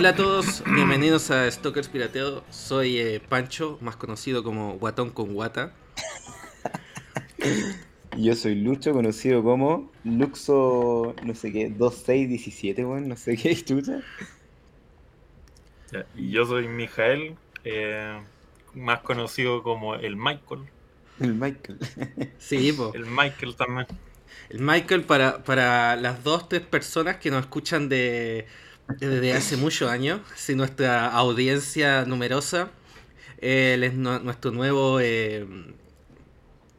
Hola 0.00 0.08
a 0.08 0.16
todos, 0.16 0.64
bienvenidos 0.64 1.30
a 1.30 1.50
Stalkers 1.50 1.88
Pirateado. 1.88 2.42
Soy 2.48 2.96
eh, 2.96 3.20
Pancho, 3.20 3.76
más 3.82 3.96
conocido 3.96 4.42
como 4.42 4.78
Guatón 4.78 5.10
con 5.10 5.34
Guata. 5.34 5.74
Yo 8.16 8.34
soy 8.34 8.54
Lucho, 8.54 8.94
conocido 8.94 9.42
como 9.42 9.92
Luxo, 10.04 11.14
no 11.22 11.34
sé 11.34 11.52
qué, 11.52 11.68
2617, 11.68 12.82
bueno, 12.82 13.08
no 13.08 13.16
sé 13.16 13.36
qué, 13.36 13.54
chucha. 13.62 14.00
Y 16.16 16.30
yo 16.30 16.46
soy 16.46 16.66
Mijael, 16.66 17.36
eh, 17.64 18.22
más 18.72 19.00
conocido 19.00 19.62
como 19.62 19.96
el 19.96 20.16
Michael. 20.16 20.62
El 21.20 21.34
Michael. 21.34 21.78
Sí, 22.38 22.72
po. 22.72 22.92
El 22.94 23.04
Michael 23.04 23.54
también. 23.54 23.86
El 24.48 24.60
Michael 24.60 25.02
para, 25.02 25.44
para 25.44 25.94
las 25.96 26.24
dos, 26.24 26.48
tres 26.48 26.62
personas 26.62 27.16
que 27.16 27.30
nos 27.30 27.42
escuchan 27.42 27.90
de, 27.90 28.46
desde 28.98 29.34
hace 29.34 29.56
muchos 29.56 29.90
años, 29.90 30.20
si 30.36 30.54
nuestra 30.54 31.08
audiencia 31.08 32.04
numerosa, 32.06 32.70
él 33.38 33.84
es 33.84 33.94
nu- 33.94 34.20
nuestro 34.20 34.50
nuevo 34.52 35.00
eh, 35.00 35.46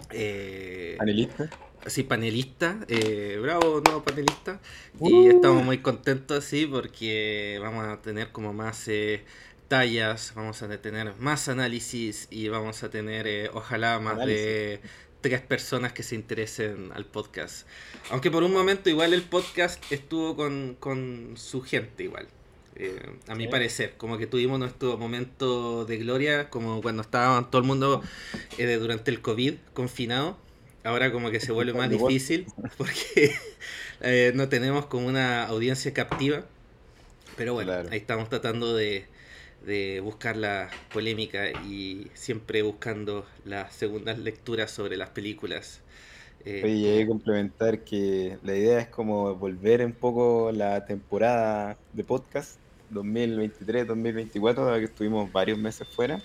eh, 0.09 0.97
Panelista. 0.97 1.49
sí, 1.87 2.03
panelista, 2.03 2.79
eh, 2.87 3.39
bravo, 3.41 3.81
nuevo 3.81 4.03
panelista, 4.03 4.61
y 5.01 5.27
Uh. 5.27 5.29
estamos 5.29 5.63
muy 5.63 5.79
contentos 5.79 6.39
así 6.45 6.65
porque 6.67 7.59
vamos 7.61 7.85
a 7.87 8.01
tener 8.01 8.31
como 8.31 8.53
más 8.53 8.87
eh, 8.87 9.25
tallas, 9.67 10.33
vamos 10.35 10.61
a 10.63 10.81
tener 10.81 11.15
más 11.17 11.49
análisis 11.49 12.27
y 12.31 12.49
vamos 12.49 12.83
a 12.83 12.89
tener 12.89 13.27
eh, 13.27 13.49
ojalá 13.53 13.99
más 13.99 14.23
de 14.23 14.81
tres 15.21 15.41
personas 15.41 15.93
que 15.93 16.03
se 16.03 16.15
interesen 16.15 16.91
al 16.93 17.05
podcast. 17.05 17.67
Aunque 18.09 18.29
por 18.31 18.43
un 18.43 18.51
momento 18.53 18.89
igual 18.89 19.13
el 19.13 19.21
podcast 19.23 19.83
estuvo 19.91 20.35
con, 20.35 20.75
con 20.79 21.33
su 21.37 21.61
gente 21.61 22.03
igual. 22.03 22.27
eh, 22.75 22.99
a 23.27 23.35
mi 23.35 23.43
Sí. 23.45 23.49
parecer, 23.51 23.93
como 23.97 24.17
que 24.17 24.25
tuvimos 24.27 24.57
nuestro 24.57 24.97
momento 24.97 25.85
de 25.85 25.97
gloria, 25.97 26.49
como 26.49 26.81
cuando 26.81 27.01
estaba 27.03 27.49
todo 27.51 27.61
el 27.61 27.67
mundo 27.67 28.01
eh, 28.57 28.75
durante 28.77 29.11
el 29.11 29.21
COVID 29.21 29.55
confinado. 29.73 30.37
Ahora 30.83 31.11
como 31.11 31.29
que 31.29 31.39
se 31.39 31.51
vuelve 31.51 31.73
más 31.77 31.89
difícil 31.89 32.47
porque 32.77 33.35
eh, 34.01 34.31
no 34.35 34.49
tenemos 34.49 34.85
como 34.87 35.05
una 35.07 35.45
audiencia 35.45 35.93
captiva. 35.93 36.45
Pero 37.37 37.53
bueno, 37.53 37.71
Claro. 37.71 37.89
ahí 37.91 37.97
estamos 37.99 38.29
tratando 38.29 38.73
de, 38.75 39.05
de 39.65 39.99
buscar 40.01 40.37
la 40.37 40.69
polémica 40.93 41.51
y 41.51 42.07
siempre 42.13 42.61
buscando 42.61 43.25
las 43.45 43.73
segundas 43.73 44.19
lecturas 44.19 44.71
sobre 44.71 44.97
las 44.97 45.09
películas. 45.09 45.81
Eh, 46.45 46.61
Oye, 46.63 46.79
llegué 46.79 47.03
a 47.03 47.07
complementar 47.07 47.79
que 47.83 48.37
la 48.43 48.55
idea 48.55 48.79
es 48.79 48.87
como 48.87 49.35
volver 49.35 49.85
un 49.85 49.93
poco 49.93 50.51
la 50.51 50.85
temporada 50.85 51.77
de 51.93 52.03
podcast 52.03 52.59
2023-2024, 52.91 54.55
dado 54.55 54.79
que 54.79 54.85
estuvimos 54.85 55.31
varios 55.31 55.57
meses 55.59 55.87
fuera 55.87 56.21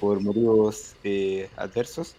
por 0.00 0.20
motivos 0.20 0.96
eh, 1.04 1.48
adversos. 1.56 2.16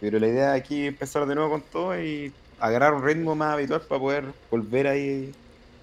Pero 0.00 0.18
la 0.18 0.28
idea 0.28 0.52
aquí 0.54 0.82
es 0.82 0.88
empezar 0.88 1.26
de 1.26 1.34
nuevo 1.34 1.50
con 1.50 1.62
todo 1.62 2.00
y 2.00 2.32
agarrar 2.58 2.94
un 2.94 3.04
ritmo 3.04 3.34
más 3.34 3.54
habitual 3.54 3.82
para 3.82 4.00
poder 4.00 4.24
volver 4.50 4.86
ahí 4.88 5.32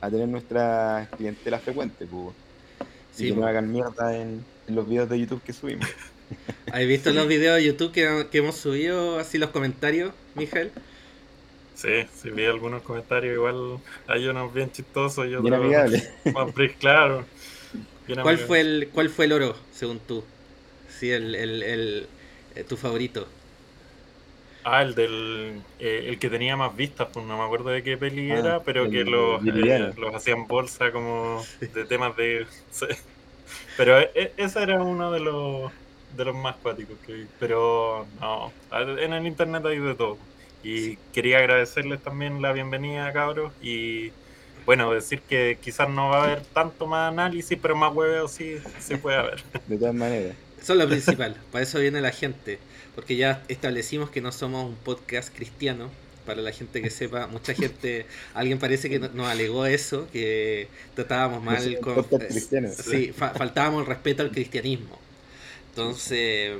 a 0.02 0.10
tener 0.10 0.28
nuestra 0.28 1.10
clientela 1.16 1.60
frecuente, 1.60 2.06
pues, 2.06 2.36
sí, 3.12 3.26
y 3.26 3.34
que 3.34 3.34
po. 3.34 3.42
no 3.42 3.46
hagan 3.48 3.72
mierda 3.72 4.16
en, 4.18 4.48
en 4.68 4.76
los 4.76 4.88
videos 4.88 5.10
de 5.10 5.20
YouTube 5.20 5.44
que 5.44 5.54
subimos. 5.54 5.88
¿Has 6.70 6.88
visto 6.88 7.12
los 7.12 7.28
videos 7.28 7.58
de 7.58 7.66
YouTube 7.66 7.92
que, 7.92 8.30
que 8.32 8.38
hemos 8.40 8.56
subido, 8.58 9.20
así 9.20 9.38
los 9.38 9.52
comentarios, 9.52 10.16
Miguel? 10.34 10.74
Sí, 11.74 12.06
sí 12.14 12.30
vi 12.30 12.46
algunos 12.46 12.84
comentarios, 12.84 13.34
igual 13.34 13.82
hay 14.06 14.28
unos 14.28 14.54
bien 14.54 14.72
chistosos 14.72 15.26
y 15.28 15.36
otros 15.36 15.82
más 16.34 16.48
bris- 16.54 16.78
claro. 16.78 17.32
Bien 18.06 18.20
¿Cuál 18.20 18.38
fue 18.40 18.62
el, 18.62 18.92
cuál 18.94 19.10
fue 19.10 19.26
el 19.26 19.34
oro, 19.34 19.68
según 19.72 20.06
tú? 20.06 20.32
Sí, 20.88 21.12
el, 21.12 21.36
el, 21.36 21.64
el- 21.64 22.16
eh, 22.52 22.64
tu 22.64 22.78
favorito. 22.78 23.38
Ah, 24.64 24.84
el 24.84 24.94
del 24.94 25.66
eh, 25.80 26.04
el 26.08 26.20
que 26.20 26.30
tenía 26.30 26.56
más 26.56 26.76
vistas, 26.76 27.10
pues 27.12 27.26
no 27.26 27.36
me 27.38 27.44
acuerdo 27.44 27.70
de 27.72 27.82
qué 27.82 27.98
peli 27.98 28.30
Ah, 28.30 28.32
era, 28.32 28.64
pero 28.64 28.84
el 28.84 28.90
que 28.92 29.04
los, 29.06 29.42
eh, 29.48 29.90
los 29.96 30.14
hacían 30.14 30.46
bolsa 30.48 30.92
como 30.92 31.50
de 31.74 31.86
temas 31.88 32.16
de... 32.16 32.46
Pero 33.82 34.00
e- 34.00 34.12
e- 34.14 34.34
ese 34.38 34.62
era 34.62 34.80
uno 34.84 35.12
de 35.12 35.20
los 35.20 35.72
de 36.16 36.26
los 36.26 36.36
más 36.36 36.56
cuáticos 36.58 37.00
que 37.04 37.14
vi. 37.14 37.28
Pero 37.40 38.06
no, 38.20 38.54
en 38.72 39.12
el 39.12 39.26
internet 39.26 39.66
hay 39.66 39.80
de 39.80 39.96
todo. 39.96 40.20
Y 40.64 40.98
quería 41.12 41.40
agradecerles 41.40 42.00
también 42.04 42.44
la 42.44 42.54
bienvenida, 42.54 43.12
cabros. 43.12 43.52
Y 43.60 44.12
bueno, 44.68 44.94
decir 44.94 45.22
que 45.22 45.58
quizás 45.60 45.90
no 45.90 46.10
va 46.10 46.20
a 46.20 46.24
haber 46.26 46.42
tanto 46.42 46.86
más 46.86 47.12
análisis, 47.12 47.58
pero 47.60 47.76
más 47.76 47.92
hueveo 47.92 48.28
sí, 48.28 48.58
sí 48.80 48.98
puede 48.98 49.18
haber. 49.18 49.42
De 49.68 49.78
todas 49.78 49.96
maneras. 49.96 50.36
Eso 50.62 50.74
es 50.74 50.80
lo 50.80 50.88
principal, 50.88 51.36
para 51.52 51.64
eso 51.64 51.80
viene 51.80 52.02
la 52.02 52.12
gente. 52.12 52.60
Porque 52.94 53.16
ya 53.16 53.42
establecimos 53.48 54.12
que 54.12 54.22
no 54.22 54.32
somos 54.32 54.64
un 54.64 54.76
podcast 54.76 55.36
cristiano. 55.36 55.90
Para 56.26 56.42
la 56.42 56.52
gente 56.52 56.82
que 56.82 56.90
sepa, 56.90 57.28
mucha 57.28 57.54
gente, 57.54 58.08
alguien 58.34 58.60
parece 58.60 58.90
que 58.90 59.00
no- 59.00 59.10
nos 59.10 59.28
alegó 59.28 59.66
eso, 59.66 60.10
que 60.12 60.70
tratábamos 60.96 61.44
mal 61.44 61.80
con... 61.80 62.08
Sí, 62.70 63.12
fa- 63.14 63.36
faltábamos 63.36 63.82
el 63.82 63.88
respeto 63.88 64.24
al 64.24 64.32
cristianismo. 64.32 65.00
Entonces, 65.70 66.52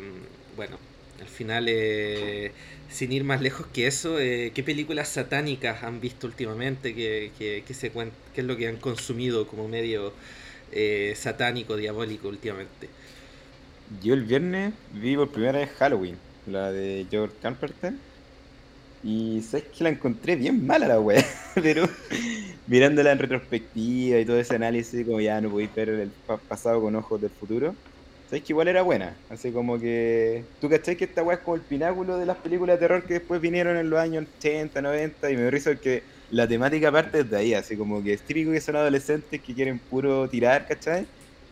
bueno, 0.56 0.80
al 1.20 1.28
final, 1.28 1.66
eh, 1.70 2.54
sin 2.90 3.12
ir 3.12 3.24
más 3.24 3.42
lejos 3.42 3.68
que 3.68 3.88
eso, 3.88 4.20
eh, 4.20 4.52
¿qué 4.56 4.64
películas 4.64 5.10
satánicas 5.10 5.84
han 5.84 6.00
visto 6.02 6.28
últimamente? 6.28 6.94
¿Qué, 6.96 7.64
se 7.74 7.94
cuen- 7.94 8.12
qué 8.34 8.42
es 8.42 8.48
lo 8.48 8.58
que 8.58 8.68
han 8.68 8.78
consumido 8.78 9.48
como 9.48 9.68
medio 9.68 10.14
eh, 10.72 11.14
satánico, 11.18 11.76
diabólico 11.78 12.28
últimamente? 12.30 12.90
Yo 13.88 14.14
el 14.16 14.24
viernes 14.26 14.74
vi 14.90 15.16
por 15.16 15.32
primera 15.32 15.60
vez 15.60 15.70
Halloween, 15.74 16.20
la 16.46 16.72
de 16.72 17.08
George 17.12 17.38
Carpenter. 17.40 18.00
Y 19.04 19.42
sabes 19.44 19.68
que 19.76 19.84
la 19.84 19.90
encontré 19.90 20.36
bien 20.36 20.66
mala 20.66 20.88
la 20.88 21.00
wea, 21.00 21.24
pero 21.56 21.86
mirándola 22.66 23.12
en 23.12 23.20
retrospectiva 23.20 24.20
y 24.20 24.26
todo 24.26 24.40
ese 24.40 24.56
análisis, 24.56 25.06
como 25.06 25.20
ya 25.22 25.42
no 25.42 25.50
podéis 25.50 25.74
ver 25.74 25.90
el 25.90 26.14
pa- 26.26 26.44
pasado 26.48 26.82
con 26.82 26.96
ojos 26.96 27.20
del 27.20 27.32
futuro, 27.32 27.78
sabes 28.26 28.44
que 28.44 28.54
igual 28.54 28.68
era 28.68 28.84
buena. 28.84 29.24
Así 29.28 29.52
como 29.52 29.80
que. 29.80 30.52
¿Tú 30.60 30.70
cachai 30.70 30.98
que 30.98 31.06
esta 31.06 31.24
wea 31.24 31.38
es 31.38 31.44
como 31.44 31.56
el 31.56 31.66
pináculo 31.66 32.18
de 32.18 32.26
las 32.28 32.38
películas 32.42 32.76
de 32.78 32.80
terror 32.88 33.06
que 33.06 33.16
después 33.16 33.42
vinieron 33.42 33.76
en 33.78 33.90
los 33.90 34.00
años 34.00 34.26
80, 34.38 34.82
90? 34.82 35.32
Y 35.32 35.38
me 35.38 35.50
risa 35.50 35.80
que 35.80 36.04
la 36.30 36.48
temática 36.48 36.92
parte 36.92 37.24
desde 37.24 37.38
ahí, 37.38 37.54
así 37.56 37.76
como 37.78 38.04
que 38.04 38.14
es 38.14 38.24
que 38.24 38.62
son 38.62 38.76
adolescentes 38.76 39.42
que 39.42 39.54
quieren 39.56 39.80
puro 39.88 40.30
tirar, 40.30 40.66
¿cachai? 40.68 41.10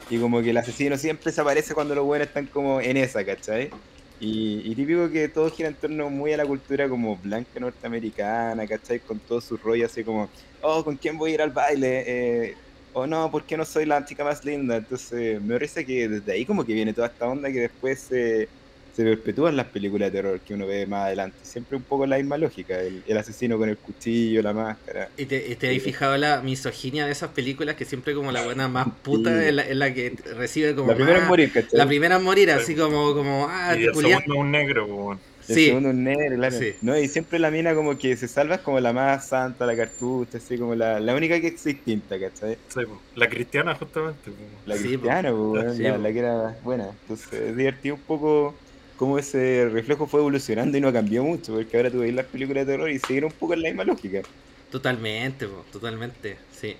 Y 0.08 0.20
como 0.20 0.42
que 0.42 0.52
el 0.52 0.58
asesino 0.58 0.98
siempre 0.98 1.32
se 1.32 1.42
aparece 1.42 1.74
cuando 1.74 1.96
los 1.96 2.06
buenos 2.06 2.28
están 2.28 2.48
como 2.48 2.80
en 2.82 2.98
esa, 2.98 3.26
¿cachai? 3.26 3.76
Y, 4.20 4.76
típico 4.76 5.10
que 5.10 5.30
todo 5.30 5.50
gira 5.50 5.70
en 5.70 5.76
torno 5.76 6.10
muy 6.10 6.34
a 6.34 6.38
la 6.38 6.46
cultura 6.46 6.90
como 6.90 7.16
blanca 7.18 7.60
norteamericana, 7.60 8.68
¿cachai? 8.68 9.00
Con 9.00 9.20
todo 9.20 9.40
su 9.40 9.56
rollo 9.58 9.86
así 9.86 10.04
como, 10.04 10.30
oh, 10.62 10.84
¿con 10.84 10.98
quién 10.98 11.18
voy 11.18 11.32
a 11.32 11.34
ir 11.36 11.42
al 11.42 11.52
baile? 11.52 12.04
Eh, 12.06 12.56
o 12.94 13.08
no, 13.08 13.32
¿por 13.32 13.44
qué 13.44 13.56
no 13.56 13.64
soy 13.64 13.86
la 13.86 14.04
chica 14.04 14.24
más 14.24 14.44
linda? 14.44 14.78
Entonces 14.78 15.42
me 15.42 15.54
parece 15.54 15.86
que 15.86 16.10
desde 16.10 16.32
ahí 16.34 16.46
como 16.46 16.66
que 16.66 16.74
viene 16.74 16.94
toda 16.94 17.08
esta 17.08 17.28
onda 17.28 17.52
que 17.52 17.62
después 17.62 18.00
se, 18.00 18.50
se 19.00 19.04
perpetúa 19.10 19.50
en 19.50 19.56
las 19.56 19.68
películas 19.68 20.12
de 20.12 20.18
terror 20.22 20.40
que 20.42 20.54
uno 20.54 20.68
ve 20.68 20.86
más 20.86 21.06
adelante. 21.06 21.38
Siempre 21.44 21.78
un 21.78 21.84
poco 21.84 22.06
la 22.06 22.18
misma 22.18 22.38
lógica, 22.38 22.80
el, 22.82 23.02
el 23.08 23.18
asesino 23.18 23.58
con 23.58 23.70
el 23.70 23.78
cuchillo, 23.78 24.42
la 24.42 24.54
máscara. 24.54 25.10
¿Y 25.18 25.26
te, 25.26 25.48
y 25.52 25.56
te 25.56 25.68
habéis 25.68 25.84
fijado 25.84 26.18
la 26.18 26.42
misoginia 26.42 27.06
de 27.06 27.12
esas 27.14 27.30
películas 27.32 27.76
que 27.76 27.86
siempre 27.86 28.14
como 28.14 28.32
la 28.32 28.44
buena 28.44 28.68
más 28.68 28.88
puta 29.04 29.30
Sí. 29.40 29.46
es 29.48 29.54
la, 29.54 29.62
es 29.64 29.76
la 29.78 29.94
que 29.94 30.14
recibe 30.36 30.76
como 30.76 30.90
La 30.90 30.96
primera 30.96 31.18
más- 31.18 31.24
en 31.24 31.30
morir, 31.30 31.52
¿cachai? 31.54 31.78
La 31.78 31.88
primera 31.88 32.16
en 32.18 32.24
morir, 32.24 32.52
así 32.52 32.76
como, 32.76 33.14
como 33.14 33.48
ah, 33.50 33.76
y 33.78 33.84
el 33.86 33.96
segundo 33.96 34.36
un 34.36 34.52
negro, 34.52 34.86
pues, 34.88 34.98
bueno. 35.00 35.22
El 35.48 35.56
Sí, 35.56 35.66
segundo 35.66 35.90
un 35.90 36.04
negro, 36.04 36.36
claro. 36.38 36.56
Sí. 36.60 36.74
No, 36.82 36.96
y 37.00 37.08
siempre 37.08 37.40
la 37.40 37.50
mina 37.50 37.74
como 37.74 37.98
que 37.98 38.16
se 38.16 38.28
salva 38.28 38.56
es 38.56 38.62
como 38.62 38.80
la 38.80 38.94
más 38.94 39.30
santa, 39.30 39.66
la 39.66 39.76
cartucha, 39.76 40.38
así 40.38 40.60
como 40.60 40.76
la, 40.76 41.00
la 41.00 41.16
única 41.16 41.42
que 41.42 41.48
es 41.48 41.64
distinta, 41.64 42.20
¿cachai? 42.20 42.58
Sí, 42.68 42.82
la 43.16 43.28
cristiana 43.28 43.74
justamente. 43.74 44.30
La 44.68 44.76
Sí, 44.78 44.84
cristiana, 44.90 45.32
pues, 45.32 45.42
weón, 45.64 45.76
Sí, 45.76 45.82
la, 45.84 45.96
po. 45.96 46.02
la 46.04 46.12
que 46.14 46.20
era 46.20 46.58
buena. 46.64 46.90
Entonces 47.02 47.34
es 47.34 47.56
divertido 47.58 47.96
un 47.96 48.02
poco 48.02 48.62
cómo 49.00 49.18
ese 49.18 49.70
reflejo 49.72 50.08
fue 50.08 50.20
evolucionando 50.20 50.78
y 50.78 50.82
no 50.82 50.92
cambió 50.94 51.24
mucho, 51.24 51.54
porque 51.54 51.78
ahora 51.78 51.90
tú 51.92 52.00
veis 52.02 52.14
las 52.14 52.28
películas 52.28 52.68
de 52.68 52.74
terror 52.74 52.90
y 52.92 53.00
siguen 53.00 53.26
un 53.26 53.32
poco 53.34 53.54
en 53.54 53.62
la 53.64 53.70
misma 53.70 53.86
lógica. 53.86 54.24
totalmente, 54.70 55.48
po, 55.48 55.66
totalmente, 55.72 56.38
sí. 56.52 56.78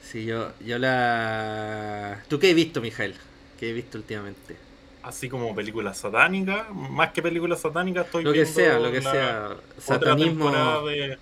Sí, 0.00 0.24
yo, 0.26 0.52
yo 0.60 0.78
la... 0.78 2.24
¿Tú 2.28 2.38
qué 2.38 2.50
has 2.50 2.54
visto, 2.56 2.80
Mijael? 2.80 3.16
¿Qué 3.56 3.70
has 3.70 3.74
visto 3.74 3.98
últimamente? 3.98 4.60
Así 5.02 5.28
como 5.28 5.54
películas 5.54 5.98
satánicas, 5.98 6.68
más 6.74 7.12
que 7.12 7.22
películas 7.22 7.60
satánicas, 7.60 8.06
estoy 8.06 8.24
Lo 8.24 8.32
que 8.32 8.40
viendo 8.42 8.52
sea, 8.52 8.78
lo 8.80 8.90
que 8.90 9.00
la 9.00 9.10
sea. 9.12 9.56
Satanismo 9.78 10.50
de. 10.86 11.18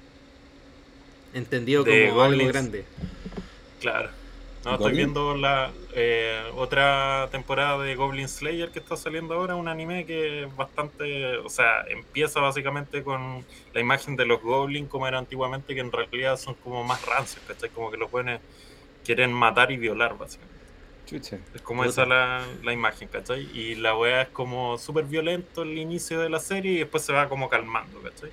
entendido 1.35 1.85
de 1.85 2.09
como 2.09 2.23
algo 2.23 2.47
grande. 2.47 2.87
Claro. 3.81 4.24
No, 4.65 4.75
estoy 4.75 4.93
viendo 4.93 5.37
la 5.37 5.73
eh, 5.93 6.41
otra 6.57 7.29
temporada 7.31 7.83
de 7.83 7.95
Goblin 7.97 8.29
Slayer 8.29 8.71
que 8.71 8.79
está 8.79 8.97
saliendo 8.97 9.35
ahora, 9.35 9.57
un 9.57 9.69
anime 9.69 10.07
que 10.07 10.45
es 10.45 10.57
bastante, 10.57 11.37
o 11.39 11.51
sea, 11.51 11.83
empieza 11.89 12.41
básicamente 12.41 13.03
con 13.03 13.45
la 13.75 13.81
imagen 13.81 14.17
de 14.17 14.25
los 14.25 14.41
goblins 14.41 14.89
como 14.89 15.07
era 15.07 15.19
antiguamente, 15.19 15.75
que 15.75 15.81
en 15.81 15.93
realidad 15.93 16.39
son 16.39 16.55
como 16.55 16.83
más 16.83 17.05
rancios, 17.05 17.45
¿cachai? 17.47 17.69
Como 17.71 17.91
que 17.91 17.99
los 17.99 18.11
buenos 18.11 18.41
quieren 19.05 19.33
matar 19.33 19.71
y 19.71 19.77
violar, 19.77 20.17
básicamente. 20.17 20.55
Chucha. 21.07 21.39
Es 21.55 21.61
como 21.61 21.85
esa 21.85 22.07
la, 22.07 22.43
la 22.63 22.73
imagen, 22.73 23.09
¿cachai? 23.09 23.43
Y 23.53 23.75
la 23.75 23.95
weá 23.95 24.23
es 24.23 24.29
como 24.29 24.79
súper 24.79 25.05
violento 25.05 25.63
el 25.63 25.77
inicio 25.77 26.19
de 26.21 26.31
la 26.31 26.41
serie 26.41 26.73
y 26.73 26.79
después 26.79 27.05
se 27.05 27.13
va 27.13 27.29
como 27.29 27.51
calmando, 27.51 28.01
¿cachai? 28.01 28.31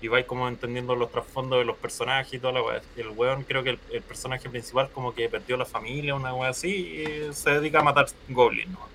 Y 0.00 0.08
vais 0.08 0.26
como 0.26 0.48
entendiendo 0.48 0.94
los 0.94 1.10
trasfondos 1.10 1.58
de 1.58 1.64
los 1.64 1.76
personajes 1.76 2.32
y 2.34 2.38
toda 2.38 2.52
la 2.52 2.62
weá. 2.62 2.82
Y 2.96 3.00
el 3.00 3.08
weón, 3.10 3.44
creo 3.44 3.62
que 3.64 3.70
el, 3.70 3.80
el 3.90 4.02
personaje 4.02 4.48
principal 4.48 4.90
como 4.92 5.12
que 5.14 5.28
perdió 5.28 5.56
la 5.56 5.66
familia, 5.66 6.14
una 6.14 6.34
weá 6.34 6.50
así, 6.50 6.68
y 7.28 7.32
se 7.34 7.50
dedica 7.50 7.80
a 7.80 7.82
matar 7.82 8.06
goblins, 8.28 8.70
¿no? 8.72 8.88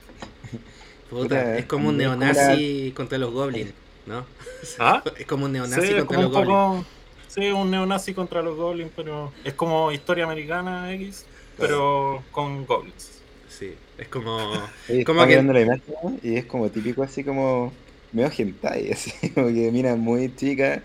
Puta, 1.09 1.57
es 1.57 1.65
como 1.65 1.89
un 1.89 1.97
neonazi 1.97 2.93
contra 2.95 3.17
los 3.17 3.31
goblins, 3.31 3.73
¿no? 4.05 4.25
¿Ah? 4.79 5.03
Es 5.17 5.25
como 5.25 5.45
un 5.45 5.51
Sí, 5.51 5.53
neonazi 5.53 5.93
es 5.93 5.95
contra 5.95 6.05
como 6.05 6.21
los 6.21 6.27
un 6.27 6.31
goblins. 6.31 6.59
poco... 6.59 6.85
Sí, 7.27 7.47
un 7.51 7.71
neonazi 7.71 8.13
contra 8.13 8.41
los 8.41 8.55
goblins, 8.55 8.91
pero 8.95 9.33
es 9.43 9.53
como 9.55 9.91
historia 9.91 10.25
americana 10.25 10.93
X, 10.93 11.25
pero 11.57 12.23
con 12.31 12.65
goblins. 12.65 13.21
Sí, 13.49 13.75
es 13.97 14.07
como... 14.07 14.73
Oye, 14.89 15.03
Como 15.03 15.25
que- 15.27 15.41
la 15.41 15.61
imagen 15.61 16.19
y 16.23 16.37
es 16.37 16.45
como 16.45 16.69
típico 16.69 17.03
así 17.03 17.23
como 17.23 17.71
medio 18.13 18.31
hentai, 18.37 18.91
así 18.93 19.11
como 19.33 19.47
que 19.47 19.71
mira 19.71 19.95
muy 19.95 20.33
chica, 20.35 20.83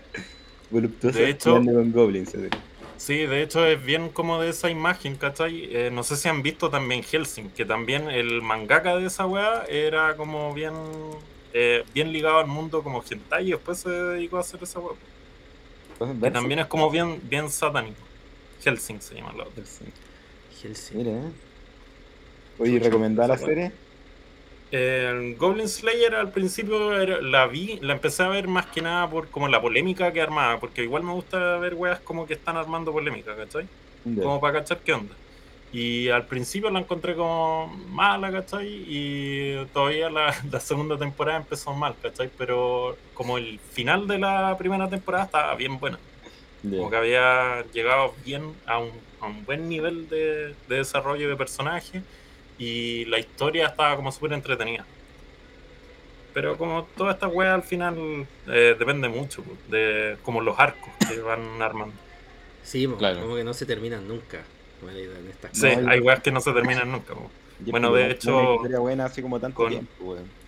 voluptuosa, 0.69 1.19
De 1.19 1.29
hecho- 1.29 1.53
con 1.55 1.91
goblins. 1.91 2.35
así. 2.35 2.49
Sí, 2.97 3.25
de 3.25 3.41
hecho 3.43 3.65
es 3.65 3.81
bien 3.81 4.09
como 4.09 4.41
de 4.41 4.49
esa 4.49 4.69
imagen, 4.69 5.15
¿cachai? 5.15 5.69
Eh, 5.73 5.89
no 5.89 6.03
sé 6.03 6.17
si 6.17 6.27
han 6.27 6.41
visto 6.43 6.69
también 6.69 7.01
Helsing, 7.01 7.49
que 7.51 7.63
también 7.65 8.09
el 8.09 8.41
mangaka 8.41 8.97
de 8.97 9.05
esa 9.05 9.25
weá 9.25 9.63
era 9.69 10.17
como 10.17 10.53
bien, 10.53 10.73
eh, 11.53 11.85
bien 11.93 12.11
ligado 12.11 12.39
al 12.39 12.47
mundo 12.47 12.83
como 12.83 13.01
hentai 13.09 13.47
y 13.47 13.51
después 13.51 13.79
se 13.79 13.89
dedicó 13.89 14.35
a 14.37 14.41
hacer 14.41 14.61
esa 14.63 14.79
weá. 14.81 14.95
Entonces, 15.93 16.21
Que 16.21 16.31
también 16.31 16.59
es 16.59 16.67
como 16.67 16.89
bien, 16.89 17.21
bien 17.23 17.49
satánico. 17.49 18.05
Helsing 18.65 18.99
se 19.01 19.15
llama 19.15 19.31
la 19.33 19.43
otra. 19.43 19.63
verse. 19.63 19.85
Helsing. 20.61 20.97
Mira, 20.97 21.11
¿eh? 21.11 21.31
Oye, 22.57 22.79
¿recomendada 22.79 23.29
la 23.29 23.37
serie? 23.37 23.71
Eh, 24.71 25.35
Goblin 25.37 25.67
Slayer 25.67 26.13
al 26.15 26.31
principio 26.31 26.95
era- 26.99 27.21
la 27.21 27.47
vi, 27.47 27.79
la 27.81 27.93
empecé 27.93 28.21
a 28.23 28.27
ver 28.29 28.47
más 28.47 28.67
que 28.67 28.81
nada 28.81 29.09
por 29.09 29.29
como 29.31 29.47
la 29.47 29.59
polémica 29.61 30.13
que 30.13 30.21
armaba, 30.21 30.59
porque 30.59 30.83
igual 30.83 31.03
me 31.03 31.13
gusta 31.13 31.57
ver 31.57 31.73
weas 31.73 32.01
como 32.01 32.27
que 32.27 32.35
están 32.35 32.55
armando 32.57 32.91
polémica, 32.91 33.35
¿cachai? 33.35 33.67
Como 34.19 34.39
para 34.39 34.59
cachar 34.59 34.83
qué 34.83 34.93
onda. 34.93 35.17
Y 35.71 36.09
al 36.09 36.27
principio 36.27 36.69
la 36.71 36.79
encontré 36.79 37.15
como 37.15 37.67
mala, 37.87 38.31
¿cachai? 38.31 38.67
Y 38.87 39.65
todavía 39.73 40.09
la, 40.09 40.33
la 40.51 40.59
segunda 40.59 40.97
temporada 40.97 41.39
empezó 41.39 41.73
mal, 41.73 41.97
¿cachai? 42.01 42.29
Pero 42.37 43.01
como 43.13 43.37
el 43.39 43.59
final 43.59 44.07
de 44.07 44.19
la 44.19 44.55
primera 44.57 44.89
temporada 44.89 45.25
estaba 45.25 45.55
bien 45.55 45.79
buena. 45.79 45.99
Como 46.77 46.89
que 46.89 46.97
había 46.97 47.65
llegado 47.71 48.13
bien 48.25 48.61
a 48.65 48.79
un, 48.79 48.91
a 49.19 49.27
un 49.27 49.45
buen 49.45 49.67
nivel 49.69 50.09
de, 50.09 50.55
de 50.67 50.75
desarrollo 50.77 51.29
de 51.29 51.35
personaje 51.37 52.03
y 52.59 53.05
la 53.05 53.17
historia 53.17 53.67
estaba 53.67 53.95
como 53.95 54.11
súper 54.11 54.33
entretenida. 54.33 54.85
Pero 56.33 56.57
como 56.57 56.83
toda 56.95 57.13
esta 57.13 57.27
wea 57.27 57.55
al 57.55 57.63
final 57.63 58.27
eh, 58.47 58.75
depende 58.77 59.09
mucho 59.09 59.43
de 59.69 60.17
como 60.23 60.41
los 60.41 60.59
arcos 60.59 60.89
que 61.07 61.19
van 61.21 61.61
armando. 61.61 61.95
Sí, 62.63 62.87
Claro. 62.97 63.21
como 63.21 63.35
que 63.35 63.43
no 63.43 63.53
se 63.53 63.65
terminan 63.65 64.07
nunca. 64.07 64.41
en 64.83 65.27
estas 65.29 65.57
Sí, 65.57 65.67
hay 65.67 65.99
weas 66.01 66.21
que 66.21 66.31
no 66.31 66.39
se 66.41 66.51
terminan 66.53 66.91
nunca. 66.91 67.15
pues. 67.15 67.71
Bueno, 67.71 67.91
de 67.93 68.03
una 68.03 68.11
hecho, 68.13 68.53
historia 68.55 68.79
buena 68.79 69.05
así 69.05 69.21
como 69.21 69.39
tanto 69.39 69.55
con- 69.57 69.69
tiempo, 69.69 70.03
weón. 70.03 70.39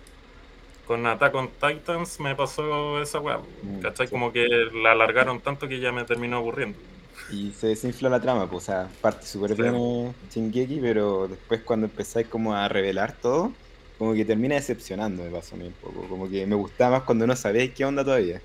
Con 0.86 1.06
Attack 1.06 1.34
on 1.34 1.48
Titans 1.60 2.18
me 2.20 2.34
pasó 2.34 3.00
esa 3.02 3.20
weá, 3.20 3.38
Mm, 3.62 3.80
¿cachai? 3.80 4.06
sí. 4.06 4.10
Como 4.10 4.32
que 4.32 4.46
la 4.82 4.92
alargaron 4.92 5.40
tanto 5.40 5.68
que 5.68 5.78
ya 5.80 5.92
me 5.92 6.04
terminó 6.04 6.36
aburriendo. 6.38 6.78
Y 7.26 7.52
se 7.54 7.68
desinfla 7.68 8.10
la 8.10 8.20
trama, 8.20 8.50
pues, 8.50 8.64
o 8.64 8.66
sea, 8.66 8.96
parte 9.00 9.26
súper 9.26 9.54
Sí. 9.56 9.62
bien 9.62 10.18
Shingeki, 10.28 10.80
pero 10.80 11.28
después 11.28 11.62
cuando 11.64 11.86
empezáis 11.86 12.28
como 12.28 12.54
a 12.54 12.68
revelar 12.68 13.18
todo, 13.20 13.58
como 13.96 14.12
que 14.14 14.24
termina 14.24 14.56
decepcionando, 14.56 15.22
me 15.24 15.30
pasó 15.30 15.54
a 15.54 15.58
mí 15.58 15.66
un 15.68 15.78
poco. 15.78 16.08
Como 16.08 16.28
que 16.28 16.46
me 16.46 16.56
gustaba 16.56 16.98
más 16.98 17.06
cuando 17.06 17.26
no 17.26 17.36
sabéis 17.36 17.72
qué 17.74 17.84
onda 17.84 18.04
todavía. 18.04 18.42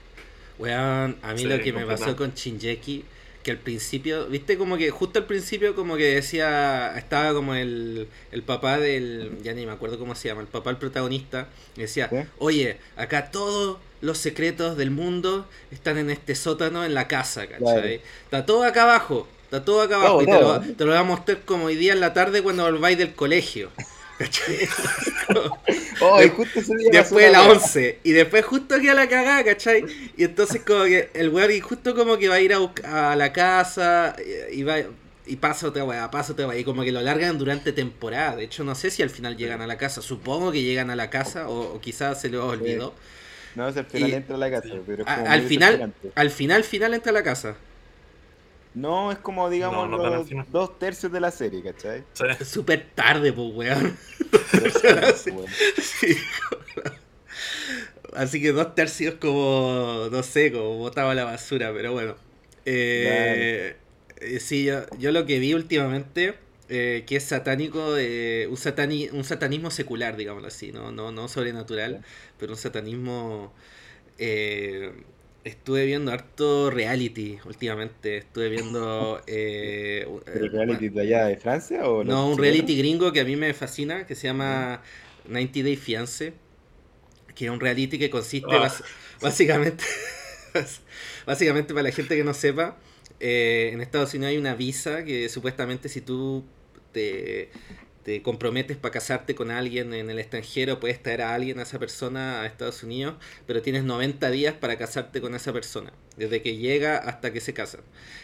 Weón, 0.58 1.20
a 1.22 1.34
mí 1.34 1.46
Sí, 1.46 1.48
lo 1.48 1.62
que 1.62 1.72
me 1.74 1.86
pasó 1.86 2.16
con 2.16 2.34
Shinjeki, 2.34 3.06
que 3.44 3.52
al 3.52 3.60
principio, 3.60 4.28
viste 4.28 4.58
como 4.58 4.76
que 4.78 4.90
justo 4.90 5.20
al 5.20 5.26
principio 5.28 5.76
como 5.76 5.96
que 5.98 6.16
decía, 6.16 6.98
estaba 6.98 7.34
como 7.34 7.54
el, 7.54 8.10
el 8.32 8.44
papá 8.44 8.80
del, 8.80 9.38
ya 9.44 9.54
ni 9.54 9.66
me 9.68 9.72
acuerdo 9.72 10.00
cómo 10.00 10.16
se 10.16 10.28
llama, 10.30 10.42
el 10.42 10.48
papá 10.48 10.72
del 10.72 10.80
protagonista, 10.80 11.50
y 11.76 11.82
decía, 11.82 12.10
¿Sí? 12.10 12.18
oye, 12.40 12.80
acá 12.96 13.30
todos 13.32 13.80
los 14.02 14.18
secretos 14.18 14.78
del 14.78 14.92
mundo 14.92 15.48
están 15.72 15.98
en 15.98 16.10
este 16.10 16.36
sótano 16.36 16.86
en 16.86 16.94
la 16.94 17.08
casa, 17.08 17.48
¿cachai? 17.48 17.60
Claro. 17.64 17.88
Está 18.26 18.46
todo 18.46 18.64
acá 18.64 18.84
abajo, 18.84 19.28
está 19.44 19.64
todo 19.66 19.82
acá 19.82 19.96
abajo, 19.96 20.22
y 20.22 20.28
te 20.28 20.38
lo, 20.40 20.60
todo. 20.60 20.62
te 20.76 20.86
lo 20.86 20.92
voy 20.92 21.00
a 21.00 21.04
mostrar 21.04 21.42
como 21.46 21.66
hoy 21.66 21.76
día 21.76 21.94
en 21.94 22.00
la 22.02 22.14
tarde 22.14 22.42
cuando 22.44 22.64
volváis 22.64 22.98
del 22.98 23.16
colegio. 23.16 23.72
¿Cachai? 24.18 24.68
¡Oh, 26.00 26.20
De- 26.20 26.30
justo 26.30 26.62
Después 26.92 27.26
de 27.26 27.32
la 27.32 27.42
la 27.42 27.44
weá! 27.44 27.54
11. 27.54 28.00
Y 28.04 28.12
después 28.12 28.46
justo 28.46 28.76
aquí 28.76 28.88
a 28.90 28.94
la 28.94 29.08
cagada, 29.08 29.44
¿cachai? 29.44 29.86
Y 30.16 30.24
entonces 30.24 30.64
como 30.64 30.86
que 30.86 31.12
el 31.14 31.30
weón 31.30 31.52
y 31.52 31.60
justo 31.62 31.96
como 31.96 32.18
que 32.18 32.28
va 32.30 32.36
a 32.36 32.40
ir 32.42 32.54
a, 32.54 33.12
a 33.12 33.16
la 33.16 33.34
casa 33.34 34.16
y, 34.52 34.60
y 34.62 34.64
va 34.64 34.78
y 35.26 35.36
pasa 35.38 35.68
otra 35.68 35.84
weá, 35.84 36.10
pasa 36.10 36.34
otra 36.34 36.48
weá. 36.48 36.58
Y 36.58 36.64
como 36.64 36.84
que 36.84 36.92
lo 36.92 37.02
largan 37.02 37.38
durante 37.38 37.74
temporada. 37.74 38.36
De 38.38 38.44
hecho, 38.46 38.64
no 38.64 38.76
sé 38.76 38.90
si 38.92 39.04
al 39.04 39.10
final 39.10 39.38
llegan 39.38 39.62
a 39.62 39.68
la 39.68 39.78
casa. 39.78 40.02
Supongo 40.02 40.52
que 40.52 40.64
llegan 40.64 40.90
a 40.90 40.96
la 40.96 41.10
casa 41.10 41.50
o, 41.50 41.76
o 41.76 41.82
quizás 41.82 42.22
se 42.22 42.30
les 42.30 42.40
olvidó. 42.40 42.96
No, 43.58 43.66
o 43.66 43.72
sea, 43.72 43.82
al 43.82 43.88
final 43.88 44.10
Y- 44.10 44.14
entra 44.14 44.36
a 44.36 44.40
la 44.40 44.52
casa, 44.52 44.70
pero 44.86 45.02
es 45.04 45.10
A- 45.10 45.16
como 45.16 45.28
al 45.30 45.42
final, 45.42 45.94
al 46.14 46.30
final, 46.30 46.64
final 46.64 46.94
entra 46.94 47.10
a 47.10 47.14
la 47.14 47.24
casa. 47.24 47.56
No, 48.76 49.12
es 49.12 49.18
como, 49.18 49.50
digamos, 49.50 49.90
No, 49.90 49.98
no 49.98 50.10
los 50.12 50.28
dos 50.52 50.78
tercios 50.78 51.12
de 51.12 51.20
la 51.20 51.32
serie, 51.32 51.64
¿cachai? 51.64 52.04
Sí. 52.14 52.24
Es 52.40 52.48
súper 52.48 52.86
tarde, 52.94 53.34
pues 53.34 53.52
weón. 53.56 53.98
Sí. 55.82 56.16
Así 58.14 58.42
que 58.42 58.52
dos 58.52 58.76
tercios 58.76 59.16
como, 59.16 60.08
no 60.12 60.22
sé, 60.24 60.52
como 60.52 60.78
botaba 60.78 61.14
la 61.16 61.24
basura, 61.26 61.74
pero 61.74 61.94
bueno. 61.94 62.16
Eh, 62.66 63.76
eh, 64.18 64.40
sí, 64.40 64.66
yo, 64.66 64.82
yo 65.00 65.12
lo 65.12 65.26
que 65.26 65.40
vi 65.40 65.54
últimamente, 65.54 66.36
eh, 66.70 67.04
que 67.08 67.18
es 67.18 67.24
satánico, 67.24 67.98
eh, 67.98 68.48
un, 68.50 68.58
satani- 68.58 69.12
un 69.12 69.24
satanismo 69.24 69.72
secular, 69.72 70.18
digámoslo 70.18 70.48
así, 70.48 70.72
no, 70.72 70.92
no, 70.92 71.12
no 71.12 71.28
sobrenatural, 71.28 72.02
pero 72.38 72.54
un 72.54 72.58
satanismo... 72.60 73.54
eh, 74.18 74.94
estuve 75.46 75.86
viendo 75.86 76.12
harto 76.12 76.70
reality 76.72 77.40
últimamente, 77.46 78.18
estuve 78.18 78.50
viendo... 78.50 79.22
eh, 79.28 80.08
¿Pero 80.32 80.46
eh, 80.46 80.50
reality 80.50 80.90
de 80.90 81.02
allá 81.02 81.26
de 81.26 81.38
Francia 81.38 81.88
o 81.90 82.04
no, 82.04 82.30
un 82.30 82.38
chilenos? 82.38 82.38
reality 82.38 82.78
gringo 82.78 83.12
que 83.12 83.22
a 83.22 83.26
mí 83.26 83.36
me 83.36 83.54
fascina, 83.54 84.06
que 84.06 84.16
se 84.16 84.28
llama 84.28 84.82
90 85.26 85.62
Day 85.64 85.76
Fiance, 85.76 86.34
que 87.36 87.46
es 87.46 87.52
un 87.52 87.60
reality 87.60 88.00
que 88.00 88.10
consiste 88.10 88.60
Ah. 88.60 88.74
básicamente, 89.22 89.84
básicamente 91.26 91.74
para 91.74 91.84
la 91.84 91.92
gente 91.92 92.16
que 92.16 92.24
no 92.24 92.34
sepa, 92.34 92.78
eh, 93.20 93.72
en 93.74 93.82
Estados 93.82 94.14
Unidos 94.14 94.32
hay 94.32 94.38
una 94.38 94.56
visa 94.56 95.04
que 95.04 95.30
supuestamente 95.30 95.90
si 95.90 96.02
tú 96.02 96.46
te, 96.98 97.50
te 98.04 98.22
comprometes 98.22 98.78
para 98.78 98.94
casarte 98.94 99.36
con 99.36 99.52
alguien 99.52 99.94
en 99.94 100.10
el 100.10 100.20
extranjero, 100.20 100.80
puedes 100.80 101.02
traer 101.04 101.22
a 101.22 101.34
alguien, 101.36 101.60
a 101.60 101.64
esa 101.64 101.78
persona, 101.80 102.42
a 102.42 102.46
Estados 102.48 102.84
Unidos, 102.84 103.16
pero 103.46 103.62
tienes 103.62 103.84
90 103.84 104.32
días 104.32 104.54
para 104.56 104.78
casarte 104.78 105.22
con 105.22 105.36
esa 105.36 105.52
persona, 105.54 105.92
desde 106.18 106.42
que 106.42 106.56
llega 106.58 106.98
hasta 106.98 107.34
que 107.34 107.42
se 107.42 107.54
casan. 107.54 107.82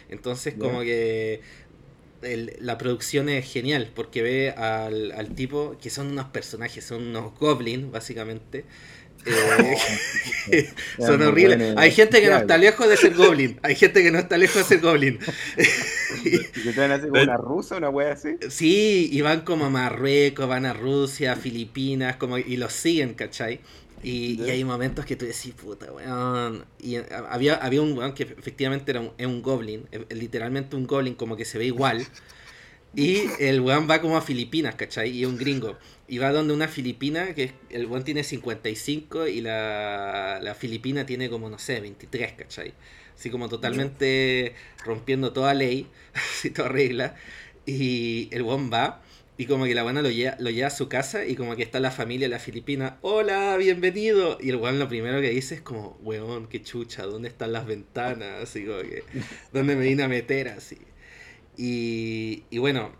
Entonces, 0.10 0.54
como 0.56 0.82
que 0.82 1.42
el- 2.22 2.56
la 2.60 2.78
producción 2.78 3.28
es 3.30 3.52
genial, 3.52 3.92
porque 3.94 4.22
ve 4.22 4.52
al, 4.52 5.12
al 5.12 5.36
tipo, 5.36 5.78
que 5.82 5.90
son 5.90 6.08
unos 6.12 6.26
personajes, 6.28 6.86
son 6.86 7.08
unos 7.08 7.38
goblins, 7.38 7.92
básicamente. 7.92 8.64
Eh, 9.26 10.70
son 11.00 11.22
horribles. 11.22 11.58
bueno, 11.58 11.80
Hay 11.80 11.92
gente 11.92 12.22
que 12.22 12.30
no 12.30 12.38
está 12.38 12.58
lejos 12.58 12.88
de 12.88 12.98
ser 12.98 13.14
goblin. 13.16 13.60
Hay 13.64 13.76
gente 13.76 14.04
que 14.04 14.12
no 14.12 14.20
está 14.20 14.38
lejos 14.38 14.58
de 14.58 14.64
ser 14.64 14.80
goblin. 14.82 15.20
Como 16.64 16.88
De- 16.98 17.24
una 17.24 17.38
rusa, 17.38 17.78
una 17.78 17.90
wea 17.90 18.14
así. 18.14 18.36
Sí, 18.50 19.10
y 19.12 19.22
van 19.22 19.42
como 19.42 19.66
a 19.66 19.70
Marruecos, 19.70 20.48
van 20.48 20.66
a 20.66 20.74
Rusia, 20.74 21.36
Filipinas, 21.36 22.18
como 22.18 22.38
y 22.38 22.58
los 22.58 22.74
siguen, 22.74 23.14
¿cachai? 23.14 23.60
Y, 24.04 24.50
hay 24.50 24.64
momentos 24.64 25.06
que 25.06 25.16
tú 25.16 25.26
decís, 25.26 25.54
puta, 25.54 25.92
weón. 25.92 26.66
Y 26.80 26.98
eh, 26.98 27.06
había, 27.30 27.56
había 27.56 27.82
un 27.82 27.98
weón 27.98 28.14
que 28.14 28.24
efectivamente 28.24 28.92
era 28.92 29.00
un, 29.00 29.12
es 29.18 29.26
un 29.26 29.42
goblin, 29.42 29.88
literalmente 30.10 30.76
un 30.76 30.86
goblin 30.86 31.16
como 31.16 31.38
que 31.38 31.46
se 31.46 31.58
ve 31.58 31.66
igual. 31.66 32.06
Y 32.96 33.24
el 33.40 33.62
weón 33.62 33.90
va 33.90 34.02
como 34.02 34.18
a 34.18 34.22
Filipinas, 34.22 34.76
¿cachai? 34.76 35.10
Y 35.10 35.26
un 35.26 35.38
gringo. 35.38 35.78
Y 36.08 36.20
va 36.20 36.32
donde 36.32 36.54
una 36.54 36.68
filipina, 36.68 37.34
que 37.34 37.54
el 37.70 37.88
weón 37.88 38.04
tiene 38.04 38.24
55 38.24 39.28
y 39.28 39.42
la, 39.42 40.40
la 40.42 40.54
filipina 40.54 41.06
tiene 41.06 41.30
como, 41.30 41.50
no 41.50 41.58
sé, 41.58 41.80
23, 41.80 42.34
¿cachai? 42.34 42.74
Así 43.16 43.30
como 43.30 43.50
totalmente 43.50 44.54
rompiendo 44.86 45.34
toda 45.34 45.54
ley, 45.54 45.88
así 46.14 46.52
toda 46.52 46.70
regla. 46.70 47.16
Y 47.66 48.30
el 48.32 48.44
weón 48.44 48.72
va 48.72 49.02
y 49.38 49.48
como 49.48 49.66
que 49.66 49.74
la 49.74 49.82
buena 49.82 50.02
lo 50.04 50.12
lleva, 50.12 50.36
lo 50.40 50.52
lleva 50.52 50.68
a 50.68 50.72
su 50.72 50.88
casa 50.88 51.26
y 51.26 51.36
como 51.36 51.56
que 51.56 51.64
está 51.64 51.80
la 51.80 51.90
familia 51.90 52.28
la 52.30 52.38
filipina, 52.40 52.98
hola, 53.02 53.58
bienvenido. 53.58 54.38
Y 54.40 54.50
el 54.50 54.58
weón 54.58 54.78
lo 54.78 54.88
primero 54.88 55.20
que 55.22 55.30
dice 55.30 55.56
es 55.56 55.62
como, 55.62 55.98
weón, 56.04 56.48
qué 56.48 56.62
chucha, 56.62 57.04
¿dónde 57.04 57.30
están 57.30 57.52
las 57.54 57.66
ventanas? 57.66 58.44
Así 58.44 58.66
como 58.66 58.82
que, 58.82 59.04
¿dónde 59.52 59.76
me 59.76 59.82
vine 59.84 60.04
a 60.04 60.08
meter? 60.08 60.50
Así. 60.50 60.78
Y, 61.58 62.44
y 62.50 62.58
bueno, 62.58 62.92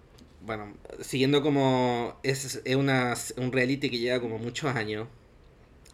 bueno, 0.46 0.74
siguiendo 1.02 1.42
como 1.42 2.18
es, 2.24 2.62
es 2.66 2.76
una, 2.76 3.16
un 3.38 3.52
reality 3.52 3.90
que 3.90 3.98
lleva 3.98 4.20
como 4.20 4.38
muchos 4.38 4.76
años. 4.76 5.08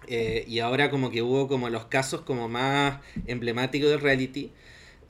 eh, 0.07 0.45
y 0.47 0.59
ahora 0.59 0.89
como 0.89 1.11
que 1.11 1.21
hubo 1.21 1.47
como 1.47 1.69
los 1.69 1.85
casos 1.85 2.21
como 2.21 2.47
más 2.49 2.99
emblemáticos 3.27 3.89
del 3.89 4.01
reality. 4.01 4.51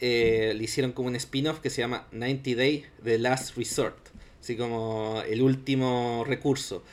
eh, 0.01 0.53
le 0.55 0.63
hicieron 0.63 0.93
como 0.93 1.09
un 1.09 1.15
spin-off 1.17 1.59
que 1.59 1.69
se 1.69 1.81
llama 1.81 2.07
90 2.13 2.55
Day 2.55 2.85
The 3.03 3.17
Last 3.19 3.57
Resort. 3.57 3.97
Así 4.41 4.55
como 4.55 5.21
el 5.27 5.41
último 5.41 6.23
recurso. 6.25 6.83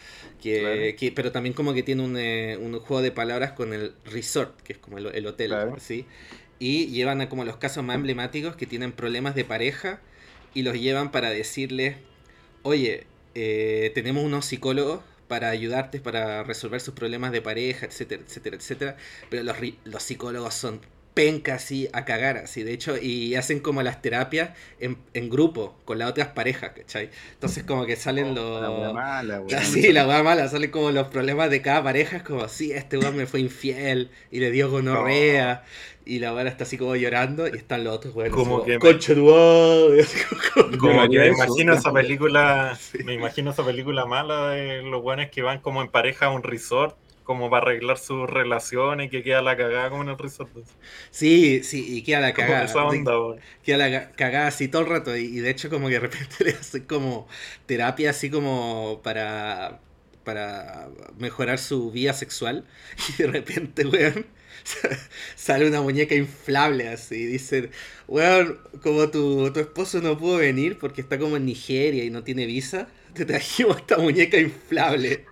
Que, 0.42 0.60
Claro. 0.60 0.96
que- 0.98 1.12
pero 1.12 1.30
también 1.32 1.54
como 1.54 1.72
que 1.74 1.82
tiene 1.84 2.02
un, 2.04 2.16
eh, 2.18 2.56
un 2.60 2.78
juego 2.80 3.02
de 3.02 3.12
palabras 3.12 3.52
con 3.52 3.72
el 3.72 3.94
resort, 4.06 4.60
que 4.62 4.72
es 4.74 4.78
como 4.80 4.98
el, 4.98 5.06
el 5.06 5.26
hotel. 5.26 5.48
Claro. 5.50 5.76
¿sí? 5.78 6.04
Y 6.58 6.86
llevan 6.88 7.20
a 7.20 7.28
como 7.28 7.44
los 7.44 7.56
casos 7.58 7.84
más 7.84 7.94
emblemáticos 7.96 8.56
que 8.56 8.66
tienen 8.66 8.90
problemas 8.92 9.34
de 9.36 9.44
pareja 9.44 10.00
y 10.56 10.62
los 10.62 10.80
llevan 10.80 11.10
para 11.10 11.28
decirles, 11.28 11.96
oye, 12.62 13.06
eh, 13.34 13.92
tenemos 13.94 14.24
unos 14.24 14.46
psicólogos 14.46 15.02
para 15.28 15.50
ayudarte, 15.50 16.00
para 16.00 16.44
resolver 16.44 16.80
sus 16.80 16.94
problemas 16.94 17.30
de 17.30 17.42
pareja, 17.42 17.84
etcétera, 17.84 18.22
etcétera, 18.26 18.56
etcétera. 18.56 18.96
Pero 19.28 19.42
los, 19.42 19.58
los 19.84 20.02
psicólogos 20.02 20.54
son 20.54 20.80
pencas 21.16 21.64
así 21.64 21.88
a 21.94 22.04
cagar, 22.04 22.36
así, 22.36 22.62
de 22.62 22.74
hecho, 22.74 22.98
y 23.00 23.34
hacen 23.36 23.60
como 23.60 23.82
las 23.82 24.02
terapias 24.02 24.50
en, 24.80 24.98
en 25.14 25.30
grupo, 25.30 25.74
con 25.86 25.98
las 25.98 26.10
otras 26.10 26.28
parejas, 26.28 26.72
¿cachai? 26.76 27.08
Entonces 27.32 27.64
como 27.64 27.86
que 27.86 27.96
salen 27.96 28.34
los... 28.34 28.60
La 28.60 28.70
wea 28.70 28.92
mala, 28.92 29.40
weón. 29.40 29.54
Así, 29.54 29.92
la 29.94 30.06
weá 30.06 30.22
mala, 30.22 30.46
salen 30.48 30.70
como 30.70 30.90
los 30.90 31.08
problemas 31.08 31.48
de 31.48 31.62
cada 31.62 31.82
pareja, 31.82 32.18
es 32.18 32.22
como, 32.22 32.46
sí, 32.48 32.70
este 32.72 32.98
weón 32.98 33.16
me 33.16 33.24
fue 33.26 33.40
infiel 33.40 34.10
y 34.30 34.40
le 34.40 34.50
dio 34.50 34.70
gonorrea, 34.70 35.64
y 36.04 36.18
la 36.18 36.34
weá 36.34 36.46
está 36.48 36.64
así 36.64 36.76
como 36.76 36.94
llorando, 36.96 37.48
y 37.48 37.56
están 37.56 37.82
los 37.82 37.94
otros 37.96 38.14
weones 38.14 38.34
Como 38.34 38.58
así 38.58 38.66
que 38.66 38.72
me- 38.72 38.78
madre", 38.78 38.98
así 40.02 40.18
como- 40.52 40.78
Como 40.78 41.08
que 41.08 41.18
me 41.18 41.26
imagino 41.28 41.72
esa 41.72 41.92
película, 41.94 42.78
me 43.06 43.14
imagino 43.14 43.50
esa 43.52 43.64
película 43.64 44.04
mala 44.04 44.50
de 44.50 44.82
los 44.82 45.00
buenos 45.02 45.30
que 45.30 45.40
van 45.40 45.60
como 45.60 45.80
en 45.80 45.88
pareja 45.88 46.26
a 46.26 46.30
un 46.30 46.42
resort, 46.42 46.94
como 47.26 47.50
para 47.50 47.64
arreglar 47.72 47.98
sus 47.98 48.28
relaciones 48.30 49.08
y 49.08 49.10
que 49.10 49.22
queda 49.24 49.42
la 49.42 49.56
cagada 49.58 49.90
como 49.90 50.02
en 50.04 50.10
el 50.10 50.18
resort. 50.18 50.52
Sí, 51.10 51.62
sí, 51.64 51.84
y 51.98 52.02
queda 52.02 52.20
la 52.20 52.34
cagada. 52.34 52.64
esa 52.64 52.84
de- 52.86 53.00
onda, 53.00 53.18
weón. 53.20 53.44
queda 53.62 53.78
la 53.78 53.90
ca- 53.90 54.12
cagada 54.16 54.48
así 54.48 54.68
todo 54.68 54.82
el 54.82 54.88
rato, 54.88 55.16
y, 55.16 55.24
y 55.24 55.40
de 55.40 55.50
hecho 55.50 55.70
como 55.70 55.88
que 55.88 55.94
de 55.94 56.00
repente 56.00 56.36
le 56.44 56.50
hacen 56.52 56.84
como 56.84 57.28
terapia 57.66 58.10
así 58.10 58.30
como 58.30 59.00
para, 59.02 59.80
para 60.24 60.88
mejorar 61.18 61.58
su 61.58 61.90
vida 61.92 62.12
sexual, 62.12 62.66
y 63.18 63.22
de 63.22 63.28
repente, 63.28 63.86
weón, 63.86 64.26
sale 65.36 65.68
una 65.68 65.82
muñeca 65.82 66.14
inflable 66.14 66.88
así, 66.88 67.16
y 67.16 67.26
dicen, 67.26 67.70
weón, 68.08 68.60
como 68.82 69.10
tu, 69.10 69.52
tu 69.52 69.60
esposo 69.60 70.00
no 70.00 70.18
pudo 70.18 70.38
venir 70.38 70.78
porque 70.78 71.00
está 71.00 71.18
como 71.18 71.36
en 71.36 71.46
Nigeria 71.46 72.04
y 72.04 72.10
no 72.10 72.24
tiene 72.24 72.46
visa, 72.46 72.88
te 73.14 73.24
trajimos 73.24 73.78
esta 73.78 73.98
muñeca 73.98 74.38
inflable. 74.38 75.24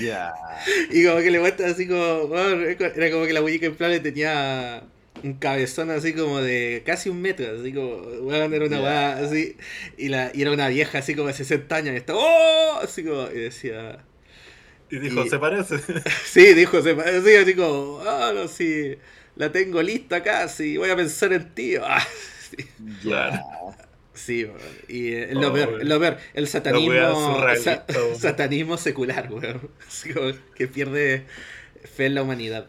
Ya. 0.00 0.32
Y 0.90 1.04
como 1.04 1.18
que 1.20 1.30
le 1.30 1.40
muestran 1.40 1.70
así 1.70 1.86
como, 1.88 2.34
era 2.36 3.10
como 3.10 3.26
que 3.26 3.32
la 3.32 3.40
muñeca 3.42 3.66
inflable 3.66 4.00
tenía 4.00 4.84
un 5.22 5.34
cabezón 5.34 5.90
así 5.90 6.14
como 6.14 6.40
de 6.40 6.82
casi 6.86 7.08
un 7.08 7.20
metro, 7.20 7.46
así 7.60 7.72
como, 7.72 7.96
weón, 8.26 8.52
era 8.54 8.66
una 8.66 8.80
weá 8.82 9.18
así, 9.18 9.56
y, 9.96 10.08
la, 10.08 10.30
y 10.34 10.42
era 10.42 10.52
una 10.52 10.68
vieja 10.68 10.98
así 10.98 11.14
como 11.14 11.28
de 11.28 11.34
60 11.34 11.76
años, 11.76 11.94
y 11.94 11.96
estaba, 11.98 12.18
¡oh! 12.22 12.80
Así 12.82 13.04
como, 13.04 13.28
y 13.30 13.38
decía, 13.40 14.04
Y 14.90 14.98
dijo, 14.98 15.26
Y- 15.26 15.28
¿se 15.28 15.38
parece? 15.38 15.78
sí, 16.24 16.54
dijo, 16.54 16.82
se 16.82 16.94
parecía 16.94 17.42
así 17.42 17.54
como, 17.54 18.00
ah, 18.06 18.32
no, 18.34 18.48
sí, 18.48 18.96
la 19.36 19.52
tengo 19.52 19.82
lista 19.82 20.22
casi, 20.22 20.76
voy 20.76 20.90
a 20.90 20.96
pensar 20.96 21.32
en 21.32 21.54
ti, 21.54 21.76
ah, 21.82 22.06
sí, 22.50 22.56
Ya. 23.02 23.42
Sí, 24.14 24.44
weón, 24.44 24.58
y 24.88 25.12
eh, 25.12 25.30
es 25.30 25.36
Oh, 25.36 25.40
lo 25.40 25.52
peor, 25.52 25.68
weón. 25.74 25.88
lo 25.88 26.00
el 26.34 26.48
satanismo, 26.48 26.94
sa- 27.56 27.84
weón. 27.88 28.16
satanismo 28.18 28.76
secular, 28.76 29.28
weón, 29.32 29.70
que 30.54 30.68
pierde 30.68 31.26
fe 31.84 32.06
en 32.06 32.14
la 32.14 32.22
humanidad. 32.22 32.68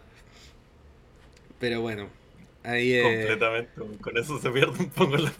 Pero 1.59 1.81
bueno, 1.81 2.09
ahí 2.63 2.93
eh, 2.93 3.01
Completamente. 3.03 3.71
weón. 3.81 3.97
Con 3.97 4.17
eso 4.17 4.39
se 4.39 4.49
pierde 4.51 4.77
un 4.79 4.89
poco 4.89 5.17
la, 5.17 5.33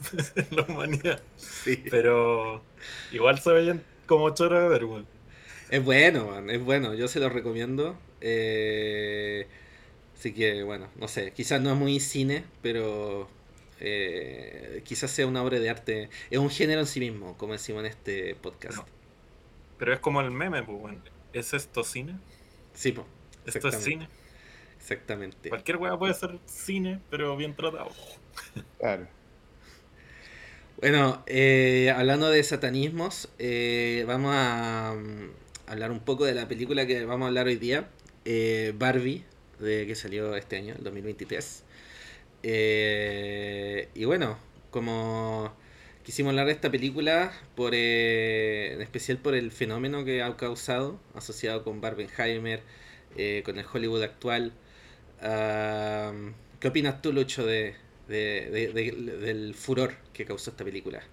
la 0.52 0.64
humanidad. 0.64 1.22
sí. 1.38 1.84
Pero 1.90 2.64
igual 3.12 3.40
se 3.40 3.52
veían 3.52 3.84
como 4.06 4.30
choro 4.34 4.62
de 4.62 4.70
ver, 4.70 4.86
weón. 4.86 5.08
Es 5.70 5.84
bueno, 5.84 6.28
man, 6.28 6.50
es 6.50 6.62
bueno, 6.64 6.94
yo 6.94 7.08
se 7.08 7.20
lo 7.20 7.30
recomiendo. 7.30 7.98
eh, 8.22 9.48
así 10.18 10.34
que, 10.34 10.64
bueno, 10.64 10.90
no 10.96 11.08
sé, 11.08 11.32
quizás 11.32 11.62
no 11.62 11.72
es 11.74 11.78
muy 11.78 12.00
cine, 12.00 12.46
pero 12.62 13.30
eh, 13.84 14.82
quizás 14.86 15.12
sea 15.12 15.28
una 15.28 15.44
obra 15.44 15.60
de 15.60 15.70
arte. 15.70 16.10
Es 16.30 16.40
un 16.40 16.50
género 16.50 16.80
en 16.82 16.88
sí 16.88 17.00
mismo, 17.00 17.38
como 17.38 17.54
decimos 17.54 17.82
en 17.82 17.88
este 17.88 18.36
podcast. 18.36 18.78
No. 18.78 18.86
Pero 19.78 19.94
es 19.94 20.00
como 20.00 20.22
el 20.22 20.32
meme, 20.32 20.64
pues. 20.64 20.96
¿Es 21.34 21.54
esto 21.54 21.84
cine? 21.84 22.18
Sí, 22.74 22.92
po, 22.94 23.06
¿Esto 23.46 23.68
es 23.68 23.76
Exactamente. 23.76 23.90
cine? 23.90 24.08
exactamente. 24.78 25.50
Cualquier 25.50 25.78
weá 25.78 25.98
puede 25.98 26.14
ser 26.14 26.40
cine, 26.46 27.00
pero 27.10 27.36
bien 27.38 27.56
tratado. 27.56 27.92
Claro. 28.80 29.08
Bueno, 30.78 31.24
eh, 31.28 31.94
hablando 31.96 32.30
de 32.30 32.44
satanismos, 32.44 33.30
eh, 33.40 34.04
vamos 34.08 34.34
a 34.36 34.94
mm, 34.98 35.70
hablar 35.72 35.92
un 35.92 36.02
poco 36.02 36.26
de 36.26 36.34
la 36.34 36.48
película 36.48 36.86
que 36.86 37.06
vamos 37.06 37.26
a 37.26 37.28
hablar 37.28 37.48
hoy 37.48 37.56
día, 37.56 37.88
eh, 38.26 38.74
Barbie, 38.78 39.24
de 39.60 39.88
que 39.88 39.96
salió 39.96 40.36
este 40.36 40.58
año, 40.58 40.76
el 40.78 40.84
2023. 40.84 41.64
Eh, 42.44 43.90
y 43.96 44.06
bueno, 44.06 44.38
como 44.72 45.54
quisimos 46.04 46.32
hablar 46.32 46.48
de 46.48 46.54
esta 46.54 46.72
película, 46.72 47.32
por, 47.56 47.74
eh, 47.76 48.74
en 48.74 48.82
especial 48.82 49.18
por 49.20 49.36
el 49.36 49.52
fenómeno 49.52 50.06
que 50.06 50.24
ha 50.24 50.36
causado, 50.38 51.00
asociado 51.16 51.64
con 51.64 51.82
Barbenheimer, 51.82 52.62
eh, 53.18 53.42
con 53.46 53.58
el 53.60 53.66
Hollywood 53.72 54.04
actual. 54.04 54.54
¿Qué 56.60 56.68
opinas 56.68 57.02
tú, 57.02 57.12
Lucho, 57.14 57.46
de, 57.46 57.76
de- 58.08 58.50
de- 58.52 58.74
de- 58.74 59.18
del 59.18 59.54
furor 59.56 59.96
que 60.14 60.26
causó 60.26 60.52
esta 60.52 60.64
película? 60.64 61.04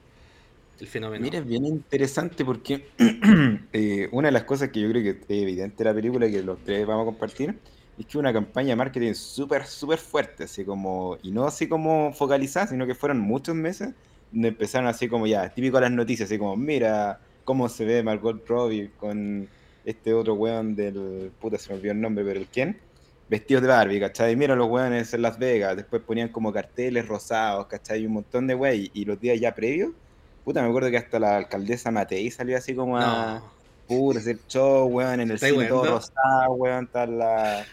El 0.80 0.88
fenómeno. 0.88 1.26
Mira, 1.26 1.38
es 1.38 1.46
bien 1.46 1.66
interesante 1.66 2.44
porque 2.44 2.94
eh, 3.72 4.08
una 4.12 4.28
de 4.28 4.32
las 4.32 4.44
cosas 4.44 4.70
que 4.70 4.80
yo 4.80 4.88
creo 4.90 5.02
que 5.02 5.10
es 5.10 5.42
evidente 5.42 5.84
de 5.84 5.90
la 5.90 5.94
película 5.94 6.30
que 6.30 6.42
los 6.42 6.62
tres 6.64 6.87
vamos 6.87 7.02
a 7.02 7.06
compartir 7.06 7.60
es 8.00 8.07
que 8.07 8.19
una 8.19 8.33
campaña 8.33 8.71
de 8.71 8.76
marketing 8.76 9.12
súper, 9.12 9.66
súper 9.66 9.99
fuerte, 9.99 10.45
así 10.45 10.64
como, 10.64 11.19
y 11.23 11.30
no 11.30 11.45
así 11.45 11.69
como 11.69 12.12
focalizada, 12.14 12.69
sino 12.69 12.87
que 12.87 12.95
fueron 12.95 13.21
muchos 13.21 13.54
meses 13.54 13.90
donde 14.33 14.49
empezaron 14.49 14.88
así 14.88 15.07
como 15.07 15.26
ya, 15.26 15.49
típico 15.50 15.78
las 15.78 15.90
noticias, 15.90 16.28
así 16.28 16.38
como, 16.38 16.57
mira 16.57 17.21
cómo 17.45 17.69
se 17.69 17.85
ve 17.85 18.02
Margot 18.02 18.47
Robbie 18.47 18.90
con 18.97 19.49
este 19.85 20.14
otro 20.14 20.35
weón 20.35 20.75
del, 20.75 21.30
puta 21.40 21.59
se 21.59 21.71
me 21.71 21.76
olvidó 21.76 21.92
el 21.92 22.00
nombre, 22.00 22.25
pero 22.25 22.40
el 22.40 22.47
quién, 22.47 22.78
vestidos 23.28 23.62
de 23.62 23.69
Barbie, 23.69 24.00
¿cachai? 24.00 24.35
Mira 24.35 24.57
los 24.57 24.69
weones 24.69 25.12
en 25.12 25.21
Las 25.21 25.38
Vegas, 25.38 25.76
después 25.76 26.00
ponían 26.02 26.28
como 26.30 26.52
carteles 26.52 27.07
rosados, 27.07 27.66
¿cachai? 27.66 28.02
Y 28.02 28.07
un 28.07 28.14
montón 28.14 28.47
de 28.47 28.54
wey, 28.54 28.90
y 28.95 29.04
los 29.04 29.21
días 29.21 29.38
ya 29.38 29.54
previos, 29.54 29.90
puta, 30.42 30.62
me 30.62 30.69
acuerdo 30.69 30.90
que 30.90 30.97
hasta 30.97 31.19
la 31.19 31.37
alcaldesa 31.37 31.90
Matei 31.90 32.30
salió 32.30 32.57
así 32.57 32.75
como 32.75 32.97
a... 32.97 33.40
No. 33.40 33.61
Puta, 33.87 34.21
hacer 34.21 34.38
show, 34.47 34.87
weón, 34.87 35.14
en 35.14 35.30
el 35.30 35.35
¿Estáis 35.35 35.52
cine 35.52 35.66
todo 35.66 35.85
rosado, 35.85 36.52
weón, 36.54 36.85
está 36.85 37.07
la... 37.07 37.66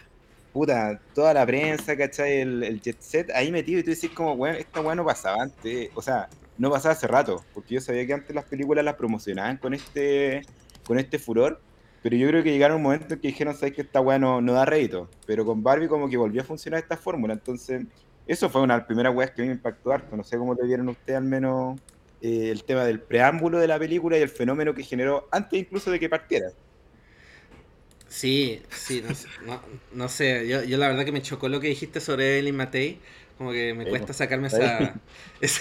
Puta, 0.58 1.00
toda 1.14 1.32
la 1.32 1.46
prensa, 1.46 1.96
¿cachai? 1.96 2.40
El, 2.40 2.64
el 2.64 2.80
jet 2.80 2.96
set 2.98 3.30
ahí 3.30 3.52
metido 3.52 3.78
y 3.78 3.84
tú 3.84 3.90
decís 3.90 4.10
como, 4.10 4.32
weón, 4.32 4.56
esta 4.56 4.80
weón 4.80 4.96
no 4.96 5.04
pasaba 5.04 5.44
antes, 5.44 5.88
o 5.94 6.02
sea, 6.02 6.28
no 6.58 6.68
pasaba 6.68 6.94
hace 6.94 7.06
rato, 7.06 7.44
porque 7.54 7.76
yo 7.76 7.80
sabía 7.80 8.04
que 8.04 8.12
antes 8.12 8.34
las 8.34 8.44
películas 8.44 8.84
las 8.84 8.96
promocionaban 8.96 9.58
con 9.58 9.72
este, 9.72 10.42
con 10.84 10.98
este 10.98 11.20
furor, 11.20 11.60
pero 12.02 12.16
yo 12.16 12.26
creo 12.26 12.42
que 12.42 12.50
llegaron 12.50 12.78
un 12.78 12.82
momento 12.82 13.14
en 13.14 13.20
que 13.20 13.28
dijeron, 13.28 13.54
sabes 13.54 13.72
que 13.72 13.82
esta 13.82 14.00
weá 14.00 14.18
no, 14.18 14.40
no 14.40 14.52
da 14.52 14.64
rédito, 14.64 15.08
pero 15.28 15.44
con 15.44 15.62
Barbie 15.62 15.86
como 15.86 16.08
que 16.08 16.16
volvió 16.16 16.42
a 16.42 16.44
funcionar 16.44 16.80
esta 16.80 16.96
fórmula, 16.96 17.34
entonces 17.34 17.84
eso 18.26 18.50
fue 18.50 18.60
una 18.60 18.74
de 18.74 18.78
las 18.80 18.86
primeras 18.88 19.14
weas 19.14 19.30
que 19.30 19.42
a 19.42 19.44
mí 19.44 19.50
me 19.50 19.54
impactó 19.54 19.92
harto, 19.92 20.16
no 20.16 20.24
sé 20.24 20.38
cómo 20.38 20.54
le 20.54 20.66
vieron 20.66 20.88
ustedes 20.88 21.18
al 21.18 21.24
menos 21.24 21.78
eh, 22.20 22.50
el 22.50 22.64
tema 22.64 22.84
del 22.84 22.98
preámbulo 22.98 23.60
de 23.60 23.68
la 23.68 23.78
película 23.78 24.18
y 24.18 24.22
el 24.22 24.28
fenómeno 24.28 24.74
que 24.74 24.82
generó 24.82 25.28
antes 25.30 25.60
incluso 25.60 25.92
de 25.92 26.00
que 26.00 26.08
partiera. 26.08 26.48
Sí, 28.08 28.62
sí, 28.72 29.02
no, 29.02 29.14
sé- 29.14 29.28
no, 29.40 29.62
no 29.92 30.08
sé, 30.08 30.48
yo, 30.48 30.64
yo 30.64 30.78
la 30.78 30.88
verdad 30.88 31.04
que 31.04 31.12
me 31.12 31.20
chocó 31.22 31.48
lo 31.48 31.60
que 31.60 31.68
dijiste 31.68 32.00
sobre 32.00 32.34
Evelyn 32.38 32.56
Matei, 32.56 33.00
como 33.36 33.52
que 33.52 33.74
me 33.74 33.86
cuesta 33.86 34.12
po. 34.12 34.14
sacarme 34.14 34.48
esa, 34.48 34.98
esa, 35.40 35.60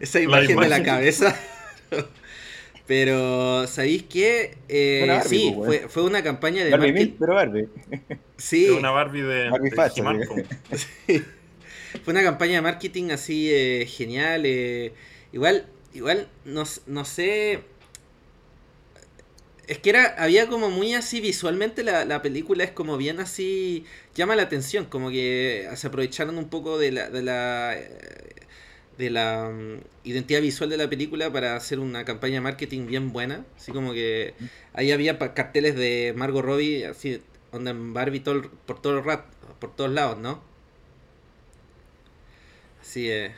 esa 0.00 0.20
imagen 0.20 0.58
de 0.60 0.68
la 0.68 0.82
cabeza. 0.82 1.36
Pero, 2.86 3.66
¿sabéis 3.66 4.04
qué? 4.04 4.58
Eh, 4.68 5.20
Barbie, 5.20 5.22
sí, 5.22 5.58
weón. 5.58 5.64
fue, 5.64 5.88
fue 5.88 6.04
una 6.04 6.22
campaña 6.22 6.64
de 6.64 6.74
Barbie 6.74 6.76
marketing. 6.76 7.12
Mil, 7.12 7.16
pero 7.18 7.34
Barbie. 7.34 7.68
Sí, 8.38 8.66
Es 8.66 8.70
una 8.70 8.90
Barbie 8.90 9.22
de, 9.22 9.50
Barbie 9.50 9.70
de 9.70 9.78
facha, 9.78 10.02
He-Man, 10.02 10.20
sí. 11.06 11.32
Fue 12.04 12.12
una 12.12 12.22
campaña 12.22 12.54
de 12.56 12.62
marketing 12.62 13.10
así 13.12 13.50
eh, 13.52 13.86
genial. 13.86 14.42
eh, 14.46 14.94
igual, 15.32 15.66
igual, 15.94 16.28
no, 16.44 16.62
s- 16.62 16.82
no 16.86 17.04
sé. 17.04 17.64
Es 19.66 19.78
que 19.78 19.90
era, 19.90 20.14
había 20.18 20.46
como 20.48 20.70
muy 20.70 20.94
así 20.94 21.20
visualmente 21.20 21.82
la, 21.82 22.04
la 22.04 22.22
película 22.22 22.62
es 22.62 22.70
como 22.70 22.96
bien 22.96 23.18
así, 23.18 23.84
llama 24.14 24.36
la 24.36 24.42
atención, 24.42 24.84
como 24.84 25.10
que 25.10 25.68
se 25.74 25.86
aprovecharon 25.88 26.38
un 26.38 26.48
poco 26.48 26.78
de 26.78 26.92
la, 26.92 27.10
de 27.10 27.22
la, 27.22 27.74
eh, 27.76 28.36
de 28.98 29.10
la 29.10 29.50
mm, 29.50 29.80
identidad 30.04 30.40
visual 30.40 30.70
de 30.70 30.76
la 30.76 30.88
película 30.88 31.32
para 31.32 31.56
hacer 31.56 31.80
una 31.80 32.04
campaña 32.04 32.34
de 32.34 32.40
marketing 32.42 32.86
bien 32.86 33.12
buena. 33.12 33.44
Así 33.56 33.72
como 33.72 33.92
que 33.92 34.34
ahí 34.72 34.92
había 34.92 35.18
carteles 35.18 35.74
de 35.76 36.14
Margot 36.16 36.44
Robbie, 36.44 36.86
así, 36.86 37.20
onda 37.52 37.72
en 37.72 37.92
Barbie 37.92 38.20
por, 38.20 38.80
todo 38.80 38.98
el 38.98 39.04
por 39.58 39.74
todos 39.74 39.90
lados, 39.90 40.18
¿no? 40.18 40.42
Así 42.80 43.10
es. 43.10 43.32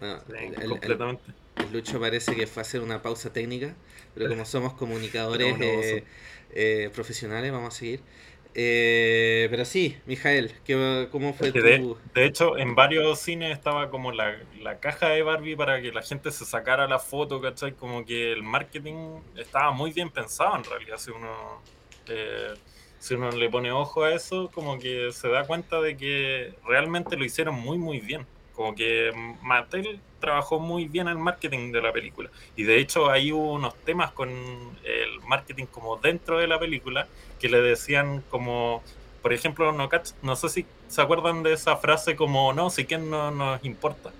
Bueno, 0.00 0.22
completamente. 0.68 1.22
El, 1.56 1.72
Lucho 1.72 1.98
parece 2.00 2.34
que 2.36 2.46
fue 2.46 2.60
a 2.60 2.64
hacer 2.64 2.80
una 2.80 3.02
pausa 3.02 3.32
técnica, 3.32 3.74
pero 4.16 4.30
como 4.30 4.44
somos 4.44 4.72
comunicadores 4.72 5.54
eh, 5.60 6.04
eh, 6.52 6.90
profesionales, 6.92 7.52
vamos 7.52 7.74
a 7.74 7.78
seguir. 7.78 8.00
Eh, 8.58 9.48
pero 9.50 9.66
sí, 9.66 9.98
Mijael, 10.06 10.50
¿cómo 11.12 11.34
fue 11.34 11.52
tu...? 11.52 11.60
De, 12.14 12.24
hecho, 12.24 12.56
en 12.56 12.74
varios 12.74 13.18
cines 13.18 13.52
estaba 13.52 13.90
como 13.90 14.12
la, 14.12 14.34
caja 14.80 15.10
de 15.10 15.22
Barbie 15.22 15.56
para 15.56 15.82
que 15.82 15.92
la 15.92 16.00
gente 16.00 16.30
se 16.30 16.46
sacara 16.46 16.88
la 16.88 16.98
foto, 16.98 17.42
¿cachai? 17.42 17.72
Como 17.72 18.06
que 18.06 18.32
el 18.32 18.42
marketing 18.42 19.20
estaba 19.36 19.72
muy 19.72 19.92
bien 19.92 20.08
pensado 20.08 20.56
en 20.56 20.64
realidad. 20.64 20.96
Si 20.96 21.10
uno, 21.10 21.60
eh, 22.08 22.54
si 22.98 23.12
uno 23.12 23.30
le 23.30 23.50
pone 23.50 23.72
ojo 23.72 24.04
a 24.04 24.14
eso, 24.14 24.50
como 24.54 24.78
que 24.78 25.12
se 25.12 25.28
da 25.28 25.46
cuenta 25.46 25.82
de 25.82 25.98
que 25.98 26.54
realmente 26.66 27.18
lo 27.18 27.26
hicieron 27.26 27.56
muy, 27.56 27.76
muy 27.76 28.00
bien. 28.00 28.26
Como 28.56 28.74
que 28.74 29.12
Mattel 29.42 30.00
trabajó 30.18 30.58
muy 30.58 30.86
bien 30.86 31.08
el 31.08 31.18
marketing 31.18 31.72
de 31.72 31.82
la 31.82 31.92
película. 31.92 32.30
Y 32.56 32.64
de 32.64 32.78
hecho 32.78 33.10
hay 33.10 33.30
unos 33.30 33.74
temas 33.84 34.12
con 34.12 34.30
el 34.30 35.20
marketing 35.26 35.66
como 35.66 35.96
dentro 35.98 36.38
de 36.38 36.46
la 36.46 36.58
película 36.58 37.06
que 37.38 37.50
le 37.50 37.60
decían 37.60 38.24
como, 38.30 38.82
por 39.22 39.34
ejemplo, 39.34 39.72
no, 39.72 39.90
no 40.22 40.36
sé 40.36 40.48
si 40.48 40.66
se 40.88 41.02
acuerdan 41.02 41.42
de 41.42 41.52
esa 41.52 41.76
frase 41.76 42.16
como, 42.16 42.54
no, 42.54 42.70
si 42.70 42.86
quién 42.86 43.10
no 43.10 43.30
nos 43.30 43.62
importa. 43.64 44.10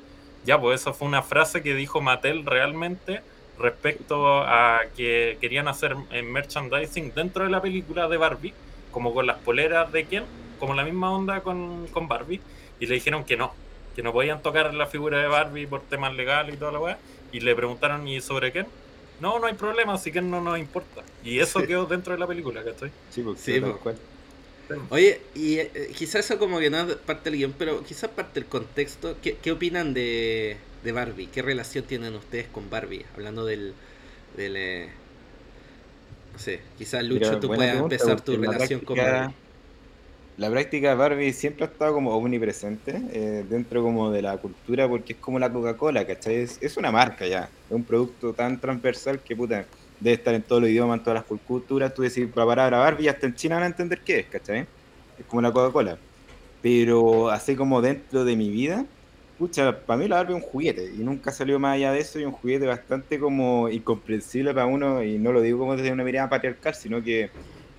Ya, 0.45 0.61
pues 0.61 0.83
esa 0.83 0.93
fue 0.93 1.09
una 1.09 1.23
frase 1.23 1.63
que 1.63 1.75
dijo 1.75 2.01
Mattel 2.01 2.45
realmente 2.45 3.23
respecto 3.59 4.43
a 4.43 4.83
que 4.97 5.39
querían 5.41 5.67
hacer 5.67 5.97
merchandising 5.97 7.15
dentro 7.15 7.45
de 7.45 7.51
la 7.51 7.63
película 7.63 8.07
de 8.07 8.19
Barbie, 8.19 8.53
como 8.93 9.15
con 9.15 9.27
las 9.27 9.39
poleras 9.39 9.91
de 9.93 10.05
quién, 10.05 10.25
como 10.61 10.75
la 10.75 10.85
misma 10.85 11.11
onda 11.11 11.41
con, 11.41 11.87
con 11.89 12.07
Barbie, 12.07 12.41
y 12.79 12.87
le 12.87 12.95
dijeron 12.95 13.25
que 13.25 13.37
no, 13.37 13.55
que 13.97 14.03
no 14.03 14.13
podían 14.13 14.43
tocar 14.43 14.75
la 14.75 14.87
figura 14.87 15.19
de 15.19 15.27
Barbie 15.27 15.67
por 15.67 15.81
temas 15.81 16.15
legales 16.15 16.55
y 16.55 16.59
toda 16.59 16.71
la 16.71 16.79
weá, 16.79 16.99
y 17.33 17.41
le 17.41 17.57
preguntaron, 17.57 18.07
¿y 18.07 18.21
sobre 18.21 18.53
qué? 18.53 18.67
No, 19.21 19.39
no 19.39 19.47
hay 19.47 19.55
problema, 19.55 19.95
así 19.95 20.13
que 20.13 20.21
no 20.21 20.43
nos 20.43 20.59
importa. 20.59 21.03
Y 21.25 21.39
eso 21.39 21.63
quedó 21.63 21.87
dentro 21.87 22.13
de 22.13 22.21
la 22.21 22.27
película, 22.27 22.63
¿cachai? 22.63 22.91
Sí, 23.11 23.23
porque 23.23 23.41
sí, 23.41 23.63
pues. 23.83 23.97
Oye, 24.91 25.23
y 25.35 25.59
eh, 25.61 25.91
quizás 25.97 26.27
eso 26.27 26.39
como 26.39 26.59
que 26.59 26.69
no 26.69 26.81
es 26.81 26.97
parte 26.97 27.31
del 27.31 27.39
guion, 27.39 27.55
pero 27.57 27.83
quizás 27.85 28.11
parte 28.11 28.41
del 28.41 28.49
contexto. 28.49 29.17
¿Qué, 29.23 29.39
qué 29.41 29.53
opinan 29.53 29.95
de, 29.95 30.59
de, 30.85 30.93
Barbie? 30.93 31.29
¿Qué 31.29 31.41
relación 31.41 31.85
tienen 31.85 32.15
ustedes 32.15 32.49
con 32.49 32.69
Barbie? 32.69 33.07
Hablando 33.15 33.47
del... 33.47 33.73
del 34.37 34.57
eh, 34.57 34.89
no 36.35 36.39
sé, 36.39 36.61
quizás 36.77 37.03
Lucho, 37.03 37.41
tú 37.41 37.47
puedas 37.47 37.77
empezar 37.77 38.21
tu 38.21 38.37
relación 38.37 38.81
con 38.81 38.99
Barbie 38.99 39.35
la 40.37 40.51
práctica 40.51 40.91
de 40.91 40.95
Barbie 40.97 41.33
siempre 41.33 41.65
ha 41.65 41.69
estado 41.69 41.95
como 41.95 42.15
omnipresente 42.15 43.01
eh, 43.13 43.45
dentro 43.49 43.83
como 43.83 44.11
de 44.11 44.21
la 44.21 44.37
cultura 44.37 44.87
porque 44.87 45.15
es 45.15 45.19
como 45.19 45.39
la 45.39 45.51
Coca-Cola, 45.51 46.07
¿cachai? 46.07 46.47
Es, 46.61 46.77
una 46.77 46.93
marca 46.93 47.27
ya, 47.27 47.49
es 47.69 47.75
un 47.75 47.85
producto 47.85 48.35
tan 48.35 48.61
transversal 48.61 49.19
que 49.21 49.35
puta, 49.35 49.65
debe 49.99 50.15
estar 50.15 50.35
en 50.35 50.43
todos 50.43 50.61
los 50.61 50.71
idiomas, 50.71 50.99
en 50.99 51.05
todas 51.05 51.27
las 51.27 51.41
culturas, 51.41 51.95
tú 51.95 52.03
decís 52.03 52.29
la 52.35 52.45
palabra 52.45 52.79
Barbie 52.79 53.09
hasta 53.09 53.27
en 53.27 53.35
China 53.35 53.57
van 53.57 53.65
a 53.65 53.67
entender 53.69 54.01
qué 54.01 54.21
es, 54.21 54.27
¿cachai? 54.27 54.67
Es 55.19 55.25
como 55.27 55.41
la 55.41 55.53
Coca-Cola. 55.53 55.97
Pero 56.61 57.31
así 57.31 57.57
como 57.57 57.81
dentro 57.81 58.25
de 58.25 58.37
mi 58.37 58.51
vida, 58.51 58.85
pucha, 59.39 59.79
para 59.87 59.99
mí 59.99 60.07
la 60.07 60.17
Barbie 60.17 60.37
es 60.37 60.45
un 60.45 60.51
juguete 60.51 60.93
y 60.95 60.99
nunca 60.99 61.33
salió 61.33 61.59
más 61.59 61.77
allá 61.77 61.93
de 61.93 62.01
eso 62.01 62.19
y 62.19 62.25
un 62.25 62.33
juguete 62.33 62.67
bastante 62.67 63.19
como 63.19 63.71
incomprensible 63.71 64.53
para 64.53 64.67
uno 64.67 65.03
y 65.03 65.17
no 65.19 65.33
lo 65.33 65.41
digo 65.41 65.61
como 65.61 65.77
desde 65.77 65.93
una 65.93 66.05
mirada 66.05 66.29
patriarcal, 66.29 66.75
sino 66.75 67.03
que 67.03 67.31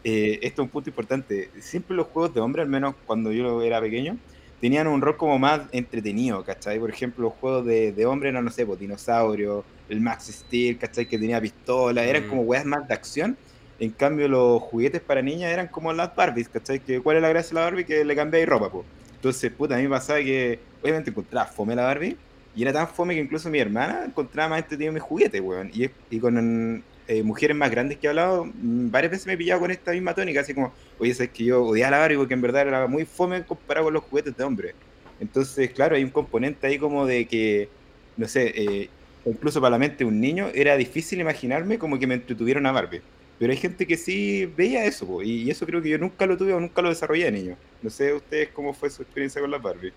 eh, 0.03 0.39
esto 0.41 0.62
es 0.62 0.65
un 0.65 0.69
punto 0.69 0.89
importante. 0.89 1.49
Siempre 1.60 1.95
los 1.95 2.07
juegos 2.07 2.33
de 2.33 2.41
hombre, 2.41 2.62
al 2.62 2.69
menos 2.69 2.95
cuando 3.05 3.31
yo 3.31 3.62
era 3.62 3.81
pequeño, 3.81 4.17
tenían 4.62 4.88
un 4.88 5.01
rol 5.01 5.17
como 5.17 5.38
más 5.38 5.62
entretenido, 5.71 6.43
¿cachai? 6.43 6.79
Por 6.79 6.89
ejemplo, 6.89 7.23
los 7.25 7.33
juegos 7.33 7.65
de, 7.65 7.91
de 7.91 8.05
hombre 8.05 8.29
eran, 8.29 8.45
no 8.45 8.51
sé, 8.51 8.65
pues, 8.65 8.79
dinosaurio, 8.79 9.63
el 9.89 10.01
Max 10.01 10.25
Steel, 10.25 10.77
¿cachai? 10.77 11.05
Que 11.05 11.17
tenía 11.17 11.39
pistola, 11.39 12.03
eran 12.03 12.25
mm. 12.25 12.29
como 12.29 12.41
weas 12.43 12.65
más 12.65 12.88
de 12.88 12.93
acción. 12.93 13.38
En 13.79 13.91
cambio, 13.91 14.27
los 14.27 14.62
juguetes 14.63 15.01
para 15.01 15.21
niñas 15.21 15.51
eran 15.51 15.67
como 15.67 15.93
las 15.93 16.15
Barbies, 16.15 16.49
¿cachai? 16.49 16.79
Que, 16.79 16.99
¿Cuál 16.99 17.17
es 17.17 17.21
la 17.21 17.29
gracia 17.29 17.49
de 17.49 17.55
la 17.55 17.62
Barbie? 17.62 17.86
Que 17.86 18.03
le 18.03 18.15
cambiáis 18.15 18.47
ropa, 18.47 18.71
pues. 18.71 18.86
Entonces, 19.15 19.51
puta, 19.51 19.75
a 19.75 19.77
mí 19.77 19.83
me 19.83 19.89
pasaba 19.89 20.19
que, 20.19 20.60
obviamente, 20.81 21.12
encontraba 21.12 21.45
fome 21.47 21.75
la 21.75 21.83
Barbie, 21.83 22.17
y 22.55 22.63
era 22.63 22.73
tan 22.73 22.88
fome 22.88 23.13
que 23.13 23.21
incluso 23.21 23.49
mi 23.49 23.60
hermana 23.60 24.05
encontraba 24.05 24.49
más 24.49 24.60
entretenido 24.60 24.93
mis 24.93 25.03
juguetes, 25.03 25.39
weón. 25.41 25.69
Y, 25.73 25.89
y 26.10 26.19
con 26.19 26.83
eh, 27.07 27.23
mujeres 27.23 27.55
más 27.55 27.71
grandes 27.71 27.97
que 27.97 28.07
he 28.07 28.09
hablado, 28.09 28.45
mm, 28.45 28.91
varias 28.91 29.11
veces 29.11 29.27
me 29.27 29.33
he 29.33 29.37
pillado 29.37 29.61
con 29.61 29.71
esta 29.71 29.91
misma 29.91 30.13
tónica, 30.13 30.41
así 30.41 30.53
como, 30.53 30.73
oye, 30.99 31.13
sabes 31.13 31.31
que 31.31 31.45
yo 31.45 31.63
odiaba 31.63 31.91
la 31.91 31.97
Barbie 31.99 32.17
porque 32.17 32.33
en 32.33 32.41
verdad 32.41 32.67
era 32.67 32.87
muy 32.87 33.05
fome 33.05 33.43
comparado 33.43 33.85
con 33.85 33.93
los 33.93 34.03
juguetes 34.03 34.35
de 34.35 34.43
hombre. 34.43 34.75
Entonces, 35.19 35.71
claro, 35.71 35.95
hay 35.95 36.03
un 36.03 36.09
componente 36.09 36.67
ahí 36.67 36.77
como 36.77 37.05
de 37.05 37.25
que, 37.25 37.69
no 38.17 38.27
sé, 38.27 38.53
eh, 38.55 38.89
incluso 39.25 39.61
para 39.61 39.71
la 39.71 39.77
mente 39.77 39.99
de 39.99 40.05
un 40.05 40.19
niño 40.19 40.49
era 40.53 40.75
difícil 40.75 41.19
imaginarme 41.19 41.79
como 41.79 41.97
que 41.97 42.07
me 42.07 42.15
entretuviera 42.15 42.59
una 42.59 42.71
Barbie. 42.71 43.01
Pero 43.39 43.51
hay 43.51 43.57
gente 43.57 43.85
que 43.85 43.97
sí 43.97 44.51
veía 44.57 44.85
eso, 44.85 45.21
y 45.21 45.49
eso 45.49 45.65
creo 45.65 45.81
que 45.81 45.89
yo 45.89 45.97
nunca 45.99 46.25
lo 46.25 46.37
tuve 46.37 46.53
o 46.53 46.59
nunca 46.59 46.81
lo 46.81 46.89
desarrollé 46.89 47.25
de 47.25 47.31
niño. 47.31 47.57
No 47.81 47.89
sé 47.89 48.13
ustedes 48.13 48.49
cómo 48.49 48.73
fue 48.73 48.89
su 48.89 49.03
experiencia 49.03 49.39
con 49.39 49.51
la 49.51 49.59
Barbie. 49.59 49.93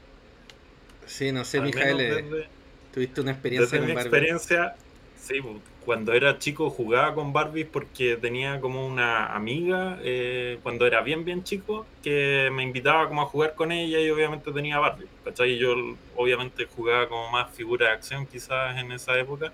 Sí, 1.06 1.32
no 1.32 1.44
sé, 1.44 1.60
Mijael, 1.60 2.00
eh, 2.00 2.46
tuviste 2.92 3.20
una 3.20 3.32
experiencia 3.32 3.78
desde 3.78 3.78
con 3.78 3.94
mi 3.94 4.00
experiencia, 4.00 4.76
sí, 5.18 5.40
cuando 5.84 6.12
era 6.12 6.38
chico 6.38 6.70
jugaba 6.70 7.14
con 7.14 7.32
Barbies 7.32 7.66
porque 7.66 8.16
tenía 8.16 8.60
como 8.60 8.86
una 8.86 9.34
amiga, 9.34 9.98
eh, 10.02 10.58
cuando 10.62 10.86
era 10.86 11.00
bien, 11.00 11.24
bien 11.24 11.42
chico, 11.42 11.86
que 12.02 12.50
me 12.52 12.62
invitaba 12.62 13.08
como 13.08 13.22
a 13.22 13.26
jugar 13.26 13.54
con 13.54 13.72
ella 13.72 13.98
y 14.00 14.10
obviamente 14.10 14.52
tenía 14.52 14.78
Barbie, 14.78 15.08
¿cachai? 15.24 15.52
Y 15.52 15.58
yo 15.58 15.74
obviamente 16.16 16.66
jugaba 16.66 17.08
como 17.08 17.30
más 17.30 17.50
figura 17.54 17.86
de 17.86 17.92
acción 17.92 18.26
quizás 18.26 18.78
en 18.78 18.92
esa 18.92 19.18
época, 19.18 19.52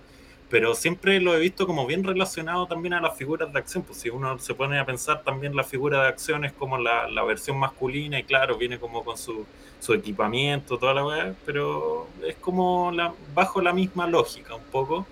pero 0.51 0.75
siempre 0.75 1.21
lo 1.21 1.35
he 1.35 1.41
visto 1.41 1.67
como 1.67 1.87
bien 1.87 2.05
relacionado 2.05 2.67
también 2.67 2.95
a 2.95 3.01
las 3.01 3.17
figuras 3.17 3.53
de 3.53 3.59
acción, 3.59 3.83
pues 3.85 3.99
si 3.99 4.11
uno 4.11 4.39
se 4.39 4.55
pone 4.55 4.79
a 4.79 4.87
pensar 4.87 5.23
también 5.23 5.57
la 5.57 5.65
figura 5.65 6.03
de 6.03 6.09
acción 6.09 6.45
es 6.45 6.53
como 6.53 6.79
la, 6.79 7.09
la 7.09 7.25
versión 7.25 7.59
masculina 7.59 8.19
y 8.19 8.25
claro, 8.25 8.57
viene 8.57 8.79
como 8.79 9.05
con 9.05 9.17
su, 9.17 9.47
su 9.81 9.95
equipamiento, 9.95 10.79
toda 10.79 10.95
la 10.95 11.05
weá, 11.05 11.35
pero 11.45 12.09
es 12.27 12.37
como 12.37 12.91
la, 12.93 13.13
bajo 13.35 13.61
la 13.61 13.73
misma 13.73 14.07
lógica 14.07 14.55
un 14.55 14.65
poco 14.65 15.07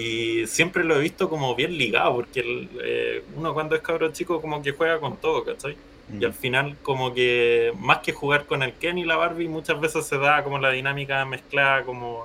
y 0.00 0.46
siempre 0.46 0.84
lo 0.84 0.96
he 0.96 1.00
visto 1.00 1.28
como 1.28 1.54
bien 1.54 1.76
ligado, 1.76 2.14
porque 2.16 2.68
eh, 2.82 3.22
uno 3.36 3.52
cuando 3.52 3.74
es 3.74 3.82
cabro 3.82 4.10
chico 4.12 4.40
como 4.40 4.62
que 4.62 4.72
juega 4.72 4.98
con 4.98 5.16
todo, 5.18 5.44
¿cachai? 5.44 5.76
Y 6.18 6.24
al 6.24 6.30
mm. 6.30 6.34
final 6.34 6.76
como 6.82 7.12
que 7.12 7.72
más 7.78 7.98
que 7.98 8.12
jugar 8.12 8.46
con 8.46 8.62
el 8.62 8.72
Ken 8.74 8.98
y 8.98 9.04
la 9.04 9.16
Barbie, 9.16 9.48
muchas 9.48 9.80
veces 9.80 10.06
se 10.06 10.18
da 10.18 10.42
como 10.42 10.58
la 10.58 10.70
dinámica 10.70 11.24
mezclada 11.24 11.84
como 11.84 12.24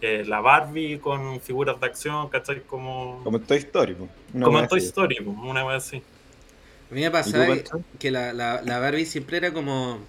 eh, 0.00 0.24
la 0.26 0.40
Barbie 0.40 0.98
con 0.98 1.40
figuras 1.40 1.80
de 1.80 1.86
acción, 1.86 2.28
¿cachai? 2.28 2.60
Como, 2.62 3.20
como 3.24 3.38
en 3.38 3.44
Toy 3.44 3.58
Story. 3.58 3.96
Como 4.40 4.58
en 4.58 4.68
Toy 4.68 4.80
Story, 4.80 5.18
una 5.20 5.64
vez 5.64 5.76
así. 5.78 6.02
A 6.90 6.94
mí 6.94 7.00
me 7.00 7.10
pasaba 7.10 7.56
que 7.98 8.10
la, 8.10 8.32
la, 8.32 8.60
la 8.62 8.78
Barbie 8.78 9.06
siempre 9.06 9.38
era 9.38 9.52
como... 9.52 10.00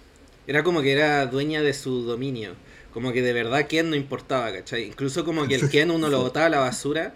Era 0.46 0.62
como 0.62 0.82
que 0.82 0.92
era 0.92 1.26
dueña 1.28 1.62
de 1.62 1.74
su 1.74 2.02
dominio. 2.02 2.56
Como 2.94 3.12
que 3.12 3.22
de 3.22 3.34
verdad 3.34 3.68
Ken 3.68 3.90
no 3.90 3.96
importaba, 3.96 4.52
¿cachai? 4.52 4.84
Incluso 4.84 5.26
como 5.26 5.48
que 5.48 5.56
el 5.56 5.70
Ken 5.72 5.92
uno 5.92 6.10
lo 6.10 6.22
botaba 6.22 6.46
a 6.46 6.50
la 6.50 6.60
basura 6.60 7.16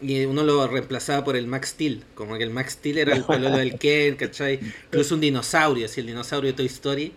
y 0.00 0.24
uno 0.24 0.42
lo 0.42 0.66
reemplazaba 0.66 1.24
por 1.24 1.36
el 1.36 1.46
Max 1.46 1.70
Steel. 1.70 2.04
Como 2.14 2.38
que 2.38 2.44
el 2.44 2.50
Max 2.50 2.72
Steel 2.72 2.98
era 2.98 3.14
el 3.14 3.24
pololo 3.24 3.58
del 3.58 3.78
Ken, 3.78 4.16
¿cachai? 4.16 4.60
Incluso 4.86 5.14
un 5.14 5.20
dinosaurio, 5.20 5.86
así 5.86 6.00
el 6.00 6.06
dinosaurio 6.06 6.52
de 6.52 6.56
Toy 6.56 6.66
Story. 6.66 7.12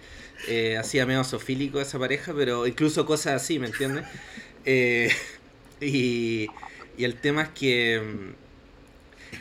Eh, 0.48 0.78
hacía 0.78 1.06
medio 1.06 1.24
sofílico 1.24 1.80
esa 1.80 1.98
pareja, 1.98 2.34
pero 2.36 2.68
incluso 2.68 3.06
cosas 3.06 3.42
así, 3.42 3.60
¿me 3.60 3.68
entiendes? 3.68 4.06
Eh, 4.66 5.10
y, 5.82 6.48
y 6.98 7.04
el 7.04 7.16
tema 7.16 7.44
es 7.44 7.50
que 7.50 8.34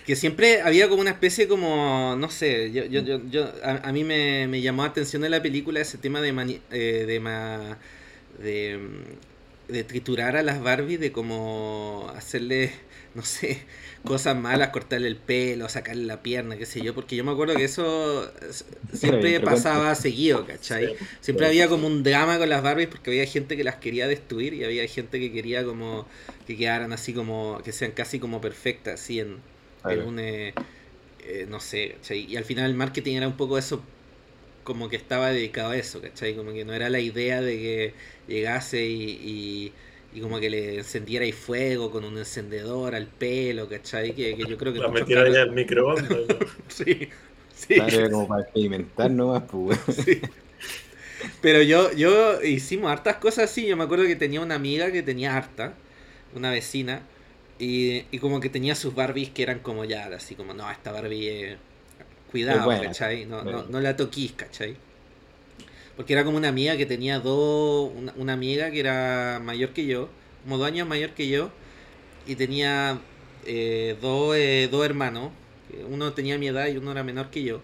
que 0.07 0.16
siempre 0.16 0.62
había 0.62 0.88
como 0.88 1.01
una 1.01 1.11
especie 1.11 1.46
como, 1.46 2.16
no 2.18 2.31
sé, 2.31 2.72
yo, 2.72 2.85
yo, 2.85 3.20
yo, 3.31 3.53
a, 3.62 3.92
mí 3.92 4.05
me, 4.05 4.48
me, 4.48 4.61
llamó 4.61 4.83
la 4.83 4.88
atención 4.88 5.25
en 5.25 5.31
la 5.31 5.42
película 5.42 5.81
ese 5.81 5.98
tema 5.98 6.20
de, 6.20 6.61
eh, 6.70 7.05
de 7.07 7.20
ma, 7.20 7.79
de, 8.38 8.79
de 9.68 9.85
triturar 9.85 10.37
a 10.37 10.42
las 10.42 10.62
Barbie, 10.62 10.97
de 10.97 11.12
como 11.12 12.12
hacerle, 12.16 12.73
no 13.14 13.23
sé, 13.23 13.62
cosas 14.05 14.37
malas, 14.37 14.71
cortarle 14.71 15.09
el 15.09 15.16
pelo, 15.16 15.68
sacarle 15.68 16.05
la 16.05 16.23
pierna, 16.23 16.57
qué 16.57 16.66
sé 16.66 16.83
yo, 16.83 16.95
porque 16.95 17.16
yo 17.16 17.25
me 17.25 17.33
acuerdo 17.33 17.55
que 17.55 17.64
eso 17.64 18.31
siempre 18.92 19.40
pasaba 19.40 19.95
seguido, 19.95 20.47
¿cachai? 20.47 20.97
Siempre 21.21 21.47
había 21.47 21.68
como 21.68 21.87
un 21.87 22.03
drama 22.03 22.38
con 22.38 22.49
las 22.49 22.62
Barbies 22.62 22.88
porque 22.88 23.11
había 23.11 23.27
gente 23.27 23.57
que 23.57 23.64
las 23.64 23.77
quería 23.77 24.09
destruir 24.09 24.55
y 24.55 24.64
había 24.64 24.87
gente 24.87 25.21
que 25.21 25.33
quería 25.33 25.64
como 25.64 26.07
que 26.47 26.57
quedaran 26.57 26.92
así 26.92 27.12
como, 27.12 27.61
que 27.64 27.73
sean 27.73 27.92
casi 27.92 28.18
como 28.18 28.40
perfectas, 28.40 29.01
así 29.01 29.21
en, 29.21 29.38
un, 29.85 30.18
eh, 30.18 30.55
eh, 31.25 31.47
no 31.49 31.61
sé, 31.61 31.97
Y 32.11 32.37
al 32.37 32.45
final 32.45 32.71
el 32.71 32.77
marketing 32.77 33.16
era 33.16 33.29
un 33.29 33.37
poco 33.37 33.59
eso 33.59 33.83
como 34.64 34.88
que 34.88 34.97
estaba 34.97 35.31
dedicado 35.31 35.71
a 35.71 35.77
eso, 35.77 36.01
¿cachai? 36.01 36.35
Como 36.35 36.53
que 36.53 36.64
no 36.64 36.73
era 36.73 36.88
la 36.88 37.01
idea 37.01 37.40
de 37.40 37.57
que 37.59 37.95
llegase 38.33 38.85
y, 38.85 39.73
y 40.14 40.21
como 40.21 40.40
que 40.40 40.51
le 40.51 40.79
encendiera 40.79 41.25
ahí 41.25 41.33
fuego 41.33 41.90
con 41.90 42.05
un 42.05 42.18
encendedor 42.18 42.95
al 42.95 43.07
pelo, 43.07 43.68
¿cachai? 43.68 44.14
Que, 44.14 44.37
que 44.37 44.45
yo 44.45 44.57
creo 44.59 44.73
que... 44.73 44.79
La 44.79 44.88
metiera 44.88 45.29
ya 45.31 45.42
al 45.42 45.53
microondas. 45.53 46.18
sí, 46.68 47.09
sí. 47.55 47.75
Claro, 47.75 48.11
como 48.11 48.29
para 48.29 48.42
experimentar 48.42 49.11
nomás, 49.11 49.45
pues. 49.51 49.79
Sí. 50.05 50.21
Pero 51.40 51.62
yo, 51.62 51.92
yo 51.92 52.42
hicimos 52.42 52.90
hartas 52.90 53.16
cosas 53.16 53.51
así. 53.51 53.66
Yo 53.66 53.77
me 53.77 53.85
acuerdo 53.85 54.05
que 54.07 54.16
tenía 54.16 54.40
una 54.40 54.55
amiga 54.57 54.90
que 54.92 55.03
tenía 55.03 55.37
harta, 55.37 55.75
una 56.35 56.51
vecina, 56.51 57.03
y, 57.59 58.05
y 58.11 58.18
como 58.18 58.40
que 58.40 58.49
tenía 58.49 58.75
sus 58.75 58.95
Barbies 58.95 59.31
que 59.31 59.42
eran 59.42 59.61
como 59.61 59.85
ya, 59.85 60.07
así 60.07 60.35
como, 60.35 60.55
no, 60.55 60.71
esta 60.71 60.92
Barbie 60.92 61.29
es... 61.29 61.59
Cuidado, 62.31 62.59
Es 62.61 62.64
buena. 62.64 62.83
¿cachai? 62.85 63.27
No, 63.27 63.45
no, 63.45 63.64
no 63.64 63.81
la 63.81 63.97
toquís, 63.97 64.33
¿cachai? 64.33 64.77
Porque 65.96 66.14
era 66.14 66.24
como 66.24 66.37
una 66.38 66.48
amiga 66.48 66.76
que 66.76 66.87
tenía 66.87 67.20
dos, 67.20 67.90
una, 67.94 68.12
una 68.16 68.33
amiga 68.35 68.70
que 68.70 68.81
era 68.81 69.40
mayor 69.44 69.70
que 69.70 69.87
yo, 69.87 70.09
como 70.44 70.59
dos 70.59 70.66
años 70.66 70.88
mayor 70.88 71.11
que 71.11 71.28
yo, 71.28 71.50
y 72.26 72.37
tenía 72.37 73.00
eh, 73.46 73.96
dos, 74.00 74.37
eh, 74.37 74.68
dos 74.70 74.85
hermanos, 74.85 75.33
uno 75.88 76.12
tenía 76.12 76.38
mi 76.38 76.48
edad 76.48 76.68
y 76.68 76.76
uno 76.76 76.92
era 76.92 77.02
menor 77.05 77.31
que 77.31 77.42
yo, 77.44 77.61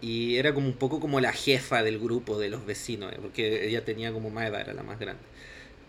y 0.00 0.36
era 0.36 0.54
como 0.54 0.66
un 0.68 0.74
poco 0.74 1.00
como 1.00 1.20
la 1.20 1.32
jefa 1.32 1.82
del 1.82 1.98
grupo 1.98 2.38
de 2.38 2.48
los 2.50 2.66
vecinos, 2.66 3.12
eh, 3.12 3.18
porque 3.22 3.68
ella 3.68 3.84
tenía 3.84 4.12
como 4.12 4.30
más 4.30 4.48
edad, 4.48 4.62
era 4.62 4.74
la 4.74 4.82
más 4.82 4.98
grande. 4.98 5.22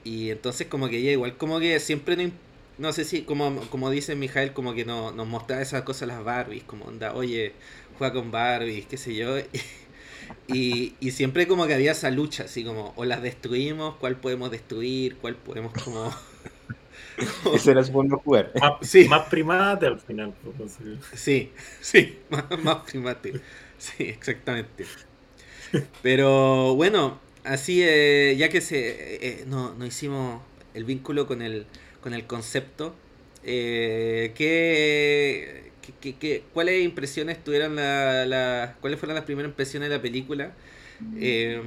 Y 0.04 0.32
entonces 0.32 0.68
como 0.68 0.90
que 0.90 0.98
ella 1.00 1.12
igual 1.12 1.38
como 1.38 1.60
que 1.60 1.80
siempre 1.80 2.16
no, 2.18 2.32
no 2.78 2.94
sé 2.94 3.06
si, 3.06 3.24
como, 3.24 3.62
como 3.70 3.90
dice 3.92 4.16
Mijael, 4.16 4.54
como 4.54 4.74
que 4.76 4.86
no, 4.86 5.12
nos 5.12 5.28
mostraba 5.28 5.62
esas 5.62 5.84
cosas 5.84 6.08
las 6.10 6.24
Barbies, 6.24 6.64
como 6.64 6.86
onda, 6.86 7.14
oye, 7.16 7.54
juega 7.98 8.14
con 8.14 8.32
Barbies, 8.32 8.86
qué 8.88 8.98
sé 8.98 9.16
yo. 9.16 9.38
Y, 10.48 10.96
y 11.00 11.12
siempre 11.12 11.48
como 11.48 11.68
que 11.68 11.74
había 11.74 11.92
esa 11.94 12.12
lucha, 12.12 12.46
así 12.46 12.64
como, 12.64 12.94
o 12.98 13.06
las 13.06 13.22
destruimos, 13.22 13.96
cuál 13.98 14.18
podemos 14.18 14.52
destruir, 14.52 15.18
cuál 15.18 15.36
podemos 15.38 15.74
como... 15.74 16.12
Ese 17.52 17.72
era 17.72 17.84
su 17.84 17.92
forma 17.92 18.16
de 18.18 18.22
jugar. 18.24 18.52
Más, 18.60 18.74
Sí. 18.82 19.08
más 19.08 19.28
primate 19.30 19.88
al 19.88 20.00
final. 20.00 20.34
pues. 20.42 20.78
Sí, 21.14 21.54
sí, 21.82 22.20
más, 22.30 22.46
más 22.64 22.78
primate. 22.90 23.38
Sí, 23.78 24.04
exactamente. 24.06 24.86
Pero 26.02 26.76
bueno, 26.76 27.20
así 27.44 27.82
eh, 27.84 28.36
ya 28.38 28.50
que 28.50 28.62
se 28.62 29.42
eh, 29.42 29.46
no, 29.48 29.74
no 29.76 29.86
hicimos 29.86 30.42
el 30.74 30.84
vínculo 30.86 31.28
con 31.28 31.42
el, 31.42 31.66
con 32.02 32.14
el 32.14 32.26
concepto, 32.28 32.96
eh, 33.44 34.34
¿qué, 34.36 35.63
qué- 35.84 35.94
qué- 36.02 36.18
qué- 36.20 36.46
¿cuáles 36.54 36.84
impresiones 36.84 37.44
tuvieron 37.44 37.76
la, 37.78 38.26
la- 38.26 38.78
cuáles 38.82 39.00
fueron 39.00 39.16
las 39.16 39.26
primeras 39.26 39.50
impresiones 39.52 39.90
de 39.90 39.96
la 39.98 40.02
película? 40.02 40.54
Eh, 41.16 41.62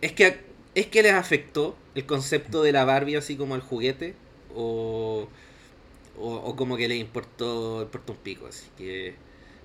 es 0.00 0.12
que 0.12 0.52
es 0.74 0.86
que 0.88 1.02
les 1.02 1.12
afectó 1.14 1.76
el 1.94 2.06
concepto 2.06 2.62
de 2.62 2.72
la 2.72 2.84
Barbie 2.86 3.16
así 3.16 3.36
como 3.36 3.54
el 3.56 3.60
juguete 3.62 4.16
o, 4.48 5.28
o, 6.16 6.34
o 6.36 6.56
como 6.56 6.76
que 6.76 6.88
les 6.88 6.98
importó, 7.00 7.82
importó 7.82 8.12
un 8.14 8.18
pico, 8.20 8.46
así 8.48 8.70
que 8.76 9.16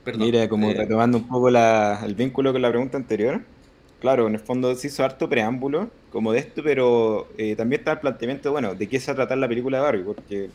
perdón. 0.04 0.32
Mira, 0.32 0.48
como 0.50 0.74
eh, 0.74 0.74
retomando 0.74 1.18
un 1.18 1.28
poco 1.28 1.50
la- 1.50 2.02
el 2.06 2.16
vínculo 2.16 2.52
con 2.54 2.62
la 2.62 2.70
pregunta 2.70 2.98
anterior. 2.98 3.46
Claro, 4.00 4.28
en 4.28 4.36
el 4.36 4.40
fondo 4.42 4.74
se 4.76 4.88
hizo 4.88 5.04
harto 5.04 5.28
preámbulo 5.30 5.98
como 6.10 6.32
de 6.32 6.40
esto, 6.40 6.62
pero 6.64 7.34
eh, 7.38 7.56
también 7.56 7.82
está 7.82 7.94
el 7.94 8.00
planteamiento, 8.00 8.52
bueno, 8.52 8.76
de 8.76 8.88
qué 8.88 9.00
se 9.00 9.08
va 9.12 9.14
a 9.14 9.16
tratar 9.18 9.38
la 9.40 9.48
película 9.48 9.78
de 9.78 9.84
Barbie, 9.84 10.04
porque 10.06 10.54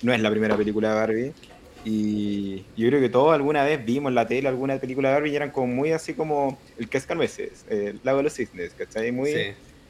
no 0.00 0.12
es 0.12 0.20
la 0.20 0.30
primera 0.30 0.56
película 0.56 0.90
de 0.90 0.94
Barbie. 0.94 1.36
Y 1.84 2.64
yo 2.76 2.88
creo 2.88 3.00
que 3.00 3.10
todos 3.10 3.34
alguna 3.34 3.62
vez 3.62 3.84
vimos 3.84 4.10
en 4.10 4.14
la 4.14 4.26
tele 4.26 4.48
alguna 4.48 4.78
película 4.78 5.08
de 5.08 5.14
Barbie 5.14 5.32
y 5.32 5.36
eran 5.36 5.50
como 5.50 5.66
muy 5.66 5.92
así 5.92 6.14
como 6.14 6.58
el 6.78 6.88
cascanueces, 6.88 7.66
eh, 7.68 7.90
el 7.90 8.00
lago 8.02 8.18
de 8.18 8.24
los 8.24 8.32
cisnes, 8.32 8.72
¿cachai? 8.72 9.12
Muy, 9.12 9.32
sí. 9.32 9.40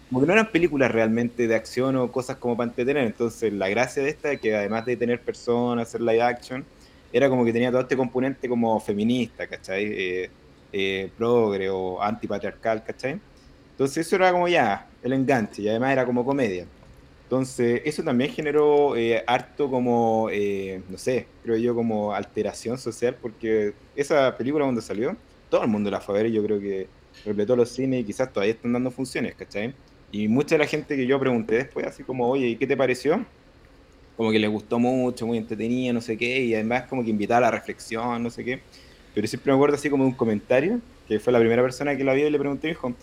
como 0.09 0.21
que 0.21 0.27
no 0.27 0.33
eran 0.33 0.51
películas 0.51 0.91
realmente 0.91 1.47
de 1.47 1.55
acción 1.55 1.95
o 1.97 2.11
cosas 2.11 2.37
como 2.37 2.57
para 2.57 2.71
entretener. 2.71 3.05
Entonces, 3.05 3.53
la 3.53 3.69
gracia 3.69 4.03
de 4.03 4.11
esta 4.11 4.33
es 4.33 4.41
que 4.41 4.57
además 4.57 4.85
de 4.87 4.97
tener 4.97 5.21
personas, 5.21 5.89
hacer 5.89 6.01
live 6.01 6.23
action, 6.23 6.65
era 7.13 7.29
como 7.29 7.45
que 7.45 7.53
tenía 7.53 7.71
todo 7.71 7.83
este 7.83 7.97
componente 7.97 8.49
como 8.49 8.81
feminista, 8.81 9.47
¿cachai? 9.47 9.85
Eh, 9.85 10.31
eh, 10.73 11.11
progre 11.17 11.71
o 11.71 12.03
antipatriarcal, 12.03 12.83
¿cachai? 12.83 13.21
Entonces, 13.71 14.05
eso 14.05 14.17
era 14.17 14.33
como 14.33 14.49
ya 14.49 14.89
el 15.03 15.13
enganche 15.13 15.63
y 15.63 15.69
además 15.69 15.93
era 15.93 16.05
como 16.05 16.25
comedia. 16.25 16.67
Entonces, 17.25 17.83
eso 17.85 18.03
también 18.03 18.31
generó 18.31 18.97
eh, 18.97 19.25
harto 19.27 19.71
como, 19.71 20.29
eh, 20.31 20.83
no 20.89 20.99
sé, 20.99 21.27
creo 21.43 21.57
yo, 21.57 21.75
como 21.75 22.15
alteración 22.15 22.79
social, 22.79 23.17
porque 23.21 23.73
esa 23.97 24.37
película 24.37 24.65
cuando 24.65 24.83
salió, 24.83 25.17
todo 25.49 25.63
el 25.63 25.69
mundo 25.69 25.91
la 25.91 26.01
fue 26.01 26.15
a 26.15 26.23
ver 26.23 26.31
y 26.31 26.35
yo 26.35 26.45
creo 26.45 26.61
que 26.61 26.87
repletó 27.25 27.57
los 27.57 27.71
cines 27.71 28.01
y 28.01 28.05
quizás 28.05 28.33
todavía 28.33 28.55
están 28.55 28.73
dando 28.75 28.91
funciones, 28.91 29.35
¿cachai? 29.35 29.75
Y 30.13 30.29
mucha 30.29 30.55
de 30.57 30.61
la 30.61 30.67
gente 30.67 30.97
que 30.97 31.07
yo 31.07 31.19
pregunté 31.19 31.57
después, 31.57 31.87
así 31.87 32.03
como, 32.05 32.29
oye, 32.29 32.47
¿y 32.47 32.57
qué 32.57 32.67
te 32.67 32.77
pareció? 32.77 33.25
Como 34.17 34.31
que 34.31 34.39
le 34.39 34.47
gustó 34.47 34.79
mucho, 34.79 35.27
muy 35.27 35.39
entretenida, 35.39 35.93
no 35.93 36.01
sé 36.01 36.17
qué, 36.17 36.41
y 36.43 36.55
además 36.55 36.85
como 36.89 37.03
que 37.03 37.11
invitaba 37.11 37.39
a 37.39 37.51
la 37.51 37.51
reflexión, 37.51 38.23
no 38.23 38.31
sé 38.31 38.45
qué. 38.45 38.61
Pero 39.15 39.27
siempre 39.27 39.51
me 39.51 39.57
acuerdo 39.57 39.77
así 39.77 39.89
como 39.91 40.05
de 40.05 40.11
un 40.11 40.17
comentario, 40.17 40.81
que 41.09 41.19
fue 41.19 41.33
la 41.33 41.39
primera 41.39 41.63
persona 41.63 41.97
que 41.97 42.05
la 42.05 42.15
vio 42.15 42.29
y 42.29 42.31
le 42.31 42.39
pregunté, 42.39 42.69
me 42.69 42.75
dijo, 42.75 42.95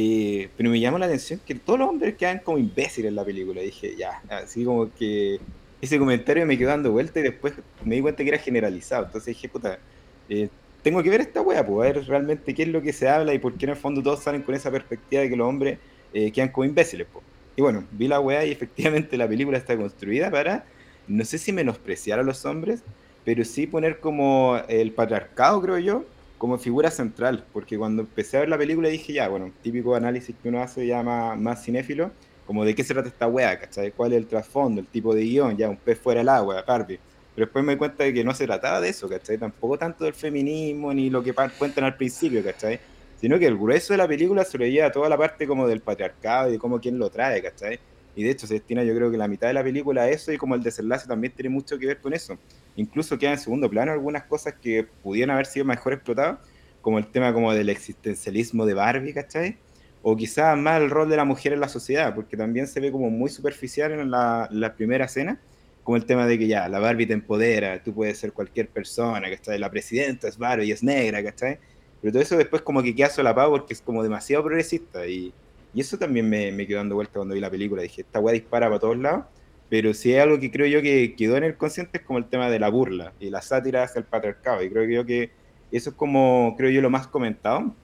eh, 0.00 0.48
pero 0.56 0.70
me 0.70 0.78
llamó 0.78 0.96
la 0.96 1.06
atención 1.06 1.40
que 1.44 1.56
todos 1.56 1.76
los 1.76 1.88
hombres 1.88 2.14
quedan 2.14 2.38
como 2.38 2.56
imbéciles 2.56 3.08
en 3.08 3.16
la 3.16 3.24
película. 3.24 3.60
Dije, 3.60 3.96
ya, 3.96 4.22
así 4.28 4.64
como 4.64 4.94
que 4.94 5.40
ese 5.82 5.98
comentario 5.98 6.46
me 6.46 6.56
quedó 6.56 6.68
dando 6.68 6.92
vuelta 6.92 7.18
y 7.18 7.24
después 7.24 7.54
me 7.84 7.96
di 7.96 8.00
cuenta 8.00 8.22
que 8.22 8.28
era 8.28 8.38
generalizado. 8.38 9.06
Entonces 9.06 9.34
dije, 9.34 9.48
puta, 9.48 9.80
eh, 10.28 10.50
tengo 10.84 11.02
que 11.02 11.10
ver 11.10 11.22
esta 11.22 11.40
wea, 11.42 11.66
pues, 11.66 11.90
a 11.90 11.92
ver 11.92 12.06
realmente 12.06 12.54
qué 12.54 12.62
es 12.62 12.68
lo 12.68 12.80
que 12.80 12.92
se 12.92 13.08
habla 13.08 13.34
y 13.34 13.40
por 13.40 13.54
qué 13.54 13.66
en 13.66 13.70
el 13.70 13.76
fondo 13.76 14.00
todos 14.00 14.22
salen 14.22 14.42
con 14.42 14.54
esa 14.54 14.70
perspectiva 14.70 15.22
de 15.22 15.30
que 15.30 15.36
los 15.36 15.48
hombres 15.48 15.80
eh, 16.14 16.30
quedan 16.30 16.50
como 16.50 16.64
imbéciles, 16.64 17.08
pues. 17.12 17.24
Y 17.56 17.62
bueno, 17.62 17.84
vi 17.90 18.06
la 18.06 18.20
wea 18.20 18.44
y 18.46 18.52
efectivamente 18.52 19.16
la 19.16 19.26
película 19.26 19.58
está 19.58 19.76
construida 19.76 20.30
para, 20.30 20.64
no 21.08 21.24
sé 21.24 21.38
si 21.38 21.52
menospreciar 21.52 22.20
a 22.20 22.22
los 22.22 22.44
hombres, 22.44 22.84
pero 23.24 23.44
sí 23.44 23.66
poner 23.66 23.98
como 23.98 24.60
el 24.68 24.92
patriarcado, 24.92 25.60
creo 25.60 25.78
yo, 25.78 26.04
como 26.38 26.56
figura 26.56 26.90
central, 26.90 27.44
porque 27.52 27.76
cuando 27.76 28.02
empecé 28.02 28.36
a 28.36 28.40
ver 28.40 28.48
la 28.48 28.56
película 28.56 28.88
dije, 28.88 29.12
ya, 29.12 29.28
bueno, 29.28 29.52
típico 29.60 29.94
análisis 29.94 30.34
que 30.40 30.48
uno 30.48 30.62
hace 30.62 30.86
ya 30.86 31.02
más, 31.02 31.38
más 31.38 31.64
cinéfilo, 31.64 32.12
como 32.46 32.64
de 32.64 32.74
qué 32.74 32.82
se 32.82 32.94
trata 32.94 33.08
esta 33.08 33.26
wea, 33.26 33.58
¿cachai? 33.58 33.92
¿Cuál 33.92 34.12
es 34.12 34.18
el 34.18 34.26
trasfondo, 34.26 34.80
el 34.80 34.86
tipo 34.86 35.14
de 35.14 35.22
guion? 35.22 35.56
Ya, 35.56 35.68
un 35.68 35.76
pez 35.76 35.98
fuera 35.98 36.20
del 36.20 36.28
agua, 36.30 36.64
Barbie. 36.66 36.98
Pero 37.34 37.46
después 37.46 37.64
me 37.64 37.72
di 37.72 37.78
cuenta 37.78 38.04
de 38.04 38.14
que 38.14 38.24
no 38.24 38.34
se 38.34 38.46
trataba 38.46 38.80
de 38.80 38.88
eso, 38.88 39.08
¿cachai? 39.08 39.36
Tampoco 39.36 39.76
tanto 39.76 40.04
del 40.04 40.14
feminismo 40.14 40.94
ni 40.94 41.10
lo 41.10 41.22
que 41.22 41.34
cuentan 41.58 41.84
al 41.84 41.96
principio, 41.96 42.42
¿cachai? 42.42 42.80
Sino 43.20 43.38
que 43.38 43.46
el 43.46 43.56
grueso 43.58 43.92
de 43.92 43.98
la 43.98 44.08
película 44.08 44.44
se 44.44 44.56
lo 44.58 44.64
lleva 44.64 44.90
toda 44.90 45.08
la 45.08 45.18
parte 45.18 45.46
como 45.46 45.68
del 45.68 45.80
patriarcado 45.80 46.48
y 46.48 46.52
de 46.52 46.58
cómo 46.58 46.80
quién 46.80 46.98
lo 46.98 47.10
trae, 47.10 47.42
¿cachai? 47.42 47.78
Y 48.16 48.22
de 48.22 48.30
hecho 48.30 48.46
se 48.46 48.54
destina 48.54 48.82
yo 48.82 48.94
creo 48.94 49.10
que 49.10 49.16
la 49.16 49.28
mitad 49.28 49.48
de 49.48 49.54
la 49.54 49.62
película 49.62 50.02
a 50.02 50.08
eso 50.08 50.32
y 50.32 50.38
como 50.38 50.54
el 50.54 50.62
desenlace 50.62 51.06
también 51.06 51.32
tiene 51.32 51.50
mucho 51.50 51.78
que 51.78 51.86
ver 51.86 52.00
con 52.00 52.14
eso. 52.14 52.38
Incluso 52.78 53.18
queda 53.18 53.32
en 53.32 53.38
segundo 53.38 53.68
plano 53.68 53.90
algunas 53.90 54.22
cosas 54.22 54.54
que 54.54 54.86
pudieran 55.02 55.34
haber 55.34 55.46
sido 55.46 55.64
mejor 55.64 55.94
explotadas, 55.94 56.38
como 56.80 56.98
el 56.98 57.08
tema 57.08 57.34
como 57.34 57.52
del 57.52 57.70
existencialismo 57.70 58.66
de 58.66 58.74
Barbie, 58.74 59.12
¿cachai? 59.12 59.56
O 60.00 60.16
quizás 60.16 60.56
más 60.56 60.80
el 60.80 60.88
rol 60.88 61.10
de 61.10 61.16
la 61.16 61.24
mujer 61.24 61.52
en 61.52 61.58
la 61.58 61.68
sociedad, 61.68 62.14
porque 62.14 62.36
también 62.36 62.68
se 62.68 62.78
ve 62.78 62.92
como 62.92 63.10
muy 63.10 63.30
superficial 63.30 63.90
en 63.90 64.12
la, 64.12 64.48
la 64.52 64.76
primera 64.76 65.06
escena, 65.06 65.40
como 65.82 65.96
el 65.96 66.04
tema 66.04 66.24
de 66.28 66.38
que 66.38 66.46
ya, 66.46 66.68
la 66.68 66.78
Barbie 66.78 67.06
te 67.06 67.14
empodera, 67.14 67.82
tú 67.82 67.92
puedes 67.92 68.16
ser 68.16 68.32
cualquier 68.32 68.68
persona, 68.68 69.28
¿cachai? 69.28 69.58
La 69.58 69.70
presidenta 69.70 70.28
es 70.28 70.38
Barbie, 70.38 70.70
es 70.70 70.84
negra, 70.84 71.20
¿cachai? 71.24 71.58
Pero 72.00 72.12
todo 72.12 72.22
eso 72.22 72.36
después 72.36 72.62
como 72.62 72.80
que 72.80 72.94
queda 72.94 73.10
solapado 73.10 73.50
porque 73.50 73.74
es 73.74 73.82
como 73.82 74.04
demasiado 74.04 74.44
progresista 74.44 75.04
y, 75.04 75.34
y 75.74 75.80
eso 75.80 75.98
también 75.98 76.28
me, 76.28 76.52
me 76.52 76.64
quedó 76.64 76.78
dando 76.78 76.94
vuelta 76.94 77.14
cuando 77.14 77.34
vi 77.34 77.40
la 77.40 77.50
película. 77.50 77.82
Dije, 77.82 78.02
esta 78.02 78.20
weá 78.20 78.34
dispara 78.34 78.68
para 78.68 78.78
todos 78.78 78.98
lados, 78.98 79.24
pero 79.68 79.92
sí 79.94 80.12
hay 80.14 80.20
algo 80.20 80.40
que 80.40 80.50
creo 80.50 80.66
yo 80.66 80.82
que 80.82 81.14
quedó 81.16 81.36
en 81.36 81.44
el 81.44 81.56
consciente 81.56 81.98
es 81.98 82.04
como 82.04 82.18
el 82.18 82.26
tema 82.26 82.48
de 82.50 82.58
la 82.58 82.70
burla 82.70 83.12
y 83.20 83.30
la 83.30 83.42
sátira 83.42 83.82
hacia 83.82 83.98
el 83.98 84.06
patriarcado. 84.06 84.62
Y 84.62 84.70
creo 84.70 84.84
yo 84.84 85.04
que 85.04 85.30
eso 85.70 85.90
es 85.90 85.96
como, 85.96 86.54
creo 86.56 86.70
yo, 86.70 86.80
lo 86.80 86.90
más 86.90 87.06
comentado, 87.06 87.74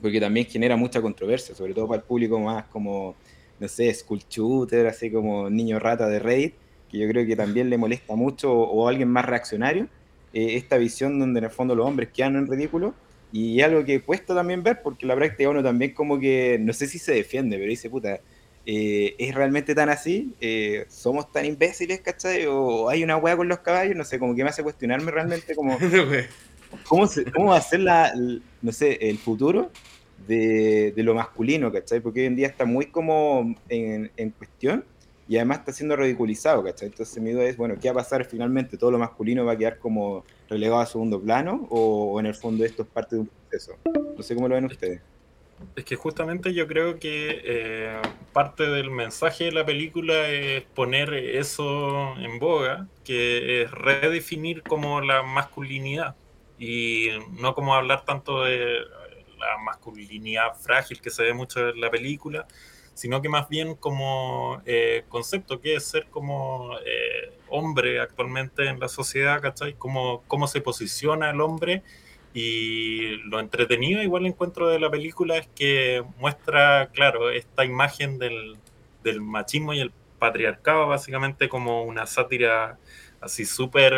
porque 0.00 0.20
también 0.20 0.46
genera 0.46 0.76
mucha 0.76 1.00
controversia, 1.00 1.54
sobre 1.54 1.74
todo 1.74 1.86
para 1.88 2.00
el 2.00 2.06
público 2.06 2.38
más 2.40 2.64
como, 2.66 3.14
no 3.60 3.68
sé, 3.68 3.92
school 3.94 4.20
shooter, 4.28 4.86
así 4.86 5.10
como 5.10 5.48
niño 5.48 5.78
rata 5.78 6.08
de 6.08 6.18
Reddit, 6.18 6.54
que 6.90 6.98
yo 6.98 7.08
creo 7.08 7.26
que 7.26 7.36
también 7.36 7.70
le 7.70 7.78
molesta 7.78 8.16
mucho, 8.16 8.52
o, 8.52 8.88
alguien 8.88 9.08
más 9.08 9.24
reaccionario, 9.24 9.88
eh, 10.32 10.56
esta 10.56 10.76
visión 10.76 11.18
donde 11.18 11.38
en 11.38 11.44
el 11.44 11.50
fondo 11.50 11.74
los 11.74 11.86
hombres 11.86 12.08
quedan 12.12 12.36
en 12.36 12.46
ridículo. 12.46 12.94
Y 13.30 13.60
algo 13.60 13.84
que 13.84 14.00
cuesta 14.00 14.34
también 14.34 14.62
ver, 14.62 14.80
porque 14.82 15.04
la 15.04 15.14
práctica 15.14 15.50
uno 15.50 15.62
también 15.62 15.92
como 15.92 16.18
que, 16.18 16.58
no 16.58 16.72
sé 16.72 16.86
si 16.86 16.98
se 16.98 17.12
defiende, 17.12 17.58
pero 17.58 17.68
dice, 17.68 17.90
puta, 17.90 18.20
eh, 18.70 19.14
¿es 19.18 19.34
realmente 19.34 19.74
tan 19.74 19.88
así? 19.88 20.34
Eh, 20.42 20.84
¿Somos 20.90 21.32
tan 21.32 21.46
imbéciles, 21.46 22.00
cachai? 22.02 22.44
¿O 22.46 22.90
hay 22.90 23.02
una 23.02 23.16
hueá 23.16 23.34
con 23.34 23.48
los 23.48 23.60
caballos? 23.60 23.96
No 23.96 24.04
sé, 24.04 24.18
como 24.18 24.34
que 24.36 24.44
me 24.44 24.50
hace 24.50 24.62
cuestionarme 24.62 25.10
realmente 25.10 25.54
como, 25.54 25.78
¿cómo, 26.86 27.06
se- 27.06 27.24
cómo 27.32 27.50
va 27.52 27.56
a 27.56 27.60
ser 27.62 27.80
la, 27.80 28.12
no 28.60 28.72
sé, 28.72 28.98
el 29.08 29.16
futuro 29.16 29.70
de, 30.26 30.92
de 30.94 31.02
lo 31.02 31.14
masculino, 31.14 31.72
¿cachai? 31.72 32.00
Porque 32.00 32.20
hoy 32.20 32.26
en 32.26 32.36
día 32.36 32.46
está 32.48 32.66
muy 32.66 32.86
como 32.86 33.54
en, 33.70 34.10
en 34.18 34.30
cuestión 34.32 34.84
y 35.26 35.36
además 35.36 35.60
está 35.60 35.72
siendo 35.72 35.96
ridiculizado, 35.96 36.62
¿cachai? 36.62 36.88
Entonces 36.88 37.22
mi 37.22 37.30
duda 37.32 37.44
es, 37.44 37.56
bueno, 37.56 37.74
¿qué 37.80 37.88
va 37.88 38.00
a 38.02 38.04
pasar 38.04 38.26
finalmente? 38.26 38.76
¿Todo 38.76 38.90
lo 38.90 38.98
masculino 38.98 39.46
va 39.46 39.52
a 39.52 39.56
quedar 39.56 39.78
como 39.78 40.24
relegado 40.50 40.80
a 40.82 40.86
segundo 40.86 41.18
plano 41.22 41.66
o, 41.70 42.12
o 42.12 42.20
en 42.20 42.26
el 42.26 42.34
fondo 42.34 42.66
esto 42.66 42.82
es 42.82 42.88
parte 42.88 43.16
de 43.16 43.22
un 43.22 43.30
proceso? 43.48 43.76
No 44.14 44.22
sé 44.22 44.34
cómo 44.34 44.46
lo 44.46 44.56
ven 44.56 44.66
ustedes. 44.66 45.00
Es 45.76 45.84
que 45.84 45.96
justamente 45.96 46.54
yo 46.54 46.66
creo 46.66 46.98
que 46.98 47.40
eh, 47.44 48.02
parte 48.32 48.64
del 48.64 48.90
mensaje 48.90 49.44
de 49.44 49.52
la 49.52 49.64
película 49.64 50.28
es 50.28 50.62
poner 50.62 51.14
eso 51.14 52.16
en 52.18 52.38
boga, 52.38 52.86
que 53.04 53.62
es 53.62 53.70
redefinir 53.70 54.62
como 54.62 55.00
la 55.00 55.22
masculinidad 55.22 56.16
y 56.58 57.08
no 57.38 57.54
como 57.54 57.74
hablar 57.74 58.04
tanto 58.04 58.44
de 58.44 58.80
la 59.38 59.58
masculinidad 59.58 60.54
frágil 60.56 61.00
que 61.00 61.10
se 61.10 61.22
ve 61.22 61.32
mucho 61.32 61.68
en 61.68 61.80
la 61.80 61.90
película, 61.90 62.46
sino 62.94 63.22
que 63.22 63.28
más 63.28 63.48
bien 63.48 63.76
como 63.76 64.60
eh, 64.66 65.04
concepto 65.08 65.60
que 65.60 65.76
es 65.76 65.84
ser 65.84 66.06
como 66.06 66.76
eh, 66.84 67.32
hombre 67.48 68.00
actualmente 68.00 68.66
en 68.66 68.80
la 68.80 68.88
sociedad, 68.88 69.40
¿cachai? 69.40 69.74
Cómo, 69.74 70.24
cómo 70.26 70.48
se 70.48 70.60
posiciona 70.60 71.30
el 71.30 71.40
hombre 71.40 71.84
y 72.40 73.16
lo 73.24 73.40
entretenido 73.40 74.00
igual 74.00 74.24
encuentro 74.24 74.68
de 74.68 74.78
la 74.78 74.88
película 74.88 75.36
es 75.36 75.48
que 75.56 76.04
muestra, 76.18 76.88
claro, 76.92 77.30
esta 77.30 77.64
imagen 77.64 78.20
del, 78.20 78.56
del 79.02 79.20
machismo 79.20 79.74
y 79.74 79.80
el 79.80 79.90
patriarcado 80.20 80.86
básicamente 80.86 81.48
como 81.48 81.82
una 81.82 82.06
sátira 82.06 82.78
así 83.20 83.44
súper 83.44 83.92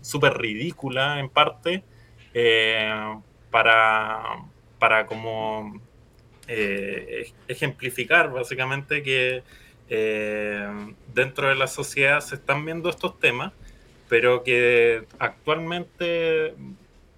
super 0.00 0.38
ridícula 0.38 1.20
en 1.20 1.28
parte 1.28 1.84
eh, 2.32 3.14
para, 3.50 4.22
para 4.78 5.04
como 5.04 5.82
eh, 6.48 7.30
ejemplificar 7.46 8.32
básicamente 8.32 9.02
que 9.02 9.42
eh, 9.90 10.94
dentro 11.12 11.48
de 11.48 11.56
la 11.56 11.66
sociedad 11.66 12.20
se 12.20 12.36
están 12.36 12.64
viendo 12.64 12.88
estos 12.88 13.18
temas, 13.18 13.52
pero 14.08 14.42
que 14.44 15.04
actualmente 15.18 16.54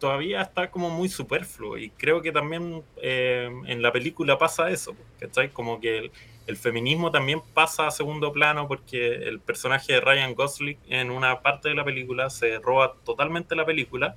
todavía 0.02 0.42
está 0.42 0.70
como 0.70 0.90
muy 0.90 1.08
superfluo 1.08 1.78
y 1.78 1.90
creo 1.90 2.20
que 2.20 2.32
también 2.32 2.82
eh, 3.00 3.48
en 3.66 3.82
la 3.82 3.92
película 3.92 4.36
pasa 4.36 4.68
eso, 4.68 4.94
¿cachai? 5.18 5.50
Como 5.50 5.80
que 5.80 6.10
el, 6.46 6.56
feminismo 6.56 7.10
también 7.10 7.40
pasa 7.54 7.86
a 7.86 7.90
segundo 7.90 8.32
plano 8.32 8.68
porque 8.68 9.14
el 9.14 9.40
personaje 9.40 9.94
de 9.94 10.00
Ryan 10.00 10.34
Gosling 10.34 10.76
en 10.88 11.10
una 11.10 11.40
parte 11.40 11.68
de 11.68 11.76
la 11.76 11.84
película 11.84 12.28
se 12.30 12.58
roba 12.58 12.94
totalmente 13.04 13.54
la 13.54 13.64
película 13.64 14.16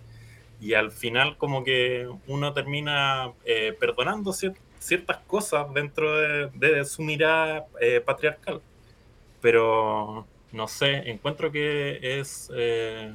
y 0.59 0.73
al 0.73 0.91
final 0.91 1.37
como 1.37 1.63
que 1.63 2.09
uno 2.27 2.51
termina 2.53 3.31
perdonando 3.79 4.33
¿cierto? 4.33 4.59
ciertas 4.85 5.17
cosas 5.27 5.73
dentro 5.73 6.15
de, 6.51 6.85
su 6.85 7.01
mirada 7.01 7.65
eh, 7.81 8.01
patriarcal. 8.05 8.61
Pero, 9.41 10.25
no 10.51 10.67
sé, 10.67 11.09
encuentro 11.09 11.51
que 11.51 12.19
es, 12.19 12.49
eh, 12.55 13.11
eh, 13.11 13.13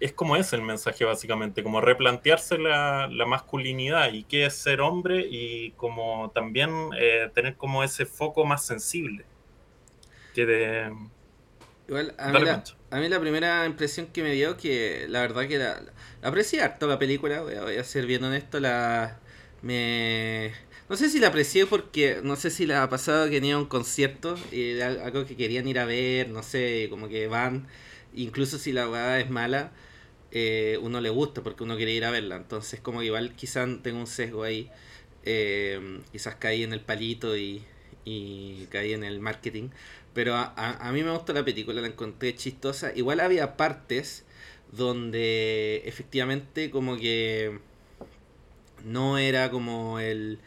es 0.00 0.12
como 0.12 0.36
es 0.36 0.52
el 0.52 0.62
mensaje 0.62 1.04
básicamente, 1.04 1.62
como 1.62 1.80
replantearse 1.80 2.58
la, 2.58 3.08
masculinidad 3.26 4.12
y 4.12 4.24
qué 4.24 4.46
es 4.46 4.54
ser 4.54 4.80
hombre 4.80 5.26
y 5.28 5.72
como 5.72 6.30
también 6.34 6.70
tener 7.34 7.56
como 7.56 7.82
ese 7.82 8.06
foco 8.06 8.44
más 8.44 8.64
sensible. 8.64 9.24
Que 10.34 10.46
de... 10.46 10.92
Igual, 11.88 12.14
a 12.18 12.30
mí, 12.30 12.40
la, 12.40 12.64
a 12.90 13.00
mí, 13.00 13.08
la, 13.08 13.18
primera 13.18 13.64
impresión 13.64 14.08
que 14.08 14.22
me 14.22 14.32
dio, 14.32 14.58
que 14.58 15.06
la 15.08 15.22
verdad 15.22 15.48
que 15.48 15.56
la, 15.56 15.82
aprecié 16.22 16.60
harto 16.60 16.86
la 16.86 16.98
película, 16.98 17.40
voy 17.40 17.54
a, 17.54 17.62
voy 17.62 17.76
a 17.76 17.84
ser 17.84 18.04
bien 18.06 18.22
honesto, 18.24 18.60
la, 18.60 19.18
me... 19.62 20.52
No 20.88 20.96
sé 20.96 21.10
si 21.10 21.18
la 21.18 21.28
aprecié 21.28 21.66
porque 21.66 22.20
no 22.22 22.36
sé 22.36 22.50
si 22.50 22.64
la 22.64 22.82
ha 22.82 22.88
pasado 22.88 23.26
que 23.26 23.32
tenía 23.32 23.58
un 23.58 23.66
concierto 23.66 24.36
y 24.50 24.80
algo 24.80 25.26
que 25.26 25.36
querían 25.36 25.68
ir 25.68 25.78
a 25.78 25.84
ver, 25.84 26.30
no 26.30 26.42
sé, 26.42 26.86
como 26.88 27.08
que 27.08 27.26
van, 27.26 27.68
incluso 28.22 28.58
si 28.58 28.72
la 28.72 28.86
jugada 28.86 29.20
es 29.20 29.30
mala, 29.30 29.72
eh, 30.30 30.78
uno 30.82 31.00
le 31.00 31.10
gusta 31.10 31.42
porque 31.42 31.64
uno 31.64 31.76
quiere 31.76 31.92
ir 31.92 32.04
a 32.04 32.10
verla. 32.10 32.36
Entonces 32.36 32.80
como 32.80 33.00
que 33.00 33.06
igual 33.06 33.34
quizás 33.34 33.68
tengo 33.82 33.98
un 34.00 34.06
sesgo 34.06 34.42
ahí, 34.44 34.70
eh, 35.24 36.00
quizás 36.12 36.36
caí 36.36 36.62
en 36.62 36.72
el 36.72 36.80
palito 36.80 37.36
y, 37.36 37.64
y 38.04 38.66
caí 38.70 38.92
en 38.92 39.04
el 39.04 39.20
marketing. 39.20 39.70
Pero 40.14 40.34
a, 40.34 40.52
a, 40.54 40.92
mí 40.92 41.02
me 41.02 41.12
gustó 41.12 41.32
la 41.32 41.44
película, 41.44 41.80
la 41.80 41.88
encontré 41.88 42.34
chistosa. 42.34 42.92
Igual 42.94 43.20
había 43.20 43.56
partes 43.56 44.24
donde 44.72 45.82
efectivamente 45.86 46.70
como 46.70 46.96
que 46.96 47.58
no 48.84 49.18
era 49.18 49.50
como 49.50 49.98
el, 50.00 50.38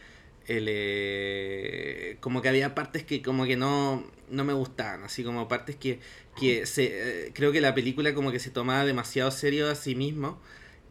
el 0.48 0.66
eh, 0.70 2.18
como 2.20 2.42
que 2.42 2.50
había 2.50 2.76
partes 2.76 3.04
que 3.04 3.22
como 3.22 3.46
que 3.46 3.56
no, 3.58 4.04
no 4.30 4.44
me 4.44 4.54
gustaban, 4.54 5.04
así 5.04 5.24
como 5.24 5.48
partes 5.48 5.76
que, 5.76 6.00
que 6.40 6.66
se, 6.66 7.28
eh, 7.28 7.32
creo 7.34 7.52
que 7.52 7.62
la 7.62 7.74
película 7.76 8.14
como 8.14 8.32
que 8.32 8.40
se 8.40 8.50
tomaba 8.52 8.86
demasiado 8.86 9.32
serio 9.32 9.70
a 9.70 9.76
sí 9.76 9.96
mismo 9.96 10.40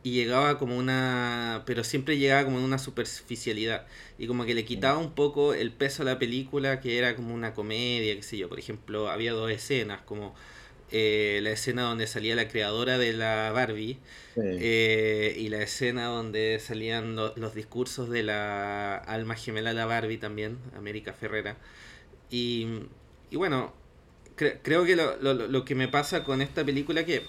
y 0.02 0.12
llegaba 0.12 0.58
como 0.58 0.76
una, 0.78 1.62
pero 1.66 1.84
siempre 1.84 2.18
llegaba 2.18 2.44
como 2.44 2.64
una 2.64 2.78
superficialidad 2.78 3.86
y 4.18 4.26
como 4.26 4.44
que 4.46 4.54
le 4.54 4.64
quitaba 4.64 4.98
un 4.98 5.14
poco 5.14 5.54
el 5.54 5.72
peso 5.72 6.02
a 6.02 6.06
la 6.06 6.18
película 6.18 6.80
que 6.80 6.98
era 6.98 7.16
como 7.16 7.34
una 7.34 7.54
comedia, 7.54 8.14
qué 8.16 8.22
sé 8.22 8.38
yo, 8.38 8.48
por 8.48 8.58
ejemplo, 8.58 9.10
había 9.10 9.32
dos 9.32 9.50
escenas 9.50 10.00
como 10.02 10.34
eh, 10.92 11.40
la 11.42 11.50
escena 11.50 11.82
donde 11.82 12.06
salía 12.06 12.34
la 12.34 12.48
creadora 12.48 12.98
de 12.98 13.12
la 13.12 13.52
Barbie 13.52 13.98
eh, 14.36 15.36
y 15.38 15.48
la 15.48 15.62
escena 15.62 16.06
donde 16.06 16.58
salían 16.58 17.14
los 17.14 17.54
discursos 17.54 18.10
de 18.10 18.24
la 18.24 18.96
alma 18.96 19.36
gemela 19.36 19.70
de 19.70 19.76
la 19.76 19.86
Barbie 19.86 20.18
también, 20.18 20.58
América 20.76 21.12
Ferrera. 21.12 21.56
Y, 22.30 22.66
y 23.30 23.36
bueno, 23.36 23.72
creo 24.36 24.84
que 24.84 24.96
lo, 24.96 25.16
lo, 25.18 25.34
lo, 25.34 25.64
que 25.64 25.74
me 25.74 25.86
pasa 25.86 26.24
con 26.24 26.42
esta 26.42 26.64
película 26.64 27.04
que 27.04 27.22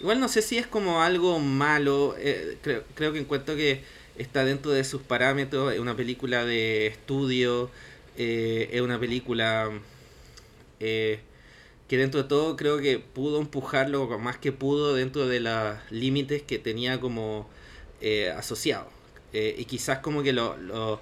igual 0.00 0.20
no 0.20 0.28
sé 0.28 0.42
si 0.42 0.58
es 0.58 0.66
como 0.66 1.02
algo 1.02 1.38
malo, 1.38 2.14
eh, 2.18 2.58
creo, 2.62 2.84
creo 2.94 3.12
que 3.12 3.20
encuentro 3.20 3.56
que 3.56 3.82
está 4.16 4.44
dentro 4.44 4.70
de 4.70 4.84
sus 4.84 5.02
parámetros, 5.02 5.72
es 5.72 5.80
una 5.80 5.96
película 5.96 6.44
de 6.44 6.88
estudio, 6.88 7.70
es 8.16 8.80
una 8.80 8.98
película... 9.00 9.70
Eh, 10.80 11.20
que 11.88 11.96
dentro 11.96 12.22
de 12.22 12.28
todo 12.28 12.56
creo 12.56 12.78
que 12.78 12.98
pudo 12.98 13.40
empujarlo 13.40 14.18
más 14.18 14.36
que 14.38 14.52
pudo 14.52 14.94
dentro 14.94 15.26
de 15.26 15.40
los 15.40 15.76
límites 15.90 16.42
que 16.42 16.58
tenía 16.58 17.00
como 17.00 17.48
eh, 18.00 18.30
asociado. 18.36 18.88
Eh, 19.32 19.56
y 19.58 19.64
quizás 19.64 19.98
como 20.00 20.22
que 20.22 20.32
lo, 20.32 20.56
lo, 20.58 21.00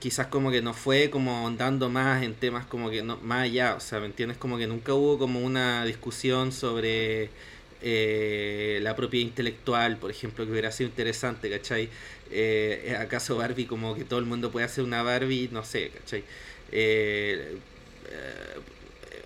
quizás 0.00 0.26
como 0.28 0.50
que 0.50 0.62
no 0.62 0.74
fue 0.74 1.10
como 1.10 1.46
andando 1.46 1.90
más 1.90 2.22
en 2.22 2.34
temas 2.34 2.66
como 2.66 2.90
que 2.90 3.02
no, 3.02 3.18
más 3.18 3.44
allá, 3.44 3.74
o 3.76 3.80
sea, 3.80 4.00
¿me 4.00 4.06
entiendes? 4.06 4.38
Como 4.38 4.58
que 4.58 4.66
nunca 4.66 4.94
hubo 4.94 5.18
como 5.18 5.40
una 5.40 5.84
discusión 5.84 6.52
sobre 6.52 7.30
eh, 7.82 8.78
la 8.82 8.96
propiedad 8.96 9.26
intelectual, 9.26 9.98
por 9.98 10.10
ejemplo, 10.10 10.46
que 10.46 10.52
hubiera 10.52 10.72
sido 10.72 10.88
interesante, 10.88 11.50
¿cachai? 11.50 11.90
¿Acaso 12.98 13.36
Barbie 13.36 13.66
como 13.66 13.94
que 13.94 14.04
todo 14.04 14.18
el 14.18 14.26
mundo 14.26 14.50
puede 14.50 14.66
hacer 14.66 14.84
una 14.84 15.02
Barbie? 15.02 15.48
No 15.52 15.64
sé, 15.64 15.90
¿cachai? 15.90 16.24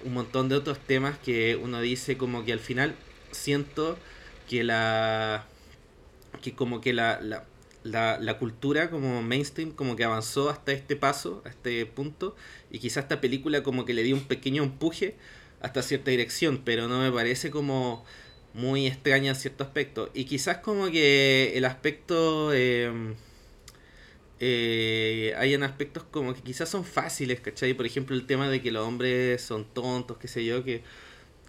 Un 0.04 0.14
montón 0.14 0.48
de 0.48 0.56
otros 0.56 0.78
temas 0.78 1.18
que 1.18 1.56
uno 1.56 1.80
dice 1.80 2.16
como 2.16 2.44
que 2.44 2.52
al 2.52 2.60
final 2.60 2.94
siento 3.32 3.98
que 4.48 4.64
la 4.64 5.46
que 6.42 6.54
como 6.54 6.80
que 6.80 6.92
la, 6.92 7.20
la, 7.20 7.44
la, 7.82 8.18
la, 8.18 8.38
cultura 8.38 8.90
como 8.90 9.22
mainstream 9.22 9.72
como 9.72 9.96
que 9.96 10.04
avanzó 10.04 10.48
hasta 10.48 10.72
este 10.72 10.96
paso, 10.96 11.42
a 11.44 11.48
este 11.48 11.84
punto, 11.86 12.36
y 12.70 12.78
quizás 12.78 13.04
esta 13.04 13.20
película 13.20 13.62
como 13.62 13.84
que 13.84 13.94
le 13.94 14.02
dio 14.02 14.14
un 14.14 14.24
pequeño 14.24 14.62
empuje 14.62 15.16
hasta 15.60 15.82
cierta 15.82 16.10
dirección, 16.10 16.62
pero 16.64 16.88
no 16.88 17.00
me 17.00 17.10
parece 17.10 17.50
como 17.50 18.04
muy 18.54 18.86
extraña 18.86 19.30
en 19.30 19.36
cierto 19.36 19.64
aspecto. 19.64 20.10
Y 20.14 20.24
quizás 20.24 20.58
como 20.58 20.90
que 20.90 21.52
el 21.56 21.64
aspecto... 21.64 22.52
Eh, 22.54 23.14
eh, 24.40 25.34
hayan 25.36 25.62
aspectos 25.62 26.02
como 26.10 26.34
que 26.34 26.40
quizás 26.40 26.68
son 26.68 26.84
fáciles, 26.84 27.40
¿cachai? 27.40 27.74
Por 27.74 27.86
ejemplo, 27.86 28.16
el 28.16 28.26
tema 28.26 28.48
de 28.48 28.60
que 28.62 28.70
los 28.72 28.86
hombres 28.86 29.42
son 29.42 29.66
tontos, 29.66 30.16
qué 30.18 30.28
sé 30.28 30.44
yo, 30.44 30.64
que... 30.64 30.82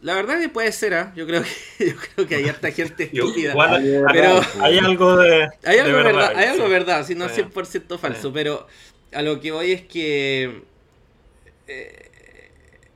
La 0.02 0.16
verdad 0.16 0.40
que 0.40 0.50
puede 0.50 0.72
ser, 0.72 0.96
¿ah? 0.96 1.14
Yo 1.16 1.28
creo 1.28 1.44
que 1.44 1.86
yo 1.86 1.94
creo 1.96 2.28
que 2.28 2.36
hay 2.36 2.50
harta 2.50 2.72
gente 2.72 3.04
estúpida. 3.04 3.54
pero 4.12 4.42
hay 4.60 4.80
algo 4.80 5.16
de 5.18 5.48
Hay 5.64 5.78
algo 5.78 5.98
de 5.98 6.04
verdad, 6.04 6.34
hay 6.36 6.48
algo 6.48 6.68
verdad, 6.68 7.06
si 7.06 7.16
no 7.16 7.28
100% 7.30 8.00
falso, 8.00 8.34
pero 8.34 8.68
a 9.14 9.22
lo 9.22 9.40
que 9.40 9.52
voy 9.52 9.72
es 9.72 9.82
que 9.84 10.64
eh, 11.68 12.12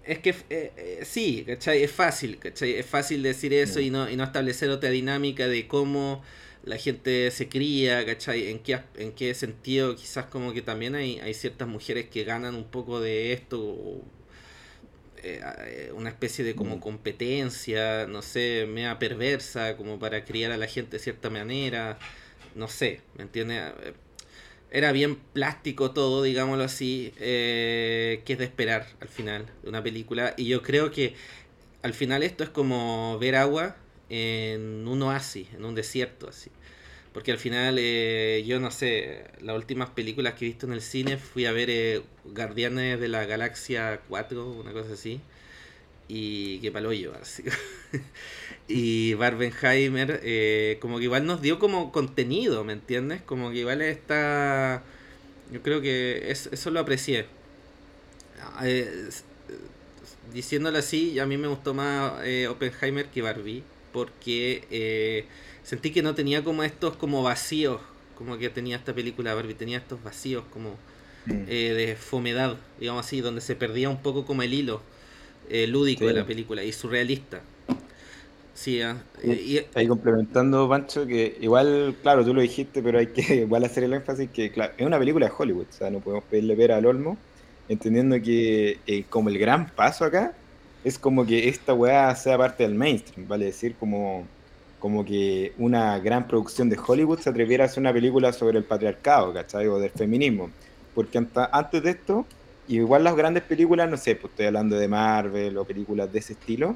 es 0.04 0.20
que 0.20 0.30
eh, 0.50 0.72
eh, 0.78 1.00
sí, 1.04 1.44
¿cachai? 1.48 1.84
Es 1.84 1.92
fácil, 1.92 2.38
¿cachai? 2.38 2.74
Es 2.74 2.86
fácil 2.86 3.24
decir 3.24 3.54
eso 3.54 3.80
y 3.80 3.90
no 3.90 4.10
y 4.10 4.16
no 4.16 4.24
establecer 4.24 4.70
otra 4.70 4.90
dinámica 4.90 5.48
de 5.48 5.68
cómo 5.68 6.24
la 6.66 6.78
gente 6.78 7.30
se 7.32 7.48
cría, 7.48 8.06
¿cachai? 8.06 8.50
¿En 8.50 8.60
qué, 8.60 8.80
en 8.96 9.12
qué 9.14 9.34
sentido 9.36 9.96
quizás 9.96 10.26
como 10.26 10.52
que 10.54 10.62
también 10.62 10.96
hay, 10.96 11.20
hay 11.20 11.34
ciertas 11.34 11.68
mujeres 11.68 12.08
que 12.10 12.24
ganan 12.24 12.56
un 12.56 12.66
poco 12.66 13.00
de 13.00 13.34
esto, 13.34 14.02
eh, 15.24 15.42
eh, 15.60 15.92
una 15.96 16.10
especie 16.10 16.44
de 16.44 16.56
como 16.56 16.78
mm. 16.78 16.80
competencia, 16.80 18.08
no 18.08 18.22
sé, 18.22 18.66
mea 18.68 18.98
perversa, 18.98 19.78
como 19.78 20.00
para 20.00 20.26
criar 20.26 20.52
a 20.52 20.58
la 20.58 20.68
gente 20.68 20.98
de 20.98 21.04
cierta 21.04 21.30
manera, 21.30 22.00
no 22.56 22.68
sé, 22.68 23.02
¿me 23.16 23.24
entiendes? 23.24 23.62
Eh, 23.84 23.94
era 24.72 24.92
bien 24.92 25.16
plástico 25.16 25.92
todo, 25.92 26.24
digámoslo 26.24 26.64
así, 26.64 27.14
que 27.18 28.24
es 28.28 28.38
de 28.38 28.44
esperar 28.44 28.88
al 29.00 29.08
final 29.08 29.46
de 29.64 29.70
una 29.70 29.82
película, 29.84 30.34
y 30.36 30.48
yo 30.48 30.62
creo 30.64 30.92
que 30.92 31.16
al 31.82 31.94
final 31.94 32.24
esto 32.24 32.44
es 32.44 32.50
como 32.50 33.18
ver 33.20 33.36
agua 33.36 33.78
en 34.10 34.88
un 34.88 35.02
oasis, 35.04 35.48
en 35.54 35.66
un 35.66 35.76
desierto, 35.76 36.30
así. 36.30 36.52
Porque 37.16 37.32
al 37.32 37.38
final, 37.38 37.78
eh, 37.80 38.44
yo 38.46 38.60
no 38.60 38.72
sé, 38.72 39.24
las 39.40 39.56
últimas 39.56 39.90
películas 39.90 40.34
que 40.34 40.44
he 40.44 40.50
visto 40.50 40.66
en 40.66 40.74
el 40.74 40.82
cine 40.82 41.16
fui 41.16 41.46
a 41.46 41.54
ver 41.54 41.70
eh, 41.70 42.02
Guardianes 42.26 43.00
de 43.00 43.08
la 43.08 43.26
Galaxia 43.26 44.02
4, 44.10 44.52
una 44.52 44.74
cosa 44.74 44.96
así. 44.96 45.22
Y 46.10 46.60
qué 46.60 46.74
palo 46.74 46.92
yo, 46.92 47.14
así. 47.16 47.44
y 48.68 49.14
Barbenheimer, 49.14 50.20
eh, 50.24 50.78
como 50.82 50.98
que 50.98 51.06
igual 51.06 51.26
nos 51.26 51.42
dio 51.42 51.58
como 51.58 51.94
contenido, 51.94 52.66
¿me 52.66 52.74
entiendes? 52.74 53.22
Como 53.22 53.50
que 53.52 53.60
igual 53.60 53.82
está. 53.82 54.84
Yo 55.54 55.62
creo 55.62 55.80
que 55.82 56.30
eso 56.32 56.70
lo 56.70 56.82
aprecié. 56.82 57.28
diciéndolo 60.34 60.80
así, 60.80 61.18
a 61.20 61.26
mí 61.26 61.38
me 61.38 61.48
gustó 61.48 61.74
más 61.74 62.12
Oppenheimer 62.50 63.08
que 63.08 63.22
Barbie. 63.22 63.64
Porque 63.96 65.26
sentí 65.64 65.92
que 65.92 66.04
no 66.04 66.14
tenía 66.14 66.44
como 66.44 66.64
estos 66.64 66.96
como 66.96 67.24
vacíos, 67.24 67.82
como 68.18 68.38
que 68.38 68.50
tenía 68.50 68.76
esta 68.76 68.94
película 68.94 69.34
Barbie, 69.34 69.56
tenía 69.56 69.78
estos 69.78 70.04
vacíos 70.04 70.44
como 70.52 70.76
eh, 71.28 71.74
de 71.76 71.96
fomedad, 71.96 72.56
digamos 72.80 73.06
así, 73.06 73.22
donde 73.22 73.42
se 73.42 73.56
perdía 73.56 73.90
un 73.90 74.02
poco 74.02 74.26
como 74.26 74.44
el 74.44 74.54
hilo 74.54 74.82
eh, 75.50 75.66
lúdico 75.66 76.06
de 76.06 76.14
la 76.14 76.26
película 76.26 76.64
y 76.64 76.72
surrealista. 76.72 77.42
Sí, 78.54 78.82
ah, 78.82 78.98
y, 79.22 79.60
ahí 79.74 79.88
complementando, 79.88 80.70
Pancho, 80.70 81.06
que 81.06 81.38
igual, 81.42 81.96
claro, 82.02 82.24
tú 82.24 82.34
lo 82.34 82.42
dijiste, 82.42 82.82
pero 82.82 83.00
hay 83.00 83.08
que 83.08 83.36
igual 83.42 83.66
hacer 83.66 83.84
el 83.84 83.94
énfasis 83.94 84.30
que, 84.30 84.52
claro, 84.52 84.74
es 84.78 84.86
una 84.86 84.98
película 84.98 85.26
de 85.26 85.34
Hollywood, 85.38 85.66
o 85.70 85.74
sea, 85.74 85.90
no 85.90 86.00
podemos 86.00 86.24
pedirle 86.26 86.56
ver 86.56 86.72
al 86.72 86.86
olmo, 86.86 87.18
entendiendo 87.68 88.22
que 88.22 88.80
eh, 88.88 89.04
como 89.10 89.30
el 89.30 89.40
gran 89.40 89.72
paso 89.72 90.06
acá 90.06 90.34
es 90.86 90.98
como 90.98 91.26
que 91.26 91.50
esta 91.50 91.74
weá 91.74 92.16
sea 92.16 92.38
parte 92.38 92.64
del 92.64 92.76
mainstream, 92.76 93.28
vale 93.28 93.46
decir, 93.46 93.76
como 93.78 94.26
como 94.86 95.04
que 95.04 95.52
una 95.58 95.98
gran 95.98 96.28
producción 96.28 96.70
de 96.70 96.78
Hollywood 96.78 97.18
se 97.18 97.32
atreviera 97.32 97.64
a 97.64 97.66
hacer 97.66 97.82
una 97.82 97.92
película 97.92 98.32
sobre 98.32 98.60
el 98.60 98.64
patriarcado, 98.64 99.34
¿cachai? 99.34 99.66
O 99.66 99.80
del 99.80 99.90
feminismo. 99.90 100.52
Porque 100.94 101.18
antes 101.18 101.82
de 101.82 101.90
esto, 101.90 102.24
igual 102.68 103.04
las 103.04 103.16
grandes 103.16 103.42
películas, 103.42 103.90
no 103.90 103.98
sé, 103.98 104.16
pues 104.16 104.30
estoy 104.32 104.46
hablando 104.46 104.78
de 104.78 104.88
Marvel 104.88 105.58
o 105.58 105.66
películas 105.66 106.14
de 106.14 106.20
ese 106.20 106.34
estilo, 106.34 106.76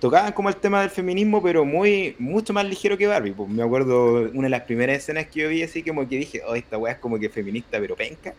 tocaban 0.00 0.32
como 0.32 0.48
el 0.48 0.56
tema 0.56 0.80
del 0.80 0.90
feminismo, 0.90 1.40
pero 1.40 1.64
muy 1.64 2.16
mucho 2.18 2.52
más 2.52 2.64
ligero 2.64 2.98
que 2.98 3.06
Barbie. 3.06 3.30
Pues 3.30 3.48
me 3.48 3.62
acuerdo 3.62 4.28
una 4.34 4.46
de 4.46 4.50
las 4.50 4.62
primeras 4.62 4.98
escenas 4.98 5.28
que 5.28 5.42
yo 5.42 5.48
vi, 5.48 5.62
así 5.62 5.84
como 5.84 6.08
que 6.08 6.16
dije, 6.16 6.42
oh, 6.48 6.56
esta 6.56 6.78
weá 6.78 6.94
es 6.94 6.98
como 6.98 7.16
que 7.16 7.28
feminista, 7.28 7.78
pero 7.78 7.94
penca. 7.94 8.34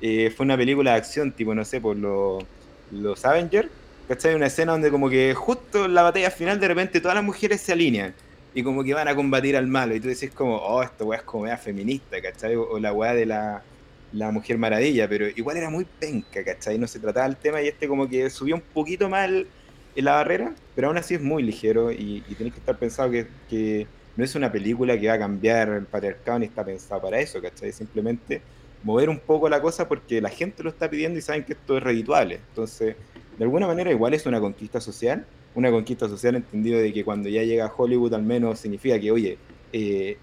Eh, 0.00 0.32
fue 0.36 0.44
una 0.44 0.56
película 0.56 0.92
de 0.92 0.96
acción, 0.96 1.30
tipo, 1.30 1.54
no 1.54 1.64
sé, 1.64 1.80
por 1.80 1.96
los, 1.96 2.42
los 2.90 3.24
Avengers, 3.24 3.68
¿cachai? 4.08 4.34
Una 4.34 4.46
escena 4.46 4.72
donde 4.72 4.90
como 4.90 5.10
que 5.10 5.34
justo 5.34 5.84
en 5.84 5.94
la 5.94 6.02
batalla 6.02 6.30
final 6.30 6.58
de 6.58 6.68
repente 6.68 7.00
todas 7.00 7.14
las 7.14 7.24
mujeres 7.24 7.60
se 7.60 7.72
alinean 7.72 8.14
y 8.54 8.62
como 8.62 8.82
que 8.82 8.94
van 8.94 9.06
a 9.06 9.14
combatir 9.14 9.56
al 9.56 9.66
malo. 9.66 9.94
Y 9.94 10.00
tú 10.00 10.08
dices 10.08 10.30
como, 10.30 10.56
oh, 10.56 10.82
esta 10.82 11.04
weá 11.04 11.18
es 11.18 11.24
como 11.24 11.44
weá 11.44 11.56
feminista, 11.58 12.20
¿cachai? 12.20 12.56
O, 12.56 12.78
la 12.78 12.92
weá 12.92 13.14
de 13.14 13.26
la, 13.26 13.62
Mujer 14.32 14.56
Maravilla, 14.56 15.06
pero 15.08 15.28
igual 15.28 15.58
era 15.58 15.68
muy 15.68 15.84
penca, 15.84 16.42
¿cachai? 16.42 16.78
No 16.78 16.86
se 16.86 16.98
trataba 16.98 17.26
el 17.26 17.36
tema 17.36 17.60
y 17.62 17.68
este 17.68 17.86
como 17.86 18.08
que 18.08 18.30
subió 18.30 18.54
un 18.56 18.62
poquito 18.62 19.08
más 19.08 19.28
en 19.28 20.04
la 20.04 20.12
barrera, 20.14 20.54
pero 20.74 20.88
aún 20.88 20.96
así 20.96 21.14
es 21.14 21.20
muy 21.20 21.42
ligero 21.42 21.92
y, 21.92 22.24
y 22.26 22.34
tenés 22.34 22.54
que 22.54 22.60
estar 22.60 22.78
pensado 22.78 23.10
que, 23.10 23.26
que, 23.50 23.86
no 24.16 24.24
es 24.24 24.34
una 24.34 24.50
película 24.50 24.98
que 24.98 25.06
va 25.06 25.14
a 25.14 25.18
cambiar 25.18 25.68
el 25.68 25.84
patriarcado 25.84 26.40
ni 26.40 26.46
está 26.46 26.64
pensado 26.64 27.00
para 27.00 27.20
eso, 27.20 27.40
¿cachai? 27.40 27.70
Simplemente 27.70 28.42
mover 28.82 29.08
un 29.08 29.18
poco 29.18 29.48
la 29.48 29.60
cosa 29.60 29.88
porque 29.88 30.20
la 30.20 30.30
gente 30.30 30.62
lo 30.62 30.70
está 30.70 30.88
pidiendo 30.88 31.18
y 31.18 31.22
saben 31.22 31.44
que 31.44 31.54
esto 31.54 31.76
es 31.76 31.82
redituable. 31.82 32.40
Entonces, 32.50 32.96
de 33.36 33.44
alguna 33.44 33.66
manera 33.66 33.90
igual 33.90 34.14
es 34.14 34.26
una 34.26 34.40
conquista 34.40 34.80
social 34.80 35.26
una 35.58 35.70
conquista 35.70 36.08
social 36.08 36.36
entendido 36.36 36.78
de 36.78 36.92
que 36.92 37.04
cuando 37.04 37.28
ya 37.28 37.42
llega 37.42 37.66
a 37.66 37.72
Hollywood 37.74 38.14
al 38.14 38.22
menos 38.22 38.60
significa 38.60 38.98
que, 39.00 39.10
oye, 39.10 39.38
eh, 39.72 40.16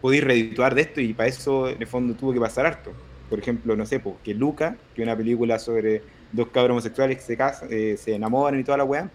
podéis 0.00 0.24
redituar 0.24 0.74
de 0.74 0.82
esto 0.82 1.00
y 1.00 1.14
para 1.14 1.28
eso 1.28 1.68
en 1.70 1.80
el 1.80 1.86
fondo 1.86 2.14
tuvo 2.14 2.34
que 2.34 2.40
pasar 2.40 2.66
harto. 2.66 2.92
Por 3.30 3.38
ejemplo, 3.38 3.74
no 3.76 3.86
sé, 3.86 4.00
pues, 4.00 4.16
que 4.22 4.34
Luca, 4.34 4.76
que 4.94 5.02
es 5.02 5.06
una 5.06 5.16
película 5.16 5.58
sobre 5.58 6.02
dos 6.32 6.48
cabros 6.48 6.72
homosexuales 6.72 7.16
que 7.16 7.22
se 7.22 7.36
casan, 7.36 7.68
eh, 7.70 7.96
se 7.96 8.14
enamoran 8.14 8.60
y 8.60 8.64
toda 8.64 8.76
la 8.78 8.84
weá, 8.84 9.10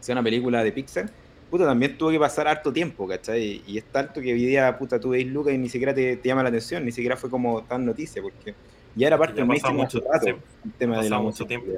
sea 0.00 0.14
una 0.14 0.22
película 0.24 0.64
de 0.64 0.72
Pixar, 0.72 1.10
puta, 1.54 1.66
también 1.66 1.96
tuvo 1.96 2.10
que 2.10 2.18
pasar 2.18 2.48
harto 2.48 2.72
tiempo, 2.72 3.06
¿cachai? 3.06 3.62
Y 3.64 3.78
es 3.78 3.84
tanto 3.84 4.20
que 4.20 4.32
hoy 4.32 4.44
día, 4.44 4.76
puta, 4.76 4.98
tú 4.98 5.10
veis 5.10 5.24
Luca 5.28 5.52
y 5.52 5.58
ni 5.58 5.68
siquiera 5.68 5.94
te, 5.94 6.20
llama 6.20 6.42
la 6.42 6.48
atención, 6.48 6.84
ni 6.84 6.90
siquiera 6.90 7.16
fue 7.16 7.30
como 7.30 7.62
tan 7.62 7.86
noticia, 7.86 8.20
porque 8.20 8.56
ya 8.96 9.06
era 9.06 9.16
parte 9.16 9.36
del 9.36 9.46
mucho, 9.46 9.68
rato, 10.00 10.26
el 10.26 10.72
tema 10.76 11.00
de 11.00 11.08
la 11.08 11.20
mucho 11.20 11.46
tiempo. 11.46 11.68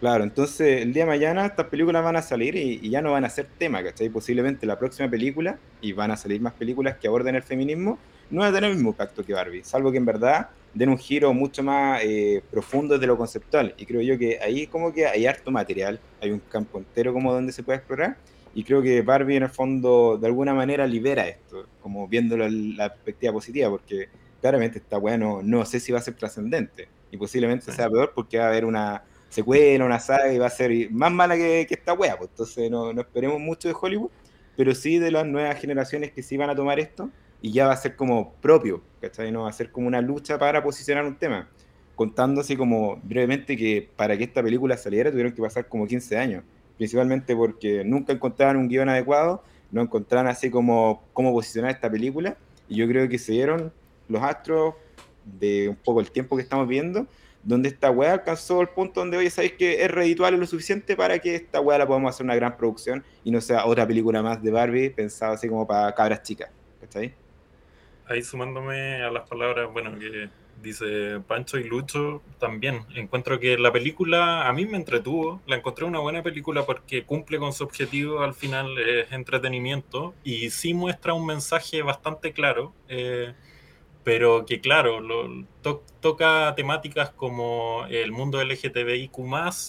Claro, 0.00 0.24
entonces 0.24 0.80
el 0.80 0.94
día 0.94 1.02
de 1.02 1.10
mañana 1.10 1.44
estas 1.44 1.66
películas 1.66 2.02
van 2.02 2.16
a 2.16 2.22
salir 2.22 2.56
y, 2.56 2.88
ya 2.88 3.02
no 3.02 3.12
van 3.12 3.26
a 3.26 3.28
ser 3.28 3.46
tema, 3.58 3.82
¿cachai? 3.84 4.08
Posiblemente 4.08 4.64
la 4.64 4.78
próxima 4.78 5.10
película, 5.10 5.58
y 5.82 5.92
van 5.92 6.10
a 6.10 6.16
salir 6.16 6.40
más 6.40 6.54
películas 6.54 6.96
que 6.96 7.06
aborden 7.06 7.34
el 7.34 7.42
feminismo, 7.42 7.98
no 8.30 8.40
va 8.40 8.46
a 8.46 8.52
tener 8.52 8.70
el 8.70 8.76
mismo 8.76 8.92
impacto 8.92 9.22
que 9.22 9.34
Barbie, 9.34 9.64
salvo 9.64 9.92
que 9.92 9.98
en 9.98 10.06
verdad 10.06 10.48
den 10.72 10.88
un 10.88 10.96
giro 10.96 11.34
mucho 11.34 11.62
más 11.62 12.00
eh, 12.02 12.42
profundo 12.50 12.98
de 12.98 13.06
lo 13.06 13.18
conceptual. 13.18 13.74
Y 13.76 13.84
creo 13.84 14.00
yo 14.00 14.18
que 14.18 14.38
ahí 14.40 14.66
como 14.66 14.94
que 14.94 15.06
hay 15.06 15.26
harto 15.26 15.50
material, 15.50 16.00
hay 16.22 16.30
un 16.30 16.40
campo 16.40 16.78
entero 16.78 17.12
como 17.12 17.34
donde 17.34 17.52
se 17.52 17.62
puede 17.62 17.76
explorar, 17.80 18.16
y 18.54 18.64
creo 18.64 18.82
que 18.82 19.02
Barbie 19.02 19.36
en 19.36 19.42
el 19.44 19.48
fondo 19.48 20.16
de 20.16 20.26
alguna 20.26 20.54
manera 20.54 20.86
libera 20.86 21.26
esto, 21.26 21.66
como 21.82 22.06
viéndolo 22.06 22.46
en 22.46 22.76
la 22.76 22.92
perspectiva 22.92 23.32
positiva, 23.32 23.68
porque 23.70 24.08
claramente 24.40 24.78
está 24.78 24.98
bueno, 24.98 25.40
no 25.42 25.64
sé 25.64 25.80
si 25.80 25.92
va 25.92 25.98
a 25.98 26.02
ser 26.02 26.14
trascendente, 26.14 26.88
y 27.10 27.16
posiblemente 27.16 27.72
sea 27.72 27.88
peor 27.88 28.12
porque 28.14 28.38
va 28.38 28.44
a 28.44 28.48
haber 28.48 28.64
una 28.64 29.02
secuela, 29.28 29.84
una 29.84 29.98
saga 29.98 30.32
y 30.32 30.38
va 30.38 30.46
a 30.46 30.50
ser 30.50 30.90
más 30.90 31.10
mala 31.10 31.36
que, 31.36 31.66
esta 31.68 31.92
wea, 31.92 32.16
pues 32.16 32.30
entonces 32.30 32.70
no, 32.70 32.92
no, 32.92 33.00
esperemos 33.00 33.40
mucho 33.40 33.68
de 33.68 33.74
Hollywood, 33.80 34.10
pero 34.56 34.74
sí 34.74 34.98
de 34.98 35.10
las 35.10 35.26
nuevas 35.26 35.60
generaciones 35.60 36.12
que 36.12 36.22
sí 36.22 36.36
van 36.36 36.50
a 36.50 36.54
tomar 36.54 36.78
esto 36.78 37.10
y 37.42 37.50
ya 37.50 37.66
va 37.66 37.72
a 37.72 37.76
ser 37.76 37.96
como 37.96 38.34
propio, 38.34 38.82
¿cachai? 39.00 39.32
No 39.32 39.42
va 39.42 39.50
a 39.50 39.52
ser 39.52 39.70
como 39.70 39.88
una 39.88 40.00
lucha 40.00 40.38
para 40.38 40.62
posicionar 40.62 41.04
un 41.04 41.16
tema, 41.16 41.48
contando 41.94 42.40
así 42.40 42.56
como 42.56 43.00
brevemente 43.02 43.56
que 43.56 43.88
para 43.96 44.16
que 44.16 44.24
esta 44.24 44.42
película 44.42 44.76
saliera 44.76 45.10
tuvieron 45.10 45.32
que 45.32 45.42
pasar 45.42 45.68
como 45.68 45.86
15 45.86 46.16
años, 46.16 46.44
principalmente 46.76 47.34
porque 47.36 47.84
nunca 47.84 48.12
encontraban 48.12 48.56
un 48.56 48.68
guion 48.68 48.88
adecuado, 48.88 49.42
no 49.70 49.82
encontraban 49.82 50.26
así 50.26 50.50
como 50.50 51.02
cómo 51.12 51.32
posicionar 51.32 51.70
esta 51.70 51.90
película 51.90 52.36
y 52.68 52.76
yo 52.76 52.88
creo 52.88 53.08
que 53.08 53.18
se 53.18 53.32
dieron 53.32 53.72
los 54.08 54.22
astros 54.22 54.74
de 55.24 55.68
un 55.68 55.76
poco 55.76 56.00
el 56.00 56.10
tiempo 56.10 56.36
que 56.36 56.42
estamos 56.42 56.68
viendo 56.68 57.06
donde 57.44 57.68
esta 57.68 57.90
weá 57.90 58.14
alcanzó 58.14 58.62
el 58.62 58.68
punto 58.68 59.00
donde, 59.00 59.18
oye, 59.18 59.30
sabéis 59.30 59.52
que 59.52 59.84
es 59.84 59.90
redituable 59.90 60.38
lo 60.38 60.46
suficiente 60.46 60.96
para 60.96 61.18
que 61.18 61.34
esta 61.34 61.60
weá 61.60 61.78
la 61.78 61.86
podamos 61.86 62.14
hacer 62.14 62.24
una 62.24 62.34
gran 62.34 62.56
producción 62.56 63.04
y 63.22 63.30
no 63.30 63.40
sea 63.40 63.66
otra 63.66 63.86
película 63.86 64.22
más 64.22 64.42
de 64.42 64.50
Barbie 64.50 64.90
pensada 64.90 65.34
así 65.34 65.48
como 65.48 65.66
para 65.66 65.94
cabras 65.94 66.22
chicas. 66.22 66.50
¿Cachai? 66.80 67.14
Ahí 68.06 68.22
sumándome 68.22 69.02
a 69.02 69.10
las 69.10 69.28
palabras, 69.28 69.70
bueno, 69.72 69.98
que 69.98 70.28
dice 70.64 71.20
Pancho 71.28 71.58
y 71.58 71.64
Lucho, 71.64 72.22
también. 72.40 72.84
Encuentro 72.96 73.38
que 73.38 73.56
la 73.58 73.72
película 73.72 74.48
a 74.48 74.52
mí 74.52 74.66
me 74.66 74.76
entretuvo, 74.76 75.40
la 75.46 75.56
encontré 75.56 75.84
una 75.84 76.00
buena 76.00 76.22
película 76.22 76.66
porque 76.66 77.04
cumple 77.04 77.38
con 77.38 77.52
su 77.52 77.62
objetivo, 77.62 78.22
al 78.22 78.34
final 78.34 78.76
es 78.78 79.12
entretenimiento 79.12 80.14
y 80.24 80.50
sí 80.50 80.74
muestra 80.74 81.14
un 81.14 81.26
mensaje 81.26 81.82
bastante 81.82 82.32
claro. 82.32 82.72
Eh, 82.88 83.34
pero 84.04 84.44
que 84.44 84.60
claro, 84.60 85.00
lo, 85.00 85.44
toca 86.00 86.54
temáticas 86.54 87.10
como 87.10 87.86
el 87.88 88.12
mundo 88.12 88.42
LGTBIQ 88.44 89.12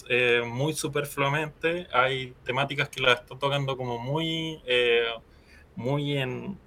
eh, 0.08 0.42
muy 0.46 0.74
superfluamente, 0.74 1.86
hay 1.92 2.34
temáticas 2.44 2.90
que 2.90 3.00
la 3.00 3.14
está 3.14 3.38
tocando 3.38 3.76
como 3.78 3.98
muy, 3.98 4.60
eh, 4.66 5.06
muy 5.74 6.18
en, 6.18 6.58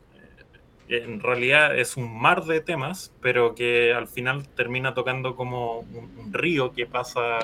en 0.89 1.19
realidad 1.19 1.78
es 1.78 1.97
un 1.97 2.19
mar 2.19 2.45
de 2.45 2.62
temas, 2.62 3.13
pero 3.21 3.56
que 3.56 3.93
al 3.93 4.08
final 4.08 4.48
termina 4.50 4.94
tocando 4.94 5.35
como 5.35 5.79
un, 5.79 6.33
río 6.33 6.73
que 6.73 6.85
pasa 6.85 7.40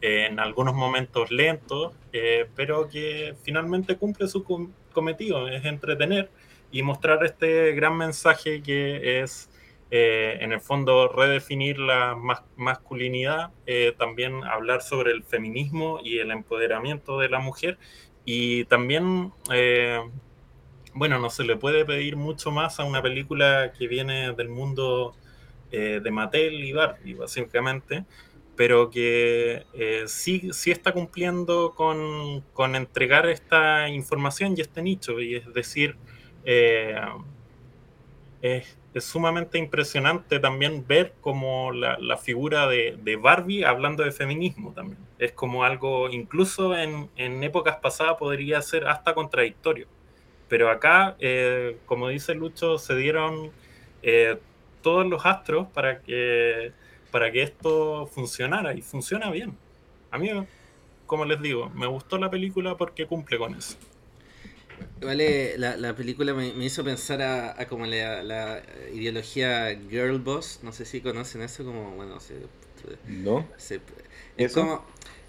en 0.00 0.38
algunos 0.38 0.74
momentos 0.74 1.30
lentos, 1.30 1.94
eh, 2.12 2.46
pero 2.54 2.88
que 2.88 3.34
finalmente 3.42 3.96
cumple 3.96 4.28
su 4.28 4.44
cometido, 4.92 5.48
es 5.48 5.64
entretener 5.64 6.30
y 6.70 6.82
mostrar 6.82 7.24
este 7.24 7.72
gran 7.72 7.96
mensaje 7.96 8.62
que 8.62 9.20
es 9.22 9.48
eh, 9.90 10.38
en 10.40 10.52
el 10.52 10.60
fondo 10.60 11.08
redefinir 11.08 11.78
la 11.78 12.18
masculinidad, 12.56 13.52
eh, 13.66 13.94
también 13.96 14.42
hablar 14.44 14.82
sobre 14.82 15.12
el 15.12 15.22
feminismo 15.22 16.00
y 16.02 16.18
el 16.18 16.32
empoderamiento 16.32 17.18
de 17.18 17.28
la 17.28 17.38
mujer 17.38 17.78
y 18.24 18.64
también, 18.64 19.32
eh, 19.52 20.00
bueno, 20.94 21.18
no 21.18 21.30
se 21.30 21.44
le 21.44 21.56
puede 21.56 21.84
pedir 21.84 22.16
mucho 22.16 22.50
más 22.50 22.80
a 22.80 22.84
una 22.84 23.02
película 23.02 23.72
que 23.76 23.88
viene 23.88 24.32
del 24.32 24.48
mundo 24.48 25.14
de 25.70 26.10
Mattel 26.12 26.62
y 26.64 26.72
Barbie, 26.72 27.14
básicamente, 27.14 28.04
pero 28.54 28.90
que 28.90 29.66
sí, 30.06 30.50
sí 30.52 30.70
está 30.70 30.92
cumpliendo 30.92 31.74
con, 31.74 32.42
con, 32.52 32.76
entregar 32.76 33.28
esta 33.28 33.88
información 33.88 34.54
y 34.56 34.60
este 34.60 34.82
nicho, 34.82 35.18
y 35.20 35.34
es 35.34 35.52
decir, 35.52 35.96
es 38.40 38.78
es 38.94 39.04
sumamente 39.04 39.58
impresionante 39.58 40.38
también 40.38 40.86
ver 40.86 41.14
como 41.20 41.72
la, 41.72 42.16
figura 42.16 42.68
de, 42.68 43.18
Barbie 43.20 43.64
hablando 43.64 44.04
de 44.04 44.12
feminismo 44.12 44.72
también. 44.72 44.98
Es 45.18 45.32
como 45.32 45.64
algo, 45.64 46.08
incluso 46.08 46.76
en, 46.76 47.10
épocas 47.16 47.76
pasadas 47.76 48.14
podría 48.18 48.62
ser 48.62 48.86
hasta 48.86 49.14
contradictorio. 49.14 49.88
Pero 50.54 50.70
acá, 50.70 51.16
eh, 51.18 51.78
como 51.84 52.10
dice 52.10 52.32
Lucho, 52.32 52.78
se 52.78 52.94
dieron 52.94 53.50
eh, 54.04 54.38
todos 54.82 55.04
los 55.04 55.26
astros 55.26 55.66
para 55.74 55.98
que, 55.98 56.70
para 57.10 57.32
que 57.32 57.42
esto 57.42 58.06
funcionara 58.06 58.72
y 58.72 58.80
funciona 58.80 59.32
bien. 59.32 59.56
A 60.12 60.18
mí, 60.18 60.30
como 61.06 61.24
les 61.24 61.42
digo, 61.42 61.70
me 61.70 61.88
gustó 61.88 62.18
la 62.18 62.30
película 62.30 62.76
porque 62.76 63.04
cumple 63.04 63.36
con 63.36 63.56
eso. 63.56 63.76
Vale, 65.02 65.58
la, 65.58 65.76
la 65.76 65.96
película 65.96 66.32
me, 66.34 66.52
me, 66.52 66.66
hizo 66.66 66.84
pensar 66.84 67.20
a, 67.20 67.60
a 67.60 67.66
como 67.66 67.84
la, 67.86 68.22
la, 68.22 68.62
ideología 68.92 69.76
girl 69.90 70.20
boss, 70.20 70.60
no 70.62 70.70
sé 70.70 70.84
si 70.84 71.00
conocen 71.00 71.42
eso, 71.42 71.64
como, 71.64 71.96
bueno, 71.96 72.20
se, 72.20 72.34
no. 73.08 73.44
Se, 73.56 73.80
es 74.36 74.52
como, 74.52 74.84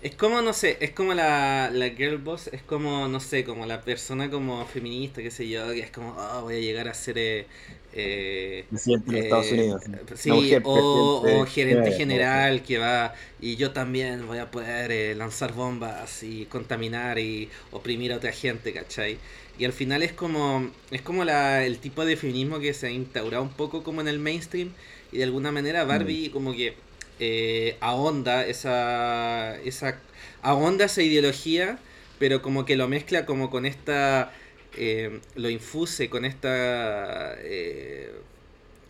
es 0.06 0.14
como, 0.14 0.40
no 0.44 0.54
sé, 0.54 0.78
es 0.82 0.92
como 0.92 1.16
la, 1.16 1.72
la 1.74 1.90
girl 1.90 2.20
boss, 2.20 2.48
es 2.54 2.62
como, 2.62 3.08
no 3.08 3.20
sé, 3.20 3.44
como 3.44 3.66
la 3.66 3.82
persona 3.82 4.30
como 4.30 4.64
feminista, 4.68 5.20
qué 5.24 5.32
sé 5.32 5.50
yo, 5.50 5.68
que 5.72 5.80
es 5.80 5.90
como, 5.90 6.16
oh, 6.16 6.44
voy 6.44 6.58
a 6.58 6.60
llegar 6.60 6.88
a 6.88 6.94
ser... 6.94 7.18
Eh, 7.18 7.48
eh, 7.92 8.66
presidente 8.70 9.12
de 9.12 9.20
Estados 9.22 9.52
Unidos. 9.52 9.82
Sí, 10.14 10.30
mujer, 10.30 10.62
o, 10.64 11.24
o, 11.24 11.46
gerente 11.48 11.92
general 11.94 12.62
que 12.62 12.78
va 12.78 13.16
y 13.42 13.56
yo 13.56 13.72
también 13.72 14.28
voy 14.28 14.38
a 14.38 14.52
poder 14.52 14.92
eh, 14.92 15.16
lanzar 15.16 15.54
bombas 15.54 16.22
y 16.22 16.46
contaminar 16.46 17.18
y 17.18 17.50
oprimir 17.72 18.14
a 18.14 18.18
otra 18.18 18.32
gente, 18.32 18.74
¿cachai? 18.74 19.18
Y 19.58 19.66
al 19.66 19.74
final 19.74 20.04
es 20.04 20.12
como, 20.12 20.70
es 20.92 21.02
como 21.02 21.26
la, 21.26 21.66
el 21.66 21.80
tipo 21.80 22.06
de 22.06 22.16
feminismo 22.16 22.60
que 22.60 22.76
se 22.76 22.86
ha 22.86 22.92
instaurado 22.92 23.42
un 23.42 23.54
poco 23.54 23.82
como 23.82 24.02
en 24.02 24.08
el 24.08 24.20
mainstream 24.20 24.70
y 25.12 25.18
de 25.18 25.24
alguna 25.24 25.52
manera 25.52 25.84
Barbie 25.84 26.30
mm. 26.30 26.32
como 26.32 26.54
que 26.54 26.76
eh, 27.20 27.78
ahonda 27.82 28.46
esa, 28.46 29.60
esa 29.62 30.00
esa 30.86 31.02
ideología, 31.02 31.80
pero 32.20 32.42
como 32.42 32.66
que 32.66 32.76
lo 32.76 32.88
mezcla 32.88 33.26
como 33.26 33.50
con 33.50 33.66
esta 33.66 34.32
eh, 34.78 35.22
lo 35.36 35.50
infuse 35.50 36.10
con 36.10 36.26
esta 36.26 37.36
eh, 37.40 38.12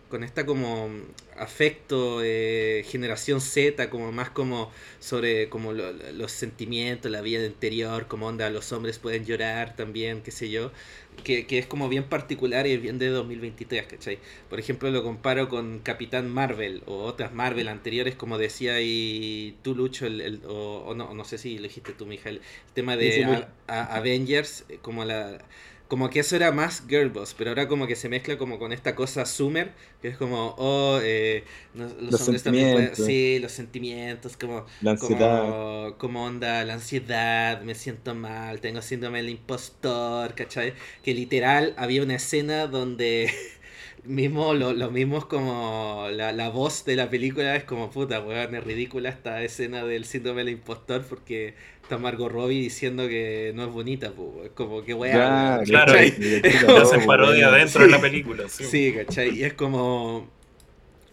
con 0.10 0.24
esta 0.24 0.46
como 0.46 0.90
afecto 1.38 2.22
eh, 2.24 2.86
generación 2.88 3.42
Z, 3.42 3.90
como 3.90 4.12
más 4.12 4.30
como 4.30 4.72
sobre 5.00 5.50
como 5.50 5.74
los 5.74 6.32
sentimientos, 6.32 7.12
la 7.12 7.22
vida 7.22 7.46
interior, 7.46 8.08
como 8.08 8.28
onda 8.28 8.50
los 8.50 8.72
hombres 8.72 9.00
pueden 9.00 9.26
llorar 9.26 9.76
también, 9.76 10.22
qué 10.22 10.32
sé 10.32 10.50
yo, 10.50 10.72
que, 11.16 11.46
es 11.58 11.66
como 11.66 11.90
bien 11.90 12.06
particular 12.06 12.68
y 12.68 12.78
bien 12.78 13.00
de 13.00 13.10
2023, 13.10 13.88
¿cachai? 13.88 14.20
Por 14.50 14.60
ejemplo, 14.60 14.90
lo 14.92 15.04
comparo 15.04 15.50
con 15.50 15.80
Capitán 15.80 16.30
Marvel 16.30 16.84
o 16.86 17.04
otras 17.04 17.34
Marvel 17.34 17.68
anteriores, 17.68 18.16
como 18.16 18.38
decía 18.38 18.82
y 18.82 19.56
tú, 19.62 19.76
Lucho, 19.76 20.06
el, 20.06 20.42
o, 20.48 20.94
no, 20.96 21.14
no 21.14 21.24
sé 21.24 21.38
si 21.38 21.58
lo 21.58 21.64
dijiste 21.64 21.94
tú, 21.94 22.06
Mijael, 22.06 22.38
el 22.38 22.74
tema 22.74 22.98
de 22.98 23.46
Avengers, 23.68 24.66
eh, 24.70 24.80
como 24.82 25.06
la 25.06 25.40
como 25.88 26.10
que 26.10 26.20
eso 26.20 26.36
era 26.36 26.52
más 26.52 26.84
girl 26.88 27.10
boss, 27.10 27.36
pero 27.38 27.52
ahora 27.52 27.68
como 27.68 27.86
que 27.86 27.96
se 27.96 28.10
mezcla 28.10 28.38
como 28.38 28.58
con 28.58 28.74
esta 28.74 28.96
cosa 28.96 29.26
Summer, 29.26 29.72
que 30.02 30.08
es 30.08 30.18
como, 30.18 30.56
oh, 30.58 31.00
eh, 31.04 31.44
los, 31.74 32.22
hombres 32.22 32.44
también 32.44 32.74
pueden, 32.74 32.96
sí, 32.96 33.38
los 33.40 33.52
sentimientos, 33.52 34.36
como, 34.36 34.66
la 34.82 34.92
ansiedad. 34.92 35.96
Como, 35.98 36.26
onda, 36.26 36.64
la 36.66 36.74
ansiedad, 36.74 37.62
me 37.62 37.76
siento 37.76 38.16
mal, 38.16 38.62
tengo 38.62 38.82
síndrome 38.82 39.20
del 39.20 39.30
impostor, 39.30 40.34
¿cachai? 40.34 40.74
Que 41.04 41.14
literal 41.14 41.74
había 41.78 42.02
una 42.02 42.16
escena 42.16 42.66
donde 42.66 43.32
mismo 44.04 44.54
lo, 44.54 44.74
lo 44.74 44.92
mismo 44.92 45.20
es 45.20 45.26
como 45.26 46.08
la, 46.12 46.32
la, 46.32 46.50
voz 46.50 46.86
de 46.86 46.96
la 46.96 47.10
película 47.10 47.56
es 47.56 47.64
como 47.64 47.92
puta, 47.92 48.22
weón, 48.22 48.56
es 48.56 48.64
ridícula 48.64 49.10
esta 49.10 49.44
escena 49.44 49.84
del 49.84 50.06
síndrome 50.06 50.44
del 50.44 50.54
impostor 50.54 51.04
porque 51.08 51.54
está 51.86 52.00
Margot 52.00 52.32
Robbie 52.32 52.62
diciendo 52.62 53.08
que 53.08 53.52
no 53.54 53.64
es 53.66 53.72
bonita, 53.72 54.12
pues, 54.12 54.50
como 54.56 54.84
que 54.84 54.94
weá. 54.94 55.62
claro, 55.64 55.94
es 55.94 56.64
como, 56.64 56.78
hacen 56.78 57.06
parodia 57.06 57.52
dentro 57.52 57.84
de 57.84 57.90
la 57.92 58.02
película. 58.02 58.50
Sí. 58.50 58.64
sí, 58.64 58.94
¿cachai? 58.94 59.38
Y 59.38 59.44
es 59.44 59.54
como. 59.54 60.28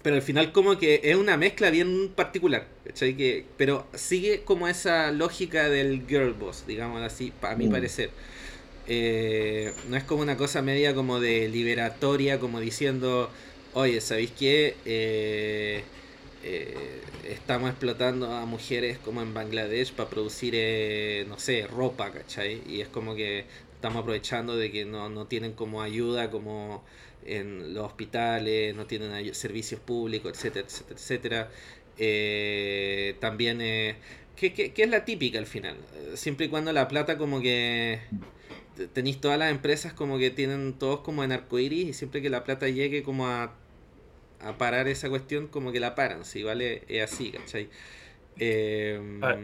Pero 0.03 0.17
al 0.17 0.23
final, 0.23 0.51
como 0.51 0.79
que 0.79 1.01
es 1.05 1.15
una 1.15 1.37
mezcla 1.37 1.71
bien 1.71 2.09
particular, 2.09 2.67
¿cachai? 2.85 3.17
Que, 3.17 3.45
pero 3.57 3.87
sigue 3.95 4.43
como 4.45 4.67
esa 4.67 5.13
lógica 5.13 5.69
del 5.69 6.05
girl 6.09 6.33
boss, 6.33 6.65
digamos 6.67 7.03
así, 7.03 7.33
a 7.43 7.55
mi 7.55 7.69
mm. 7.69 7.71
parecer. 7.71 8.11
Eh, 8.89 9.73
no 9.89 9.97
es 9.97 10.03
como 10.03 10.23
una 10.23 10.37
cosa 10.37 10.61
media 10.61 10.95
como 10.95 11.21
de 11.21 11.49
liberatoria, 11.49 12.41
como 12.41 12.59
diciendo, 12.59 13.31
oye, 13.75 14.01
¿sabéis 14.01 14.33
qué? 14.37 14.75
Eh, 14.87 15.85
eh, 16.43 17.01
estamos 17.25 17.71
explotando 17.71 18.33
a 18.33 18.45
mujeres 18.47 18.99
como 18.99 19.23
en 19.23 19.33
Bangladesh 19.35 19.93
para 19.93 20.11
producir, 20.11 20.55
eh, 20.57 21.25
no 21.29 21.39
sé, 21.39 21.67
ropa, 21.67 22.11
¿cachai? 22.11 22.63
Y 22.67 22.81
es 22.81 22.89
como 22.89 23.15
que 23.15 23.45
estamos 23.75 24.03
aprovechando 24.03 24.57
de 24.57 24.71
que 24.71 24.85
no, 24.85 25.09
no 25.09 25.27
tienen 25.27 25.53
como 25.53 25.83
ayuda 25.83 26.31
como 26.31 26.85
en 27.25 27.75
los 27.75 27.87
hospitales, 27.87 28.75
no 28.75 28.87
tienen 28.87 29.35
servicios 29.35 29.81
públicos, 29.81 30.33
etcétera, 30.33 30.67
etcétera, 30.67 30.99
etcétera. 30.99 31.51
Eh, 31.99 33.17
también, 33.21 33.61
eh, 33.61 33.97
que, 34.37 34.53
que, 34.53 34.83
es 34.83 34.89
la 34.89 35.05
típica 35.05 35.39
al 35.39 35.47
final, 35.47 35.77
siempre 36.15 36.47
y 36.47 36.49
cuando 36.49 36.73
la 36.73 36.89
plata 36.89 37.19
como 37.19 37.41
que 37.41 38.01
tenéis 38.95 39.21
todas 39.21 39.39
las 39.39 39.51
empresas 39.51 39.93
como 39.93 40.19
que 40.19 40.31
tienen 40.31 40.73
todos 40.75 41.01
como 41.01 41.23
en 41.23 41.33
arcoiris 41.33 41.89
y 41.89 41.93
siempre 41.93 42.23
que 42.23 42.31
la 42.31 42.43
plata 42.45 42.69
llegue 42.69 43.03
como 43.03 43.29
a 43.29 43.55
a 44.43 44.59
parar 44.59 44.89
esa 44.89 45.09
cuestión, 45.09 45.47
como 45.47 45.73
que 45.73 45.81
la 45.81 45.95
paran, 45.95 46.25
si 46.25 46.43
vale, 46.43 46.83
es 46.89 47.13
así, 47.13 47.33
¿cachai? 47.33 47.69
Em, 48.39 49.23
ah, 49.23 49.37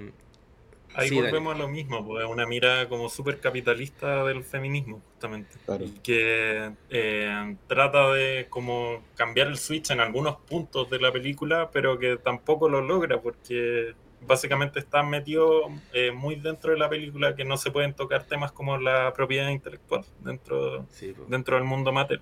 ahí 0.94 1.10
volvemos 1.10 1.54
a 1.54 1.58
lo 1.58 1.68
mismo, 1.68 2.04
pues, 2.04 2.26
una 2.26 2.46
mira 2.46 2.88
como 2.88 3.08
súper 3.08 3.40
capitalista 3.40 4.24
del 4.24 4.44
feminismo, 4.44 5.02
justamente. 5.12 5.56
que 6.02 6.72
eh, 6.90 7.56
trata 7.66 8.12
de 8.12 8.46
como 8.48 9.02
cambiar 9.14 9.48
el 9.48 9.58
switch 9.58 9.90
en 9.90 10.00
algunos 10.00 10.36
puntos 10.36 10.88
de 10.90 10.98
la 10.98 11.12
película, 11.12 11.70
pero 11.70 11.98
que 11.98 12.16
tampoco 12.16 12.68
lo 12.68 12.80
logra, 12.80 13.20
porque 13.20 13.94
básicamente 14.26 14.78
está 14.78 15.02
metido 15.02 15.68
eh, 15.92 16.10
muy 16.10 16.36
dentro 16.36 16.72
de 16.72 16.78
la 16.78 16.88
película 16.88 17.36
que 17.36 17.44
no 17.44 17.56
se 17.56 17.70
pueden 17.70 17.94
tocar 17.94 18.24
temas 18.24 18.52
como 18.52 18.76
la 18.78 19.12
propiedad 19.12 19.48
intelectual 19.48 20.04
dentro, 20.20 20.86
dentro 21.28 21.56
del 21.56 21.64
mundo 21.64 21.92
mater. 21.92 22.20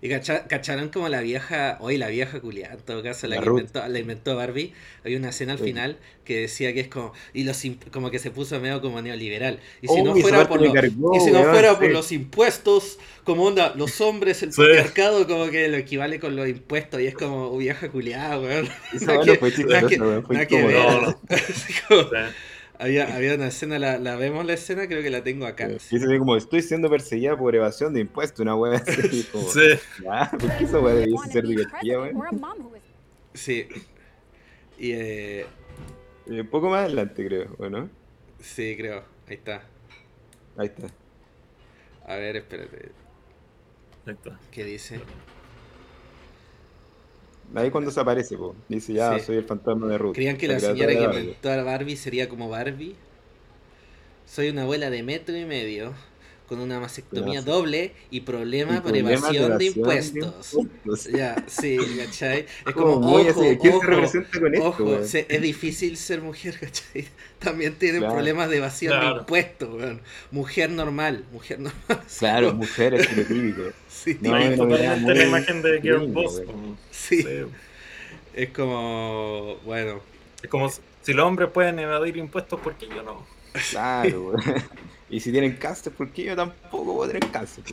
Y 0.00 0.08
cacharon 0.08 0.90
como 0.90 1.08
la 1.08 1.20
vieja, 1.20 1.76
hoy 1.80 1.96
la 1.96 2.08
vieja 2.08 2.40
culiada, 2.40 2.74
en 2.74 2.80
todo 2.80 3.02
caso, 3.02 3.26
la, 3.26 3.40
que 3.40 3.46
inventó, 3.46 3.86
la 3.86 3.98
inventó 3.98 4.36
Barbie. 4.36 4.72
Hay 5.04 5.16
una 5.16 5.30
escena 5.30 5.54
al 5.54 5.58
final 5.58 5.98
que 6.24 6.42
decía 6.42 6.72
que 6.72 6.80
es 6.80 6.88
como, 6.88 7.12
y 7.32 7.44
los 7.44 7.62
como 7.90 8.10
que 8.10 8.18
se 8.18 8.30
puso 8.30 8.60
medio 8.60 8.80
como 8.80 9.02
neoliberal. 9.02 9.58
Y 9.82 9.88
si 9.88 10.02
no 10.02 10.14
fuera, 10.14 10.48
por, 10.48 10.64
y 10.64 11.20
si 11.20 11.30
no 11.30 11.42
fuera 11.44 11.78
por 11.78 11.90
los 11.90 12.12
impuestos, 12.12 12.98
como 13.24 13.44
onda, 13.44 13.74
los 13.76 14.00
hombres, 14.00 14.42
el 14.42 14.50
patriarcado, 14.50 15.26
como 15.26 15.50
que 15.50 15.68
lo 15.68 15.76
equivale 15.76 16.20
con 16.20 16.36
los 16.36 16.48
impuestos, 16.48 17.00
y 17.00 17.06
es 17.06 17.14
como 17.14 17.48
oh, 17.48 17.58
vieja 17.58 17.88
culiada, 17.88 18.38
weón. 18.38 18.68
Que 20.48 20.62
ver. 20.62 21.14
Había, 22.80 23.16
había 23.16 23.34
una 23.34 23.48
escena, 23.48 23.76
la, 23.80 23.98
la, 23.98 24.14
vemos 24.14 24.46
la 24.46 24.52
escena, 24.52 24.86
creo 24.86 25.02
que 25.02 25.10
la 25.10 25.24
tengo 25.24 25.46
acá. 25.46 25.68
Sí, 25.80 25.98
se 25.98 26.18
como, 26.18 26.36
estoy 26.36 26.62
siendo 26.62 26.88
perseguida 26.88 27.36
por 27.36 27.56
evasión 27.56 27.92
de 27.92 28.00
impuestos, 28.00 28.38
una 28.40 28.54
wea 28.54 28.78
así. 28.78 29.24
Como, 29.32 29.48
sí. 29.48 29.60
Ah, 30.08 30.30
¿por 30.30 30.56
qué 30.56 30.64
esa 30.64 30.78
wea 30.78 30.94
debiese 30.94 31.32
ser 31.32 31.46
divertida, 31.46 32.00
weón? 32.00 32.22
Sí. 33.34 33.66
Y 34.78 34.92
eh... 34.92 35.46
Un 36.26 36.46
poco 36.46 36.70
más 36.70 36.84
adelante, 36.84 37.26
creo, 37.26 37.56
¿o 37.58 37.68
no? 37.68 37.90
Sí, 38.40 38.76
creo. 38.76 39.02
Ahí 39.26 39.34
está. 39.34 39.62
Ahí 40.56 40.66
está. 40.68 40.86
A 42.06 42.16
ver, 42.16 42.36
espérate. 42.36 42.92
Ahí 44.06 44.14
está. 44.14 44.38
¿Qué 44.52 44.64
dice? 44.64 45.00
Ahí 47.54 47.70
cuando 47.70 47.90
se 47.90 48.00
aparece, 48.00 48.36
po. 48.36 48.54
dice 48.68 48.92
ya 48.92 49.18
soy 49.18 49.36
el 49.36 49.44
fantasma 49.44 49.86
de 49.86 49.98
Ruth. 49.98 50.14
¿Creían 50.14 50.36
que 50.36 50.48
la, 50.48 50.60
señora 50.60 50.92
que 50.92 51.04
inventó 51.04 51.50
a 51.50 51.62
Barbie 51.62 51.96
sería 51.96 52.28
como 52.28 52.48
Barbie? 52.48 52.94
Soy 54.26 54.50
una 54.50 54.62
abuela 54.62 54.90
de 54.90 55.02
metro 55.02 55.36
y 55.36 55.46
medio 55.46 55.94
con 56.48 56.60
una 56.60 56.80
mastectomía 56.80 57.42
doble 57.42 57.92
y 58.10 58.22
problema 58.22 58.82
por 58.82 58.96
evasión 58.96 59.58
de, 59.58 59.66
impuestos. 59.66 60.56
Ya, 61.12 61.36
sí, 61.46 61.78
¿cachai? 61.98 62.46
Es 62.66 62.74
como, 62.74 62.94
ojo, 62.94 63.42
ojo, 64.60 64.98
es 65.00 65.42
difícil 65.42 65.96
ser 65.96 66.22
mujer, 66.22 66.58
¿cachai? 66.60 67.06
También 67.38 67.74
tienen 67.74 68.02
problemas 68.02 68.48
de 68.48 68.56
evasión 68.56 68.98
de 68.98 69.20
impuestos, 69.20 69.68
weón. 69.74 70.00
Mujer 70.30 70.70
normal, 70.70 71.24
mujer 71.32 71.60
normal. 71.60 72.02
Claro, 72.18 72.54
mujer 72.54 72.94
es 72.94 73.08
típico. 73.08 73.62
Sí, 73.88 74.18
no, 74.20 74.56
totalmente 74.56 75.14
la 75.14 75.24
imagen 75.24 75.62
de 75.62 75.80
Girl 75.80 76.08
Boss. 76.08 76.42
Sí. 76.90 77.24
Es 78.34 78.50
como, 78.50 79.56
bueno. 79.64 80.00
Es 80.42 80.48
como 80.48 80.70
si 81.02 81.12
los 81.12 81.26
hombres 81.26 81.50
pueden 81.50 81.78
evadir 81.78 82.16
impuestos, 82.16 82.58
¿por 82.60 82.74
qué 82.74 82.88
yo 82.88 83.02
no? 83.02 83.37
Claro, 83.70 84.32
Y 85.10 85.20
si 85.20 85.32
tienen 85.32 85.56
cáncer, 85.56 85.92
¿por 85.92 86.10
qué 86.10 86.24
yo 86.24 86.36
tampoco 86.36 86.94
puedo 86.96 87.10
tener 87.10 87.30
cáncer? 87.30 87.64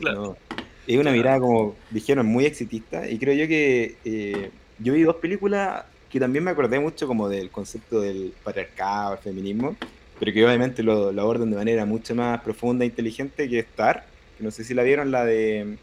Es 0.86 0.96
una 0.96 1.10
mirada, 1.10 1.38
como 1.40 1.76
dijeron, 1.90 2.26
muy 2.26 2.46
exitista. 2.46 3.08
Y 3.10 3.18
creo 3.18 3.34
yo 3.34 3.46
que 3.46 3.96
eh, 4.04 4.50
yo 4.78 4.94
vi 4.94 5.02
dos 5.02 5.16
películas 5.16 5.84
que 6.10 6.18
también 6.18 6.44
me 6.44 6.50
acordé 6.50 6.80
mucho 6.80 7.06
como 7.06 7.28
del 7.28 7.50
concepto 7.50 8.00
del 8.00 8.32
patriarcado, 8.42 9.14
el 9.14 9.18
feminismo, 9.18 9.76
pero 10.18 10.32
que 10.32 10.46
obviamente 10.46 10.82
lo, 10.82 11.12
lo 11.12 11.22
abordan 11.22 11.50
de 11.50 11.56
manera 11.56 11.84
mucho 11.84 12.14
más 12.14 12.40
profunda 12.40 12.84
e 12.84 12.88
inteligente 12.88 13.48
que 13.48 13.58
Star, 13.58 14.06
no 14.38 14.50
sé 14.50 14.64
si 14.64 14.72
la 14.72 14.82
vieron, 14.82 15.10
la 15.10 15.24
de 15.24 15.76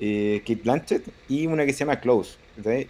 eh, 0.00 0.40
Kate 0.40 0.62
Blanchett, 0.64 1.04
y 1.28 1.46
una 1.46 1.64
que 1.64 1.72
se 1.72 1.80
llama 1.80 2.00
Close. 2.00 2.36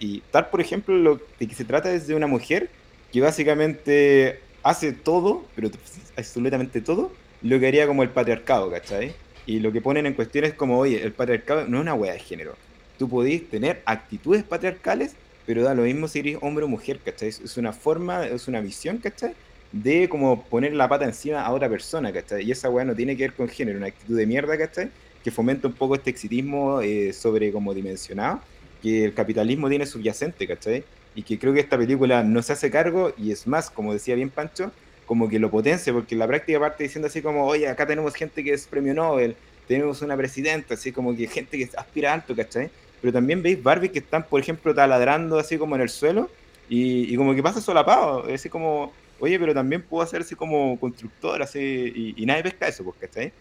Y 0.01 0.21
tal, 0.31 0.49
por 0.49 0.61
ejemplo, 0.61 0.97
lo 0.97 1.21
de 1.39 1.47
que 1.47 1.55
se 1.55 1.65
trata 1.65 1.93
es 1.93 2.07
de 2.07 2.15
una 2.15 2.27
mujer 2.27 2.71
que 3.13 3.21
básicamente 3.21 4.41
hace 4.63 4.93
todo, 4.93 5.45
pero 5.55 5.71
absolutamente 6.17 6.81
todo, 6.81 7.13
lo 7.43 7.59
que 7.59 7.67
haría 7.67 7.87
como 7.87 8.03
el 8.03 8.11
patriarcado, 8.11 8.71
¿cachai? 8.71 9.15
Y 9.47 9.59
lo 9.59 9.73
que 9.73 9.81
ponen 9.81 10.07
en 10.07 10.15
cuestión 10.15 10.45
es 10.45 10.55
como, 10.55 10.79
oye, 10.79 11.03
el 11.03 11.13
patriarcado 11.13 11.67
no 11.67 11.79
es 11.79 11.83
una 11.83 11.95
wea 11.95 12.13
de 12.13 12.21
género. 12.21 12.55
Tú 12.99 13.09
podés 13.09 13.49
tener 13.49 13.83
actitudes 13.85 14.45
patriarcales, 14.45 15.17
pero 15.45 15.63
da 15.63 15.75
lo 15.75 15.83
mismo 15.83 16.07
si 16.07 16.21
eres 16.21 16.39
hombre 16.41 16.65
o 16.65 16.69
mujer, 16.69 17.01
¿cachai? 17.05 17.29
Es 17.31 17.57
una 17.57 17.73
forma, 17.73 18.27
es 18.27 18.47
una 18.47 18.61
visión, 18.61 18.99
¿cachai? 18.99 19.35
De 19.73 20.09
como 20.09 20.45
poner 20.45 20.75
la 20.75 20.89
pata 20.89 21.05
encima 21.05 21.43
a 21.43 21.53
otra 21.53 21.69
persona, 21.69 22.13
¿cachai? 22.13 22.45
Y 22.45 22.53
esa 22.53 22.71
weá 22.71 22.85
no 22.85 22.95
tiene 22.95 23.17
que 23.17 23.25
ver 23.25 23.33
con 23.33 23.49
género, 23.49 23.79
una 23.79 23.89
actitud 23.89 24.17
de 24.17 24.27
mierda, 24.27 24.57
¿cachai? 24.57 24.91
Que 25.25 25.33
fomenta 25.33 25.67
un 25.67 25.75
poco 25.75 25.97
este 25.97 26.11
exitismo 26.11 26.81
eh, 26.81 27.13
sobre 27.13 27.51
como 27.51 27.75
dimensionado, 27.75 28.41
que 28.81 29.05
el 29.05 29.15
capitalismo 29.15 29.69
tiene 29.69 29.87
subyacente, 29.87 30.47
¿cachai? 30.47 30.85
Y 31.15 31.23
que 31.23 31.39
creo 31.39 31.53
que 31.53 31.61
esta 31.61 31.77
película 31.77 32.23
no 32.23 32.43
se 32.43 32.55
hace 32.55 32.71
cargo, 32.71 33.13
y 33.19 33.33
es 33.33 33.47
más, 33.47 33.71
como 33.71 33.93
decía 33.93 34.15
bien 34.15 34.31
Pancho, 34.31 34.73
como 35.07 35.29
que 35.29 35.39
lo 35.39 35.51
potencia, 35.51 35.93
porque 35.93 36.15
en 36.15 36.21
la 36.21 36.27
práctica 36.27 36.59
parte 36.59 36.85
diciendo 36.85 37.09
así 37.09 37.21
como, 37.21 37.47
oye, 37.47 37.69
acá 37.69 37.87
tenemos 37.87 38.15
gente 38.15 38.43
que 38.43 38.53
es 38.53 38.67
premio 38.67 38.95
Nobel, 38.95 39.37
tenemos 39.69 40.03
una 40.03 40.17
presidenta, 40.17 40.75
así 40.75 40.93
como 40.93 41.15
que 41.15 41.27
gente 41.27 41.59
que 41.59 41.69
aspira 41.77 42.13
alto, 42.13 42.35
¿cachai? 42.35 42.71
Pero 43.01 43.13
también 43.13 43.43
veis 43.43 43.63
Barbie 43.63 43.91
que 43.91 43.99
están, 43.99 44.25
por 44.25 44.41
ejemplo, 44.41 44.75
taladrando 44.75 45.39
así 45.39 45.59
como 45.59 45.75
en 45.77 45.83
el 45.83 45.89
suelo, 45.89 46.31
y, 46.69 47.15
como 47.17 47.35
que 47.35 47.43
pasa 47.43 47.61
solapado, 47.61 48.25
así 48.33 48.49
como, 48.49 48.93
oye, 49.21 49.39
pero 49.39 49.53
también 49.53 49.83
puedo 49.83 50.03
hacer 50.03 50.23
así 50.23 50.35
como 50.35 50.79
constructor, 50.81 51.43
así, 51.43 52.15
y, 52.17 52.25
nadie 52.25 52.45
pesca 52.45 52.69
eso, 52.69 52.83
pues, 52.83 52.97
¿cachai? 52.99 53.33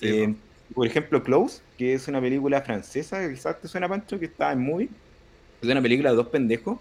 Eh, 0.00 0.34
por 0.74 0.86
ejemplo, 0.86 1.22
Close, 1.22 1.60
que 1.78 1.94
es 1.94 2.08
una 2.08 2.20
película 2.20 2.62
francesa, 2.62 3.28
quizás 3.28 3.60
te 3.60 3.68
suena 3.68 3.88
Pancho, 3.88 4.18
que 4.18 4.24
está 4.24 4.50
en 4.52 4.62
movie, 4.62 4.88
es 5.62 5.68
una 5.68 5.82
película 5.82 6.10
de 6.10 6.16
dos 6.16 6.28
pendejos, 6.28 6.78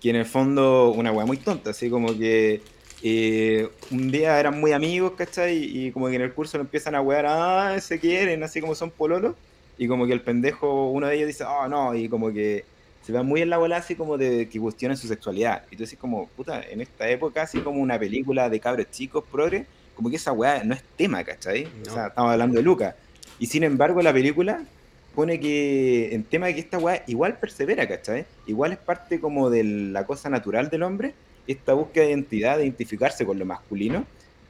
que 0.00 0.10
en 0.10 0.16
el 0.16 0.24
fondo, 0.24 0.90
una 0.90 1.12
weá 1.12 1.26
muy 1.26 1.36
tonta, 1.36 1.70
así 1.70 1.90
como 1.90 2.16
que 2.16 2.62
eh, 3.02 3.68
un 3.90 4.10
día 4.10 4.38
eran 4.38 4.60
muy 4.60 4.72
amigos, 4.72 5.12
¿cachai? 5.16 5.56
Y, 5.56 5.92
como 5.92 6.08
que 6.08 6.16
en 6.16 6.22
el 6.22 6.32
curso 6.32 6.58
lo 6.58 6.62
empiezan 6.62 6.94
a 6.94 7.00
wear, 7.00 7.26
ah, 7.26 7.78
se 7.80 7.98
quieren, 7.98 8.42
así 8.42 8.60
como 8.60 8.74
son 8.74 8.90
pololos. 8.90 9.34
Y 9.78 9.88
como 9.88 10.06
que 10.06 10.12
el 10.12 10.20
pendejo, 10.20 10.90
uno 10.90 11.06
de 11.06 11.16
ellos 11.16 11.28
dice, 11.28 11.44
oh, 11.44 11.66
no, 11.68 11.94
y 11.94 12.08
como 12.08 12.32
que 12.32 12.64
se 13.02 13.12
va 13.12 13.22
muy 13.22 13.40
en 13.40 13.48
la 13.48 13.56
bola 13.56 13.78
así 13.78 13.94
como 13.94 14.18
de 14.18 14.46
que 14.48 14.60
cuestionan 14.60 14.96
su 14.96 15.08
sexualidad. 15.08 15.64
Y 15.70 15.76
tú 15.76 15.84
decís 15.84 15.98
como, 15.98 16.28
puta, 16.28 16.62
en 16.62 16.82
esta 16.82 17.08
época, 17.08 17.42
así 17.42 17.60
como 17.60 17.80
una 17.80 17.98
película 17.98 18.50
de 18.50 18.60
cabros 18.60 18.90
chicos, 18.90 19.24
progre, 19.30 19.64
como 19.96 20.10
que 20.10 20.16
esa 20.16 20.32
weá 20.32 20.62
no 20.64 20.74
es 20.74 20.82
tema, 20.96 21.24
¿cachai? 21.24 21.66
O 21.86 21.90
sea, 21.90 22.08
estamos 22.08 22.32
hablando 22.32 22.56
de 22.56 22.62
Lucas. 22.62 22.94
Y 23.38 23.46
sin 23.46 23.64
embargo, 23.64 24.02
la 24.02 24.12
película 24.12 24.62
pone 25.14 25.40
que 25.40 26.14
en 26.14 26.24
tema 26.24 26.46
de 26.46 26.54
que 26.54 26.60
esta 26.60 26.78
weá 26.78 27.02
igual 27.06 27.38
persevera, 27.38 27.86
¿cachai? 27.88 28.26
Igual 28.46 28.72
es 28.72 28.78
parte 28.78 29.20
como 29.20 29.50
de 29.50 29.64
la 29.64 30.06
cosa 30.06 30.30
natural 30.30 30.70
del 30.70 30.82
hombre, 30.82 31.14
esta 31.46 31.74
búsqueda 31.74 32.04
de 32.04 32.10
identidad, 32.10 32.58
de 32.58 32.64
identificarse 32.64 33.24
con 33.26 33.38
lo 33.38 33.44
masculino, 33.44 34.04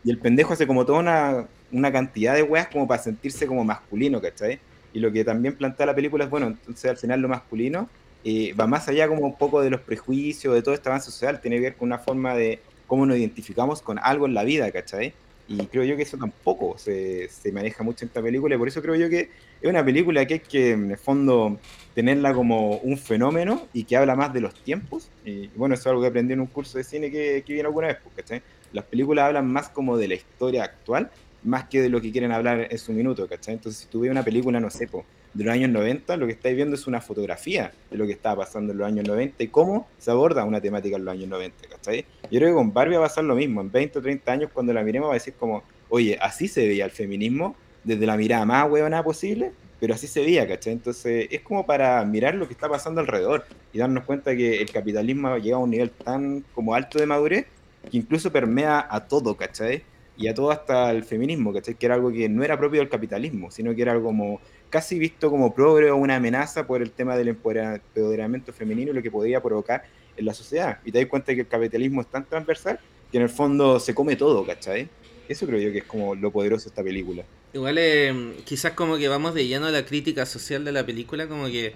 y 0.05 0.11
el 0.11 0.19
pendejo 0.19 0.53
hace 0.53 0.67
como 0.67 0.85
toda 0.87 1.01
una, 1.01 1.47
una 1.73 1.93
cantidad 1.93 2.35
de 2.35 2.43
weas 2.43 2.69
como 2.69 2.87
para 2.87 3.03
sentirse 3.03 3.47
como 3.47 3.65
masculino, 3.65 4.21
¿cachai? 4.21 4.59
Y 4.93 5.01
lo 5.01 5.13
que 5.13 5.25
también 5.25 5.57
plantea 5.57 5.87
la 5.87 5.95
película 5.95 6.25
es, 6.25 6.31
bueno, 6.31 6.49
entonces 6.49 6.91
al 6.91 6.97
final 6.97 7.21
lo 7.21 7.29
masculino 7.29 7.89
eh, 8.25 8.53
va 8.59 8.67
más 8.67 8.87
allá 8.89 9.09
como 9.09 9.23
un 9.23 9.37
poco 9.37 9.63
de 9.63 9.71
los 9.71 9.81
prejuicios, 9.81 10.55
de 10.55 10.63
todo 10.63 10.75
este 10.75 10.89
avance 10.89 11.11
social, 11.11 11.41
tiene 11.41 11.57
que 11.57 11.63
ver 11.63 11.77
con 11.77 11.87
una 11.89 11.99
forma 11.99 12.35
de 12.35 12.61
cómo 12.87 13.07
nos 13.07 13.17
identificamos 13.17 13.81
con 13.81 13.99
algo 13.99 14.27
en 14.27 14.35
la 14.35 14.45
vida, 14.45 14.71
¿cachai? 14.71 15.15
Y 15.51 15.67
creo 15.67 15.83
yo 15.83 15.97
que 15.97 16.05
eso 16.05 16.17
tampoco 16.17 16.79
se, 16.79 17.29
se, 17.29 17.51
maneja 17.51 17.83
mucho 17.83 18.05
en 18.05 18.09
esta 18.09 18.23
película, 18.23 18.55
y 18.55 18.59
por 18.59 18.69
eso 18.69 18.81
creo 18.81 18.95
yo 18.95 19.11
que 19.11 19.31
es 19.61 19.69
una 19.69 19.85
película 19.85 20.25
que 20.25 20.35
hay 20.35 20.41
que, 20.41 20.71
en 20.71 20.93
el 20.93 20.97
fondo, 20.97 21.59
tenerla 21.93 22.33
como 22.33 22.77
un 22.77 22.97
fenómeno 22.97 23.67
y 23.73 23.83
que 23.83 23.97
habla 23.97 24.15
más 24.15 24.33
de 24.33 24.43
los 24.43 24.55
tiempos. 24.55 25.11
Y 25.25 25.49
bueno, 25.57 25.75
eso 25.75 25.83
es 25.83 25.87
algo 25.89 26.03
que 26.03 26.07
aprendí 26.07 26.35
en 26.35 26.41
un 26.41 26.47
curso 26.47 26.79
de 26.79 26.85
cine 26.85 27.11
que, 27.11 27.43
que 27.45 27.53
viene 27.53 27.67
alguna 27.67 27.89
vez, 27.89 27.97
porque 28.01 28.43
las 28.73 28.85
películas 28.85 29.25
hablan 29.25 29.53
más 29.53 29.71
como 29.71 29.97
de 29.97 30.07
la 30.07 30.15
historia 30.15 30.63
actual, 30.63 31.11
más 31.43 31.65
que 31.65 31.83
de 31.83 31.89
lo 31.89 32.01
que 32.01 32.13
quieren 32.13 32.31
hablar 32.31 32.69
en 32.71 32.79
su 32.79 32.93
minuto, 32.93 33.27
¿cachai? 33.27 33.55
Entonces, 33.55 33.83
si 33.83 33.89
tú 33.89 34.03
ves 34.03 34.11
una 34.13 34.23
película, 34.23 34.61
no 34.61 34.71
sé, 34.71 34.87
de 35.33 35.45
los 35.45 35.55
años 35.55 35.71
90, 35.71 36.17
lo 36.17 36.27
que 36.27 36.33
estáis 36.33 36.57
viendo 36.57 36.75
es 36.75 36.87
una 36.87 37.01
fotografía 37.01 37.73
de 37.91 37.97
lo 37.97 38.07
que 38.07 38.13
estaba 38.13 38.45
pasando 38.45 38.73
en 38.73 38.79
los 38.79 38.87
años 38.87 39.07
90 39.07 39.43
y 39.45 39.49
cómo 39.49 39.89
se 39.99 40.11
aborda 40.11 40.45
una 40.45 40.61
temática 40.61 40.97
en 40.97 41.05
los 41.05 41.13
años 41.13 41.29
90, 41.29 41.69
¿cachai? 41.69 42.05
Yo 42.31 42.39
creo 42.39 42.49
que 42.49 42.55
con 42.55 42.73
Barbie 42.73 42.97
va 42.97 43.05
a 43.05 43.09
pasar 43.09 43.25
lo 43.25 43.37
mismo. 43.37 43.61
En 43.61 43.71
20 43.71 43.99
o 43.99 44.03
30 44.03 44.33
años, 44.33 44.51
cuando 44.53 44.73
la 44.73 44.83
miremos, 44.83 45.09
va 45.09 45.13
a 45.13 45.15
decir 45.15 45.35
como, 45.35 45.63
oye, 45.89 46.19
así 46.21 46.49
se 46.49 46.67
veía 46.67 46.85
el 46.85 46.91
feminismo 46.91 47.55
desde 47.85 48.07
la 48.07 48.17
mirada 48.17 48.45
más 48.45 48.71
huevona 48.71 49.03
posible, 49.03 49.53
pero 49.79 49.95
así 49.95 50.07
se 50.07 50.21
veía, 50.21 50.47
¿cachai? 50.47 50.75
Entonces 50.75 51.29
es 51.31 51.41
como 51.41 51.65
para 51.65 52.05
mirar 52.05 52.35
lo 52.35 52.47
que 52.47 52.53
está 52.53 52.69
pasando 52.69 53.01
alrededor 53.01 53.45
y 53.73 53.79
darnos 53.79 54.05
cuenta 54.05 54.37
que 54.37 54.61
el 54.61 54.71
capitalismo 54.71 55.37
llega 55.39 55.57
a 55.57 55.61
un 55.61 55.71
nivel 55.71 55.91
tan 55.91 56.45
como 56.55 56.75
alto 56.75 56.99
de 56.99 57.07
madurez 57.07 57.47
que 57.91 57.97
incluso 57.97 58.31
permea 58.31 58.87
a 58.91 59.07
todo, 59.07 59.37
¿cachai? 59.37 59.83
Y 60.17 60.29
a 60.29 60.35
todo 60.35 60.51
hasta 60.51 60.91
el 60.91 61.03
feminismo, 61.03 61.53
¿cachai? 61.53 61.75
Que 61.77 61.87
era 61.87 61.95
algo 61.95 62.13
que 62.13 62.29
no 62.29 62.45
era 62.45 62.59
propio 62.59 62.81
del 62.81 62.91
capitalismo, 62.91 63.51
sino 63.51 63.75
que 63.75 63.81
era 63.81 63.93
algo 63.93 64.05
como 64.05 64.41
casi 64.71 64.99
visto 64.99 65.31
como 65.31 65.55
progre 65.55 65.91
o 65.91 65.97
una 65.97 66.17
amenaza 66.17 66.67
por 66.67 66.81
el 66.81 66.93
tema 66.93 67.17
del 67.17 67.29
empoderamiento 67.29 68.53
femenino 68.53 68.93
y 68.93 68.95
lo 68.95 69.03
que 69.03 69.11
podía 69.11 69.43
provocar 69.43 69.85
en 70.17 70.25
la 70.25 70.33
sociedad. 70.33 70.79
Y 70.85 70.93
te 70.93 70.99
das 70.99 71.09
cuenta 71.09 71.35
que 71.35 71.41
el 71.43 71.49
capitalismo 71.49 72.01
es 72.01 72.07
tan 72.07 72.25
transversal 72.25 72.79
que 73.11 73.19
en 73.19 73.25
el 73.25 73.29
fondo 73.29 73.81
se 73.81 73.95
come 73.95 74.17
todo, 74.17 74.47
¿cachai? 74.47 74.89
Eso 75.29 75.47
creo 75.47 75.59
yo 75.61 75.73
que 75.73 75.79
es 75.79 75.85
como 75.85 76.15
lo 76.15 76.31
poderoso 76.31 76.65
de 76.65 76.69
esta 76.71 76.83
película. 76.83 77.25
Igual 77.53 77.79
eh, 77.79 78.35
quizás 78.45 78.73
como 78.73 78.97
que 78.97 79.09
vamos 79.09 79.35
de 79.35 79.47
lleno 79.47 79.67
a 79.67 79.71
la 79.71 79.85
crítica 79.85 80.25
social 80.25 80.65
de 80.65 80.73
la 80.73 80.87
película, 80.87 81.27
como 81.27 81.47
que 81.47 81.75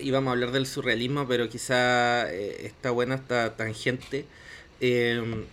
íbamos 0.00 0.28
a 0.28 0.32
hablar 0.32 0.52
del 0.52 0.66
surrealismo, 0.66 1.26
pero 1.26 1.48
quizá 1.48 2.30
eh, 2.32 2.66
está 2.66 2.90
buena 2.90 3.16
esta 3.16 3.56
tangente. 3.56 4.26
Eh, 4.80 5.44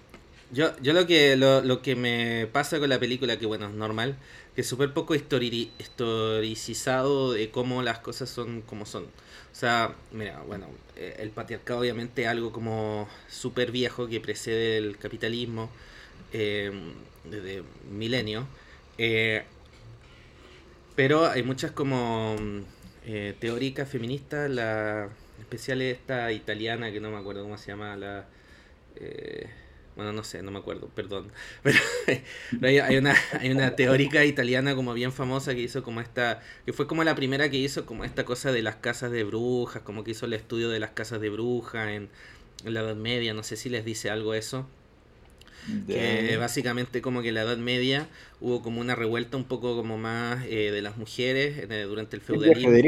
yo, 0.51 0.71
yo 0.81 0.91
lo 0.91 1.07
que 1.07 1.37
lo, 1.37 1.61
lo, 1.61 1.81
que 1.81 1.95
me 1.95 2.47
pasa 2.51 2.79
con 2.79 2.89
la 2.89 2.99
película, 2.99 3.37
que 3.37 3.45
bueno, 3.45 3.67
es 3.67 3.73
normal, 3.73 4.17
que 4.55 4.61
es 4.61 4.67
súper 4.67 4.93
poco 4.93 5.15
historicizado 5.15 7.33
de 7.33 7.51
cómo 7.51 7.81
las 7.83 7.99
cosas 7.99 8.29
son 8.29 8.61
como 8.61 8.85
son. 8.85 9.05
O 9.05 9.55
sea, 9.55 9.95
mira, 10.11 10.41
bueno, 10.47 10.67
el 10.95 11.29
patriarcado 11.31 11.79
obviamente 11.79 12.23
es 12.23 12.27
algo 12.27 12.51
como 12.51 13.07
súper 13.29 13.71
viejo 13.71 14.07
que 14.07 14.19
precede 14.19 14.77
el 14.77 14.97
capitalismo 14.97 15.69
desde 16.31 17.63
milenio. 17.89 18.47
Eh, 18.97 19.43
pero 20.95 21.25
hay 21.25 21.43
muchas 21.43 21.71
como 21.71 22.35
eh, 23.05 23.35
teóricas 23.39 23.89
feministas, 23.89 24.49
la 24.49 25.09
especial 25.39 25.81
esta 25.81 26.31
italiana 26.31 26.91
que 26.91 26.99
no 26.99 27.09
me 27.09 27.17
acuerdo 27.17 27.43
cómo 27.43 27.57
se 27.57 27.67
llama, 27.67 27.95
la... 27.95 28.27
Eh, 28.95 29.49
bueno, 29.95 30.13
no 30.13 30.23
sé, 30.23 30.41
no 30.41 30.51
me 30.51 30.59
acuerdo, 30.59 30.87
perdón. 30.89 31.31
Pero, 31.63 31.77
hay, 32.61 32.97
una, 32.97 33.15
hay 33.39 33.51
una 33.51 33.75
teórica 33.75 34.25
italiana 34.25 34.75
como 34.75 34.93
bien 34.93 35.11
famosa 35.11 35.53
que 35.53 35.61
hizo 35.61 35.83
como 35.83 36.01
esta, 36.01 36.41
que 36.65 36.73
fue 36.73 36.87
como 36.87 37.03
la 37.03 37.15
primera 37.15 37.49
que 37.49 37.57
hizo 37.57 37.85
como 37.85 38.03
esta 38.05 38.25
cosa 38.25 38.51
de 38.51 38.61
las 38.61 38.75
casas 38.77 39.11
de 39.11 39.23
brujas, 39.23 39.81
como 39.83 40.03
que 40.03 40.11
hizo 40.11 40.25
el 40.25 40.33
estudio 40.33 40.69
de 40.69 40.79
las 40.79 40.91
casas 40.91 41.21
de 41.21 41.29
brujas 41.29 41.89
en, 41.89 42.09
en 42.65 42.73
la 42.73 42.81
Edad 42.81 42.95
Media, 42.95 43.33
no 43.33 43.43
sé 43.43 43.55
si 43.57 43.69
les 43.69 43.85
dice 43.85 44.09
algo 44.09 44.33
eso. 44.33 44.67
Que 45.87 46.37
básicamente 46.37 47.01
como 47.01 47.21
que 47.21 47.29
en 47.29 47.35
la 47.35 47.41
Edad 47.43 47.57
Media 47.57 48.07
hubo 48.39 48.61
como 48.61 48.81
una 48.81 48.95
revuelta 48.95 49.37
un 49.37 49.45
poco 49.45 49.75
como 49.75 49.97
más 49.97 50.43
eh, 50.47 50.71
de 50.71 50.81
las 50.81 50.97
mujeres 50.97 51.57
eh, 51.69 51.83
durante 51.83 52.15
el 52.15 52.21
feudalismo. 52.21 52.81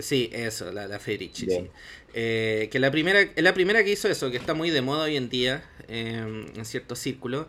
Sí, 0.00 0.30
eso, 0.32 0.72
la, 0.72 0.86
la 0.86 0.98
Federici, 0.98 1.46
sí. 1.46 1.70
Eh, 2.14 2.68
que 2.70 2.78
la 2.78 2.90
primera, 2.90 3.20
es 3.20 3.42
la 3.42 3.54
primera 3.54 3.84
que 3.84 3.92
hizo 3.92 4.08
eso, 4.08 4.30
que 4.30 4.36
está 4.36 4.54
muy 4.54 4.70
de 4.70 4.80
moda 4.82 5.04
hoy 5.04 5.16
en 5.16 5.28
día 5.28 5.62
em, 5.88 6.46
en 6.56 6.64
ciertos 6.64 6.98
círculos, 6.98 7.46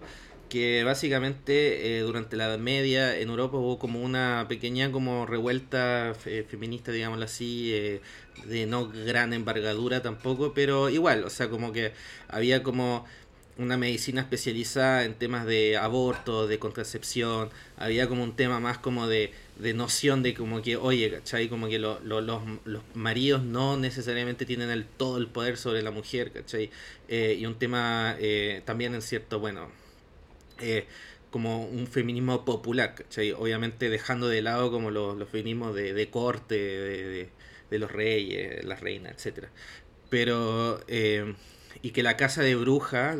que 0.49 0.83
básicamente 0.83 1.99
durante 2.01 2.35
la 2.35 2.45
Edad 2.45 2.59
Media 2.59 3.17
en 3.17 3.29
Europa 3.29 3.57
hubo 3.57 3.79
como 3.79 4.01
una 4.01 4.45
pequeña 4.47 4.91
como 4.91 5.25
revuelta 5.25 6.13
feminista, 6.47 6.91
digámoslo 6.91 7.25
así, 7.25 7.99
de 8.45 8.65
no 8.67 8.87
gran 8.87 9.33
embargadura 9.33 10.01
tampoco, 10.03 10.53
pero 10.53 10.89
igual, 10.89 11.23
o 11.23 11.29
sea, 11.31 11.49
como 11.49 11.71
que 11.71 11.93
había 12.27 12.61
como 12.61 13.05
una 13.57 13.77
medicina 13.77 14.21
especializada 14.21 15.03
en 15.05 15.13
temas 15.13 15.45
de 15.45 15.77
aborto, 15.77 16.47
de 16.47 16.59
contracepción, 16.59 17.49
había 17.77 18.07
como 18.07 18.23
un 18.23 18.35
tema 18.35 18.59
más 18.59 18.79
como 18.79 19.07
de, 19.07 19.31
de 19.57 19.73
noción 19.73 20.23
de 20.23 20.33
como 20.33 20.61
que, 20.61 20.75
oye, 20.77 21.11
¿cachai? 21.11 21.49
Como 21.49 21.67
que 21.67 21.79
los, 21.79 22.03
los, 22.03 22.41
maridos 22.95 23.43
no 23.43 23.77
necesariamente 23.77 24.45
tienen 24.45 24.69
el, 24.69 24.85
todo 24.85 25.17
el 25.17 25.27
poder 25.27 25.57
sobre 25.57 25.83
la 25.83 25.91
mujer, 25.91 26.31
¿cachai? 26.31 26.71
Eh, 27.07 27.37
y 27.39 27.45
un 27.45 27.55
tema 27.59 28.15
eh, 28.19 28.61
también 28.65 28.95
en 28.95 29.01
cierto, 29.01 29.39
bueno, 29.39 29.69
eh, 30.59 30.85
como 31.29 31.65
un 31.65 31.87
feminismo 31.87 32.45
popular, 32.45 32.95
¿cachai? 32.95 33.33
Obviamente 33.33 33.89
dejando 33.89 34.27
de 34.27 34.41
lado 34.41 34.71
como 34.71 34.89
los, 34.91 35.15
los 35.17 35.29
feminismos 35.29 35.75
de, 35.75 35.93
de 35.93 36.09
corte, 36.09 36.55
de, 36.55 37.29
de, 37.69 37.79
los 37.79 37.91
reyes, 37.91 38.63
las 38.65 38.81
reinas, 38.81 39.13
etcétera. 39.15 39.49
Pero 40.09 40.79
y 41.81 41.91
que 41.91 42.03
la 42.03 42.17
casa 42.17 42.41
de 42.41 42.55
bruja, 42.55 43.15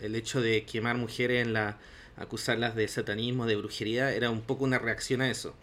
el 0.00 0.14
hecho 0.14 0.40
de 0.40 0.64
quemar 0.64 0.96
mujeres 0.96 1.46
en 1.46 1.52
la 1.52 1.78
acusarlas 2.20 2.74
de 2.76 2.86
satanismo, 2.86 3.46
de 3.46 3.56
brujería, 3.56 4.12
era 4.12 4.30
un 4.30 4.42
poco 4.42 4.64
una 4.64 4.78
reacción 4.78 5.22
a 5.22 5.30
eso. 5.30 5.54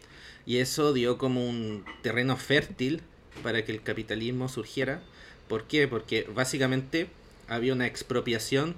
Y 0.45 0.57
eso 0.57 0.91
dio 0.91 1.17
como 1.17 1.47
un 1.47 1.85
terreno 2.01 2.35
fértil 2.35 3.01
para 3.43 3.63
que 3.63 3.71
el 3.71 3.83
capitalismo 3.83 4.49
surgiera. 4.49 5.01
¿Por 5.47 5.65
qué? 5.65 5.87
Porque 5.87 6.27
básicamente 6.33 7.09
había 7.47 7.73
una 7.73 7.85
expropiación 7.85 8.75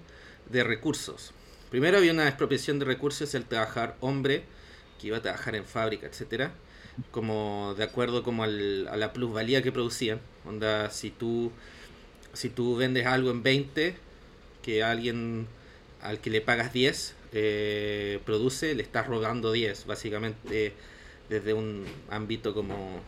de 0.49 0.63
recursos. 0.63 1.31
Primero 1.71 1.97
había 1.97 2.11
una 2.11 2.27
expropiación 2.27 2.79
de 2.79 2.85
recursos 2.85 3.33
el 3.33 3.45
trabajar 3.45 3.95
hombre, 4.01 4.43
que 4.99 5.07
iba 5.07 5.17
a 5.17 5.21
trabajar 5.21 5.55
en 5.55 5.65
fábrica, 5.65 6.07
etcétera, 6.07 6.51
como 7.11 7.75
de 7.77 7.83
acuerdo 7.85 8.23
como 8.23 8.43
a 8.43 8.47
la 8.47 9.13
plusvalía 9.13 9.61
que 9.63 9.71
producían. 9.71 10.19
Onda, 10.45 10.89
si 10.89 11.11
tú, 11.11 11.51
si 12.33 12.49
tú 12.49 12.75
vendes 12.75 13.05
algo 13.05 13.31
en 13.31 13.43
20, 13.43 13.95
que 14.61 14.83
alguien 14.83 15.47
al 16.01 16.19
que 16.19 16.29
le 16.29 16.41
pagas 16.41 16.71
10 16.73 17.15
eh, 17.33 18.19
produce, 18.25 18.73
le 18.75 18.83
estás 18.83 19.07
robando 19.07 19.51
10, 19.51 19.85
básicamente 19.85 20.73
desde 21.29 21.53
un 21.53 21.85
ámbito 22.09 22.53
como 22.53 23.01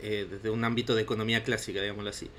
eh, 0.00 0.28
desde 0.30 0.50
un 0.50 0.64
ámbito 0.64 0.94
de 0.94 1.02
economía 1.02 1.42
clásica, 1.42 1.80
digámoslo 1.80 2.10
así. 2.10 2.30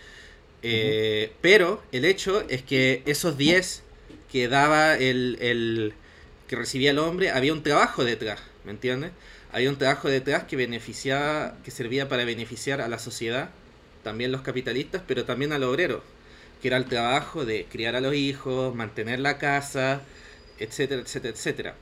Eh, 0.63 1.31
pero 1.41 1.83
el 1.91 2.05
hecho 2.05 2.47
es 2.49 2.63
que 2.63 3.03
esos 3.05 3.37
10 3.37 3.83
que 4.31 4.47
daba 4.47 4.95
el, 4.95 5.37
el, 5.41 5.93
que 6.47 6.55
recibía 6.55 6.91
el 6.91 6.99
hombre, 6.99 7.31
había 7.31 7.51
un 7.51 7.63
trabajo 7.63 8.05
detrás, 8.05 8.39
¿me 8.63 8.71
entiendes? 8.71 9.11
Había 9.51 9.69
un 9.69 9.77
trabajo 9.77 10.07
detrás 10.07 10.43
que 10.45 10.55
beneficiaba, 10.55 11.57
que 11.65 11.71
servía 11.71 12.07
para 12.07 12.23
beneficiar 12.23 12.79
a 12.81 12.87
la 12.87 12.99
sociedad, 12.99 13.49
también 14.03 14.31
los 14.31 14.41
capitalistas, 14.41 15.01
pero 15.07 15.25
también 15.25 15.53
al 15.53 15.63
obrero, 15.63 16.03
que 16.61 16.67
era 16.69 16.77
el 16.77 16.85
trabajo 16.85 17.45
de 17.45 17.65
criar 17.69 17.95
a 17.95 18.01
los 18.01 18.15
hijos, 18.15 18.75
mantener 18.75 19.19
la 19.19 19.37
casa, 19.37 20.01
etcétera, 20.59 21.01
etcétera, 21.01 21.33
etcétera. 21.33 21.75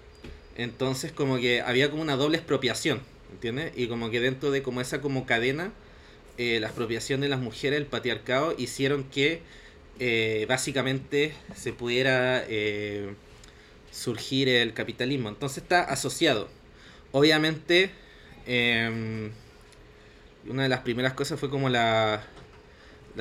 Entonces 0.55 1.11
como 1.11 1.37
que 1.37 1.61
había 1.61 1.89
como 1.89 2.01
una 2.01 2.15
doble 2.15 2.37
expropiación, 2.37 3.01
¿entiendes? 3.31 3.73
Y 3.75 3.87
como 3.87 4.09
que 4.09 4.19
dentro 4.19 4.51
de 4.51 4.63
como 4.63 4.81
esa 4.81 5.01
como 5.01 5.25
cadena, 5.25 5.71
eh, 6.37 6.59
la 6.59 6.67
expropiación 6.67 7.21
de 7.21 7.29
las 7.29 7.39
mujeres, 7.39 7.79
el 7.79 7.85
patriarcado, 7.85 8.55
hicieron 8.57 9.03
que 9.05 9.41
eh, 9.99 10.45
básicamente 10.47 11.33
se 11.55 11.73
pudiera 11.73 12.43
eh, 12.47 13.13
surgir 13.91 14.49
el 14.49 14.73
capitalismo. 14.73 15.29
Entonces 15.29 15.63
está 15.63 15.81
asociado. 15.81 16.49
Obviamente, 17.11 17.91
em, 18.45 19.31
una 20.49 20.63
de 20.63 20.69
las 20.69 20.81
primeras 20.81 21.13
cosas 21.13 21.39
fue 21.39 21.49
como 21.49 21.69
la, 21.69 22.23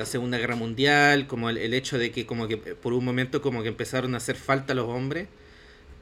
Segunda 0.05 0.37
Guerra 0.37 0.55
Mundial, 0.55 1.27
como 1.27 1.49
el, 1.49 1.73
hecho 1.73 1.97
de 1.97 2.11
que 2.11 2.25
como 2.25 2.47
que 2.47 2.57
por 2.57 2.93
un 2.93 3.03
momento 3.03 3.41
como 3.41 3.63
que 3.63 3.69
empezaron 3.69 4.13
a 4.13 4.17
hacer 4.17 4.35
falta 4.35 4.73
los 4.73 4.87
hombres 4.87 5.27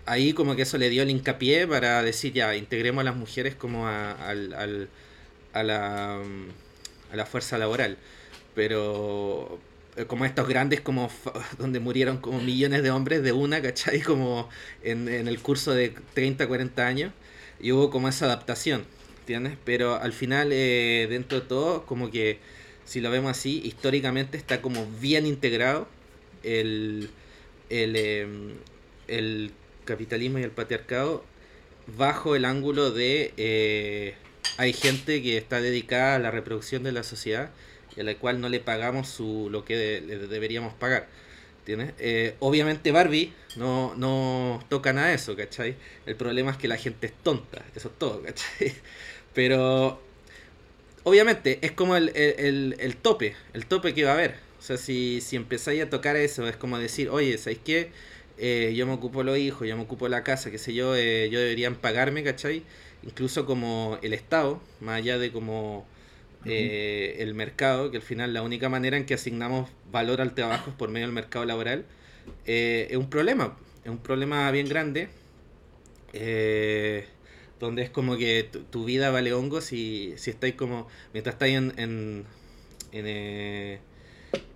ahí 0.06 0.34
como 0.34 0.56
que 0.56 0.64
eso 0.64 0.78
le 0.78 0.90
dio 0.90 1.04
el 1.04 1.10
hincapié 1.10 1.68
para 1.68 2.04
decir 2.04 2.34
ya, 2.34 2.56
integremos 2.56 3.02
a 3.02 3.06
las 3.06 3.16
mujeres 3.16 3.56
como 3.56 3.88
a, 3.88 4.12
a, 4.12 4.34
la, 4.36 6.20
a 7.12 7.16
la 7.16 7.26
fuerza 7.26 7.58
laboral. 7.58 7.98
Pero 8.56 9.60
eh, 9.98 10.06
como 10.06 10.26
estos 10.26 10.48
grandes 10.48 10.82
como 10.82 11.10
donde 11.60 11.80
murieron 11.80 12.18
como 12.18 12.40
millones 12.42 12.84
de 12.84 12.92
hombres 12.92 13.24
de 13.24 13.32
una, 13.32 13.62
¿cachai? 13.62 14.02
Como 14.06 14.50
en, 14.84 15.08
en 15.10 15.28
el 15.28 15.40
curso 15.42 15.74
de 15.74 15.94
30, 16.14 16.48
40 16.48 16.86
años. 16.86 17.12
Y 17.60 17.72
hubo 17.72 17.90
como 17.90 18.10
esa 18.10 18.26
adaptación, 18.26 18.86
¿entiendes? 19.26 19.58
Pero 19.66 19.96
al 19.96 20.14
final, 20.14 20.52
eh, 20.52 21.08
dentro 21.10 21.40
de 21.40 21.48
todo, 21.48 21.88
como 21.88 22.12
que 22.12 22.38
si 22.86 23.02
lo 23.02 23.10
vemos 23.10 23.32
así, 23.32 23.60
históricamente 23.66 24.38
está 24.38 24.62
como 24.62 24.86
bien 25.02 25.26
integrado 25.26 25.88
el, 26.44 27.10
el, 27.72 27.96
em, 27.96 28.54
el 29.08 29.52
capitalismo 29.84 30.38
y 30.38 30.44
el 30.44 30.52
patriarcado 30.52 31.26
bajo 31.98 32.36
el 32.36 32.46
ángulo 32.46 32.92
de 32.92 33.34
eh, 33.38 34.14
hay 34.58 34.74
gente 34.74 35.24
que 35.24 35.38
está 35.38 35.60
dedicada 35.60 36.16
a 36.16 36.20
la 36.20 36.30
reproducción 36.30 36.84
de 36.84 36.92
la 36.92 37.02
sociedad 37.02 37.50
y 37.98 38.02
a 38.02 38.04
la 38.04 38.14
cual 38.16 38.40
no 38.42 38.50
le 38.50 38.60
pagamos 38.60 39.08
su 39.10 39.50
lo 39.52 39.66
que 39.66 40.02
le 40.02 40.20
deberíamos 40.28 40.74
pagar. 40.76 41.08
Eh, 41.68 42.36
obviamente 42.40 42.92
Barbie 42.92 43.34
no, 43.56 43.96
no 43.96 44.64
toca 44.70 44.94
nada 44.94 45.08
de 45.08 45.16
eso, 45.16 45.36
¿cachai? 45.36 45.76
El 46.06 46.16
problema 46.16 46.52
es 46.52 46.58
que 46.58 46.68
la 46.68 46.78
gente 46.78 47.08
es 47.08 47.14
tonta, 47.24 47.64
eso 47.76 47.90
es 47.90 47.98
todo, 47.98 48.22
¿cachai? 48.22 48.74
Pero 49.36 50.02
obviamente 51.04 51.60
es 51.62 51.72
como 51.74 51.96
el, 51.96 52.12
el, 52.16 52.76
el, 52.80 52.98
tope, 52.98 53.36
el 53.54 53.68
tope 53.68 53.94
que 53.94 54.04
va 54.06 54.12
a 54.12 54.14
haber. 54.16 54.36
O 54.60 54.62
sea, 54.62 54.78
si, 54.78 55.22
si 55.22 55.36
empezáis 55.36 55.84
a 55.84 55.90
tocar 55.90 56.16
eso, 56.16 56.48
es 56.48 56.58
como 56.58 56.80
decir, 56.80 57.10
oye, 57.10 57.38
¿sabéis 57.38 57.60
qué? 57.64 57.92
Eh, 58.38 58.74
yo 58.76 58.86
me 58.88 58.94
ocupo 58.94 59.24
los 59.24 59.38
hijos, 59.38 59.68
yo 59.68 59.78
me 59.78 59.84
ocupo 59.84 60.08
la 60.10 60.24
casa, 60.24 60.52
qué 60.52 60.58
sé 60.58 60.74
yo, 60.74 60.96
eh, 60.96 61.30
yo 61.30 61.40
deberían 61.40 61.76
pagarme, 61.76 62.24
¿cachai? 62.24 62.64
Incluso 63.04 63.46
como 63.46 64.00
el 64.02 64.14
Estado, 64.14 64.62
más 64.82 64.98
allá 64.98 65.18
de 65.20 65.32
como 65.32 65.86
eh, 66.46 67.18
el 67.20 67.34
mercado, 67.34 67.92
que 67.92 67.98
al 67.98 68.04
final 68.04 68.34
la 68.34 68.42
única 68.42 68.70
manera 68.70 68.98
en 68.98 69.06
que 69.06 69.14
asignamos 69.14 69.70
valor 69.92 70.22
al 70.22 70.34
trabajo 70.34 70.72
es 70.72 70.76
por 70.76 70.90
medio 70.90 71.08
del 71.08 71.14
mercado 71.14 71.46
laboral, 71.46 71.86
es 72.46 72.98
un 72.98 73.10
problema, 73.10 73.58
es 73.84 73.92
un 73.92 74.00
problema 74.00 74.50
bien 74.52 74.68
grande, 74.68 75.10
donde 77.60 77.84
es 77.84 77.90
como 77.90 78.18
que 78.18 78.50
tu, 78.72 78.86
vida 78.86 79.12
vale 79.12 79.34
hongo 79.34 79.62
si, 79.62 80.14
si 80.18 80.30
estáis 80.30 80.56
como, 80.56 80.88
mientras 81.14 81.36
estáis 81.36 81.56
en, 81.56 81.74
en, 81.78 82.26
en, 82.92 84.00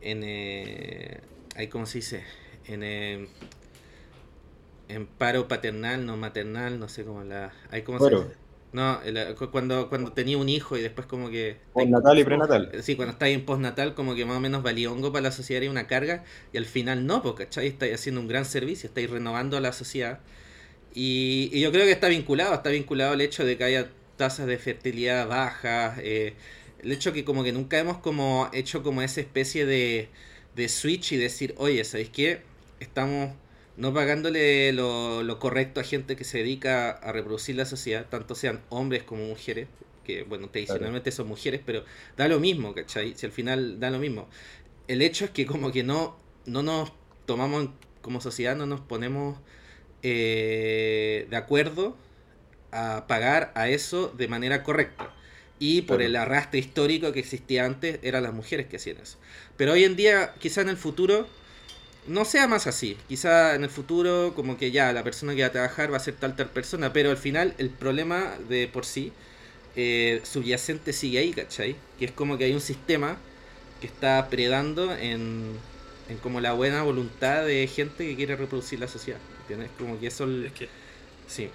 en, 0.01 1.21
ahí, 1.55 1.67
¿cómo 1.67 1.85
se 1.85 1.99
dice? 1.99 2.23
En 2.65 2.83
en 4.89 5.05
paro 5.05 5.47
paternal, 5.47 6.05
no 6.05 6.17
maternal, 6.17 6.79
no 6.79 6.89
sé 6.89 7.05
cómo 7.05 7.23
la... 7.23 7.53
Hay 7.69 7.83
como 7.83 7.99
No, 8.73 8.99
cuando, 9.51 9.87
cuando 9.87 10.11
tenía 10.13 10.37
un 10.37 10.49
hijo 10.49 10.77
y 10.77 10.81
después 10.81 11.05
como 11.05 11.29
que... 11.29 11.57
Postnatal 11.73 12.17
y 12.17 12.23
prenatal. 12.23 12.71
Sí, 12.81 12.95
cuando 12.95 13.13
estáis 13.13 13.35
en 13.35 13.45
postnatal 13.45 13.93
como 13.93 14.15
que 14.15 14.25
más 14.25 14.37
o 14.37 14.39
menos 14.39 14.63
valía 14.63 14.91
hongo 14.91 15.11
para 15.11 15.23
la 15.23 15.31
sociedad 15.31 15.61
y 15.61 15.67
una 15.67 15.85
carga 15.85 16.23
y 16.51 16.57
al 16.57 16.65
final 16.65 17.05
no, 17.05 17.21
porque. 17.21 17.43
Estáis 17.43 17.93
haciendo 17.93 18.19
un 18.19 18.27
gran 18.27 18.45
servicio, 18.45 18.87
estáis 18.87 19.09
renovando 19.09 19.57
a 19.57 19.59
la 19.59 19.73
sociedad. 19.73 20.19
Y, 20.93 21.49
y, 21.53 21.61
yo 21.61 21.71
creo 21.71 21.85
que 21.85 21.91
está 21.91 22.07
vinculado, 22.07 22.53
está 22.53 22.69
vinculado 22.69 23.13
al 23.13 23.21
hecho 23.21 23.45
de 23.45 23.57
que 23.57 23.63
haya 23.63 23.89
tasas 24.17 24.47
de 24.47 24.57
fertilidad 24.57 25.27
bajas, 25.27 25.99
eh, 26.01 26.33
el 26.83 26.91
hecho 26.91 27.13
que 27.13 27.23
como 27.23 27.43
que 27.43 27.51
nunca 27.51 27.77
hemos 27.79 27.97
como 27.99 28.49
hecho 28.53 28.83
como 28.83 29.01
esa 29.01 29.21
especie 29.21 29.65
de, 29.65 30.09
de 30.55 30.69
switch 30.69 31.13
y 31.13 31.17
decir, 31.17 31.53
oye, 31.57 31.83
¿sabéis 31.83 32.09
qué? 32.09 32.41
Estamos 32.79 33.31
no 33.77 33.93
pagándole 33.93 34.73
lo, 34.73 35.39
correcto 35.39 35.79
a 35.79 35.83
gente 35.83 36.17
que 36.17 36.25
se 36.25 36.39
dedica 36.39 36.91
a 36.91 37.13
reproducir 37.13 37.55
la 37.55 37.65
sociedad, 37.65 38.07
tanto 38.09 38.35
sean 38.35 38.61
hombres 38.67 39.03
como 39.03 39.25
mujeres, 39.25 39.69
que 40.03 40.23
bueno, 40.23 40.49
tradicionalmente 40.49 41.11
son 41.11 41.29
mujeres, 41.29 41.61
pero 41.65 41.85
da 42.17 42.27
lo 42.27 42.41
mismo, 42.41 42.73
¿cachai? 42.73 43.13
Si 43.15 43.25
al 43.25 43.31
final 43.31 43.79
da 43.79 43.89
lo 43.89 43.99
mismo. 43.99 44.27
El 44.89 45.01
hecho 45.01 45.23
es 45.23 45.31
que 45.31 45.45
como 45.45 45.71
que 45.71 45.83
no, 45.83 46.17
no 46.45 46.61
nos 46.61 46.91
tomamos 47.25 47.69
como 48.01 48.19
sociedad, 48.19 48.55
no 48.57 48.65
nos 48.65 48.81
ponemos 48.81 49.37
eh, 50.03 51.27
de 51.29 51.35
acuerdo 51.37 51.95
a 52.71 53.05
pagar 53.07 53.51
a 53.55 53.69
eso 53.69 54.13
de 54.17 54.27
manera 54.27 54.63
correcta. 54.63 55.13
Y 55.59 55.81
por 55.83 56.01
el 56.01 56.15
arrastre 56.15 56.59
histórico 56.59 57.11
que 57.11 57.19
existía 57.19 57.65
antes, 57.65 57.99
eran 58.03 58.23
las 58.23 58.33
mujeres 58.33 58.67
que 58.67 58.77
hacían 58.77 58.97
eso. 58.97 59.17
Pero 59.57 59.73
hoy 59.73 59.83
en 59.83 59.95
día, 59.95 60.33
quizá 60.39 60.61
en 60.61 60.69
el 60.69 60.77
futuro, 60.77 61.27
no 62.07 62.25
sea 62.25 62.47
más 62.47 62.67
así. 62.67 62.97
Quizá 63.07 63.55
en 63.55 63.63
el 63.63 63.69
futuro, 63.69 64.33
como 64.35 64.57
que 64.57 64.71
ya 64.71 64.93
la 64.93 65.03
persona 65.03 65.35
que 65.35 65.41
va 65.41 65.47
a 65.47 65.51
trabajar 65.51 65.91
va 65.93 65.97
a 65.97 65.99
ser 65.99 66.15
tal 66.15 66.35
tal 66.35 66.49
persona, 66.49 66.93
pero 66.93 67.11
al 67.11 67.17
final 67.17 67.55
el 67.57 67.69
problema 67.69 68.37
de 68.47 68.67
por 68.67 68.85
sí 68.85 69.13
eh, 69.75 70.21
subyacente 70.23 70.93
sigue 70.93 71.19
ahí, 71.19 71.33
¿cachai? 71.33 71.75
Que 71.97 72.05
es 72.05 72.11
como 72.11 72.37
que 72.37 72.45
hay 72.45 72.53
un 72.53 72.61
sistema 72.61 73.17
que 73.81 73.87
está 73.87 74.29
predando 74.29 74.93
en, 74.95 75.61
en 76.09 76.17
como 76.19 76.41
la 76.41 76.53
buena 76.53 76.83
voluntad 76.83 77.45
de 77.45 77.67
gente 77.67 78.07
que 78.07 78.15
quiere 78.15 78.35
reproducir 78.35 78.79
la 78.79 78.87
sociedad. 78.87 79.19
¿Entiendes? 79.49 79.71
Como 79.77 79.99
que 79.99 80.07
eso... 80.07 80.29
Es 80.45 80.51
que... 80.53 80.69
Sí 81.27 81.49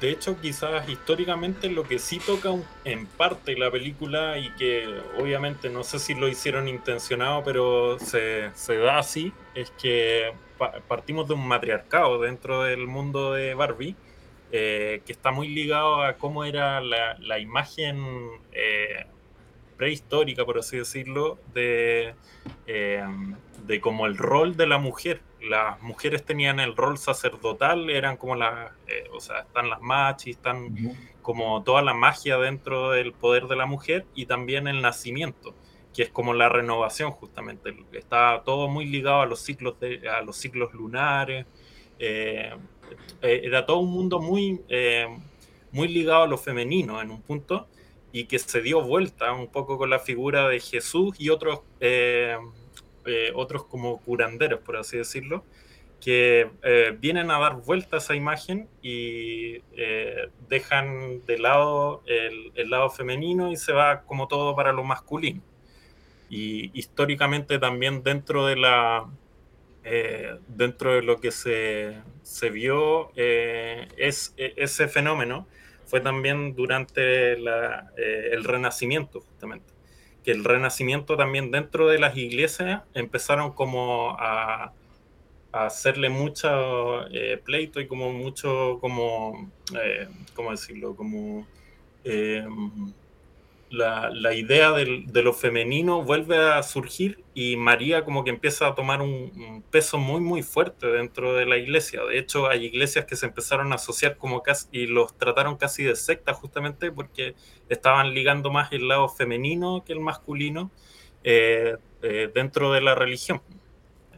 de 0.00 0.10
hecho, 0.10 0.40
quizás 0.40 0.88
históricamente 0.88 1.68
lo 1.68 1.82
que 1.82 1.98
sí 1.98 2.18
toca 2.18 2.50
en 2.84 3.06
parte 3.06 3.56
la 3.56 3.70
película 3.70 4.38
y 4.38 4.50
que 4.50 4.86
obviamente 5.18 5.70
no 5.70 5.84
sé 5.84 5.98
si 5.98 6.14
lo 6.14 6.28
hicieron 6.28 6.68
intencionado, 6.68 7.42
pero 7.44 7.98
se, 7.98 8.50
da 8.68 8.98
así, 8.98 9.32
es 9.54 9.70
que 9.72 10.32
partimos 10.86 11.28
de 11.28 11.34
un 11.34 11.46
matriarcado 11.46 12.20
dentro 12.20 12.62
del 12.62 12.86
mundo 12.86 13.32
de 13.32 13.54
Barbie, 13.54 13.96
eh, 14.52 15.02
que 15.04 15.12
está 15.12 15.30
muy 15.30 15.48
ligado 15.48 16.02
a 16.02 16.14
cómo 16.14 16.44
era 16.44 16.80
la, 16.80 17.38
imagen 17.38 18.04
eh, 18.52 19.06
prehistórica, 19.76 20.44
por 20.44 20.58
así 20.58 20.76
decirlo, 20.76 21.38
de, 21.54 22.14
eh, 22.66 23.04
de 23.66 23.80
como 23.80 24.06
el 24.06 24.16
rol 24.16 24.56
de 24.56 24.66
la 24.66 24.78
mujer 24.78 25.20
las 25.40 25.80
mujeres 25.82 26.24
tenían 26.24 26.60
el 26.60 26.76
rol 26.76 26.98
sacerdotal, 26.98 27.90
eran 27.90 28.16
como 28.16 28.34
las, 28.34 28.72
eh, 28.86 29.04
o 29.12 29.20
sea, 29.20 29.40
están 29.40 29.70
las 29.70 29.80
machis, 29.80 30.36
están 30.36 30.74
como 31.22 31.62
toda 31.62 31.82
la 31.82 31.94
magia 31.94 32.38
dentro 32.38 32.90
del 32.90 33.12
poder 33.12 33.46
de 33.46 33.56
la 33.56 33.66
mujer 33.66 34.06
y 34.14 34.26
también 34.26 34.66
el 34.66 34.82
nacimiento, 34.82 35.54
que 35.94 36.02
es 36.02 36.10
como 36.10 36.34
la 36.34 36.48
renovación 36.48 37.12
justamente. 37.12 37.76
Está 37.92 38.42
todo 38.44 38.68
muy 38.68 38.86
ligado 38.86 39.20
a 39.20 39.26
los 39.26 39.40
ciclos, 39.40 39.78
de, 39.80 40.08
a 40.08 40.22
los 40.22 40.36
ciclos 40.36 40.72
lunares 40.74 41.46
era 43.20 43.66
todo 43.66 43.78
un 43.78 43.90
mundo 43.90 44.20
muy, 44.20 44.60
muy 45.72 45.88
ligado 45.88 46.22
a 46.22 46.26
lo 46.26 46.38
femenino 46.38 47.00
en 47.02 47.10
un 47.10 47.22
punto 47.22 47.66
y 48.12 48.24
que 48.24 48.38
se 48.38 48.62
dio 48.62 48.82
vuelta 48.82 49.32
un 49.32 49.48
poco 49.48 49.78
con 49.78 49.90
la 49.90 49.98
figura 49.98 50.48
de 50.48 50.60
Jesús 50.60 51.14
y 51.18 51.28
otros, 51.28 51.60
otros 53.34 53.64
como 53.64 54.00
curanderos, 54.00 54.60
por 54.60 54.76
así 54.76 54.96
decirlo, 54.96 55.44
que 56.00 56.50
eh, 56.62 56.96
vienen 56.98 57.30
a 57.30 57.38
dar 57.38 57.56
vuelta 57.56 57.96
a 57.96 57.98
esa 57.98 58.14
imagen 58.14 58.68
y 58.82 59.62
eh, 59.76 60.28
dejan 60.48 61.24
de 61.26 61.38
lado 61.38 62.02
el, 62.06 62.52
el, 62.54 62.70
lado 62.70 62.90
femenino 62.90 63.50
y 63.50 63.56
se 63.56 63.72
va 63.72 64.02
como 64.02 64.28
todo 64.28 64.54
para 64.54 64.72
lo 64.72 64.84
masculino. 64.84 65.42
Y 66.30 66.70
históricamente 66.78 67.58
también 67.58 68.02
dentro 68.02 68.46
de 68.46 68.56
la 68.56 69.06
eh, 69.84 70.36
dentro 70.48 70.94
de 70.94 71.02
lo 71.02 71.20
que 71.20 71.32
se, 71.32 71.96
se 72.22 72.50
vio 72.50 73.10
es 73.16 74.34
ese 74.36 74.88
fenómeno 74.88 75.46
fue 75.86 76.00
también 76.00 76.54
durante 76.54 77.32
el 77.32 78.44
Renacimiento 78.44 79.20
justamente 79.20 79.77
que 80.28 80.32
el 80.32 80.44
Renacimiento 80.44 81.16
también 81.16 81.50
dentro 81.50 81.88
de 81.88 81.98
las 81.98 82.14
iglesias 82.14 82.82
empezaron 82.92 83.52
como 83.52 84.14
a 84.20 84.74
hacerle 85.52 86.10
mucho 86.10 87.06
eh, 87.10 87.40
pleito 87.42 87.80
y 87.80 87.86
como 87.86 88.12
mucho, 88.12 88.76
como, 88.78 89.50
eh, 89.82 90.06
¿cómo 90.34 90.50
decirlo? 90.50 90.94
Como 90.94 91.46
eh, 92.04 92.46
la, 93.70 94.10
la, 94.10 94.34
idea 94.34 94.72
del, 94.72 95.06
de 95.06 95.22
lo 95.22 95.32
femenino 95.32 96.02
vuelve 96.02 96.38
a 96.38 96.62
surgir 96.62 97.24
y 97.34 97.56
María 97.56 98.04
como 98.04 98.24
que 98.24 98.30
empieza 98.30 98.66
a 98.66 98.74
tomar 98.74 99.02
un, 99.02 99.62
peso 99.70 99.98
muy, 99.98 100.20
muy 100.20 100.42
fuerte 100.42 100.86
dentro 100.86 101.34
de 101.34 101.46
la 101.46 101.56
iglesia. 101.56 102.02
De 102.04 102.18
hecho, 102.18 102.48
hay 102.48 102.64
iglesias 102.64 103.04
que 103.04 103.16
se 103.16 103.26
empezaron 103.26 103.72
a 103.72 103.76
asociar 103.76 104.16
como 104.16 104.42
casi, 104.42 104.68
y 104.72 104.86
los 104.86 105.16
trataron 105.16 105.56
casi 105.56 105.84
de 105.84 105.96
secta 105.96 106.34
justamente 106.34 106.90
porque 106.90 107.34
estaban 107.68 108.14
ligando 108.14 108.50
más 108.50 108.72
el 108.72 108.88
lado 108.88 109.08
femenino 109.08 109.84
que 109.84 109.92
el 109.92 110.00
masculino 110.00 110.70
dentro 111.22 112.72
de 112.72 112.80
la 112.80 112.94
religión. 112.94 113.42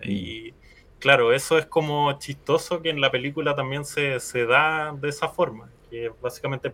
Mm. 0.05 0.11
Y 0.11 0.55
Claro, 1.01 1.33
eso 1.33 1.57
es 1.57 1.65
como 1.65 2.13
chistoso 2.19 2.83
que 2.83 2.91
en 2.91 3.01
la 3.01 3.11
película 3.11 3.55
también 3.55 3.87
se, 3.87 4.21
se 4.21 4.45
da 4.45 4.93
de 4.93 5.09
esa 5.09 5.29
forma, 5.29 5.71
que 5.89 6.13
básicamente 6.21 6.71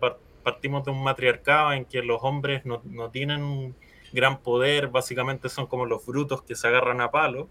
partimos 0.47 0.85
de 0.85 0.91
un 0.91 1.03
matriarcado 1.03 1.73
en 1.73 1.83
que 1.83 2.01
los 2.01 2.19
hombres 2.23 2.65
no, 2.65 2.81
no, 2.85 3.11
tienen 3.11 3.43
un 3.43 3.75
gran 4.13 4.41
poder, 4.41 4.87
básicamente 4.87 5.49
son 5.49 5.67
como 5.67 5.85
los 5.85 6.05
brutos 6.05 6.41
que 6.41 6.55
se 6.55 6.69
agarran 6.69 7.01
a 7.01 7.11
palo, 7.11 7.49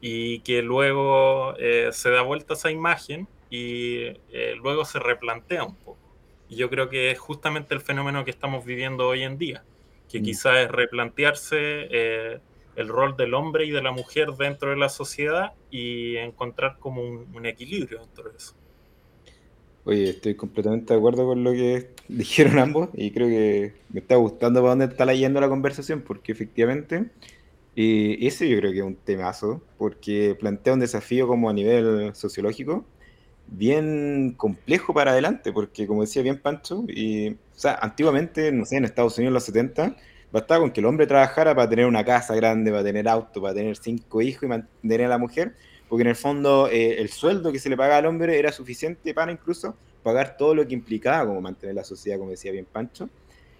y 0.00 0.38
que 0.40 0.62
luego 0.62 1.56
eh, 1.58 1.88
se 1.90 2.10
da 2.10 2.22
vuelta 2.22 2.54
esa 2.54 2.70
imagen 2.70 3.26
y 3.50 4.04
eh, 4.30 4.54
luego 4.62 4.84
se 4.84 5.00
replantea 5.00 5.64
un 5.64 5.74
poco. 5.74 5.98
Y 6.48 6.54
yo 6.54 6.70
creo 6.70 6.88
que 6.88 7.10
es 7.10 7.18
justamente 7.18 7.74
el 7.74 7.80
fenómeno 7.80 8.24
que 8.24 8.30
estamos 8.30 8.64
viviendo 8.64 9.08
hoy 9.08 9.24
en 9.24 9.36
día, 9.36 9.64
que 10.08 10.20
mm. 10.20 10.22
quizás 10.22 10.56
es 10.58 10.70
replantearse... 10.70 11.56
Eh, 11.90 12.40
el 12.76 12.88
rol 12.88 13.16
del 13.16 13.32
hombre 13.32 13.64
y 13.64 13.70
de 13.70 13.82
la 13.82 13.90
mujer 13.90 14.32
dentro 14.32 14.68
de 14.68 14.76
la 14.76 14.90
sociedad 14.90 15.54
y 15.70 16.16
encontrar 16.18 16.76
como 16.78 17.00
un, 17.02 17.46
equilibrio 17.46 18.00
dentro 18.00 18.28
de 18.30 18.36
eso. 18.36 18.54
Oye, 19.86 20.10
estoy 20.10 20.34
completamente 20.34 20.92
de 20.92 20.98
acuerdo 20.98 21.26
con 21.26 21.44
lo 21.44 21.52
que 21.52 21.90
dijeron 22.08 22.58
ambos 22.58 22.88
y 22.92 23.12
creo 23.12 23.28
que 23.28 23.72
me 23.90 24.00
está 24.00 24.16
gustando 24.16 24.60
para 24.60 24.70
dónde 24.70 24.86
está 24.86 25.06
leyendo 25.06 25.40
la 25.40 25.48
conversación 25.48 26.02
porque 26.02 26.32
efectivamente 26.32 27.06
eh, 27.76 28.18
ese 28.20 28.48
yo 28.48 28.58
creo 28.58 28.72
que 28.72 28.78
es 28.78 28.84
un 28.84 28.96
temazo 28.96 29.62
porque 29.78 30.36
plantea 30.40 30.72
un 30.72 30.80
desafío 30.80 31.28
como 31.28 31.48
a 31.48 31.52
nivel 31.52 32.12
sociológico 32.16 32.84
bien 33.46 34.34
complejo 34.36 34.92
para 34.92 35.12
adelante 35.12 35.52
porque 35.52 35.86
como 35.86 36.00
decía 36.00 36.22
bien 36.22 36.40
Pancho, 36.40 36.84
y, 36.88 37.36
sea, 37.52 37.78
antiguamente, 37.80 38.50
no 38.50 38.64
sé, 38.64 38.78
en 38.78 38.86
Estados 38.86 39.16
Unidos 39.18 39.30
en 39.30 39.34
los 39.34 39.44
70 39.44 39.96
Bastaba 40.32 40.60
con 40.60 40.70
que 40.72 40.80
el 40.80 40.86
hombre 40.86 41.06
trabajara 41.06 41.54
para 41.54 41.68
tener 41.68 41.86
una 41.86 42.04
casa 42.04 42.34
grande, 42.34 42.70
para 42.70 42.82
tener 42.82 43.08
auto, 43.08 43.40
para 43.40 43.54
tener 43.54 43.76
cinco 43.76 44.20
hijos 44.20 44.42
y 44.42 44.46
mantener 44.46 45.04
a 45.04 45.08
la 45.08 45.18
mujer, 45.18 45.54
porque 45.88 46.02
en 46.02 46.08
el 46.08 46.16
fondo 46.16 46.68
eh, 46.68 47.00
el 47.00 47.08
sueldo 47.10 47.52
que 47.52 47.58
se 47.58 47.68
le 47.68 47.76
pagaba 47.76 47.98
al 47.98 48.06
hombre 48.06 48.38
era 48.38 48.52
suficiente 48.52 49.14
para 49.14 49.32
incluso 49.32 49.76
pagar 50.02 50.36
todo 50.36 50.54
lo 50.54 50.66
que 50.66 50.74
implicaba 50.74 51.26
como 51.26 51.40
mantener 51.40 51.74
la 51.74 51.84
sociedad, 51.84 52.18
como 52.18 52.30
decía 52.30 52.52
bien 52.52 52.66
Pancho. 52.70 53.08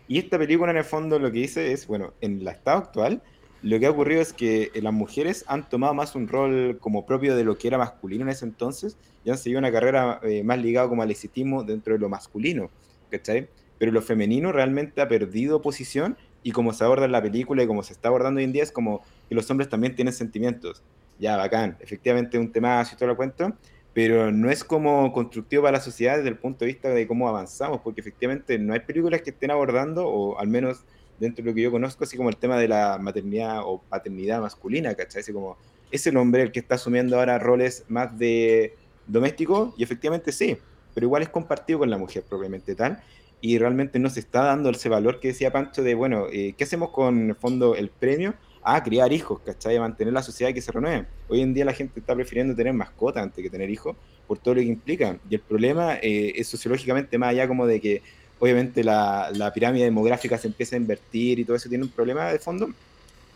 Y 0.09 0.18
esta 0.18 0.39
película 0.39 0.70
en 0.70 0.79
el 0.79 0.85
fondo 0.85 1.18
lo 1.18 1.31
que 1.33 1.41
dice 1.41 1.72
es, 1.72 1.87
bueno, 1.87 2.12
en 2.20 2.41
el 2.41 2.49
estado 2.49 2.79
actual, 2.79 3.22
lo 3.62 3.81
que 3.81 3.87
ha 3.87 3.91
ocurrido 3.91 4.20
es 4.20 4.33
que 4.33 4.70
las 4.74 4.93
mujeres 4.93 5.45
han 5.49 5.68
tomado 5.68 5.95
más 5.95 6.14
un 6.14 6.29
rol 6.29 6.79
como 6.81 7.05
propio 7.05 7.35
de 7.35 7.43
lo 7.43 7.59
que 7.59 7.68
era 7.68 7.79
masculino 7.79 8.22
en 8.22 8.29
ese 8.29 8.45
entonces 8.45 8.97
y 9.24 9.31
han 9.31 9.39
seguido 9.39 9.59
una 9.59 9.72
carrera 9.72 10.20
eh, 10.22 10.45
más 10.45 10.59
ligada 10.59 10.89
como 10.89 11.03
al 11.03 11.11
exitismo 11.11 11.64
dentro 11.64 11.95
de 11.95 11.99
lo 11.99 12.09
masculino, 12.09 12.70
¿cachai? 13.11 13.49
Pero 13.79 13.91
lo 13.91 14.03
femenino 14.03 14.53
realmente 14.53 15.01
ha 15.01 15.09
perdido 15.09 15.62
posición 15.62 16.16
y 16.45 16.53
como 16.53 16.72
se 16.72 16.85
aborda 16.85 17.07
en 17.07 17.12
la 17.12 17.22
película 17.22 17.64
y 17.64 17.66
como 17.66 17.83
se 17.83 17.93
está 17.93 18.09
abordando 18.09 18.39
hoy 18.39 18.45
en 18.45 18.53
día 18.53 18.62
es 18.62 18.70
como 18.70 19.03
que 19.29 19.35
los 19.35 19.51
hombres 19.51 19.68
también 19.68 19.97
tienen 19.97 20.14
sentimientos. 20.14 20.85
Ya, 21.18 21.36
bacán, 21.36 21.76
efectivamente 21.80 22.38
un 22.38 22.52
tema 22.52 22.80
así 22.80 22.94
todo 22.96 23.08
lo 23.08 23.16
cuento, 23.16 23.52
pero 23.94 24.30
no 24.30 24.50
es 24.50 24.62
como 24.62 25.10
constructivo 25.12 25.62
para 25.62 25.78
la 25.78 25.82
sociedad 25.82 26.18
desde 26.18 26.28
el 26.28 26.36
punto 26.36 26.60
de 26.60 26.66
vista 26.66 26.90
de 26.90 27.06
cómo 27.06 27.28
avanzamos, 27.28 27.80
porque 27.80 28.02
efectivamente 28.02 28.58
no 28.58 28.74
hay 28.74 28.80
películas 28.80 29.22
que 29.22 29.30
estén 29.30 29.50
abordando, 29.50 30.06
o 30.06 30.38
al 30.38 30.48
menos 30.48 30.84
dentro 31.18 31.42
de 31.42 31.50
lo 31.50 31.54
que 31.54 31.62
yo 31.62 31.70
conozco, 31.70 32.04
así 32.04 32.16
como 32.18 32.28
el 32.28 32.36
tema 32.36 32.58
de 32.58 32.68
la 32.68 32.98
maternidad 32.98 33.60
o 33.64 33.80
paternidad 33.88 34.42
masculina, 34.42 34.94
¿cachai? 34.94 35.22
Así 35.22 35.32
como 35.32 35.56
es 35.90 36.06
el 36.06 36.18
hombre 36.18 36.42
el 36.42 36.52
que 36.52 36.60
está 36.60 36.74
asumiendo 36.74 37.18
ahora 37.18 37.38
roles 37.38 37.84
más 37.88 38.18
de 38.18 38.74
doméstico, 39.06 39.74
y 39.78 39.82
efectivamente 39.82 40.32
sí, 40.32 40.58
pero 40.92 41.06
igual 41.06 41.22
es 41.22 41.30
compartido 41.30 41.78
con 41.78 41.88
la 41.88 41.96
mujer 41.96 42.24
propiamente 42.28 42.74
tal, 42.74 43.02
y 43.40 43.56
realmente 43.58 43.98
no 43.98 44.10
se 44.10 44.20
está 44.20 44.44
dando 44.44 44.68
ese 44.68 44.90
valor 44.90 45.20
que 45.20 45.28
decía 45.28 45.52
Pancho 45.52 45.82
de, 45.82 45.94
bueno, 45.94 46.26
eh, 46.30 46.54
¿qué 46.58 46.64
hacemos 46.64 46.90
con 46.90 47.30
el 47.30 47.36
fondo 47.36 47.74
el 47.74 47.88
premio? 47.88 48.34
A 48.68 48.82
criar 48.82 49.12
hijos, 49.12 49.38
¿cachai? 49.46 49.76
A 49.76 49.80
mantener 49.80 50.12
la 50.12 50.24
sociedad 50.24 50.52
que 50.52 50.60
se 50.60 50.72
renueve. 50.72 51.06
Hoy 51.28 51.40
en 51.40 51.54
día 51.54 51.64
la 51.64 51.72
gente 51.72 52.00
está 52.00 52.16
prefiriendo 52.16 52.52
tener 52.56 52.72
mascota 52.72 53.22
antes 53.22 53.40
que 53.40 53.48
tener 53.48 53.70
hijos 53.70 53.96
por 54.26 54.38
todo 54.38 54.56
lo 54.56 54.60
que 54.60 54.66
implica. 54.66 55.16
Y 55.30 55.36
el 55.36 55.40
problema 55.40 55.94
eh, 56.02 56.32
es 56.34 56.48
sociológicamente 56.48 57.16
más 57.16 57.28
allá 57.30 57.46
como 57.46 57.64
de 57.64 57.80
que 57.80 58.02
obviamente 58.40 58.82
la, 58.82 59.30
la, 59.32 59.52
pirámide 59.52 59.84
demográfica 59.84 60.36
se 60.36 60.48
empieza 60.48 60.74
a 60.74 60.80
invertir 60.80 61.38
y 61.38 61.44
todo 61.44 61.56
eso 61.56 61.68
tiene 61.68 61.84
un 61.84 61.90
problema 61.90 62.32
de 62.32 62.40
fondo, 62.40 62.68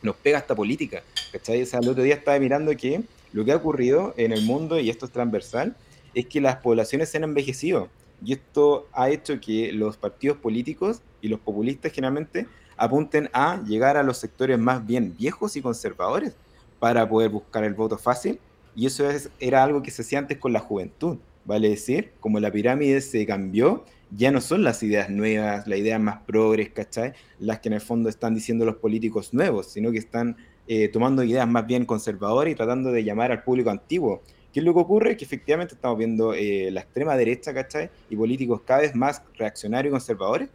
nos 0.02 0.16
pega 0.16 0.38
esta 0.38 0.56
política, 0.56 1.04
¿cachai? 1.30 1.62
O 1.62 1.66
sea, 1.66 1.78
el 1.78 1.88
otro 1.88 2.02
día 2.02 2.16
estaba 2.16 2.36
mirando 2.40 2.76
que 2.76 3.02
lo 3.32 3.44
que 3.44 3.52
ha 3.52 3.56
ocurrido 3.56 4.14
en 4.16 4.32
el 4.32 4.42
mundo, 4.42 4.80
y 4.80 4.90
esto 4.90 5.06
es 5.06 5.12
transversal, 5.12 5.76
es 6.12 6.26
que 6.26 6.40
las 6.40 6.56
poblaciones 6.56 7.08
se 7.08 7.18
han 7.18 7.24
envejecido 7.24 7.88
y 8.24 8.32
esto 8.32 8.88
ha 8.92 9.10
hecho 9.10 9.40
que 9.40 9.72
los 9.72 9.96
partidos 9.96 10.38
políticos 10.38 11.02
y 11.20 11.28
los 11.28 11.40
populistas 11.40 11.92
generalmente 11.92 12.46
apunten 12.80 13.28
a 13.34 13.62
llegar 13.62 13.98
a 13.98 14.02
los 14.02 14.16
sectores 14.16 14.58
más 14.58 14.84
bien 14.86 15.14
viejos 15.16 15.54
y 15.54 15.60
conservadores 15.60 16.34
para 16.78 17.06
poder 17.06 17.28
buscar 17.28 17.62
el 17.62 17.74
voto 17.74 17.98
fácil. 17.98 18.40
Y 18.74 18.86
eso 18.86 19.08
es, 19.08 19.28
era 19.38 19.62
algo 19.62 19.82
que 19.82 19.90
se 19.90 20.00
hacía 20.00 20.18
antes 20.18 20.38
con 20.38 20.54
la 20.54 20.60
juventud. 20.60 21.18
Vale 21.44 21.68
decir, 21.68 22.12
como 22.20 22.40
la 22.40 22.50
pirámide 22.50 23.02
se 23.02 23.26
cambió, 23.26 23.84
ya 24.16 24.30
no 24.30 24.40
son 24.40 24.64
las 24.64 24.82
ideas 24.82 25.10
nuevas, 25.10 25.66
las 25.66 25.78
ideas 25.78 26.00
más 26.00 26.22
progres, 26.22 26.70
¿cachai? 26.70 27.12
Las 27.38 27.60
que 27.60 27.68
en 27.68 27.74
el 27.74 27.80
fondo 27.82 28.08
están 28.08 28.34
diciendo 28.34 28.64
los 28.64 28.76
políticos 28.76 29.34
nuevos, 29.34 29.66
sino 29.66 29.92
que 29.92 29.98
están 29.98 30.38
eh, 30.66 30.88
tomando 30.88 31.22
ideas 31.22 31.46
más 31.46 31.66
bien 31.66 31.84
conservadoras 31.84 32.50
y 32.50 32.54
tratando 32.54 32.92
de 32.92 33.04
llamar 33.04 33.30
al 33.30 33.42
público 33.42 33.68
antiguo. 33.68 34.22
¿Qué 34.54 34.60
es 34.60 34.64
lo 34.64 34.72
que 34.72 34.80
ocurre? 34.80 35.16
Que 35.18 35.24
efectivamente 35.26 35.74
estamos 35.74 35.98
viendo 35.98 36.32
eh, 36.32 36.70
la 36.70 36.80
extrema 36.80 37.14
derecha, 37.14 37.52
¿cachai? 37.52 37.90
Y 38.08 38.16
políticos 38.16 38.62
cada 38.64 38.80
vez 38.80 38.94
más 38.94 39.22
reaccionarios 39.36 39.90
y 39.90 39.92
conservadores, 39.92 40.48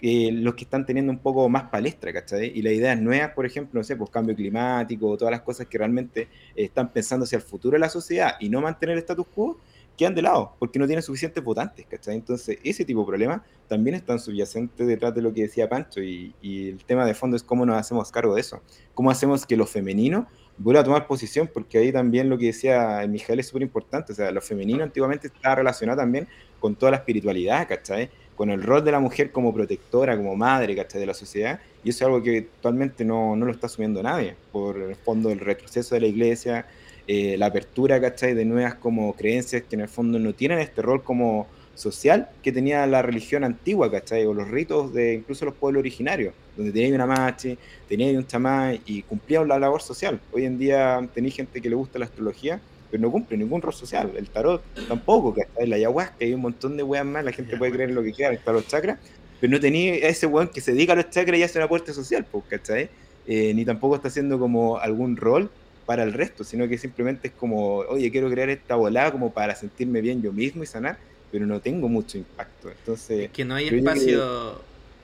eh, 0.00 0.30
los 0.32 0.54
que 0.54 0.64
están 0.64 0.86
teniendo 0.86 1.12
un 1.12 1.18
poco 1.18 1.48
más 1.48 1.64
palestra, 1.64 2.12
¿cachai? 2.12 2.52
Y 2.54 2.62
las 2.62 2.72
ideas 2.72 3.00
nuevas, 3.00 3.30
por 3.30 3.46
ejemplo, 3.46 3.80
no 3.80 3.84
sé, 3.84 3.96
pues 3.96 4.10
cambio 4.10 4.34
climático, 4.34 5.16
todas 5.16 5.32
las 5.32 5.42
cosas 5.42 5.66
que 5.66 5.78
realmente 5.78 6.22
eh, 6.22 6.28
están 6.64 6.92
pensando 6.92 7.24
hacia 7.24 7.36
el 7.36 7.42
futuro 7.42 7.74
de 7.74 7.80
la 7.80 7.88
sociedad 7.88 8.36
y 8.40 8.48
no 8.48 8.60
mantener 8.60 8.94
el 8.94 9.00
status 9.00 9.26
quo, 9.34 9.58
quedan 9.96 10.14
de 10.14 10.22
lado, 10.22 10.54
porque 10.58 10.78
no 10.78 10.86
tienen 10.86 11.02
suficientes 11.02 11.42
votantes, 11.42 11.86
¿cachai? 11.86 12.16
Entonces, 12.16 12.58
ese 12.64 12.84
tipo 12.84 13.00
de 13.00 13.06
problemas 13.06 13.42
también 13.68 13.94
están 13.94 14.18
subyacentes 14.18 14.86
detrás 14.86 15.14
de 15.14 15.22
lo 15.22 15.32
que 15.32 15.42
decía 15.42 15.68
Pancho, 15.68 16.02
y, 16.02 16.34
el 16.42 16.84
tema 16.84 17.06
de 17.06 17.14
fondo 17.14 17.36
es 17.36 17.42
cómo 17.42 17.64
nos 17.64 17.76
hacemos 17.76 18.10
cargo 18.10 18.34
de 18.34 18.40
eso, 18.40 18.62
cómo 18.94 19.10
hacemos 19.10 19.46
que 19.46 19.56
lo 19.56 19.66
femenino 19.66 20.26
vuelve 20.56 20.80
a 20.80 20.84
tomar 20.84 21.06
posición, 21.06 21.48
porque 21.52 21.78
ahí 21.78 21.92
también 21.92 22.28
lo 22.28 22.38
que 22.38 22.46
decía 22.46 23.04
Mijael 23.08 23.40
es 23.40 23.48
súper 23.48 23.62
importante, 23.62 24.12
o 24.12 24.16
sea, 24.16 24.30
lo 24.30 24.40
femenino 24.40 24.84
antiguamente 24.84 25.26
estaba 25.26 25.56
relacionado 25.56 25.98
también 25.98 26.28
con 26.60 26.76
toda 26.76 26.92
la 26.92 26.98
espiritualidad, 26.98 27.68
¿cachai? 27.68 28.10
Con 28.36 28.50
el 28.50 28.62
rol 28.62 28.84
de 28.84 28.92
la 28.92 29.00
mujer 29.00 29.30
como 29.30 29.54
protectora, 29.54 30.16
como 30.16 30.34
madre. 30.36 30.74
De 30.74 31.06
la 31.06 31.14
sociedad, 31.14 31.60
y 31.82 31.90
eso 31.90 31.98
es 31.98 32.02
algo 32.02 32.22
que 32.22 32.38
actualmente 32.38 33.04
no, 33.04 33.36
no 33.36 33.46
lo 33.46 33.52
está 33.52 33.66
asumiendo 33.66 34.02
nadie, 34.02 34.34
por 34.52 34.80
el 34.80 34.96
fondo 34.96 35.28
del 35.28 35.40
retroceso 35.40 35.94
de 35.94 36.00
la 36.00 36.06
iglesia, 36.06 36.66
eh, 37.06 37.36
la 37.38 37.46
apertura. 37.46 37.98
De 38.00 38.44
nuevas 38.44 38.74
como 38.74 39.12
creencias 39.14 39.62
que 39.62 39.76
en 39.76 39.82
el 39.82 39.88
fondo 39.88 40.18
no 40.18 40.32
tienen 40.32 40.58
este 40.58 40.82
rol 40.82 41.02
como 41.02 41.46
social 41.74 42.28
que 42.42 42.52
tenía 42.52 42.86
la 42.86 43.02
religión 43.02 43.44
antigua. 43.44 43.90
O 44.26 44.34
los 44.34 44.48
ritos 44.48 44.92
de 44.92 45.14
incluso 45.14 45.44
los 45.44 45.54
pueblos 45.54 45.80
originarios, 45.80 46.34
donde 46.56 46.72
tenía 46.72 46.94
una 46.94 47.06
machi, 47.06 47.58
tenía 47.88 48.16
un 48.16 48.26
chamán 48.26 48.78
y 48.86 49.02
cumplía 49.02 49.44
la 49.44 49.58
labor 49.58 49.82
social. 49.82 50.20
Hoy 50.32 50.44
en 50.44 50.58
día 50.58 51.06
tenéis 51.14 51.36
gente 51.36 51.60
que 51.60 51.68
le 51.68 51.74
gusta 51.74 51.98
la 51.98 52.06
astrología, 52.06 52.60
pero 52.94 53.02
no 53.02 53.10
cumple 53.10 53.36
ningún 53.36 53.60
rol 53.60 53.74
social. 53.74 54.12
El 54.16 54.28
tarot 54.28 54.62
tampoco, 54.86 55.34
¿cachai? 55.34 55.66
La 55.66 55.74
ayahuasca 55.74 56.14
hay 56.20 56.32
un 56.32 56.42
montón 56.42 56.76
de 56.76 56.84
weas 56.84 57.04
más, 57.04 57.24
la 57.24 57.32
gente 57.32 57.56
puede 57.56 57.72
creer 57.72 57.90
lo 57.90 58.04
que 58.04 58.12
quiera, 58.12 58.32
está 58.32 58.52
los 58.52 58.68
chakras, 58.68 59.00
pero 59.40 59.50
no 59.50 59.58
tenía 59.58 59.94
ese 59.94 60.26
weón 60.26 60.46
que 60.46 60.60
se 60.60 60.74
dedica 60.74 60.92
a 60.92 60.96
los 60.96 61.10
chakras 61.10 61.36
y 61.40 61.42
hace 61.42 61.58
una 61.58 61.64
aporte 61.64 61.92
social, 61.92 62.24
pues, 62.30 62.44
¿cachai? 62.48 62.88
Eh, 63.26 63.52
ni 63.52 63.64
tampoco 63.64 63.96
está 63.96 64.06
haciendo 64.06 64.38
como 64.38 64.78
algún 64.78 65.16
rol 65.16 65.50
para 65.86 66.04
el 66.04 66.12
resto, 66.12 66.44
sino 66.44 66.68
que 66.68 66.78
simplemente 66.78 67.26
es 67.26 67.34
como, 67.34 67.78
oye, 67.78 68.12
quiero 68.12 68.30
crear 68.30 68.48
esta 68.48 68.76
volada 68.76 69.10
como 69.10 69.32
para 69.32 69.56
sentirme 69.56 70.00
bien 70.00 70.22
yo 70.22 70.32
mismo 70.32 70.62
y 70.62 70.66
sanar, 70.66 70.96
pero 71.32 71.46
no 71.46 71.60
tengo 71.60 71.88
mucho 71.88 72.16
impacto. 72.16 72.70
Entonces, 72.70 73.24
es 73.24 73.30
que 73.32 73.44
no 73.44 73.56
hay 73.56 73.66
espacio, 73.66 74.60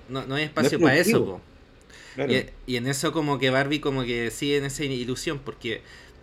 no, 0.08 0.26
no, 0.26 0.36
hay 0.36 0.44
espacio 0.44 0.78
para 0.78 0.96
eso, 0.96 1.40
y, 2.68 2.76
en 2.76 2.86
eso 2.86 3.10
como 3.10 3.40
que 3.40 3.50
Barbie 3.50 3.80
como 3.80 4.04
que 4.04 4.30
sigue 4.30 4.58
en 4.58 4.64
esa 4.66 4.84
ilusión, 4.84 5.40
porque 5.44 5.80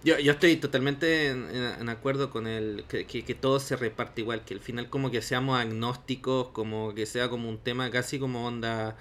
yo, 0.07 0.17
yo 0.19 0.31
estoy 0.31 0.55
totalmente 0.55 1.27
en, 1.27 1.89
acuerdo 1.89 2.29
con 2.29 2.47
el 2.47 2.85
que, 2.87 3.05
que, 3.05 3.35
todo 3.35 3.59
se 3.59 3.75
reparte 3.75 4.21
igual, 4.21 4.45
que 4.45 4.53
al 4.53 4.61
final 4.61 4.89
como 4.89 5.11
que 5.11 5.21
seamos 5.21 5.59
agnósticos, 5.59 6.47
como 6.49 6.95
que 6.95 7.05
sea 7.05 7.29
como 7.29 7.49
un 7.49 7.57
tema 7.57 7.91
casi 7.91 8.17
como 8.17 8.47
onda... 8.47 8.95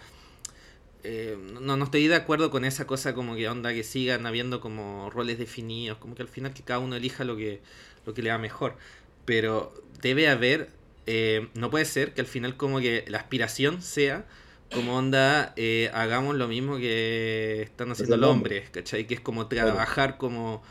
Eh, 1.05 1.39
no, 1.61 1.77
no 1.77 1.85
estoy 1.85 2.09
de 2.09 2.17
acuerdo 2.17 2.51
con 2.51 2.65
esa 2.65 2.89
cosa 2.89 3.15
como 3.15 3.37
que 3.37 3.49
onda 3.49 3.73
que 3.73 3.85
sigan 3.85 4.27
habiendo 4.27 4.61
como 4.61 5.09
roles 5.11 5.39
definidos, 5.39 5.99
como 5.99 6.17
que 6.17 6.23
al 6.23 6.29
final 6.29 6.53
que 6.53 6.65
cada 6.65 6.81
uno 6.81 6.97
elija 6.97 7.23
lo 7.23 7.37
que, 7.37 7.61
lo 8.05 8.13
que 8.13 8.23
le 8.23 8.31
va 8.31 8.39
mejor. 8.39 8.77
Pero 9.25 9.73
debe 10.03 10.29
haber, 10.29 10.71
eh, 11.07 11.49
no 11.55 11.71
puede 11.71 11.85
ser 11.85 12.15
que 12.15 12.21
al 12.21 12.27
final 12.27 12.57
como 12.57 12.81
que 12.81 13.05
la 13.07 13.19
aspiración 13.19 13.81
sea 13.81 14.27
como 14.73 14.97
onda, 14.97 15.53
eh, 15.55 15.89
hagamos 15.95 16.35
lo 16.35 16.49
mismo 16.49 16.79
que 16.79 17.63
están 17.63 17.93
haciendo 17.93 18.17
los 18.17 18.29
hombres, 18.29 18.69
¿cachai? 18.71 19.07
Que 19.07 19.15
es 19.15 19.21
como 19.21 19.47
trabajar 19.47 20.19
como, 20.19 20.65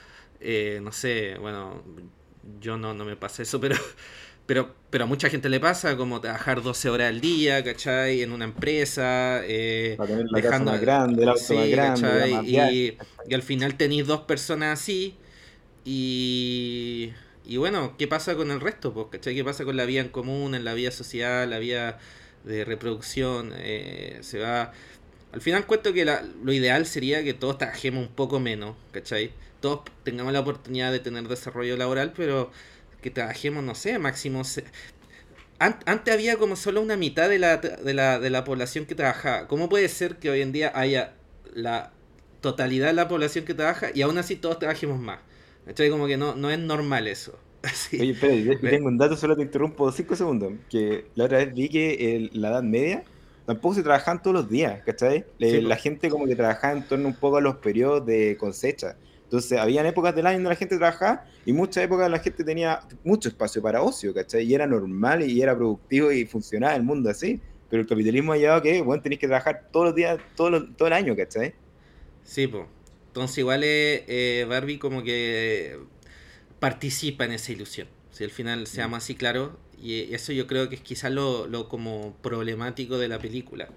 eh, 0.46 0.80
no 0.82 0.92
sé, 0.92 1.38
bueno, 1.40 1.82
yo 2.62 2.78
no, 2.78 2.94
no 2.94 3.04
me 3.04 3.16
pasa 3.16 3.42
eso, 3.42 3.60
pero, 3.60 3.76
pero, 4.46 4.76
pero 4.90 5.06
a 5.06 5.08
mucha 5.08 5.30
gente 5.30 5.50
le 5.50 5.60
pasa 5.60 5.98
como 5.98 6.22
trabajar 6.22 6.62
12 6.62 6.90
horas 6.90 7.10
al 7.10 7.20
día, 7.20 7.64
¿cachai? 7.64 8.22
En 8.22 8.32
una 8.32 8.46
empresa, 8.46 9.42
eh, 9.44 9.98
la 9.98 10.40
dejando, 10.40 10.72
más 10.72 10.82
grande, 10.82 11.24
el 11.24 11.30
auto 11.30 11.54
más 11.54 11.70
grande, 11.70 12.42
y, 12.46 12.98
y, 13.28 13.34
al 13.34 13.42
final 13.42 13.76
tenéis 13.76 14.08
dos 14.08 14.22
personas 14.22 14.80
así 14.80 15.16
y... 15.84 17.12
Y 17.48 17.58
bueno, 17.58 17.96
¿qué 17.96 18.08
pasa 18.08 18.36
con 18.36 18.50
el 18.50 18.60
resto? 18.60 18.92
Pues, 18.92 19.06
¿cachai? 19.12 19.36
¿Qué 19.36 19.44
pasa 19.44 19.66
con 19.66 19.78
la 19.78 19.86
vida 19.86 20.02
en 20.02 20.10
común, 20.10 20.56
en 20.56 20.66
la 20.66 20.74
vida 20.74 20.90
social, 20.90 21.48
la 21.48 21.60
vida 21.60 22.00
de 22.44 22.66
reproducción, 22.66 23.54
eh, 23.58 24.18
se 24.22 24.40
va... 24.40 24.72
Al 25.32 25.42
final 25.42 25.66
cuento 25.66 25.92
que 25.92 26.06
lo 26.06 26.54
ideal 26.54 26.86
sería 26.86 27.24
que 27.24 27.34
todos 27.34 27.58
trabajemos 27.58 28.08
un 28.08 28.14
poco 28.16 28.40
menos, 28.40 28.76
¿cachai? 28.92 29.32
Todos 29.66 29.82
tengamos 30.04 30.32
la 30.32 30.42
oportunidad 30.42 30.92
de 30.92 31.00
tener 31.00 31.28
desarrollo 31.28 31.76
laboral, 31.76 32.14
pero 32.16 32.52
que 33.02 33.10
trabajemos, 33.10 33.64
no 33.64 33.74
sé, 33.74 33.98
máximo... 33.98 34.44
antes 35.58 36.14
había 36.14 36.38
como 36.38 36.56
solo 36.56 36.84
una 36.84 36.98
mitad 36.98 37.28
de 37.30 37.40
la, 37.40 37.58
de, 37.58 37.94
la, 37.96 38.20
de 38.20 38.30
la 38.30 38.44
población 38.44 38.86
que 38.86 38.94
trabajaba. 38.94 39.48
¿Cómo 39.48 39.68
puede 39.68 39.90
ser 39.90 40.18
que 40.18 40.30
hoy 40.30 40.42
en 40.42 40.52
día 40.52 40.72
haya 40.76 41.16
la 41.56 41.92
totalidad 42.42 42.90
de 42.90 42.94
la 42.94 43.08
población 43.08 43.44
que 43.44 43.56
trabaja 43.56 43.88
y 43.92 44.04
aún 44.04 44.20
así 44.20 44.36
todos 44.36 44.60
trabajemos 44.60 45.00
más? 45.00 45.22
¿Cachai? 45.66 45.90
Como 45.90 46.06
que 46.06 46.16
no, 46.16 46.36
no 46.36 46.52
es 46.52 46.60
normal 46.60 47.08
eso. 47.08 47.40
Oye, 47.92 48.12
espera, 48.12 48.60
tengo 48.70 48.88
un 48.88 49.00
dato, 49.00 49.18
solo 49.18 49.36
te 49.36 49.42
interrumpo 49.42 49.92
cinco 49.92 50.16
segundos. 50.16 50.54
Que 50.70 51.08
la 51.16 51.24
otra 51.24 51.40
vez 51.40 51.56
vi 51.56 51.70
que 51.70 52.30
la 52.34 52.50
Edad 52.50 52.62
Media 52.62 53.04
tampoco 53.48 53.74
se 53.74 53.82
trabajaban 53.82 54.22
todos 54.22 54.36
los 54.36 54.48
días, 54.48 54.84
¿cachai? 54.86 55.26
la 55.40 55.76
gente 55.76 56.12
como 56.12 56.28
que 56.28 56.36
trabajaba 56.36 56.78
en 56.78 56.88
torno 56.88 57.08
un 57.08 57.16
poco 57.16 57.38
a 57.38 57.42
los 57.42 57.56
periodos 57.56 58.06
de 58.06 58.38
cosecha. 58.38 58.96
Entonces, 59.26 59.58
habían 59.58 59.86
épocas 59.86 60.16
del 60.16 60.26
año 60.28 60.38
donde 60.38 60.50
la 60.50 60.56
gente 60.56 60.78
trabajaba 60.78 61.26
y 61.46 61.54
muchas 61.54 61.84
épocas 61.84 62.10
la 62.10 62.20
gente 62.20 62.44
tenía 62.44 62.82
mucho 63.04 63.30
espacio 63.30 63.62
para 63.62 63.82
ocio, 63.82 64.14
¿cachai? 64.14 64.46
Y 64.46 64.54
era 64.54 64.66
normal 64.66 65.30
y 65.30 65.42
era 65.42 65.56
productivo 65.56 66.12
y 66.12 66.26
funcionaba 66.26 66.76
el 66.76 66.84
mundo 66.84 67.10
así. 67.10 67.42
Pero 67.70 67.82
el 67.82 67.88
capitalismo 67.88 68.34
ha 68.34 68.38
llevado 68.38 68.60
a 68.60 68.62
que, 68.62 68.82
bueno, 68.82 69.02
tenéis 69.02 69.20
que 69.20 69.28
trabajar 69.28 69.70
todos 69.72 69.88
los 69.88 69.96
días, 69.96 70.20
todo, 70.36 70.66
todo 70.74 70.88
el 70.88 70.94
año, 70.94 71.16
¿cachai? 71.16 71.56
Sí, 72.24 72.48
pues. 72.48 72.66
Entonces, 73.08 73.40
igual 73.40 73.62
eh, 73.64 74.46
Barbie 74.48 74.78
como 74.78 75.04
que 75.04 75.80
participa 76.60 77.26
en 77.26 77.32
esa 77.32 77.52
ilusión. 77.52 77.88
Si 78.12 78.24
al 78.24 78.30
final 78.30 78.68
se 78.68 78.78
llama 78.78 78.98
así, 78.98 79.16
claro, 79.16 79.58
y 79.82 80.14
eso 80.14 80.32
yo 80.34 80.48
creo 80.48 80.70
que 80.70 80.76
es 80.76 80.82
quizás 80.82 81.12
lo, 81.12 81.48
lo 81.48 81.68
como 81.68 82.16
problemático 82.22 82.98
de 82.98 83.08
la 83.08 83.20
película. 83.20 83.70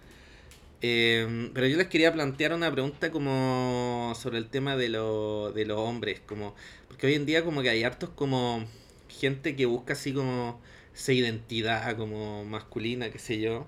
Em, 0.81 1.53
pero 1.53 1.67
yo 1.67 1.77
les 1.77 1.89
quería 1.89 2.13
plantear 2.13 2.53
una 2.53 2.71
pregunta 2.71 3.11
como 3.11 4.13
sobre 4.17 4.39
el 4.39 4.49
tema 4.49 4.77
de, 4.77 4.89
lo, 4.89 5.53
de 5.53 5.65
los 5.65 5.79
hombres, 5.79 6.21
como 6.21 6.55
porque 6.89 7.09
hoy 7.09 7.15
en 7.15 7.27
día 7.27 7.45
como 7.45 7.63
que 7.63 7.71
hay 7.71 7.83
hartos 7.83 8.11
como 8.11 8.65
gente 9.09 9.57
que 9.57 9.67
busca 9.67 9.95
así 9.95 10.13
como 10.13 10.61
esa 10.95 11.13
identidad 11.13 11.97
como 11.97 12.45
masculina, 12.45 13.11
qué 13.11 13.19
sé 13.19 13.41
yo. 13.41 13.67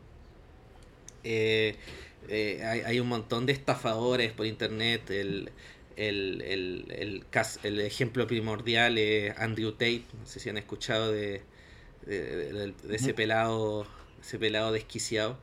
Eh, 1.24 1.76
eh, 2.28 2.62
hay, 2.64 2.80
hay, 2.80 3.00
un 3.00 3.08
montón 3.08 3.46
de 3.46 3.52
estafadores 3.52 4.32
por 4.32 4.46
internet, 4.46 5.10
el, 5.10 5.50
el, 5.96 6.42
el, 6.42 6.86
el, 6.90 7.24
el, 7.64 7.80
ejemplo 7.80 8.26
primordial 8.26 8.98
es 8.98 9.36
Andrew 9.38 9.72
Tate, 9.72 10.04
no 10.18 10.26
sé 10.26 10.40
si 10.40 10.48
han 10.48 10.58
escuchado 10.58 11.12
de, 11.12 11.42
de, 12.06 12.74
ese 12.90 13.14
pelado 13.14 13.86
ese 14.20 14.38
pelado 14.38 14.72
desquiciado. 14.72 15.38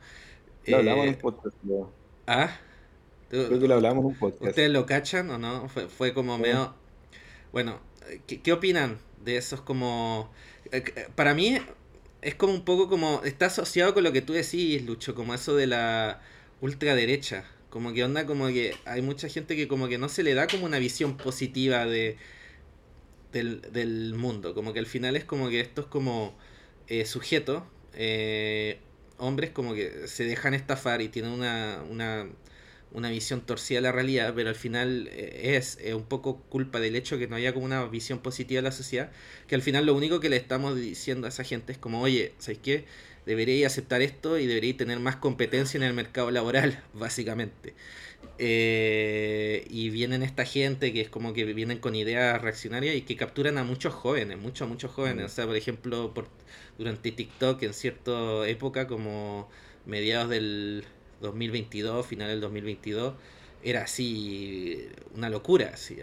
Lo 0.68 0.76
hablamos 0.78 1.04
en 1.04 1.08
un 1.08 1.14
eh, 1.14 1.18
podcast. 1.20 1.56
¿Ah? 2.26 2.56
Creo 3.28 3.60
que 3.60 3.68
lo 3.68 3.74
hablamos 3.74 4.02
en 4.02 4.06
un 4.06 4.14
podcast. 4.14 4.50
¿Ustedes 4.50 4.70
lo 4.70 4.86
cachan 4.86 5.30
o 5.30 5.38
no? 5.38 5.68
Fue, 5.68 5.88
fue 5.88 6.14
como 6.14 6.38
medio... 6.38 6.74
Bueno, 7.52 7.80
¿qué, 8.26 8.40
¿qué, 8.40 8.52
opinan 8.52 8.98
de 9.24 9.36
esos 9.36 9.60
como... 9.60 10.30
Eh, 10.72 10.84
para 11.14 11.34
mí 11.34 11.58
es 12.22 12.34
como 12.34 12.52
un 12.52 12.64
poco 12.64 12.88
como... 12.88 13.22
Está 13.24 13.46
asociado 13.46 13.94
con 13.94 14.04
lo 14.04 14.12
que 14.12 14.22
tú 14.22 14.32
decís, 14.32 14.84
Lucho, 14.84 15.14
como 15.14 15.34
eso 15.34 15.56
de 15.56 15.66
la 15.66 16.20
ultraderecha. 16.60 17.44
Como 17.70 17.92
que 17.92 18.04
onda, 18.04 18.26
como 18.26 18.46
que 18.48 18.74
hay 18.86 19.02
mucha 19.02 19.28
gente 19.28 19.56
que 19.56 19.68
como 19.68 19.88
que 19.88 19.98
no 19.98 20.08
se 20.08 20.22
le 20.22 20.34
da 20.34 20.46
como 20.46 20.64
una 20.64 20.78
visión 20.78 21.16
positiva 21.16 21.84
de 21.84 22.16
del, 23.32 24.14
mundo. 24.14 24.54
Como 24.54 24.72
que 24.72 24.78
al 24.78 24.86
final 24.86 25.16
es 25.16 25.24
como 25.24 25.48
que 25.48 25.60
estos 25.60 25.86
como 25.86 26.34
eh, 26.86 27.04
sujetos, 27.04 27.62
eh, 27.94 28.78
hombres 29.18 29.50
como 29.50 29.74
que 29.74 30.08
se 30.08 30.24
dejan 30.24 30.54
estafar 30.54 31.02
y 31.02 31.08
tienen 31.08 31.32
una, 31.32 31.82
una, 31.90 32.26
una 32.92 33.10
visión 33.10 33.40
torcida 33.42 33.78
de 33.78 33.82
la 33.82 33.92
realidad, 33.92 34.32
pero 34.34 34.48
al 34.48 34.54
final 34.54 35.08
eh, 35.12 35.56
es 35.56 35.78
un 35.94 36.04
poco 36.04 36.40
culpa 36.48 36.80
del 36.80 36.96
hecho 36.96 37.18
que 37.18 37.28
no 37.28 37.36
haya 37.36 37.52
como 37.52 37.66
una 37.66 37.84
visión 37.86 38.20
positiva 38.20 38.58
de 38.58 38.62
la 38.62 38.72
sociedad, 38.72 39.10
que 39.46 39.54
al 39.54 39.62
final 39.62 39.86
lo 39.86 39.94
único 39.94 40.20
que 40.20 40.28
le 40.28 40.36
estamos 40.36 40.76
diciendo 40.76 41.26
a 41.26 41.30
esa 41.30 41.44
gente 41.44 41.72
es 41.72 41.78
como, 41.78 42.00
oye, 42.00 42.32
¿sabes 42.38 42.58
qué? 42.62 42.84
debería 43.28 43.66
aceptar 43.66 44.00
esto 44.00 44.38
y 44.38 44.46
debería 44.46 44.74
tener 44.74 44.98
más 45.00 45.16
competencia 45.16 45.76
en 45.76 45.84
el 45.84 45.92
mercado 45.92 46.30
laboral, 46.30 46.82
básicamente. 46.94 47.74
Eh, 48.40 49.66
y 49.68 49.90
vienen 49.90 50.22
esta 50.22 50.44
gente 50.44 50.92
que 50.92 51.00
es 51.00 51.08
como 51.08 51.32
que 51.32 51.44
vienen 51.44 51.78
con 51.78 51.96
ideas 51.96 52.40
reaccionarias 52.40 52.94
y 52.94 53.02
que 53.02 53.16
capturan 53.16 53.58
a 53.58 53.64
muchos 53.64 53.92
jóvenes, 53.94 54.38
muchos, 54.38 54.68
muchos 54.68 54.92
jóvenes. 54.92 55.24
Mm. 55.24 55.26
O 55.26 55.28
sea, 55.28 55.46
por 55.46 55.56
ejemplo, 55.56 56.14
por, 56.14 56.28
durante 56.78 57.10
TikTok 57.10 57.62
en 57.64 57.74
cierta 57.74 58.46
época, 58.48 58.86
como 58.86 59.48
mediados 59.86 60.30
del 60.30 60.84
2022, 61.20 62.06
final 62.06 62.28
del 62.28 62.40
2022, 62.40 63.14
era 63.64 63.82
así 63.82 64.88
una 65.14 65.28
locura. 65.30 65.72
Así, 65.74 65.98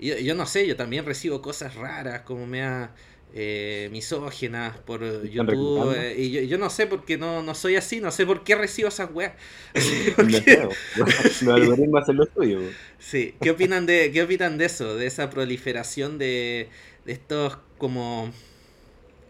yo, 0.00 0.18
yo 0.18 0.34
no 0.34 0.46
sé, 0.46 0.66
yo 0.66 0.76
también 0.76 1.04
recibo 1.04 1.42
cosas 1.42 1.74
raras, 1.74 2.22
como 2.22 2.46
me 2.46 2.62
ha 2.62 2.94
eh, 3.34 3.88
misóginas 3.90 4.76
por 4.78 5.26
YouTube. 5.26 5.94
Eh, 5.96 6.14
y 6.18 6.46
yo, 6.46 6.58
no 6.58 6.68
sé 6.68 6.86
por 6.86 7.04
qué 7.04 7.16
no, 7.16 7.42
no 7.42 7.54
soy 7.54 7.76
así, 7.76 8.00
no 8.00 8.10
sé 8.10 8.26
por 8.26 8.44
qué 8.44 8.54
recibo 8.54 8.88
esas 8.88 9.10
weas. 9.12 9.32
Los 10.96 11.42
algoritmos 11.42 12.02
hacen 12.02 12.16
lo 12.16 12.26
suyo. 12.26 12.60
Sí, 12.98 13.34
¿qué 13.40 13.50
opinan 13.50 13.86
de, 13.86 14.10
qué 14.12 14.22
opinan 14.22 14.58
de 14.58 14.66
eso? 14.66 14.96
De 14.96 15.06
esa 15.06 15.30
proliferación 15.30 16.18
de, 16.18 16.68
de 17.06 17.12
estos 17.12 17.56
como 17.78 18.30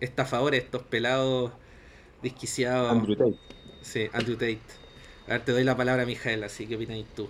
estafadores, 0.00 0.64
estos 0.64 0.82
pelados 0.82 1.52
disquiciados. 2.22 2.90
Andrew 2.90 3.16
Tate. 3.16 3.36
Sí, 3.82 4.08
Andrew 4.12 4.36
Tate. 4.36 4.58
A 5.28 5.32
ver, 5.32 5.44
te 5.44 5.52
doy 5.52 5.64
la 5.64 5.76
palabra 5.76 6.02
a 6.02 6.06
Mijael, 6.06 6.42
así 6.42 6.66
que 6.66 6.74
opinas 6.74 7.04
tú. 7.14 7.28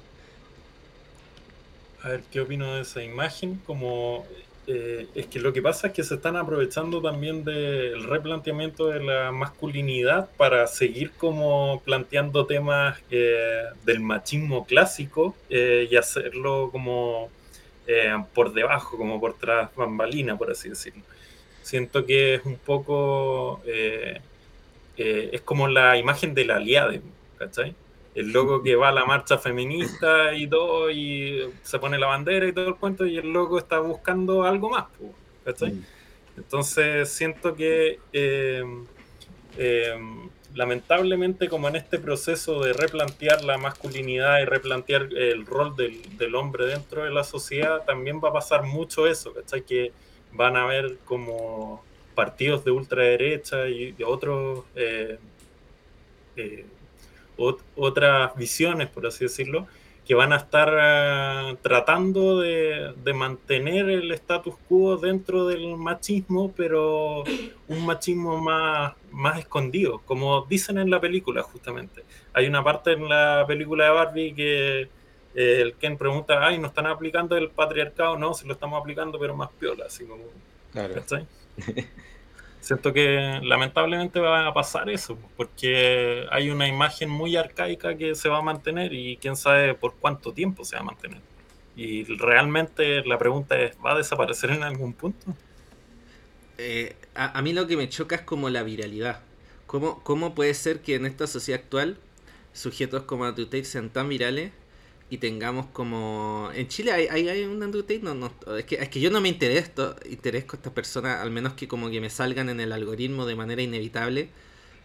A 2.03 2.09
ver, 2.09 2.23
¿qué 2.31 2.41
opino 2.41 2.75
de 2.75 2.83
esa 2.83 3.03
imagen? 3.03 3.61
Como 3.65 4.27
eh, 4.69 5.09
es 5.17 5.27
que 5.27 5.41
lo 5.41 5.53
que 5.53 5.61
pasa 5.61 5.89
es 5.89 5.93
que 5.93 6.05
se 6.05 6.15
están 6.15 6.37
aprovechando 6.37 7.03
también 7.03 7.45
del 7.45 8.05
replanteamiento 8.05 8.87
de 8.87 9.03
la 9.03 9.33
masculinidad 9.33 10.31
para 10.37 10.69
seguir 10.69 11.11
como 11.13 11.83
planteando 11.85 12.47
temas 12.47 13.01
eh, 13.11 13.65
del 13.85 13.99
machismo 14.01 14.65
clásico 14.65 15.35
eh, 15.51 15.89
y 15.91 15.97
hacerlo 15.97 16.71
como 16.71 17.31
por 18.33 18.55
debajo, 18.55 18.97
como 18.97 19.21
por 19.21 19.35
tras 19.37 19.75
bambalina, 19.75 20.39
por 20.39 20.51
así 20.51 20.71
decirlo. 20.71 21.03
Siento 21.63 22.07
que 22.07 22.37
es 22.37 22.45
un 22.47 22.57
poco, 22.57 23.61
es 24.97 25.41
como 25.43 25.69
la 25.69 25.99
imagen 25.99 26.33
del 26.33 26.53
aliado, 26.53 26.95
¿cachai? 27.39 27.75
El 28.15 28.33
loco 28.33 28.63
que 28.63 28.77
va 28.77 28.89
a 28.89 28.93
la 28.93 29.05
marcha 29.05 29.39
feminista 29.39 30.35
y 30.35 30.47
todo, 30.47 30.91
y 30.91 31.51
se 31.63 31.79
pone 31.79 31.99
la 31.99 32.09
bandera 32.09 32.47
y 32.47 32.53
todo 32.53 32.69
el 32.69 32.77
cuento, 32.77 33.07
y 33.07 33.17
el 33.17 33.33
loco 33.33 33.59
está 33.59 33.79
buscando 33.79 34.45
algo 34.45 34.71
más. 34.71 34.87
¿cachai? 35.45 35.73
Mm. 35.73 35.85
Entonces 36.37 37.11
siento 37.11 37.55
que 37.55 37.99
eh, 38.13 38.65
eh, 39.59 39.95
lamentablemente 40.55 41.49
como 41.49 41.69
en 41.69 41.77
este 41.77 41.99
proceso 41.99 42.63
de 42.63 42.73
replantear 42.73 43.45
la 43.45 43.59
masculinidad 43.59 44.41
y 44.41 44.45
replantear 44.45 45.09
el 45.15 45.47
rol 45.47 45.75
del, 45.77 46.35
hombre 46.35 46.67
dentro 46.67 47.05
de 47.05 47.11
la 47.11 47.25
sociedad, 47.25 47.85
también 47.85 48.21
va 48.23 48.31
a 48.31 48.33
pasar 48.33 48.63
mucho 48.63 49.07
eso, 49.07 49.33
¿cachai? 49.33 49.63
Que 49.63 49.93
van 50.33 50.57
a 50.57 50.65
haber 50.65 50.99
como 51.05 51.85
partidos 52.15 52.65
de 52.65 52.71
ultraderecha 52.71 53.69
y 53.69 53.93
de 53.93 54.05
otros... 54.05 54.65
Eh, 54.75 55.19
otras 57.77 58.37
visiones, 58.37 58.89
por 58.89 59.07
así 59.07 59.25
decirlo, 59.25 59.67
que 60.07 60.15
van 60.15 60.33
a 60.33 60.37
estar 60.37 60.69
eh, 60.81 61.57
tratando 61.63 62.41
de, 62.41 62.93
mantener 63.15 63.89
el 63.89 64.11
status 64.13 64.55
quo 64.69 64.97
dentro 64.97 65.47
del 65.47 65.77
machismo, 65.77 66.53
pero 66.57 67.23
un 67.69 67.87
machismo 67.87 68.39
más, 68.39 68.95
más 69.13 69.39
escondido, 69.39 70.01
como 70.05 70.45
dicen 70.47 70.79
en 70.79 70.91
la 70.91 71.01
película 71.01 71.43
justamente. 71.43 72.03
Hay 72.33 72.47
una 72.47 72.65
parte 72.65 72.93
en 72.93 73.09
la 73.09 73.45
película 73.47 73.85
de 73.85 73.91
Barbie 73.91 74.35
que 74.35 74.81
eh, 74.83 74.89
el 75.35 75.75
Ken 75.75 75.97
pregunta, 75.97 76.45
ay, 76.45 76.59
¿no 76.59 76.69
están 76.69 76.87
aplicando 76.87 77.37
el 77.37 77.51
patriarcado? 77.51 78.19
No, 78.19 78.35
si 78.35 78.47
lo 78.47 78.55
estamos 78.55 78.81
aplicando, 78.81 79.19
pero 79.19 79.37
más 79.37 79.51
piola, 79.59 79.85
así 79.87 80.05
como... 80.05 80.25
Claro. 80.73 80.95
Siento 82.63 82.93
que 82.93 83.41
lamentablemente 83.43 84.21
va 84.21 84.47
a 84.47 84.55
pasar 84.55 84.89
eso, 84.89 85.19
porque 85.37 86.27
hay 86.31 86.49
una 86.49 86.69
imagen 86.69 87.11
muy 87.11 87.35
arcaica 87.35 87.97
que 87.97 88.15
se 88.15 88.29
va 88.29 88.39
a 88.39 88.43
mantener 88.43 88.93
y 88.93 89.17
quién 89.17 89.35
sabe 89.35 89.75
por 89.75 89.97
cuánto 89.97 90.33
tiempo 90.33 90.65
se 90.65 90.77
va 90.77 90.83
a 90.83 90.85
mantener. 90.85 91.21
Y 91.75 92.05
realmente 92.05 93.05
la 93.05 93.19
pregunta 93.19 93.59
es, 93.59 93.77
¿va 93.85 93.95
a 93.95 93.97
desaparecer 93.97 94.51
en 94.51 94.63
algún 94.63 94.93
punto? 94.93 95.35
Eh, 96.57 96.95
a, 97.17 97.43
mí 97.43 97.53
lo 97.53 97.67
que 97.67 97.77
me 97.77 97.89
choca 97.89 98.15
es 98.15 98.23
como 98.23 98.49
la 98.49 98.63
viralidad. 98.63 99.23
¿Cómo, 99.67 100.01
¿Cómo 100.05 100.33
puede 100.33 100.55
ser 100.55 100.83
que 100.83 100.95
en 100.95 101.07
esta 101.07 101.27
sociedad 101.27 101.63
actual 101.63 101.99
sujetos 102.53 103.03
como 103.03 103.25
Tate 103.35 103.65
sean 103.65 103.91
tan 103.91 104.09
virales 104.09 104.53
y 105.13 105.19
tengamos 105.19 105.67
como... 105.75 106.49
En 106.55 106.69
Chile 106.69 106.91
hay, 106.91 107.29
hay, 107.29 107.45
un 107.45 107.63
Andrew 107.63 107.83
Tate, 107.83 108.01
no, 108.03 108.15
no, 108.15 108.33
es, 108.57 108.65
que, 108.65 108.77
es 108.77 108.89
que 108.89 108.99
yo 108.99 109.11
no 109.11 109.21
me 109.21 109.29
intereso, 109.29 109.95
interesco 110.09 110.57
a 110.57 110.57
estas 110.57 110.73
personas, 110.73 111.21
al 111.21 111.31
menos 111.31 111.53
que 111.53 111.69
como 111.69 111.91
que 111.91 112.01
me 112.01 112.09
salgan 112.09 112.49
en 112.49 112.61
el 112.61 112.73
algoritmo 112.73 113.27
de 113.27 113.37
manera 113.37 113.61
inevitable. 113.61 114.31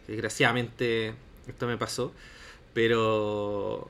Desgraciadamente 0.06 1.14
esto 1.48 1.66
me 1.66 1.78
pasó. 1.78 2.12
Pero... 2.74 3.90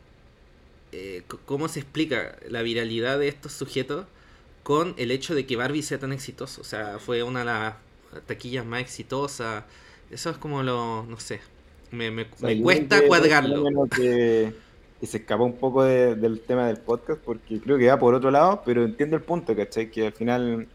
Eh, 0.91 1.23
¿Cómo 1.45 1.67
se 1.69 1.79
explica 1.79 2.37
la 2.47 2.61
viralidad 2.61 3.17
de 3.17 3.29
estos 3.29 3.53
sujetos 3.53 4.05
con 4.61 4.93
el 4.99 5.09
hecho 5.09 5.33
de 5.33 5.47
que 5.47 5.55
Barbie 5.55 5.81
sea 5.81 5.97
tan 5.97 6.13
exitoso? 6.13 6.61
O 6.61 6.65
sea, 6.65 6.99
fue 6.99 7.23
una 7.23 7.39
de 7.39 7.45
las 7.45 7.73
taquillas 8.27 8.63
más 8.63 8.81
exitosas. 8.81 9.63
Eso 10.11 10.29
es 10.29 10.37
como 10.37 10.61
lo... 10.61 11.03
no 11.09 11.19
sé. 11.19 11.41
Me, 11.89 12.11
me, 12.11 12.27
me 12.41 12.61
cuesta 12.61 13.07
cuadrarlo 13.07 13.87
y 15.01 15.05
se 15.05 15.17
escapó 15.17 15.43
un 15.43 15.57
poco 15.57 15.83
del 15.83 16.41
tema 16.41 16.67
del 16.67 16.77
podcast 16.77 17.21
porque 17.21 17.59
creo 17.59 17.77
que 17.77 17.87
va 17.87 17.99
por 17.99 18.13
otro 18.13 18.31
lado, 18.31 18.61
pero 18.65 18.83
entiendo 18.83 19.15
el 19.15 19.21
punto, 19.21 19.55
¿cachai? 19.55 19.91
Que 19.91 20.07
al 20.07 20.13
final 20.13 20.67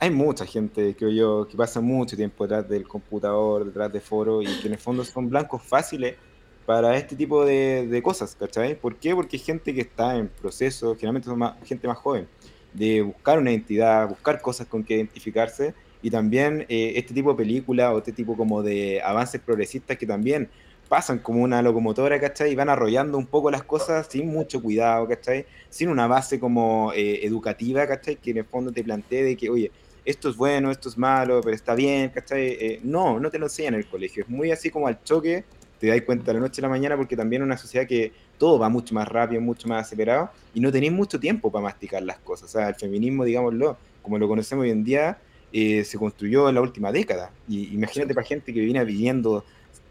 hay 0.00 0.10
mucha 0.10 0.46
gente, 0.46 0.94
creo 0.96 1.10
yo, 1.10 1.48
que 1.48 1.56
pasa 1.56 1.80
mucho 1.80 2.16
tiempo 2.16 2.44
detrás 2.46 2.68
del 2.68 2.86
computador, 2.86 3.64
detrás 3.66 3.92
de 3.92 4.00
foros 4.00 4.44
y 4.44 4.60
que 4.60 4.68
en 4.68 4.74
el 4.74 4.78
fondo 4.78 5.04
son 5.04 5.28
blancos 5.28 5.62
fáciles 5.62 6.16
para 6.64 6.96
este 6.96 7.16
tipo 7.16 7.44
de, 7.44 8.00
cosas, 8.02 8.36
¿cachai? 8.38 8.78
¿Por 8.78 8.96
qué? 8.96 9.14
Porque 9.14 9.36
hay 9.36 9.42
gente 9.42 9.74
que 9.74 9.80
está 9.82 10.16
en 10.16 10.28
proceso, 10.28 10.94
generalmente 10.94 11.28
son 11.28 11.42
gente 11.64 11.88
más 11.88 11.98
joven, 11.98 12.28
de 12.72 13.02
buscar 13.02 13.38
una 13.38 13.50
identidad, 13.50 14.08
buscar 14.08 14.40
cosas 14.40 14.66
con 14.66 14.84
que 14.84 14.94
identificarse 14.94 15.74
y 16.02 16.10
también 16.10 16.64
eh, 16.68 16.92
este 16.96 17.12
tipo 17.12 17.30
de 17.30 17.36
películas 17.36 17.92
o 17.92 17.98
este 17.98 18.12
tipo 18.12 18.36
como 18.36 18.62
de 18.62 19.00
avances 19.02 19.40
progresistas 19.40 19.96
que 19.96 20.06
también 20.06 20.48
pasan 20.88 21.18
como 21.18 21.42
una 21.42 21.62
locomotora, 21.62 22.18
¿cachai? 22.20 22.52
Y 22.52 22.54
van 22.54 22.68
arrollando 22.68 23.18
un 23.18 23.26
poco 23.26 23.50
las 23.50 23.62
cosas 23.62 24.06
sin 24.10 24.28
mucho 24.28 24.62
cuidado, 24.62 25.06
¿cachai? 25.06 25.46
Sin 25.68 25.88
una 25.88 26.06
base 26.06 26.40
como 26.40 26.92
eh, 26.94 27.24
educativa, 27.24 27.86
¿cachai? 27.86 28.16
Que 28.16 28.30
en 28.30 28.38
el 28.38 28.44
fondo 28.44 28.72
te 28.72 28.82
plantee 28.82 29.22
de 29.22 29.36
que, 29.36 29.50
oye, 29.50 29.70
esto 30.04 30.30
es 30.30 30.36
bueno, 30.36 30.70
esto 30.70 30.88
es 30.88 30.96
malo, 30.96 31.40
pero 31.42 31.54
está 31.54 31.74
bien, 31.74 32.08
¿cachai? 32.08 32.46
Eh, 32.46 32.80
no, 32.82 33.20
no 33.20 33.30
te 33.30 33.38
lo 33.38 33.46
enseñan 33.46 33.74
en 33.74 33.80
el 33.80 33.86
colegio. 33.86 34.22
Es 34.22 34.28
muy 34.28 34.50
así 34.50 34.70
como 34.70 34.86
al 34.88 35.02
choque, 35.04 35.44
te 35.78 35.88
das 35.88 36.00
cuenta 36.02 36.26
de 36.26 36.34
la 36.34 36.40
noche 36.40 36.60
a 36.60 36.62
la 36.62 36.68
mañana, 36.70 36.96
porque 36.96 37.16
también 37.16 37.42
es 37.42 37.46
una 37.46 37.58
sociedad 37.58 37.86
que 37.86 38.12
todo 38.38 38.58
va 38.58 38.68
mucho 38.68 38.94
más 38.94 39.06
rápido, 39.06 39.40
mucho 39.40 39.68
más 39.68 39.86
acelerado, 39.86 40.30
y 40.54 40.60
no 40.60 40.72
tenéis 40.72 40.92
mucho 40.92 41.20
tiempo 41.20 41.52
para 41.52 41.64
masticar 41.64 42.02
las 42.02 42.18
cosas. 42.18 42.48
O 42.48 42.52
sea, 42.52 42.68
el 42.68 42.74
feminismo, 42.74 43.24
digámoslo, 43.24 43.76
como 44.02 44.18
lo 44.18 44.26
conocemos 44.26 44.62
hoy 44.62 44.70
en 44.70 44.82
día, 44.82 45.18
eh, 45.52 45.84
se 45.84 45.98
construyó 45.98 46.48
en 46.48 46.54
la 46.54 46.60
última 46.62 46.90
década. 46.92 47.30
Y 47.46 47.74
imagínate 47.74 48.14
para 48.14 48.26
gente 48.26 48.52
que 48.52 48.60
viene 48.60 48.84
viviendo 48.84 49.44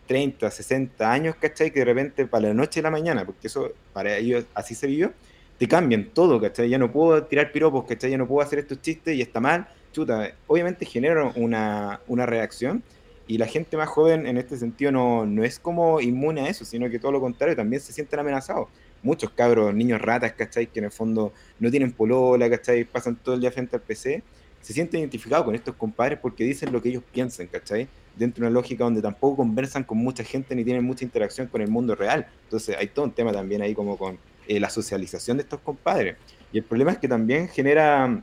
30, 0.08 0.50
60 0.50 1.12
años, 1.12 1.36
¿cachai? 1.36 1.72
Que 1.72 1.80
de 1.80 1.86
repente 1.86 2.26
para 2.26 2.48
la 2.48 2.54
noche 2.54 2.80
y 2.80 2.84
la 2.84 2.90
mañana, 2.92 3.26
porque 3.26 3.48
eso 3.48 3.72
para 3.94 4.18
ellos 4.18 4.46
así 4.54 4.74
se 4.74 4.88
vivió, 4.88 5.14
te 5.58 5.68
cambian 5.68 6.10
todo, 6.14 6.40
¿cachai? 6.40 6.70
Ya 6.70 6.78
no 6.78 6.92
puedo 6.92 7.24
tirar 7.24 7.52
piropos, 7.52 7.86
¿cachai? 7.86 8.12
Ya 8.12 8.18
no 8.18 8.28
puedo 8.28 8.46
hacer 8.46 8.60
estos 8.60 8.82
chistes 8.82 9.16
y 9.16 9.22
está 9.22 9.40
mal. 9.40 9.68
Chuta, 9.92 10.32
obviamente 10.48 10.86
genera 10.86 11.32
una, 11.36 12.02
una 12.08 12.26
reacción 12.26 12.84
y 13.28 13.38
la 13.38 13.46
gente 13.46 13.76
más 13.76 13.90
joven 13.90 14.26
en 14.26 14.38
este 14.38 14.58
sentido 14.58 14.92
no, 14.92 15.26
no 15.26 15.44
es 15.44 15.60
como 15.60 16.00
inmune 16.00 16.42
a 16.42 16.50
eso, 16.50 16.64
sino 16.64 16.90
que 16.90 16.98
todo 16.98 17.12
lo 17.12 17.20
contrario, 17.20 17.56
también 17.56 17.82
se 17.82 17.92
sienten 17.92 18.20
amenazados. 18.20 18.70
Muchos 19.04 19.32
cabros, 19.32 19.74
niños 19.76 20.02
ratas, 20.02 20.34
¿cachai? 20.34 20.68
Que 20.68 20.80
en 20.80 20.86
el 20.86 20.92
fondo 20.92 21.34
no 21.60 21.70
tienen 21.70 21.92
polola, 21.92 22.50
¿cachai? 22.50 22.86
Pasan 22.86 23.16
todo 23.18 23.36
el 23.36 23.42
día 23.42 23.52
frente 23.52 23.76
al 23.76 23.82
PC, 23.82 24.24
se 24.62 24.74
sienten 24.74 25.02
identificados 25.02 25.46
con 25.46 25.56
estos 25.56 25.76
compadres 25.76 26.20
porque 26.20 26.44
dicen 26.44 26.72
lo 26.72 26.82
que 26.82 26.90
ellos 26.90 27.04
piensan, 27.12 27.48
¿cachai? 27.48 27.88
Dentro 28.18 28.42
de 28.42 28.50
una 28.50 28.54
lógica 28.54 28.84
donde 28.84 29.02
tampoco 29.02 29.38
conversan 29.38 29.84
con 29.84 29.98
mucha 29.98 30.24
gente 30.24 30.56
ni 30.56 30.64
tienen 30.64 30.84
mucha 30.84 31.06
interacción 31.06 31.48
con 31.48 31.62
el 31.62 31.70
mundo 31.70 31.96
real. 31.96 32.28
Entonces 32.44 32.76
hay 32.78 32.88
todo 32.88 33.06
un 33.06 33.12
tema 33.12 33.32
también 33.32 33.62
ahí 33.62 33.74
como 33.74 33.98
con 33.98 34.18
eh, 34.48 34.60
la 34.60 34.70
socialización 34.70 35.38
de 35.38 35.44
estos 35.44 35.60
compadres. 35.62 36.18
Y 36.52 36.58
el 36.58 36.64
problema 36.64 36.92
es 36.92 36.98
que 36.98 37.08
también 37.08 37.48
genera 37.50 38.22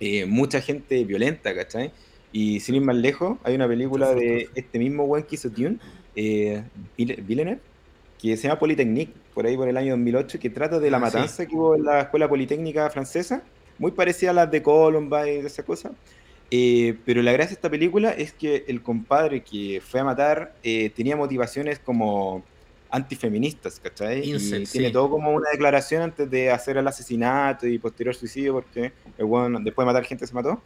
eh, 0.00 0.26
mucha 0.26 0.60
gente 0.60 1.04
violenta, 1.04 1.54
¿cachai? 1.54 1.92
Y 2.32 2.60
sin 2.60 2.74
ir 2.74 2.82
más 2.82 2.96
lejos, 2.96 3.38
hay 3.44 3.54
una 3.54 3.68
película 3.68 4.12
de 4.12 4.50
este 4.54 4.78
mismo 4.78 5.06
buen 5.06 5.22
que 5.22 5.36
hizo 5.36 5.48
Dune, 5.48 5.78
eh, 6.16 6.62
Villeneuve, 6.96 7.60
que 8.20 8.36
se 8.36 8.48
llama 8.48 8.58
Polytechnique, 8.58 9.12
por 9.32 9.46
ahí 9.46 9.56
por 9.56 9.68
el 9.68 9.76
año 9.76 9.92
2008, 9.92 10.38
que 10.38 10.50
trata 10.50 10.78
de 10.80 10.90
la 10.90 10.96
ah, 10.96 11.00
matanza 11.00 11.46
que 11.46 11.54
hubo 11.54 11.76
en 11.76 11.84
la 11.84 12.00
escuela 12.00 12.28
politécnica 12.28 12.90
francesa, 12.90 13.42
muy 13.78 13.92
parecida 13.92 14.30
a 14.30 14.34
las 14.34 14.50
de 14.50 14.62
Columbine 14.62 15.34
y 15.34 15.42
de 15.42 15.46
esa 15.46 15.62
cosa, 15.62 15.92
eh, 16.56 16.96
pero 17.04 17.20
la 17.20 17.32
gracia 17.32 17.48
de 17.48 17.54
esta 17.54 17.68
película 17.68 18.10
es 18.10 18.32
que 18.32 18.64
el 18.68 18.80
compadre 18.80 19.42
que 19.42 19.82
fue 19.84 19.98
a 19.98 20.04
matar 20.04 20.54
eh, 20.62 20.88
tenía 20.90 21.16
motivaciones 21.16 21.80
como 21.80 22.44
antifeministas, 22.90 23.80
¿cachai? 23.80 24.20
y 24.22 24.64
tiene 24.66 24.92
todo 24.92 25.10
como 25.10 25.32
una 25.32 25.50
declaración 25.50 26.02
antes 26.02 26.30
de 26.30 26.52
hacer 26.52 26.76
el 26.76 26.86
asesinato 26.86 27.66
y 27.66 27.80
posterior 27.80 28.14
suicidio, 28.14 28.52
porque 28.52 28.92
el 29.18 29.24
bueno, 29.24 29.58
después 29.58 29.84
de 29.84 29.92
matar 29.92 30.04
gente 30.04 30.28
se 30.28 30.32
mató. 30.32 30.62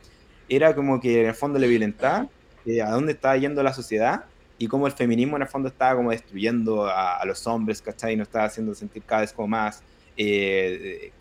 Era 0.47 0.75
como 0.75 1.01
que 1.01 1.23
en 1.23 1.29
el 1.29 1.35
fondo 1.35 1.59
le 1.59 1.67
violentaba 1.67 2.29
eh, 2.67 2.83
a 2.83 2.91
dónde 2.91 3.13
estaba 3.13 3.39
yendo 3.39 3.63
la 3.63 3.73
sociedad 3.73 4.27
y 4.59 4.67
cómo 4.67 4.87
el 4.87 4.93
feminismo 4.93 5.37
en 5.37 5.43
el 5.43 5.49
fondo 5.49 5.69
estaba 5.69 5.97
como 5.97 6.11
destruyendo 6.11 6.87
a, 6.87 7.25
los 7.25 7.47
hombres, 7.47 7.81
¿cachai? 7.81 8.13
Y 8.13 8.17
nos 8.17 8.29
estaba 8.29 8.45
haciendo 8.45 8.75
sentir 8.75 9.05
cada 9.05 9.23
vez 9.23 9.33
como 9.33 9.49
más, 9.49 9.83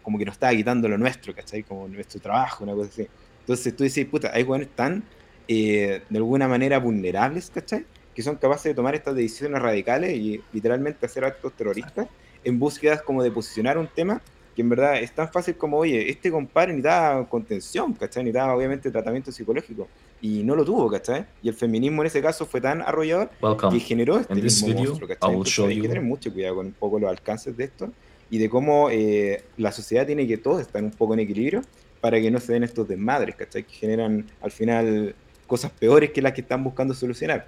como 0.02 0.18
que 0.18 0.26
nos 0.26 0.34
estaba 0.34 0.54
quitando 0.54 0.90
lo 0.90 0.98
nuestro, 0.98 1.34
¿cachai? 1.34 1.64
Como 1.64 1.88
nuestro 1.88 2.20
trabajo, 2.20 2.66
una 2.66 2.74
cosa 2.74 2.90
así. 2.90 3.08
Entonces 3.48 3.74
tú 3.74 3.86
dices, 3.86 4.06
puta, 4.06 4.30
hay 4.34 4.44
buenos 4.44 4.68
tan 4.76 5.06
eh, 5.48 6.02
de 6.10 6.18
alguna 6.18 6.50
manera 6.50 6.80
vulnerables, 6.80 7.50
¿cachai? 7.50 7.86
Que 8.14 8.22
son 8.22 8.36
capaces 8.36 8.66
de 8.66 8.74
tomar 8.74 8.94
estas 8.94 9.16
decisiones 9.16 9.62
radicales 9.62 10.18
y 10.18 10.42
literalmente 10.52 11.06
hacer 11.06 11.24
actos 11.24 11.54
terroristas 11.54 12.08
en 12.44 12.60
búsquedas 12.60 13.02
como 13.02 13.24
de 13.24 13.32
posicionar 13.32 13.78
un 13.78 13.88
tema 13.88 14.22
que 14.54 14.64
en 14.64 14.68
verdad 14.68 15.00
es 15.00 15.16
tan 15.16 15.32
fácil 15.32 15.56
como, 15.56 15.78
oye, 15.78 16.10
este 16.10 16.30
compadre 16.30 16.74
necesitaba 16.74 17.30
contención, 17.30 17.94
¿cachai? 17.94 18.26
Necesitaba 18.26 18.54
obviamente 18.54 18.92
tratamiento 18.92 19.32
psicológico 19.32 19.88
y 20.22 20.44
no 20.44 20.54
lo 20.54 20.66
tuvo, 20.66 20.90
¿cachai? 20.92 21.26
Y 21.42 21.48
el 21.48 21.54
feminismo 21.54 22.02
en 22.02 22.08
ese 22.08 22.22
caso 22.22 22.46
fue 22.46 22.60
tan 22.60 22.82
arrollador 22.82 23.30
que 23.72 23.80
generó 23.80 24.20
este 24.20 24.36
mismo 24.36 24.68
monstruo, 24.74 25.08
¿cachai? 25.08 25.70
hay 25.70 25.80
que 25.80 25.88
tener 25.88 26.04
mucho 26.04 26.34
cuidado 26.34 26.56
con 26.56 26.66
un 26.66 26.74
poco 26.74 27.00
los 27.00 27.10
alcances 27.10 27.56
de 27.56 27.64
esto 27.64 27.94
y 28.30 28.40
de 28.40 28.50
cómo 28.50 28.90
eh, 28.90 29.42
la 29.56 29.72
sociedad 29.72 30.06
tiene 30.06 30.28
que 30.28 30.38
todo 30.38 30.60
estar 30.60 30.84
un 30.84 30.92
poco 30.92 31.14
en 31.14 31.22
equilibrio 31.22 31.62
para 32.02 32.20
que 32.20 32.32
no 32.32 32.40
se 32.40 32.54
den 32.54 32.64
estos 32.64 32.88
desmadres, 32.88 33.36
¿cachai? 33.36 33.64
Que 33.64 33.74
generan 33.74 34.26
al 34.42 34.52
final 34.52 35.16
cosas 35.46 35.72
peores 35.72 36.12
que 36.12 36.22
las 36.22 36.34
que 36.34 36.42
están 36.42 36.64
buscando 36.64 36.94
solucionar. 36.94 37.48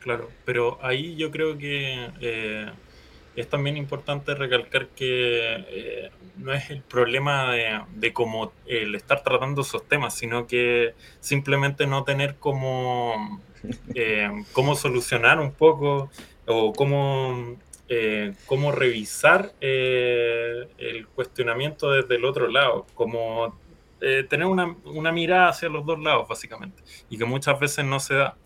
Claro, 0.00 0.30
pero 0.44 0.78
ahí 0.82 1.16
yo 1.16 1.30
creo 1.30 1.58
que 1.58 2.10
eh, 2.20 2.70
es 3.36 3.48
también 3.48 3.76
importante 3.76 4.34
recalcar 4.34 4.88
que 4.88 5.64
eh, 5.68 6.10
no 6.36 6.52
es 6.52 6.70
el 6.70 6.82
problema 6.82 7.52
de, 7.52 7.80
de 7.94 8.12
cómo 8.12 8.52
el 8.66 8.94
estar 8.94 9.22
tratando 9.22 9.62
esos 9.62 9.86
temas, 9.86 10.14
sino 10.14 10.46
que 10.46 10.94
simplemente 11.20 11.86
no 11.86 12.04
tener 12.04 12.36
como 12.36 13.40
eh, 13.94 14.30
cómo 14.52 14.74
solucionar 14.74 15.38
un 15.38 15.52
poco 15.52 16.10
o 16.46 16.72
cómo 16.72 17.56
eh, 17.92 18.34
cómo 18.46 18.70
revisar 18.70 19.52
eh, 19.60 20.68
el 20.78 21.08
cuestionamiento 21.08 21.90
desde 21.90 22.14
el 22.14 22.24
otro 22.24 22.46
lado, 22.46 22.86
como 22.94 23.58
eh, 24.00 24.24
tener 24.30 24.46
una, 24.46 24.76
una, 24.84 25.10
mirada 25.10 25.48
hacia 25.48 25.68
los 25.68 25.84
dos 25.84 25.98
lados, 25.98 26.28
básicamente, 26.28 26.84
y 27.10 27.18
que 27.18 27.24
muchas 27.24 27.58
veces 27.58 27.84
no 27.84 27.98
se 27.98 28.14
da. 28.14 28.36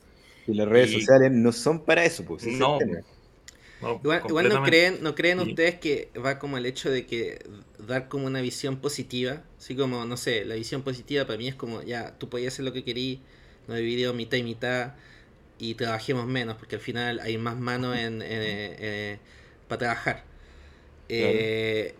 Y 0.46 0.54
las 0.54 0.66
redes 0.66 0.92
sociales 0.92 1.30
no 1.30 1.52
son 1.52 1.84
para 1.84 2.06
eso, 2.06 2.24
pues. 2.24 2.46
No. 2.46 2.78
igual, 4.02 4.48
no 4.48 4.62
creen, 4.62 5.02
no 5.02 5.14
creen 5.14 5.40
ustedes 5.40 5.74
que 5.74 6.08
va 6.24 6.38
como 6.38 6.56
el 6.56 6.64
hecho 6.64 6.90
de 6.90 7.04
que 7.04 7.44
dar 7.86 8.08
como 8.08 8.26
una 8.26 8.40
visión 8.40 8.78
positiva, 8.78 9.42
así 9.58 9.76
como, 9.76 10.06
no 10.06 10.16
sé, 10.16 10.46
la 10.46 10.54
visión 10.54 10.80
positiva 10.80 11.26
para 11.26 11.36
mí 11.36 11.48
es 11.48 11.54
como, 11.54 11.82
ya, 11.82 12.16
tú 12.16 12.30
podías 12.30 12.54
hacer 12.54 12.64
lo 12.64 12.72
que 12.72 12.82
querías, 12.82 13.20
no 13.68 13.74
dividido 13.74 14.14
mitad 14.14 14.38
y 14.38 14.42
mitad, 14.42 14.94
y 15.58 15.74
trabajemos 15.74 16.26
menos, 16.26 16.56
porque 16.56 16.76
al 16.76 16.80
final 16.80 17.20
hay 17.20 17.38
más 17.38 17.58
manos 17.58 17.96
en, 17.96 18.20
eh, 18.22 19.18
para 19.68 19.78
trabajar. 19.78 20.24
Eh, 21.08 21.94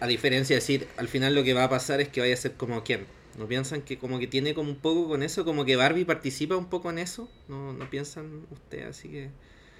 a, 0.00 0.06
diferencia 0.06 0.54
de 0.54 0.60
decir, 0.60 0.88
al 0.96 1.08
final 1.08 1.34
lo 1.34 1.42
que 1.42 1.54
va 1.54 1.64
a 1.64 1.70
pasar 1.70 2.00
es 2.00 2.08
que 2.08 2.20
vaya 2.20 2.34
a 2.34 2.36
ser 2.36 2.54
como 2.54 2.82
quien. 2.84 3.06
¿No 3.38 3.46
piensan 3.46 3.82
que 3.82 3.98
como 3.98 4.18
que 4.18 4.26
tiene 4.26 4.52
como 4.52 4.70
un 4.70 4.76
poco 4.76 5.08
con 5.08 5.22
eso? 5.22 5.44
Como 5.44 5.64
que 5.64 5.76
Barbie 5.76 6.04
participa 6.04 6.56
un 6.56 6.68
poco 6.68 6.90
en 6.90 6.98
eso. 6.98 7.30
¿No, 7.46 7.72
no 7.72 7.88
piensan 7.88 8.46
ustedes? 8.50 8.86
Así 8.86 9.08
que... 9.08 9.30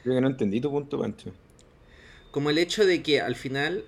Creo 0.04 0.14
que 0.14 0.20
no 0.20 0.28
entendí 0.28 0.60
tu 0.60 0.70
punto, 0.70 1.00
Pancho. 1.00 1.32
Como 2.30 2.50
el 2.50 2.58
hecho 2.58 2.86
de 2.86 3.02
que 3.02 3.20
al 3.20 3.34
final, 3.34 3.84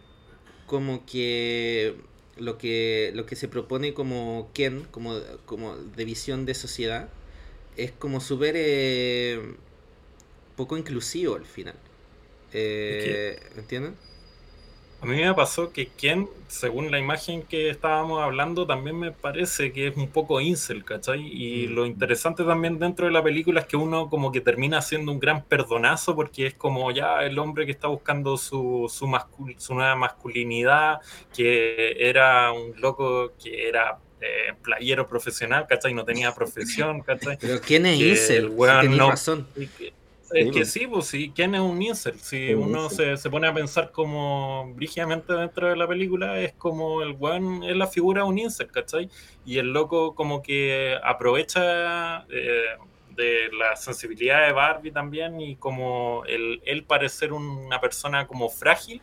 como 0.66 1.06
que 1.06 1.94
lo 2.36 2.58
que, 2.58 3.12
lo 3.14 3.26
que 3.26 3.36
se 3.36 3.46
propone 3.46 3.94
como 3.94 4.50
Ken, 4.54 4.86
como, 4.90 5.20
como 5.44 5.76
de 5.76 6.04
visión 6.04 6.46
de 6.46 6.54
sociedad, 6.54 7.10
es 7.84 7.92
como 7.92 8.20
súper 8.20 8.54
eh, 8.56 9.40
poco 10.56 10.76
inclusivo 10.76 11.36
al 11.36 11.46
final. 11.46 11.76
Eh, 12.52 13.38
¿Entienden? 13.56 13.96
A 15.02 15.06
mí 15.06 15.16
me 15.16 15.32
pasó 15.32 15.72
que 15.72 15.86
quien, 15.88 16.28
según 16.46 16.90
la 16.90 16.98
imagen 16.98 17.42
que 17.42 17.70
estábamos 17.70 18.22
hablando, 18.22 18.66
también 18.66 18.98
me 18.98 19.12
parece 19.12 19.72
que 19.72 19.86
es 19.86 19.96
un 19.96 20.08
poco 20.08 20.42
incel, 20.42 20.84
¿cachai? 20.84 21.26
Y 21.26 21.68
mm. 21.68 21.72
lo 21.72 21.86
interesante 21.86 22.44
también 22.44 22.78
dentro 22.78 23.06
de 23.06 23.12
la 23.12 23.22
película 23.22 23.60
es 23.60 23.66
que 23.66 23.78
uno 23.78 24.10
como 24.10 24.30
que 24.30 24.42
termina 24.42 24.82
siendo 24.82 25.10
un 25.10 25.18
gran 25.18 25.42
perdonazo 25.44 26.14
porque 26.14 26.48
es 26.48 26.54
como 26.54 26.90
ya 26.90 27.24
el 27.24 27.38
hombre 27.38 27.64
que 27.64 27.72
está 27.72 27.88
buscando 27.88 28.36
su, 28.36 28.92
su, 28.94 29.08
su 29.56 29.74
nueva 29.74 29.96
masculinidad, 29.96 30.98
que 31.34 31.96
era 31.98 32.52
un 32.52 32.78
loco 32.78 33.32
que 33.42 33.68
era 33.68 33.98
eh, 34.20 34.54
playero 34.62 35.06
profesional, 35.06 35.66
¿cachai? 35.68 35.94
No 35.94 36.04
tenía 36.04 36.34
profesión, 36.34 37.00
¿cachai? 37.02 37.36
Pero 37.40 37.60
¿quién 37.60 37.86
es 37.86 38.00
incel? 38.00 38.52
El 38.82 38.96
no, 38.96 39.10
razón. 39.10 39.46
Es 40.32 40.46
que 40.46 40.52
pues. 40.52 40.72
sí, 40.72 40.86
pues 40.86 41.06
sí, 41.06 41.32
¿quién 41.34 41.54
es 41.54 41.60
un 41.60 41.82
incel? 41.82 42.20
Si 42.20 42.54
uno 42.54 42.88
se, 42.88 43.16
se, 43.16 43.30
pone 43.30 43.48
a 43.48 43.54
pensar 43.54 43.90
como 43.90 44.72
brígidamente 44.74 45.32
dentro 45.32 45.68
de 45.68 45.76
la 45.76 45.88
película, 45.88 46.38
es 46.38 46.52
como 46.52 47.02
el 47.02 47.12
weón 47.12 47.64
es 47.64 47.76
la 47.76 47.88
figura 47.88 48.22
de 48.22 48.28
un 48.28 48.38
incel, 48.38 48.68
¿cachai? 48.68 49.10
Y 49.44 49.58
el 49.58 49.72
loco 49.72 50.14
como 50.14 50.40
que 50.40 50.96
aprovecha 51.02 52.26
eh, 52.30 52.76
de 53.16 53.50
la 53.58 53.74
sensibilidad 53.74 54.46
de 54.46 54.52
Barbie 54.52 54.92
también 54.92 55.40
y 55.40 55.56
como 55.56 56.22
el, 56.26 56.62
él 56.64 56.84
parecer 56.84 57.32
una 57.32 57.80
persona 57.80 58.26
como 58.28 58.48
frágil, 58.48 59.02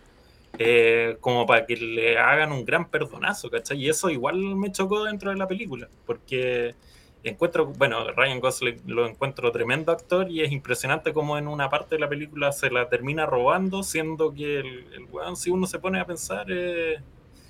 eh, 0.59 1.17
como 1.21 1.45
para 1.45 1.65
que 1.65 1.75
le 1.77 2.17
hagan 2.17 2.51
un 2.51 2.65
gran 2.65 2.89
perdonazo, 2.89 3.49
¿cachai? 3.49 3.79
Y 3.83 3.89
eso 3.89 4.09
igual 4.09 4.37
me 4.55 4.71
chocó 4.71 5.03
dentro 5.03 5.31
de 5.31 5.37
la 5.37 5.47
película, 5.47 5.87
porque 6.05 6.75
encuentro, 7.23 7.67
bueno, 7.67 8.09
Ryan 8.11 8.39
Gosling 8.39 8.81
lo 8.85 9.07
encuentro 9.07 9.51
tremendo 9.51 9.91
actor 9.91 10.29
y 10.31 10.41
es 10.41 10.51
impresionante 10.51 11.13
como 11.13 11.37
en 11.37 11.47
una 11.47 11.69
parte 11.69 11.95
de 11.95 11.99
la 11.99 12.09
película 12.09 12.51
se 12.51 12.69
la 12.69 12.89
termina 12.89 13.25
robando, 13.25 13.83
siendo 13.83 14.33
que 14.33 14.59
el, 14.59 14.85
el 14.93 15.05
weón, 15.11 15.35
si 15.35 15.49
uno 15.49 15.67
se 15.67 15.79
pone 15.79 15.99
a 15.99 16.05
pensar, 16.05 16.47
eh, 16.49 16.97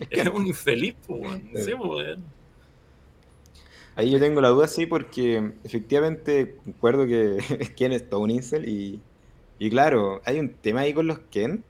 es, 0.09 0.27
un 0.27 0.47
infeliz, 0.47 0.95
pues, 1.05 1.41
Ahí 3.95 4.11
yo 4.11 4.19
tengo 4.19 4.41
la 4.41 4.49
duda, 4.49 4.67
sí, 4.67 4.85
porque 4.85 5.53
efectivamente 5.63 6.55
concuerdo 6.63 7.07
que 7.07 7.73
Ken 7.75 7.91
es 7.91 8.07
todo 8.07 8.19
un 8.19 8.29
incel 8.29 8.69
y, 8.69 9.01
y 9.57 9.71
claro, 9.71 10.21
hay 10.23 10.39
un 10.39 10.49
tema 10.49 10.81
ahí 10.81 10.93
con 10.93 11.07
los 11.07 11.17
Ken 11.31 11.63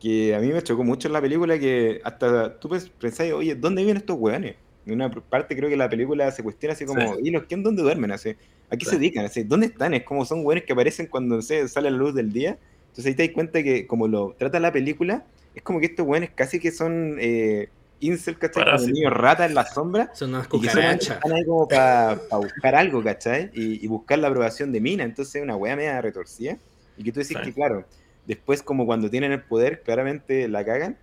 que 0.00 0.34
a 0.34 0.40
mí 0.40 0.48
me 0.48 0.62
chocó 0.62 0.84
mucho 0.84 1.08
en 1.08 1.12
la 1.12 1.20
película 1.20 1.58
que 1.58 2.00
hasta 2.04 2.58
tú 2.58 2.68
pensás, 2.68 3.32
oye, 3.32 3.54
¿dónde 3.54 3.82
viven 3.82 3.96
estos 3.96 4.16
weones? 4.18 4.56
En 4.86 4.94
una 4.94 5.10
parte 5.10 5.56
creo 5.56 5.68
que 5.68 5.76
la 5.76 5.88
película 5.88 6.30
se 6.30 6.42
cuestiona 6.42 6.72
así 6.72 6.86
como, 6.86 7.18
¿y 7.22 7.30
los 7.30 7.44
quién 7.44 7.62
dónde 7.62 7.82
duermen? 7.82 8.10
Así, 8.12 8.36
¿A 8.70 8.76
qué 8.76 8.84
se 8.84 8.96
dedican? 8.96 9.24
Así, 9.24 9.42
¿Dónde 9.42 9.66
están? 9.66 9.94
Es 9.94 10.04
como 10.04 10.24
son 10.24 10.42
güeyes 10.42 10.64
que 10.64 10.72
aparecen 10.72 11.06
cuando 11.06 11.42
se 11.42 11.66
sale 11.68 11.90
la 11.90 11.96
luz 11.96 12.14
del 12.14 12.32
día. 12.32 12.58
Entonces 12.88 13.06
ahí 13.06 13.14
te 13.14 13.26
das 13.26 13.34
cuenta 13.34 13.62
que 13.62 13.86
como 13.86 14.08
lo 14.08 14.34
trata 14.38 14.60
la 14.60 14.72
película, 14.72 15.24
es 15.54 15.62
como 15.62 15.80
que 15.80 15.86
estos 15.86 16.06
güeyes 16.06 16.30
casi 16.34 16.60
que 16.60 16.70
son 16.70 17.16
eh, 17.20 17.68
incel, 18.00 18.38
¿cachai? 18.38 18.64
Como 18.64 18.86
niños 18.86 19.12
rata 19.12 19.46
en 19.46 19.54
la 19.54 19.66
sombra. 19.66 20.10
Son 20.14 20.30
unas 20.30 20.48
cucarachas. 20.48 21.16
Están 21.16 21.32
ahí 21.32 21.44
como 21.44 21.66
para 21.66 22.20
buscar 22.32 22.74
algo, 22.74 23.02
¿cachai? 23.02 23.50
Y, 23.54 23.86
buscar 23.88 24.18
la 24.18 24.28
aprobación 24.28 24.70
de 24.72 24.80
Mina. 24.80 25.04
Entonces 25.04 25.42
una 25.42 25.56
wea 25.56 25.76
media 25.76 26.00
retorcida. 26.00 26.56
Y 26.96 27.04
que 27.04 27.12
tú 27.12 27.20
decís 27.20 27.36
que, 27.38 27.52
claro, 27.52 27.84
después 28.28 28.62
como 28.62 28.86
cuando 28.86 29.10
tienen 29.10 29.32
el 29.32 29.42
poder, 29.42 29.82
claramente 29.82 30.46
la 30.46 30.64
cagan. 30.64 30.96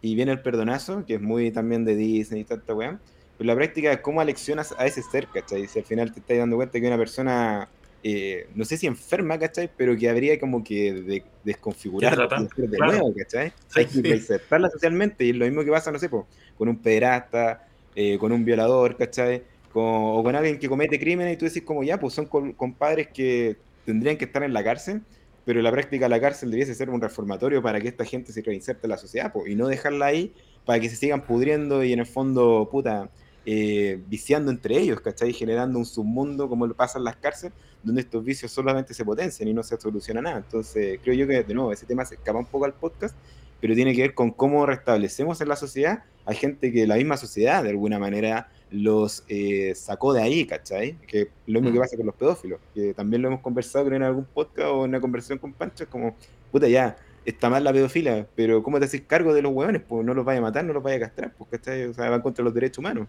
Y 0.00 0.14
viene 0.14 0.30
el 0.32 0.40
perdonazo, 0.40 1.04
que 1.04 1.14
es 1.14 1.20
muy 1.20 1.50
también 1.50 1.84
de 1.84 1.96
Disney 1.96 2.42
y 2.42 2.44
tanta 2.44 2.72
wea 2.72 2.98
pero 3.38 3.46
la 3.46 3.54
práctica 3.54 3.92
es 3.92 4.00
cómo 4.00 4.20
aleccionas 4.20 4.74
a 4.76 4.86
ese 4.86 5.00
ser, 5.00 5.28
¿cachai? 5.28 5.68
Si 5.68 5.78
al 5.78 5.84
final 5.84 6.12
te 6.12 6.18
estás 6.18 6.38
dando 6.38 6.56
cuenta 6.56 6.80
que 6.80 6.86
una 6.88 6.98
persona, 6.98 7.68
eh, 8.02 8.48
no 8.56 8.64
sé 8.64 8.76
si 8.76 8.88
enferma, 8.88 9.38
¿cachai? 9.38 9.70
Pero 9.76 9.96
que 9.96 10.08
habría 10.10 10.40
como 10.40 10.64
que 10.64 10.92
de, 10.92 11.22
desconfigurar 11.44 12.18
de 12.56 12.78
nuevo, 12.78 13.14
¿cachai? 13.14 13.52
Hay 13.76 13.86
que 13.86 14.02
reinsertarla 14.02 14.70
socialmente 14.70 15.24
y 15.24 15.30
es 15.30 15.36
lo 15.36 15.44
mismo 15.44 15.62
que 15.62 15.70
pasa, 15.70 15.92
no 15.92 16.00
sé, 16.00 16.10
con 16.10 16.68
un 16.68 16.78
pederasta, 16.78 17.64
eh, 17.94 18.18
con 18.18 18.32
un 18.32 18.44
violador, 18.44 18.96
¿cachai? 18.96 19.42
o 19.80 20.22
con 20.24 20.34
alguien 20.34 20.58
que 20.58 20.68
comete 20.68 20.98
crímenes 20.98 21.34
y 21.34 21.36
tú 21.36 21.44
decís 21.44 21.62
como 21.62 21.84
ya, 21.84 22.00
pues 22.00 22.12
son 22.12 22.26
compadres 22.26 23.08
que 23.08 23.56
tendrían 23.84 24.16
que 24.16 24.24
estar 24.24 24.42
en 24.42 24.52
la 24.52 24.64
cárcel, 24.64 25.02
pero 25.48 25.62
la 25.62 25.70
práctica 25.70 26.10
la 26.10 26.20
cárcel 26.20 26.50
debiese 26.50 26.74
ser 26.74 26.90
un 26.90 27.00
reformatorio 27.00 27.62
para 27.62 27.80
que 27.80 27.88
esta 27.88 28.04
gente 28.04 28.34
se 28.34 28.42
reinserte 28.42 28.86
en 28.86 28.90
la 28.90 28.98
sociedad, 28.98 29.32
y 29.46 29.54
no 29.54 29.66
dejarla 29.66 30.04
ahí 30.04 30.34
para 30.66 30.78
que 30.78 30.90
se 30.90 30.96
sigan 30.96 31.22
pudriendo 31.22 31.82
y 31.82 31.94
en 31.94 32.00
el 32.00 32.06
fondo, 32.06 32.68
puta, 32.70 33.08
eh, 33.46 33.98
viciando 34.08 34.50
entre 34.50 34.76
ellos, 34.76 35.00
¿cachai? 35.00 35.32
Generando 35.32 35.78
un 35.78 35.86
submundo 35.86 36.50
como 36.50 36.66
lo 36.66 36.74
pasa 36.74 36.98
en 36.98 37.04
las 37.04 37.16
cárceles, 37.16 37.54
donde 37.82 38.02
estos 38.02 38.22
vicios 38.22 38.52
solamente 38.52 38.92
se 38.92 39.06
potencian 39.06 39.48
y 39.48 39.54
no 39.54 39.62
se 39.62 39.80
soluciona 39.80 40.20
nada. 40.20 40.36
Entonces, 40.36 41.00
creo 41.02 41.14
yo 41.14 41.26
que, 41.26 41.42
de 41.42 41.54
nuevo, 41.54 41.72
ese 41.72 41.86
tema 41.86 42.04
se 42.04 42.16
escapa 42.16 42.38
un 42.38 42.44
poco 42.44 42.66
al 42.66 42.74
podcast, 42.74 43.16
pero 43.58 43.74
tiene 43.74 43.94
que 43.94 44.02
ver 44.02 44.12
con 44.12 44.32
cómo 44.32 44.66
restablecemos 44.66 45.40
en 45.40 45.48
la 45.48 45.56
sociedad 45.56 46.04
a 46.26 46.34
gente 46.34 46.70
que 46.70 46.86
la 46.86 46.96
misma 46.96 47.16
sociedad, 47.16 47.62
de 47.62 47.70
alguna 47.70 47.98
manera, 47.98 48.50
los 48.70 49.24
eh, 49.28 49.74
sacó 49.74 50.12
de 50.12 50.22
ahí, 50.22 50.46
¿cachai? 50.46 50.98
Que 51.06 51.30
lo 51.46 51.60
mismo 51.60 51.72
que 51.72 51.78
mm. 51.78 51.82
pasa 51.82 51.96
con 51.96 52.06
los 52.06 52.14
pedófilos, 52.14 52.60
que 52.74 52.94
también 52.94 53.22
lo 53.22 53.28
hemos 53.28 53.40
conversado 53.40 53.92
en 53.92 54.02
algún 54.02 54.24
podcast 54.24 54.68
o 54.68 54.84
en 54.84 54.90
una 54.90 55.00
conversación 55.00 55.38
con 55.38 55.52
Pancho, 55.52 55.84
es 55.84 55.90
como, 55.90 56.16
puta, 56.50 56.68
ya, 56.68 56.96
está 57.24 57.50
mal 57.50 57.64
la 57.64 57.72
pedofilia, 57.72 58.26
pero 58.34 58.62
¿cómo 58.62 58.78
te 58.78 58.86
haces 58.86 59.02
cargo 59.02 59.34
de 59.34 59.42
los 59.42 59.52
hueones? 59.52 59.82
Pues 59.86 60.04
no 60.04 60.14
los 60.14 60.24
vaya 60.24 60.38
a 60.38 60.42
matar, 60.42 60.64
no 60.64 60.72
los 60.72 60.82
vaya 60.82 60.96
a 60.96 61.00
castrar, 61.00 61.34
pues, 61.36 61.50
¿cachai? 61.50 61.84
O 61.84 61.94
sea, 61.94 62.08
van 62.10 62.22
contra 62.22 62.44
los 62.44 62.54
derechos 62.54 62.78
humanos. 62.78 63.08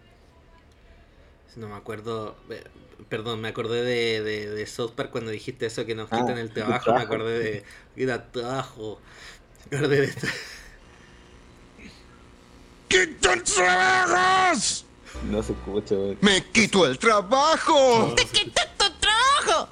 No 1.56 1.68
me 1.68 1.74
acuerdo. 1.74 2.36
Perdón, 3.08 3.40
me 3.40 3.48
acordé 3.48 3.82
de, 3.82 4.22
de, 4.22 4.50
de 4.50 4.66
South 4.66 4.92
Park 4.94 5.10
cuando 5.10 5.30
dijiste 5.30 5.66
eso 5.66 5.84
que 5.84 5.94
nos 5.94 6.12
ah, 6.12 6.18
quitan 6.20 6.38
el 6.38 6.50
trabajo. 6.50 6.94
Me 6.94 7.00
acordé 7.00 7.38
de. 7.38 7.64
Mira, 7.96 8.30
trabajo. 8.30 9.00
Me 9.70 9.78
acordé 9.78 10.00
de 10.00 10.04
esto. 10.04 10.26
¡Quitan 12.88 13.42
trabajos! 13.44 14.84
No 15.30 15.42
se 15.42 15.52
escucha, 15.52 15.94
güey. 15.94 16.16
¡Me 16.20 16.44
quito 16.46 16.86
el 16.86 16.98
trabajo! 16.98 18.14
¡Te 18.16 18.24
quito 18.24 18.60
tu 18.76 18.84
trabajo! 19.00 19.68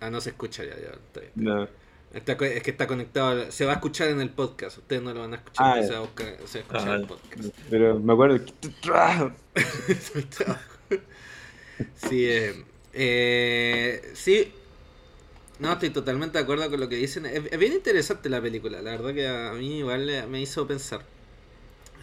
Ah, 0.00 0.10
no 0.10 0.20
se 0.20 0.30
escucha 0.30 0.64
ya, 0.64 0.76
ya. 0.76 0.92
No. 1.34 1.68
Está, 2.12 2.32
es 2.32 2.62
que 2.62 2.70
está 2.70 2.86
conectado, 2.86 3.50
se 3.50 3.64
va 3.66 3.72
a 3.72 3.74
escuchar 3.74 4.08
en 4.08 4.22
el 4.22 4.30
podcast, 4.30 4.78
ustedes 4.78 5.02
no 5.02 5.12
lo 5.12 5.20
van 5.20 5.34
a 5.34 5.36
escuchar, 5.36 5.78
ah, 5.78 5.82
se, 5.82 5.92
va 5.92 5.98
a 5.98 6.00
buscar, 6.00 6.38
se, 6.46 6.62
va 6.62 6.64
a 6.64 6.66
escuchar 6.66 6.88
en 6.88 6.94
el 7.02 7.06
podcast. 7.06 7.44
Pero 7.68 7.98
me 7.98 8.14
acuerdo 8.14 8.42
que... 8.44 8.52
sí, 12.08 12.26
eh, 12.26 12.64
eh, 12.94 14.10
sí, 14.14 14.54
no, 15.58 15.72
estoy 15.72 15.90
totalmente 15.90 16.38
de 16.38 16.44
acuerdo 16.44 16.70
con 16.70 16.80
lo 16.80 16.88
que 16.88 16.96
dicen. 16.96 17.26
Es, 17.26 17.58
bien 17.58 17.74
interesante 17.74 18.30
la 18.30 18.40
película, 18.40 18.80
la 18.80 18.92
verdad 18.92 19.12
que 19.12 19.28
a 19.28 19.52
mí 19.52 19.80
igual 19.80 20.10
me 20.28 20.40
hizo 20.40 20.66
pensar 20.66 21.02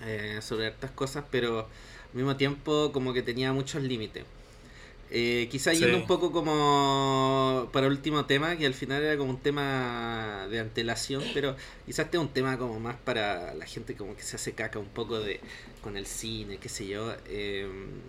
eh, 0.05 0.37
sobre 0.41 0.67
estas 0.67 0.91
cosas, 0.91 1.25
pero 1.31 1.67
al 2.15 2.19
mismo 2.19 2.37
tiempo 2.37 2.93
como 2.93 3.13
que 3.13 3.21
tenía 3.21 3.51
muchos 3.51 3.83
límites. 3.83 4.23
Eh, 5.11 5.49
quizá 5.51 5.73
yendo 5.73 5.97
un 5.97 6.07
poco 6.07 6.31
como 6.31 7.69
para 7.73 7.87
último 7.87 8.25
tema, 8.25 8.55
que 8.55 8.65
al 8.65 8.73
final 8.73 9.03
era 9.03 9.17
como 9.17 9.31
un 9.31 9.39
tema 9.39 10.47
de 10.49 10.61
antelación, 10.61 11.23
pero 11.33 11.57
quizás 11.85 12.05
este 12.05 12.15
es 12.15 12.21
un 12.21 12.29
tema 12.29 12.57
como 12.57 12.79
más 12.79 12.95
para 12.95 13.53
la 13.53 13.65
gente 13.65 13.95
como 13.95 14.15
que 14.15 14.23
se 14.23 14.37
hace 14.37 14.53
caca 14.53 14.79
un 14.79 14.87
poco 14.87 15.19
de 15.19 15.41
con 15.81 15.97
el 15.97 16.05
cine, 16.05 16.57
qué 16.57 16.69
sé 16.69 16.87
yo. 16.87 17.13
Em, 17.27 17.99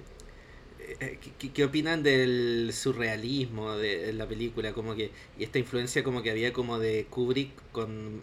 eh, 1.00 1.18
¿qué, 1.52 1.64
opinan 1.64 2.04
del 2.04 2.70
surrealismo 2.72 3.72
de, 3.74 4.12
la 4.12 4.28
película? 4.28 4.72
Como 4.72 4.94
que, 4.94 5.10
y 5.36 5.42
esta 5.42 5.58
influencia 5.58 6.04
como 6.04 6.22
que 6.22 6.30
había 6.30 6.52
como 6.52 6.78
de 6.78 7.06
Kubrick 7.10 7.50
con 7.72 8.22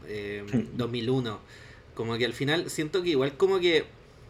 2001. 0.78 1.30
Em, 1.30 1.38
como 1.94 2.18
que 2.18 2.26
al 2.26 2.34
final 2.34 2.70
siento 2.70 3.04
que 3.04 3.10
igual 3.10 3.38
como 3.38 3.60
que 3.60 3.86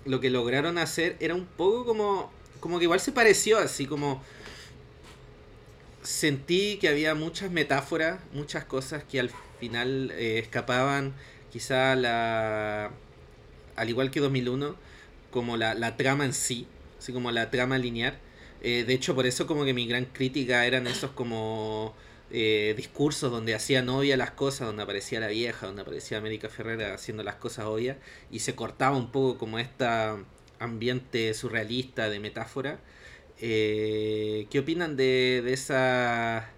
lo 0.06 0.20
que 0.20 0.30
lograron 0.30 0.78
hacer 0.78 1.16
era 1.20 1.36
un 1.36 1.46
poco 1.46 1.86
como, 1.86 2.32
como 2.60 2.78
que 2.78 2.86
igual 2.86 3.00
se 3.00 3.12
pareció, 3.12 3.60
así 3.60 3.86
como 3.86 4.22
sentí 6.02 6.78
que 6.78 6.90
había 6.90 7.16
muchas 7.16 7.52
metáforas, 7.52 8.20
muchas 8.34 8.66
cosas 8.66 9.04
que 9.04 9.20
al 9.20 9.32
final 9.60 10.12
eh, 10.12 10.40
escapaban 10.40 11.14
quizá 11.52 11.96
la, 11.96 12.92
al 13.76 13.90
igual 13.90 14.12
que 14.12 14.20
2001, 14.20 14.76
como 15.32 15.58
la, 15.58 15.74
la 15.74 15.98
trama 15.98 16.26
en 16.26 16.34
sí, 16.34 16.68
así 17.00 17.14
como 17.14 17.32
la 17.32 17.50
trama 17.52 17.78
lineal. 17.78 18.18
Eh, 18.62 18.86
de 18.86 18.94
hecho, 18.94 19.14
por 19.16 19.26
eso 19.26 19.46
como 19.46 19.66
que 19.66 19.74
mi 19.74 19.88
gran 19.88 20.06
crítica 20.06 20.66
eran 20.66 20.88
esos 20.88 21.12
como 21.12 21.94
eh, 22.36 22.74
discursos 22.76 23.32
donde 23.32 23.54
hacía 23.54 23.84
novia 23.84 24.18
las 24.18 24.32
cosas, 24.32 24.66
donde 24.68 24.82
aparecía 24.84 25.20
la 25.20 25.28
vieja, 25.28 25.68
donde 25.68 25.84
aparecía 25.84 26.18
América 26.18 26.50
Ferrera 26.50 26.94
haciendo 26.94 27.24
las 27.24 27.36
cosas 27.36 27.66
obvias, 27.66 27.98
y 28.32 28.40
se 28.40 28.56
cortaba 28.56 28.98
un 28.98 29.12
poco 29.12 29.38
como 29.38 29.60
este 29.60 29.86
ambiente 30.60 31.34
surrealista 31.36 32.10
de 32.10 32.20
metáfora. 32.20 32.80
Eh, 33.40 34.48
¿Qué 34.50 34.60
opinan 34.60 34.96
de, 34.98 35.42
de 35.46 35.54
esa. 35.54 36.50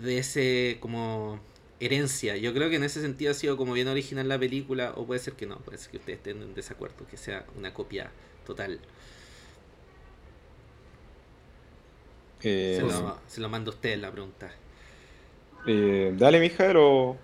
de 0.00 0.18
ese 0.18 0.78
como 0.80 1.40
herencia? 1.80 2.36
Yo 2.36 2.54
creo 2.54 2.70
que 2.70 2.76
en 2.76 2.84
ese 2.84 3.02
sentido 3.02 3.32
ha 3.32 3.34
sido 3.34 3.56
como 3.58 3.74
bien 3.74 3.88
original 3.88 4.28
la 4.28 4.38
película, 4.38 4.92
o 4.96 5.06
puede 5.06 5.20
ser 5.20 5.34
que 5.34 5.46
no, 5.46 5.58
puede 5.58 5.78
ser 5.78 5.90
que 5.90 5.96
ustedes 5.98 6.18
estén 6.18 6.42
en 6.42 6.54
desacuerdo, 6.54 7.06
que 7.06 7.16
sea 7.18 7.44
una 7.56 7.74
copia 7.74 8.10
total. 8.46 8.80
Eh, 12.44 12.76
se, 12.76 12.82
lo, 12.82 13.20
se 13.26 13.40
lo 13.40 13.48
mando 13.48 13.70
a 13.70 13.74
ustedes 13.74 13.98
la 13.98 14.10
pregunta. 14.12 14.50
eh, 15.66 16.12
dale, 16.16 16.40
Mijael, 16.40 16.76
o. 16.78 17.16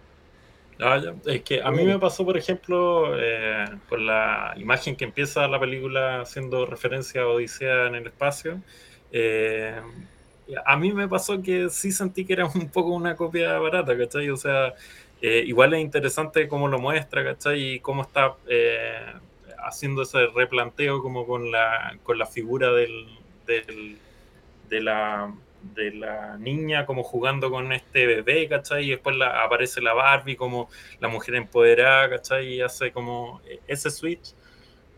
Ah. 0.80 1.00
Es 1.26 1.42
que 1.42 1.60
a 1.62 1.72
mí 1.72 1.84
me 1.84 1.98
pasó, 1.98 2.24
por 2.24 2.36
ejemplo, 2.36 3.12
eh, 3.18 3.64
con 3.88 4.06
la 4.06 4.54
imagen 4.56 4.94
que 4.96 5.04
empieza 5.04 5.48
la 5.48 5.58
película 5.58 6.20
haciendo 6.20 6.66
referencia 6.66 7.22
a 7.22 7.28
Odisea 7.28 7.86
en 7.88 7.96
el 7.96 8.06
espacio. 8.06 8.62
eh, 9.10 9.80
a 10.64 10.76
mí 10.78 10.92
me 10.92 11.08
pasó 11.08 11.42
que 11.42 11.68
sí 11.70 11.92
sentí 11.92 12.24
que 12.24 12.32
era 12.34 12.46
un 12.46 12.70
poco 12.70 12.90
una 12.90 13.16
copia 13.16 13.58
barata, 13.58 13.96
¿cachai? 13.98 14.30
O 14.30 14.36
sea, 14.36 14.74
eh, 15.20 15.42
igual 15.46 15.74
es 15.74 15.80
interesante 15.80 16.48
cómo 16.48 16.68
lo 16.68 16.78
muestra, 16.78 17.24
¿cachai? 17.24 17.74
Y 17.74 17.80
cómo 17.80 18.02
está 18.02 18.36
eh, 18.48 19.12
haciendo 19.58 20.02
ese 20.02 20.26
replanteo 20.28 21.02
como 21.02 21.26
con 21.26 21.50
la, 21.50 21.98
con 22.04 22.18
la 22.18 22.26
figura 22.26 22.72
del, 22.72 23.06
del- 23.46 23.98
de 24.68 24.80
la 24.80 25.32
de 25.74 25.92
la 25.92 26.36
niña 26.38 26.86
como 26.86 27.02
jugando 27.02 27.50
con 27.50 27.72
este 27.72 28.06
bebé, 28.06 28.48
¿cachai? 28.48 28.84
Y 28.84 28.90
después 28.90 29.16
aparece 29.20 29.80
la 29.80 29.92
Barbie 29.94 30.36
como 30.36 30.68
la 31.00 31.08
mujer 31.08 31.34
empoderada, 31.34 32.08
¿cachai? 32.10 32.54
Y 32.54 32.60
hace 32.60 32.92
como 32.92 33.40
ese 33.66 33.90
switch. 33.90 34.34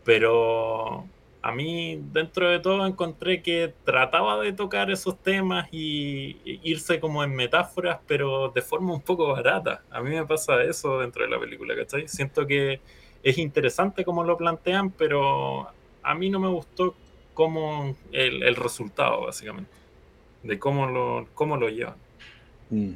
Pero 0.03 1.05
a 1.41 1.51
mí, 1.51 1.99
dentro 2.11 2.49
de 2.49 2.59
todo, 2.59 2.85
encontré 2.85 3.41
que 3.41 3.73
trataba 3.83 4.39
de 4.41 4.53
tocar 4.53 4.91
esos 4.91 5.17
temas 5.21 5.67
y 5.71 6.37
e 6.45 6.59
irse 6.63 6.99
como 6.99 7.23
en 7.23 7.35
metáforas, 7.35 7.99
pero 8.07 8.49
de 8.49 8.61
forma 8.61 8.93
un 8.93 9.01
poco 9.01 9.31
barata. 9.33 9.83
A 9.89 10.01
mí 10.01 10.11
me 10.11 10.25
pasa 10.25 10.63
eso 10.63 10.99
dentro 10.99 11.23
de 11.23 11.29
la 11.29 11.39
película, 11.39 11.75
¿cachai? 11.75 12.07
Siento 12.07 12.45
que 12.45 12.79
es 13.23 13.37
interesante 13.37 14.05
como 14.05 14.23
lo 14.23 14.37
plantean, 14.37 14.91
pero 14.91 15.67
a 16.03 16.15
mí 16.15 16.29
no 16.29 16.39
me 16.39 16.49
gustó 16.49 16.95
como 17.33 17.95
el, 18.11 18.43
el 18.43 18.55
resultado, 18.55 19.25
básicamente, 19.25 19.71
de 20.43 20.59
cómo 20.59 20.87
lo, 20.87 21.27
cómo 21.33 21.57
lo 21.57 21.69
llevan. 21.69 21.95
Mm. 22.69 22.93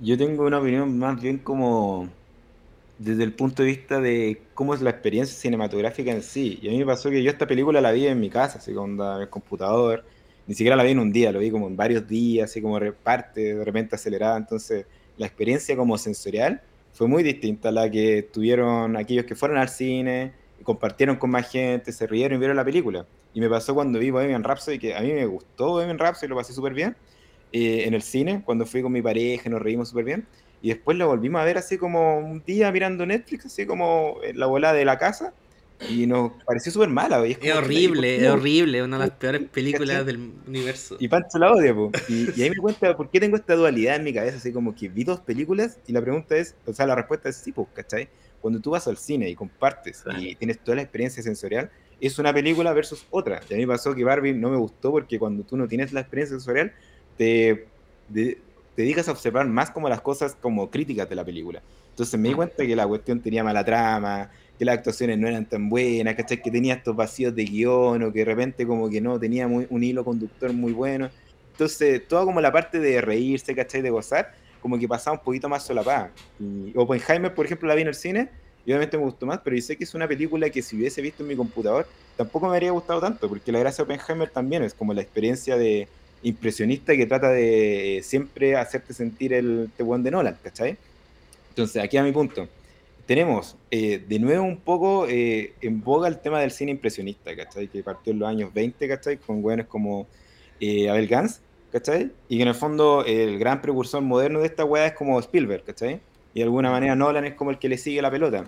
Yo 0.00 0.18
tengo 0.18 0.44
una 0.44 0.58
opinión 0.58 0.98
más 0.98 1.20
bien 1.20 1.38
como 1.38 2.08
desde 2.98 3.24
el 3.24 3.32
punto 3.32 3.62
de 3.62 3.68
vista 3.68 4.00
de 4.00 4.40
cómo 4.54 4.74
es 4.74 4.80
la 4.80 4.90
experiencia 4.90 5.36
cinematográfica 5.36 6.10
en 6.10 6.22
sí. 6.22 6.58
Y 6.62 6.68
a 6.68 6.70
mí 6.70 6.78
me 6.78 6.86
pasó 6.86 7.10
que 7.10 7.22
yo 7.22 7.30
esta 7.30 7.46
película 7.46 7.80
la 7.80 7.92
vi 7.92 8.06
en 8.06 8.20
mi 8.20 8.30
casa, 8.30 8.58
así 8.58 8.72
con 8.72 9.00
el 9.00 9.28
computador. 9.28 10.04
Ni 10.46 10.54
siquiera 10.54 10.76
la 10.76 10.84
vi 10.84 10.90
en 10.90 10.98
un 10.98 11.12
día, 11.12 11.32
lo 11.32 11.38
vi 11.38 11.50
como 11.50 11.66
en 11.66 11.76
varios 11.76 12.06
días, 12.06 12.50
así 12.50 12.60
como 12.60 12.78
reparte, 12.78 13.54
de 13.54 13.64
repente 13.64 13.96
acelerada. 13.96 14.36
Entonces, 14.36 14.86
la 15.16 15.26
experiencia 15.26 15.76
como 15.76 15.96
sensorial 15.98 16.62
fue 16.92 17.08
muy 17.08 17.22
distinta 17.22 17.70
a 17.70 17.72
la 17.72 17.90
que 17.90 18.22
tuvieron 18.22 18.96
aquellos 18.96 19.24
que 19.24 19.34
fueron 19.34 19.58
al 19.58 19.68
cine, 19.68 20.32
compartieron 20.62 21.16
con 21.16 21.30
más 21.30 21.50
gente, 21.50 21.92
se 21.92 22.06
rieron 22.06 22.36
y 22.36 22.38
vieron 22.38 22.56
la 22.56 22.64
película. 22.64 23.06
Y 23.34 23.40
me 23.40 23.50
pasó 23.50 23.74
cuando 23.74 23.98
vi 23.98 24.10
Bohemian 24.10 24.44
Rhapsody, 24.44 24.78
que 24.78 24.94
a 24.94 25.00
mí 25.00 25.12
me 25.12 25.26
gustó 25.26 25.70
Bohemian 25.70 25.98
Rhapsody, 25.98 26.28
lo 26.28 26.36
pasé 26.36 26.52
súper 26.52 26.72
bien 26.72 26.96
eh, 27.52 27.84
en 27.86 27.94
el 27.94 28.02
cine, 28.02 28.42
cuando 28.44 28.64
fui 28.64 28.80
con 28.80 28.92
mi 28.92 29.02
pareja, 29.02 29.50
nos 29.50 29.60
reímos 29.60 29.88
súper 29.88 30.04
bien. 30.04 30.26
Y 30.62 30.68
después 30.68 30.96
lo 30.96 31.08
volvimos 31.08 31.40
a 31.42 31.44
ver 31.44 31.58
así 31.58 31.76
como 31.76 32.18
un 32.18 32.42
día 32.44 32.72
mirando 32.72 33.04
Netflix, 33.04 33.46
así 33.46 33.66
como 33.66 34.16
en 34.22 34.38
la 34.38 34.46
bola 34.46 34.72
de 34.72 34.84
la 34.84 34.98
casa. 34.98 35.34
Y 35.90 36.06
nos 36.06 36.32
pareció 36.46 36.72
súper 36.72 36.88
mala. 36.88 37.26
y 37.26 37.32
Es 37.32 37.38
como, 37.38 37.50
"Chuta, 37.50 37.50
¿y 37.50 37.56
por 37.56 37.64
horrible, 37.64 38.16
es 38.16 38.22
no?". 38.22 38.32
horrible, 38.34 38.82
una 38.82 38.96
de 38.98 39.06
las 39.06 39.16
peores 39.18 39.42
películas 39.52 40.06
del 40.06 40.32
universo. 40.46 40.96
Y 40.98 41.08
Pancho 41.08 41.36
la 41.38 41.52
odia, 41.52 41.74
po. 41.74 41.90
Y, 42.08 42.28
y 42.38 42.42
ahí 42.44 42.50
me 42.50 42.56
cuenta 42.56 42.96
por 42.96 43.10
qué 43.10 43.20
tengo 43.20 43.36
esta 43.36 43.56
dualidad 43.56 43.96
en 43.96 44.04
mi 44.04 44.14
cabeza, 44.14 44.36
así 44.38 44.52
como 44.52 44.74
que 44.74 44.88
vi 44.88 45.04
dos 45.04 45.20
películas 45.20 45.78
y 45.86 45.92
la 45.92 46.00
pregunta 46.00 46.36
es, 46.36 46.54
o 46.64 46.72
sea, 46.72 46.86
la 46.86 46.94
respuesta 46.94 47.28
es 47.28 47.36
sí, 47.36 47.52
pues, 47.52 47.66
¿cachai? 47.74 48.08
Cuando 48.40 48.60
tú 48.60 48.70
vas 48.70 48.86
al 48.88 48.96
cine 48.96 49.28
y 49.28 49.34
compartes 49.34 50.04
y 50.18 50.34
tienes 50.36 50.60
toda 50.60 50.76
la 50.76 50.82
experiencia 50.82 51.22
sensorial, 51.22 51.70
es 52.00 52.18
una 52.18 52.32
película 52.32 52.72
versus 52.72 53.06
otra. 53.10 53.40
Y 53.48 53.54
a 53.54 53.56
mí 53.56 53.66
pasó 53.66 53.94
que 53.94 54.04
Barbie 54.04 54.32
no 54.34 54.50
me 54.50 54.56
gustó 54.56 54.90
porque 54.90 55.18
cuando 55.18 55.42
tú 55.44 55.56
no 55.56 55.66
tienes 55.68 55.92
la 55.92 56.00
experiencia 56.00 56.36
sensorial, 56.36 56.72
te, 57.16 57.66
de- 58.08 58.38
te 58.74 58.82
dedicas 58.82 59.08
a 59.08 59.12
observar 59.12 59.46
más 59.46 59.70
como 59.70 59.88
las 59.88 60.00
cosas 60.00 60.36
como 60.40 60.70
críticas 60.70 61.08
de 61.08 61.14
la 61.14 61.24
película. 61.24 61.62
Entonces 61.90 62.18
me 62.18 62.28
di 62.28 62.34
cuenta 62.34 62.66
que 62.66 62.74
la 62.74 62.86
cuestión 62.86 63.20
tenía 63.20 63.44
mala 63.44 63.64
trama, 63.64 64.30
que 64.58 64.64
las 64.64 64.78
actuaciones 64.78 65.16
no 65.18 65.28
eran 65.28 65.46
tan 65.48 65.68
buenas, 65.68 66.14
¿cachai? 66.16 66.42
Que 66.42 66.50
tenía 66.50 66.74
estos 66.74 66.96
vacíos 66.96 67.34
de 67.34 67.44
guion 67.44 68.02
o 68.02 68.12
que 68.12 68.20
de 68.20 68.24
repente 68.24 68.66
como 68.66 68.90
que 68.90 69.00
no 69.00 69.18
tenía 69.18 69.46
muy, 69.46 69.66
un 69.70 69.82
hilo 69.82 70.04
conductor 70.04 70.52
muy 70.52 70.72
bueno. 70.72 71.08
Entonces, 71.52 72.06
toda 72.08 72.24
como 72.24 72.40
la 72.40 72.50
parte 72.50 72.80
de 72.80 73.00
reírse, 73.00 73.54
¿cachai? 73.54 73.80
De 73.80 73.90
gozar, 73.90 74.34
como 74.60 74.76
que 74.76 74.88
pasaba 74.88 75.16
un 75.18 75.22
poquito 75.22 75.48
más 75.48 75.64
solapada. 75.64 76.10
Y 76.40 76.72
Oppenheimer, 76.74 77.32
por 77.32 77.46
ejemplo, 77.46 77.68
la 77.68 77.76
vi 77.76 77.82
en 77.82 77.88
el 77.88 77.94
cine 77.94 78.28
y 78.66 78.70
obviamente 78.70 78.96
me 78.96 79.04
gustó 79.04 79.26
más, 79.26 79.40
pero 79.44 79.56
yo 79.56 79.62
sé 79.62 79.76
que 79.76 79.84
es 79.84 79.94
una 79.94 80.08
película 80.08 80.48
que 80.48 80.62
si 80.62 80.76
hubiese 80.76 81.02
visto 81.02 81.22
en 81.22 81.28
mi 81.28 81.36
computador, 81.36 81.86
tampoco 82.16 82.48
me 82.48 82.54
habría 82.54 82.70
gustado 82.70 83.00
tanto, 83.00 83.28
porque 83.28 83.52
la 83.52 83.58
gracia 83.58 83.84
de 83.84 83.94
Oppenheimer 83.94 84.30
también 84.30 84.62
es 84.62 84.72
como 84.74 84.94
la 84.94 85.02
experiencia 85.02 85.56
de 85.56 85.88
impresionista 86.22 86.96
que 86.96 87.06
trata 87.06 87.30
de 87.30 88.00
siempre 88.02 88.56
hacerte 88.56 88.94
sentir 88.94 89.34
el 89.34 89.70
te 89.76 89.82
buen 89.82 90.02
de 90.02 90.10
Nolan, 90.10 90.38
¿cachai? 90.42 90.76
Entonces, 91.50 91.82
aquí 91.82 91.96
a 91.96 92.02
mi 92.02 92.12
punto. 92.12 92.48
Tenemos 93.06 93.56
eh, 93.70 94.02
de 94.08 94.18
nuevo 94.18 94.44
un 94.44 94.56
poco 94.56 95.06
eh, 95.06 95.52
en 95.60 95.82
boga 95.82 96.08
el 96.08 96.18
tema 96.20 96.40
del 96.40 96.50
cine 96.50 96.70
impresionista, 96.70 97.36
¿cachai? 97.36 97.68
Que 97.68 97.82
partió 97.82 98.14
en 98.14 98.18
los 98.18 98.28
años 98.28 98.52
20, 98.54 98.88
¿cachai? 98.88 99.18
Con 99.18 99.42
buenos 99.42 99.66
como 99.66 100.06
eh, 100.58 100.88
Abel 100.88 101.06
Gans, 101.06 101.42
¿cachai? 101.70 102.10
Y 102.30 102.38
que 102.38 102.42
en 102.42 102.48
el 102.48 102.54
fondo 102.54 103.04
el 103.04 103.38
gran 103.38 103.60
precursor 103.60 104.00
moderno 104.00 104.40
de 104.40 104.46
esta 104.46 104.64
weá 104.64 104.86
es 104.86 104.94
como 104.94 105.20
Spielberg, 105.20 105.64
¿cachai? 105.64 106.00
Y 106.34 106.40
de 106.40 106.44
alguna 106.44 106.70
manera 106.70 106.94
Nolan 106.96 107.24
es 107.24 107.34
como 107.34 107.50
el 107.50 107.58
que 107.58 107.68
le 107.68 107.78
sigue 107.78 108.02
la 108.02 108.10
pelota. 108.10 108.44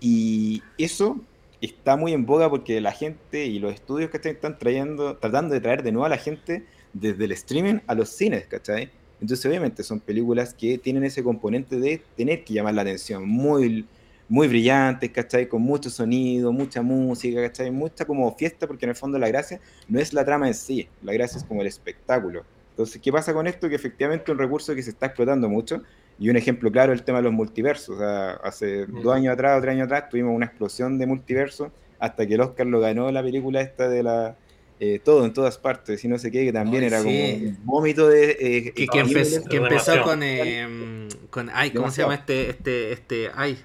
Y 0.00 0.62
eso 0.78 1.20
está 1.60 1.96
muy 1.96 2.12
en 2.14 2.24
boga 2.24 2.48
porque 2.48 2.80
la 2.80 2.92
gente 2.92 3.44
y 3.44 3.58
los 3.58 3.74
estudios 3.74 4.10
que 4.10 4.16
están 4.26 4.58
trayendo, 4.58 5.16
tratando 5.18 5.54
de 5.54 5.60
traer 5.60 5.82
de 5.82 5.92
nuevo 5.92 6.06
a 6.06 6.08
la 6.08 6.16
gente 6.16 6.64
desde 6.92 7.26
el 7.26 7.32
streaming 7.32 7.80
a 7.86 7.94
los 7.94 8.08
cines, 8.08 8.46
¿cachai? 8.46 8.90
Entonces 9.20 9.44
obviamente 9.44 9.82
son 9.82 10.00
películas 10.00 10.54
que 10.54 10.78
tienen 10.78 11.04
ese 11.04 11.22
componente 11.22 11.78
de 11.78 12.02
tener 12.16 12.42
que 12.42 12.54
llamar 12.54 12.74
la 12.74 12.82
atención, 12.82 13.28
muy, 13.28 13.86
muy 14.28 14.48
brillantes, 14.48 15.10
¿cachai? 15.10 15.46
Con 15.46 15.60
mucho 15.60 15.90
sonido, 15.90 16.52
mucha 16.52 16.80
música, 16.80 17.42
¿cachai? 17.42 17.70
Mucha 17.70 18.06
como 18.06 18.34
fiesta, 18.36 18.66
porque 18.66 18.86
en 18.86 18.90
el 18.90 18.96
fondo 18.96 19.18
la 19.18 19.28
gracia 19.28 19.60
no 19.88 20.00
es 20.00 20.14
la 20.14 20.24
trama 20.24 20.48
en 20.48 20.54
sí, 20.54 20.88
la 21.02 21.12
gracia 21.12 21.36
es 21.36 21.44
como 21.44 21.60
el 21.60 21.66
espectáculo. 21.66 22.44
Entonces, 22.70 23.02
¿qué 23.02 23.12
pasa 23.12 23.34
con 23.34 23.46
esto? 23.46 23.68
Que 23.68 23.74
efectivamente 23.74 24.24
es 24.24 24.30
un 24.30 24.38
recurso 24.38 24.74
que 24.74 24.82
se 24.82 24.90
está 24.90 25.06
explotando 25.06 25.50
mucho, 25.50 25.82
y 26.20 26.28
un 26.30 26.36
ejemplo 26.36 26.70
claro 26.70 26.92
es 26.92 27.00
el 27.00 27.04
tema 27.04 27.18
de 27.18 27.24
los 27.24 27.32
multiversos. 27.32 27.96
O 27.96 27.98
sea, 27.98 28.30
hace 28.44 28.86
Mm. 28.86 29.02
dos 29.02 29.14
años 29.16 29.32
atrás 29.34 29.58
o 29.58 29.60
tres 29.62 29.72
años 29.72 29.86
atrás 29.86 30.08
tuvimos 30.08 30.36
una 30.36 30.46
explosión 30.46 30.98
de 30.98 31.06
multiversos 31.06 31.72
hasta 31.98 32.26
que 32.26 32.34
el 32.34 32.40
Oscar 32.42 32.66
lo 32.66 32.78
ganó 32.80 33.10
la 33.10 33.22
película 33.22 33.60
esta 33.60 33.88
de 33.88 34.02
la 34.04 34.36
eh, 34.82 34.98
todo 35.04 35.26
en 35.26 35.32
todas 35.34 35.58
partes 35.58 36.02
y 36.04 36.08
no 36.08 36.18
sé 36.18 36.30
qué, 36.30 36.42
que 36.44 36.52
también 36.54 36.82
Ay, 36.84 36.86
era 36.88 37.00
sí. 37.00 37.04
como 37.04 37.18
un 37.50 37.58
vómito 37.64 38.08
de... 38.08 38.30
eh, 38.30 38.72
Que, 38.74 38.86
que, 38.86 39.02
empe- 39.04 39.48
que 39.48 39.56
empezó 39.58 40.02
con, 40.02 40.22
eh, 40.22 41.06
con. 41.28 41.50
Ay, 41.52 41.70
¿cómo 41.72 41.90
se 41.90 42.00
llama 42.02 42.14
este. 42.14 42.48
este, 42.50 42.92
este 42.92 43.30
ay. 43.34 43.58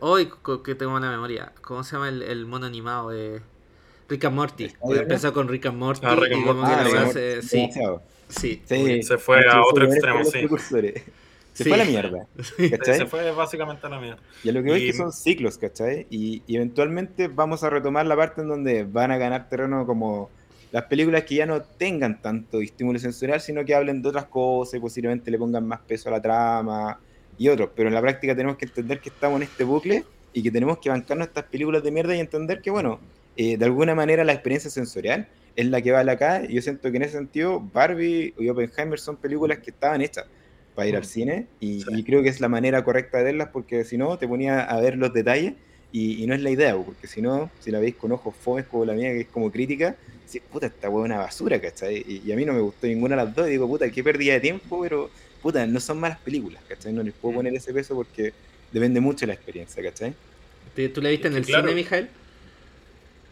Hoy 0.00 0.28
que 0.64 0.74
tengo 0.74 0.96
una 0.96 1.10
memoria. 1.10 1.52
¿Cómo 1.60 1.84
se 1.84 1.92
llama 1.94 2.08
el, 2.08 2.22
el 2.22 2.46
mono 2.46 2.66
animado 2.66 3.10
de. 3.10 3.40
Rick 4.08 4.24
and 4.24 4.34
Morty. 4.34 4.72
Empezó 4.82 5.32
con 5.32 5.46
Rick 5.48 5.66
and 5.66 5.78
Morty 5.78 6.00
Ah, 6.06 6.16
Rick 6.16 6.32
and 6.32 6.44
Morty. 6.44 6.72
Ah, 6.96 7.08
se- 7.12 7.42
Sí, 7.42 7.68
sí. 8.28 8.62
Sí, 8.66 9.02
Se 9.04 9.18
fue 9.18 9.46
a 9.48 9.62
otro 9.62 9.84
extremo, 9.84 10.24
sí. 10.24 10.40
Se 11.52 11.64
Sí. 11.64 11.70
fue 11.70 11.74
a 11.80 11.84
la 11.84 11.90
mierda, 11.90 12.26
Se, 12.56 12.70
¿cachai? 12.70 12.96
se 12.98 13.06
fue 13.06 13.30
básicamente 13.32 13.86
a 13.86 13.90
la 13.90 14.00
mierda. 14.00 14.20
Y 14.42 14.48
a 14.48 14.52
lo 14.52 14.62
que 14.62 14.70
voy 14.70 14.80
es 14.88 14.92
que 14.92 14.96
son 14.98 15.12
ciclos, 15.12 15.58
¿cachai? 15.58 16.06
Y, 16.10 16.42
y 16.46 16.56
eventualmente 16.56 17.28
vamos 17.28 17.62
a 17.62 17.70
retomar 17.70 18.06
la 18.06 18.16
parte 18.16 18.40
en 18.40 18.48
donde 18.48 18.84
van 18.84 19.10
a 19.10 19.18
ganar 19.18 19.48
terreno 19.48 19.84
como 19.86 20.30
las 20.70 20.84
películas 20.84 21.24
que 21.24 21.34
ya 21.34 21.46
no 21.46 21.60
tengan 21.62 22.22
tanto 22.22 22.60
estímulo 22.60 22.98
sensorial, 22.98 23.40
sino 23.40 23.64
que 23.64 23.74
hablen 23.74 24.00
de 24.00 24.08
otras 24.08 24.24
cosas 24.26 24.74
y 24.74 24.80
posiblemente 24.80 25.30
le 25.30 25.38
pongan 25.38 25.66
más 25.66 25.80
peso 25.80 26.08
a 26.08 26.12
la 26.12 26.22
trama 26.22 26.98
y 27.36 27.48
otros. 27.48 27.70
Pero 27.76 27.88
en 27.88 27.94
la 27.94 28.00
práctica 28.00 28.34
tenemos 28.34 28.56
que 28.56 28.64
entender 28.64 29.00
que 29.00 29.10
estamos 29.10 29.36
en 29.36 29.42
este 29.42 29.64
bucle 29.64 30.04
y 30.32 30.42
que 30.42 30.50
tenemos 30.50 30.78
que 30.78 30.88
bancarnos 30.88 31.28
estas 31.28 31.44
películas 31.44 31.82
de 31.82 31.90
mierda 31.90 32.16
y 32.16 32.20
entender 32.20 32.62
que, 32.62 32.70
bueno, 32.70 32.98
eh, 33.36 33.58
de 33.58 33.64
alguna 33.66 33.94
manera 33.94 34.24
la 34.24 34.32
experiencia 34.32 34.70
sensorial 34.70 35.28
es 35.54 35.66
la 35.66 35.82
que 35.82 35.92
vale 35.92 36.10
acá. 36.10 36.42
Y 36.48 36.54
yo 36.54 36.62
siento 36.62 36.90
que 36.90 36.96
en 36.96 37.02
ese 37.02 37.18
sentido, 37.18 37.60
Barbie 37.60 38.32
y 38.38 38.48
Oppenheimer 38.48 38.98
son 38.98 39.16
películas 39.18 39.58
que 39.58 39.70
estaban 39.72 40.00
hechas 40.00 40.24
para 40.74 40.88
ir 40.88 40.96
al 40.96 41.04
cine 41.04 41.46
y, 41.60 42.02
creo 42.04 42.22
que 42.22 42.28
es 42.28 42.40
la 42.40 42.48
manera 42.48 42.84
correcta 42.84 43.18
de 43.18 43.24
verlas 43.24 43.48
porque 43.52 43.84
si 43.84 43.96
no 43.96 44.18
te 44.18 44.26
ponía 44.26 44.62
a 44.62 44.80
ver 44.80 44.96
los 44.96 45.12
detalles 45.12 45.54
y, 45.92 46.26
no 46.26 46.34
es 46.34 46.40
la 46.40 46.50
idea, 46.50 46.74
porque 46.74 47.06
si 47.06 47.20
no, 47.20 47.50
si 47.60 47.70
la 47.70 47.78
veis 47.78 47.96
con 47.96 48.12
ojos 48.12 48.34
fomes 48.34 48.64
como 48.64 48.86
la 48.86 48.94
mía, 48.94 49.10
que 49.10 49.20
es 49.20 49.26
como 49.26 49.52
crítica, 49.52 49.94
si 50.26 50.40
puta, 50.40 50.66
esta 50.66 50.88
hueá 50.88 51.04
una 51.04 51.18
basura, 51.18 51.60
¿cachai? 51.60 52.22
Y, 52.24 52.32
a 52.32 52.36
mí 52.36 52.46
no 52.46 52.54
me 52.54 52.60
gustó 52.60 52.86
ninguna 52.86 53.14
de 53.14 53.24
las 53.24 53.34
dos 53.34 53.46
y 53.48 53.50
digo, 53.50 53.68
puta, 53.68 53.90
qué 53.90 54.02
pérdida 54.02 54.32
de 54.34 54.40
tiempo, 54.40 54.80
pero 54.80 55.10
puta, 55.42 55.66
no 55.66 55.80
son 55.80 56.00
malas 56.00 56.18
películas, 56.20 56.62
¿cachai? 56.66 56.94
No 56.94 57.02
les 57.02 57.12
puedo 57.12 57.32
mm. 57.32 57.36
poner 57.36 57.54
ese 57.54 57.74
peso 57.74 57.94
porque 57.94 58.32
depende 58.72 59.00
mucho 59.00 59.20
de 59.20 59.26
la 59.28 59.34
experiencia, 59.34 59.82
¿cachai? 59.82 60.14
¿Tú 60.94 61.02
la 61.02 61.10
viste 61.10 61.28
en 61.28 61.36
el 61.36 61.44
cine, 61.44 61.74
Mijael? 61.74 62.08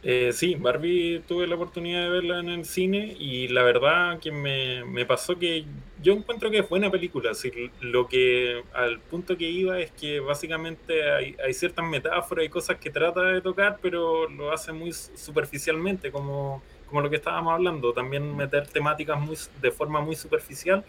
Eh, 0.02 0.32
sí, 0.32 0.54
Barbie 0.54 1.22
tuve 1.28 1.46
la 1.46 1.56
oportunidad 1.56 2.04
de 2.04 2.08
verla 2.08 2.40
en 2.40 2.48
el 2.48 2.64
cine 2.64 3.14
y 3.18 3.48
la 3.48 3.62
verdad 3.62 4.18
que 4.18 4.32
me, 4.32 4.82
me 4.86 5.04
pasó 5.04 5.38
que 5.38 5.66
yo 6.02 6.14
encuentro 6.14 6.50
que 6.50 6.58
es 6.60 6.68
buena 6.68 6.90
película. 6.90 7.32
Así, 7.32 7.50
lo 7.80 8.08
que 8.08 8.62
al 8.72 9.00
punto 9.00 9.36
que 9.36 9.48
iba 9.50 9.78
es 9.78 9.90
que 9.92 10.20
básicamente 10.20 11.10
hay, 11.12 11.36
hay, 11.44 11.52
ciertas 11.52 11.84
metáforas 11.86 12.46
y 12.46 12.48
cosas 12.48 12.78
que 12.78 12.90
trata 12.90 13.22
de 13.22 13.42
tocar, 13.42 13.78
pero 13.82 14.28
lo 14.28 14.52
hace 14.52 14.72
muy 14.72 14.92
superficialmente, 14.92 16.10
como, 16.10 16.62
como 16.86 17.02
lo 17.02 17.10
que 17.10 17.16
estábamos 17.16 17.52
hablando. 17.52 17.92
También 17.92 18.34
meter 18.34 18.66
temáticas 18.68 19.20
muy, 19.20 19.36
de 19.60 19.70
forma 19.70 20.00
muy 20.00 20.16
superficial. 20.16 20.82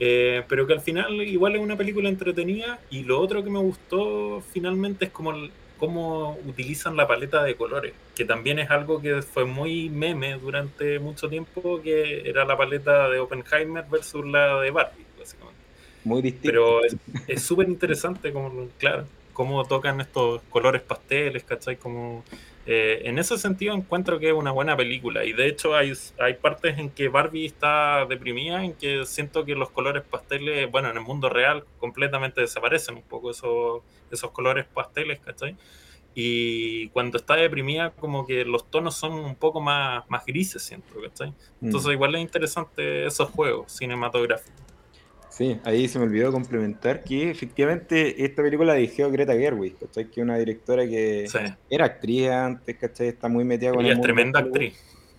Eh, 0.00 0.42
pero 0.48 0.66
que 0.66 0.72
al 0.72 0.80
final 0.80 1.22
igual 1.22 1.54
es 1.54 1.60
una 1.60 1.76
película 1.76 2.08
entretenida 2.08 2.80
y 2.90 3.04
lo 3.04 3.20
otro 3.20 3.44
que 3.44 3.50
me 3.50 3.60
gustó 3.60 4.42
finalmente 4.52 5.04
es 5.04 5.12
como 5.12 5.32
cómo 5.78 6.38
utilizan 6.46 6.96
la 6.96 7.06
paleta 7.06 7.42
de 7.42 7.56
colores, 7.56 7.92
que 8.14 8.24
también 8.24 8.58
es 8.58 8.70
algo 8.70 9.00
que 9.00 9.22
fue 9.22 9.44
muy 9.44 9.90
meme 9.90 10.38
durante 10.38 10.98
mucho 10.98 11.28
tiempo, 11.28 11.80
que 11.82 12.28
era 12.28 12.44
la 12.44 12.56
paleta 12.56 13.08
de 13.08 13.18
Oppenheimer 13.18 13.84
versus 13.90 14.24
la 14.26 14.60
de 14.60 14.70
Barbie, 14.70 15.06
básicamente. 15.18 15.58
Muy 16.04 16.22
distinto. 16.22 16.46
Pero 16.46 16.80
es 17.26 17.42
súper 17.42 17.68
interesante, 17.68 18.32
como, 18.32 18.68
claro, 18.78 19.06
cómo 19.32 19.64
tocan 19.64 20.00
estos 20.00 20.42
colores 20.50 20.82
pasteles, 20.82 21.44
¿cachai? 21.44 21.76
Como, 21.76 22.24
eh, 22.66 23.02
en 23.04 23.18
ese 23.18 23.36
sentido 23.36 23.74
encuentro 23.74 24.18
que 24.18 24.28
es 24.28 24.34
una 24.34 24.50
buena 24.50 24.76
película 24.76 25.24
y 25.24 25.32
de 25.32 25.48
hecho 25.48 25.74
hay, 25.74 25.92
hay 26.18 26.34
partes 26.34 26.78
en 26.78 26.90
que 26.90 27.08
Barbie 27.08 27.44
está 27.44 28.06
deprimida, 28.06 28.64
en 28.64 28.72
que 28.74 29.04
siento 29.04 29.44
que 29.44 29.54
los 29.54 29.70
colores 29.70 30.02
pasteles, 30.02 30.70
bueno, 30.70 30.90
en 30.90 30.96
el 30.96 31.02
mundo 31.02 31.28
real 31.28 31.64
completamente 31.78 32.40
desaparecen 32.40 32.96
un 32.96 33.02
poco 33.02 33.30
esos 33.30 33.82
esos 34.10 34.30
colores 34.30 34.64
pasteles, 34.64 35.20
¿cachai? 35.20 35.56
Y 36.14 36.88
cuando 36.90 37.18
está 37.18 37.34
deprimida, 37.34 37.90
como 37.90 38.24
que 38.26 38.44
los 38.44 38.70
tonos 38.70 38.94
son 38.94 39.12
un 39.12 39.34
poco 39.34 39.60
más, 39.60 40.08
más 40.08 40.24
grises, 40.24 40.62
siento, 40.62 40.94
¿cachai? 41.02 41.30
Mm. 41.60 41.66
Entonces, 41.66 41.92
igual 41.92 42.14
es 42.14 42.22
interesante 42.22 43.06
esos 43.06 43.30
juegos 43.30 43.72
cinematográficos. 43.72 44.63
Sí, 45.36 45.58
ahí 45.64 45.88
se 45.88 45.98
me 45.98 46.04
olvidó 46.04 46.30
complementar 46.30 47.02
que 47.02 47.28
efectivamente 47.28 48.24
esta 48.24 48.40
película 48.40 48.72
la 48.72 48.78
dirigió 48.78 49.10
Greta 49.10 49.32
Gerwig, 49.32 49.76
¿cachai? 49.76 50.04
Que 50.04 50.20
es 50.20 50.24
una 50.24 50.38
directora 50.38 50.86
que 50.86 51.26
era 51.68 51.86
actriz 51.86 52.28
antes, 52.28 52.76
¿cachai? 52.76 53.08
Está 53.08 53.26
muy 53.26 53.44
metida 53.44 53.72
con 53.72 53.84
Ella 53.84 53.94
es 53.94 54.00
tremenda 54.00 54.38
actriz. 54.38 54.74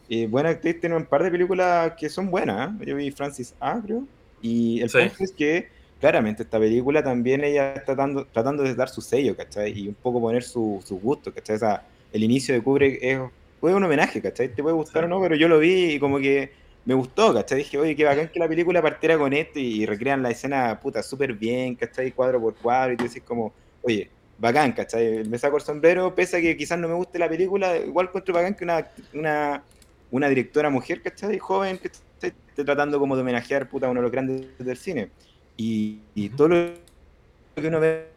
Y 0.07 0.25
buena 0.25 0.51
actriz, 0.51 0.79
tiene 0.79 0.95
un 0.95 1.03
par 1.03 1.21
de 1.21 1.31
películas 1.31 1.93
que 1.99 2.07
son 2.07 2.31
buenas. 2.31 2.79
¿eh? 2.79 2.85
Yo 2.85 2.95
vi 2.95 3.11
Francis 3.11 3.55
A, 3.59 3.81
creo. 3.81 4.05
Y 4.41 4.79
el 4.79 4.89
punto 4.89 5.15
es 5.21 5.33
que 5.33 5.67
claramente 5.99 6.43
esta 6.43 6.59
película 6.59 7.03
también 7.03 7.43
ella 7.43 7.73
está 7.73 7.87
tratando, 7.87 8.25
tratando 8.25 8.63
de 8.63 8.73
dar 8.73 8.87
su 8.87 9.01
sello, 9.01 9.35
¿cachai? 9.35 9.77
Y 9.77 9.89
un 9.89 9.95
poco 9.95 10.21
poner 10.21 10.43
su, 10.43 10.81
su 10.85 10.97
gusto, 10.97 11.33
¿cachai? 11.33 11.57
O 11.57 11.59
sea, 11.59 11.85
el 12.13 12.23
inicio 12.23 12.55
de 12.55 12.61
Kubrick 12.61 12.99
es, 13.01 13.19
fue 13.59 13.75
un 13.75 13.83
homenaje, 13.83 14.21
¿cachai? 14.21 14.47
Te 14.47 14.63
puede 14.63 14.77
gustar 14.77 15.03
o 15.03 15.07
no, 15.09 15.19
pero 15.19 15.35
yo 15.35 15.49
lo 15.49 15.59
vi 15.59 15.95
y 15.95 15.99
como 15.99 16.19
que 16.19 16.51
me 16.85 16.93
gustó, 16.93 17.33
¿cachai? 17.33 17.59
Dije, 17.59 17.77
oye, 17.77 17.95
qué 17.95 18.05
bacán 18.05 18.29
que 18.29 18.39
la 18.39 18.47
película 18.47 18.81
partiera 18.81 19.17
con 19.17 19.33
esto 19.33 19.59
y, 19.59 19.85
recrean 19.85 20.21
la 20.21 20.29
escena, 20.29 20.79
puta, 20.79 21.01
súper 21.01 21.33
bien, 21.33 21.75
¿cachai? 21.75 22.11
Cuadro 22.11 22.39
por 22.39 22.55
cuadro 22.55 22.93
y 22.93 22.97
tú 22.97 23.03
dices 23.03 23.23
como, 23.23 23.53
oye, 23.81 24.09
bacán, 24.37 24.71
¿cachai? 24.73 25.23
Me 25.25 25.37
saco 25.39 25.57
el 25.57 25.63
sombrero, 25.63 26.13
pese 26.13 26.37
a 26.37 26.41
que 26.41 26.55
quizás 26.55 26.77
no 26.77 26.87
me 26.87 26.93
guste 26.93 27.17
la 27.17 27.27
película, 27.27 27.75
igual 27.77 28.07
encuentro 28.07 28.33
bacán 28.33 28.53
que 28.53 28.63
una, 28.63 28.87
una, 29.13 29.63
una 30.11 30.29
directora 30.29 30.69
mujer, 30.69 31.01
¿cachai? 31.01 31.39
Joven, 31.39 31.79
que 31.79 31.87
esté 31.87 32.63
tratando 32.63 32.99
como 32.99 33.15
de 33.15 33.21
homenajear, 33.21 33.67
puta, 33.67 33.87
a 33.87 33.89
uno 33.89 33.99
de 33.99 34.03
los 34.03 34.11
grandes 34.11 34.57
del 34.59 34.77
cine. 34.77 35.09
Y, 35.57 36.29
todo 36.35 36.49
lo 36.49 36.71
que 37.55 37.67
uno 37.67 37.79
ve 37.79 38.07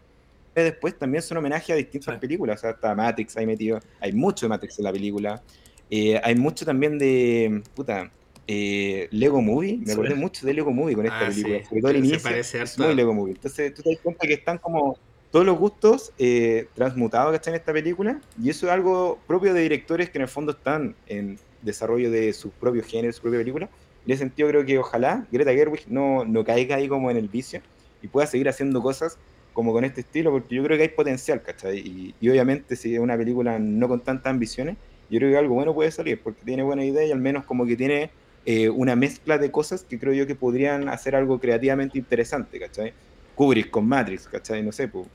después 0.54 0.98
también 0.98 1.22
son 1.22 1.38
homenaje 1.38 1.72
a 1.72 1.76
distintas 1.76 2.18
películas. 2.18 2.58
O 2.58 2.60
sea, 2.60 2.70
hasta 2.70 2.94
Matrix 2.94 3.36
hay 3.36 3.46
metido. 3.46 3.80
Hay 4.00 4.12
mucho 4.12 4.46
de 4.46 4.50
Matrix 4.50 4.78
en 4.78 4.84
la 4.84 4.92
película. 4.92 5.42
Eh, 5.90 6.20
hay 6.22 6.34
mucho 6.34 6.64
también 6.64 6.98
de. 6.98 7.62
Puta. 7.74 8.10
Eh, 8.48 9.08
Lego 9.12 9.40
Movie. 9.40 9.78
Me 9.84 9.92
acordé 9.92 10.14
mucho 10.16 10.44
de 10.44 10.54
Lego 10.54 10.72
Movie 10.72 10.96
con 10.96 11.04
esta 11.04 11.26
ah, 11.26 11.28
película. 11.28 11.64
Sobre 11.64 11.80
todo 11.80 11.90
el 11.90 11.96
inicio. 11.98 12.30
Es 12.30 12.78
muy 12.78 12.94
Lego 12.94 13.14
Movie. 13.14 13.34
Entonces 13.34 13.74
tú 13.74 13.82
te 13.82 13.90
das 13.90 14.00
cuenta 14.02 14.26
que 14.26 14.34
están 14.34 14.58
como 14.58 14.98
todos 15.30 15.44
los 15.44 15.58
gustos 15.58 16.12
eh, 16.18 16.66
transmutados 16.74 17.30
que 17.30 17.36
están 17.36 17.54
en 17.54 17.60
esta 17.60 17.72
película. 17.72 18.20
Y 18.42 18.50
eso 18.50 18.66
es 18.66 18.72
algo 18.72 19.18
propio 19.26 19.54
de 19.54 19.60
directores 19.60 20.10
que 20.10 20.18
en 20.18 20.22
el 20.22 20.28
fondo 20.28 20.52
están 20.52 20.96
en 21.06 21.38
desarrollo 21.62 22.10
de 22.10 22.32
sus 22.32 22.50
propios 22.52 22.86
géneros, 22.86 23.16
su 23.16 23.22
propia 23.22 23.38
película 23.38 23.68
en 24.08 24.12
ese 24.12 24.20
sentido 24.20 24.48
creo 24.48 24.64
que 24.64 24.78
ojalá 24.78 25.26
Greta 25.30 25.52
Gerwig 25.52 25.82
no, 25.88 26.24
no 26.24 26.42
caiga 26.42 26.76
ahí 26.76 26.88
como 26.88 27.10
en 27.10 27.18
el 27.18 27.28
vicio 27.28 27.60
y 28.00 28.08
pueda 28.08 28.26
seguir 28.26 28.48
haciendo 28.48 28.80
cosas 28.80 29.18
como 29.52 29.72
con 29.74 29.84
este 29.84 30.00
estilo, 30.00 30.30
porque 30.30 30.54
yo 30.54 30.62
creo 30.64 30.78
que 30.78 30.84
hay 30.84 30.88
potencial, 30.88 31.42
¿cachai? 31.42 31.78
Y, 31.78 32.28
obviamente 32.30 32.74
si 32.74 32.94
es 32.94 33.00
una 33.00 33.18
película 33.18 33.58
no 33.58 33.86
con 33.86 34.00
tantas 34.00 34.30
ambiciones, 34.30 34.78
yo 35.10 35.18
creo 35.18 35.30
que 35.30 35.36
algo 35.36 35.54
bueno 35.56 35.74
puede 35.74 35.90
salir, 35.90 36.22
porque 36.22 36.42
tiene 36.42 36.62
buena 36.62 36.86
idea 36.86 37.04
y 37.04 37.12
al 37.12 37.18
menos 37.18 37.44
como 37.44 37.66
que 37.66 37.76
tiene 37.76 38.10
eh, 38.46 38.68
una 38.68 38.96
mezcla 38.96 39.38
de 39.38 39.50
cosas 39.50 39.82
que 39.82 39.98
creo 39.98 40.14
yo 40.14 40.26
que 40.26 40.34
podrían 40.34 40.88
hacer 40.88 41.14
algo 41.14 41.38
creativamente 41.38 41.98
interesante, 41.98 42.58
¿cachai? 42.58 42.92
Kubrick 43.34 43.70
con 43.70 43.86
Matrix, 43.86 44.26
¿cachai? 44.26 44.62
No 44.62 44.72
sé, 44.72 44.88
pues. 44.88 45.06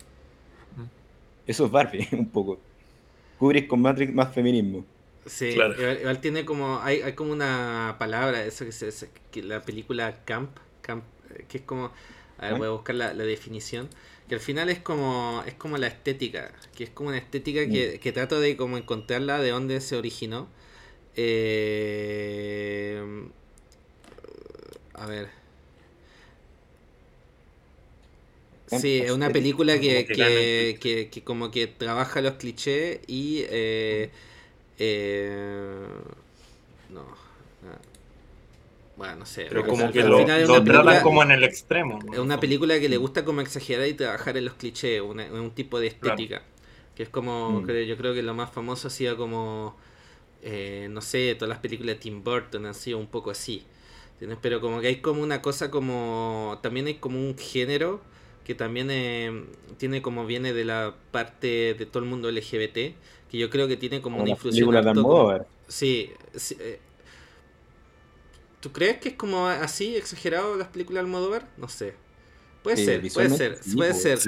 Eso 1.45 1.65
es 1.65 1.71
Barbie, 1.71 2.07
un 2.13 2.29
poco. 2.29 2.59
Kubrick 3.37 3.67
con 3.67 3.81
Matrix 3.81 4.13
más 4.13 4.33
feminismo. 4.33 4.85
Sí, 5.25 5.55
igual, 5.55 6.19
tiene 6.19 6.43
como, 6.43 6.79
hay, 6.81 7.01
hay 7.01 7.13
como 7.13 7.31
una 7.31 7.95
palabra, 7.97 8.43
eso 8.43 8.65
que 8.65 8.71
se, 8.71 9.09
que 9.31 9.41
la 9.41 9.61
película 9.61 10.19
Camp, 10.25 10.51
Camp, 10.81 11.03
eh, 11.33 11.45
que 11.47 11.59
es 11.59 11.63
como, 11.63 11.91
a 12.37 12.47
ver, 12.47 12.57
voy 12.57 12.67
a 12.67 12.71
buscar 12.71 12.95
la, 12.95 13.13
definición, 13.13 13.87
que 14.27 14.35
al 14.35 14.41
final 14.41 14.69
es 14.69 14.79
como, 14.79 15.41
es 15.47 15.53
como 15.53 15.77
la 15.77 15.87
estética, 15.87 16.51
que 16.75 16.83
es 16.83 16.89
como 16.89 17.09
una 17.09 17.17
estética 17.17 17.65
que, 17.67 17.95
mm. 17.95 17.99
que 18.01 18.11
trato 18.11 18.39
de 18.41 18.57
como 18.57 18.77
encontrarla 18.77 19.39
de 19.39 19.51
dónde 19.51 19.79
se 19.79 19.95
originó. 19.95 20.49
Eh, 21.15 23.01
a 24.93 25.05
ver. 25.05 25.29
Sí, 28.67 28.97
es 28.97 29.11
una 29.11 29.29
película 29.29 29.79
que, 29.79 30.05
que, 30.05 30.77
que, 30.79 31.09
que, 31.09 31.23
como 31.23 31.51
que 31.51 31.67
trabaja 31.67 32.21
los 32.21 32.33
clichés 32.33 33.01
y 33.07 33.43
eh, 33.49 34.09
eh, 34.79 35.85
no. 36.89 37.05
Bueno, 38.95 39.15
no 39.17 39.25
sé. 39.25 39.47
Pero 39.49 39.65
como 39.65 39.91
que 39.91 40.03
lo, 40.03 40.23
tratan 40.63 41.01
como 41.03 41.23
en 41.23 41.31
el 41.31 41.43
extremo. 41.43 41.99
Es 42.11 42.19
una 42.19 42.39
película 42.39 42.79
que 42.79 42.89
le 42.89 42.97
gusta 42.97 43.25
como 43.25 43.41
exagerar 43.41 43.87
y 43.87 43.93
trabajar 43.93 44.37
en 44.37 44.45
los 44.45 44.53
clichés, 44.53 45.01
un 45.01 45.51
tipo 45.51 45.79
de 45.79 45.87
estética. 45.87 46.43
Que 46.95 47.03
es 47.03 47.09
como, 47.09 47.61
mm. 47.61 47.67
yo 47.87 47.97
creo 47.97 48.13
que 48.13 48.21
lo 48.21 48.35
más 48.35 48.51
famoso 48.51 48.87
ha 48.87 48.91
sido 48.91 49.17
como, 49.17 49.75
eh, 50.43 50.87
no 50.91 51.01
sé, 51.01 51.35
todas 51.35 51.49
las 51.49 51.59
películas 51.59 51.95
de 51.95 52.01
Tim 52.01 52.23
Burton 52.23 52.65
han 52.65 52.73
sido 52.75 52.97
un 52.97 53.07
poco 53.07 53.31
así. 53.31 53.63
Pero 54.41 54.61
como 54.61 54.79
que 54.79 54.87
hay 54.87 54.95
como 54.97 55.21
una 55.21 55.41
cosa 55.41 55.69
como, 55.69 56.59
también 56.61 56.87
hay 56.87 56.95
como 56.95 57.19
un 57.19 57.37
género 57.37 58.01
que 58.45 58.55
también 58.55 58.89
eh, 58.91 59.45
tiene 59.77 60.01
como 60.01 60.25
viene 60.25 60.53
de 60.53 60.65
la 60.65 60.95
parte 61.11 61.73
de 61.73 61.85
todo 61.85 62.03
el 62.03 62.09
mundo 62.09 62.29
LGBT, 62.29 62.73
que 62.73 63.37
yo 63.37 63.49
creo 63.49 63.67
que 63.67 63.77
tiene 63.77 64.01
como, 64.01 64.21
una 64.21 64.29
influencia. 64.29 64.61
Sí, 65.67 66.11
eh, 66.59 66.79
¿Tú 68.59 68.71
crees 68.71 68.97
que 68.97 69.09
es 69.09 69.15
como 69.15 69.47
así 69.47 69.95
exagerado 69.95 70.55
las 70.55 70.69
películas 70.69 71.03
de 71.03 71.07
Almodóvar? 71.07 71.47
No 71.57 71.67
sé. 71.67 71.95
Puede 72.63 72.77
ser, 72.77 73.01
puede 73.13 73.29
ser, 73.29 73.59
puede 73.75 73.93
ser. 73.93 74.19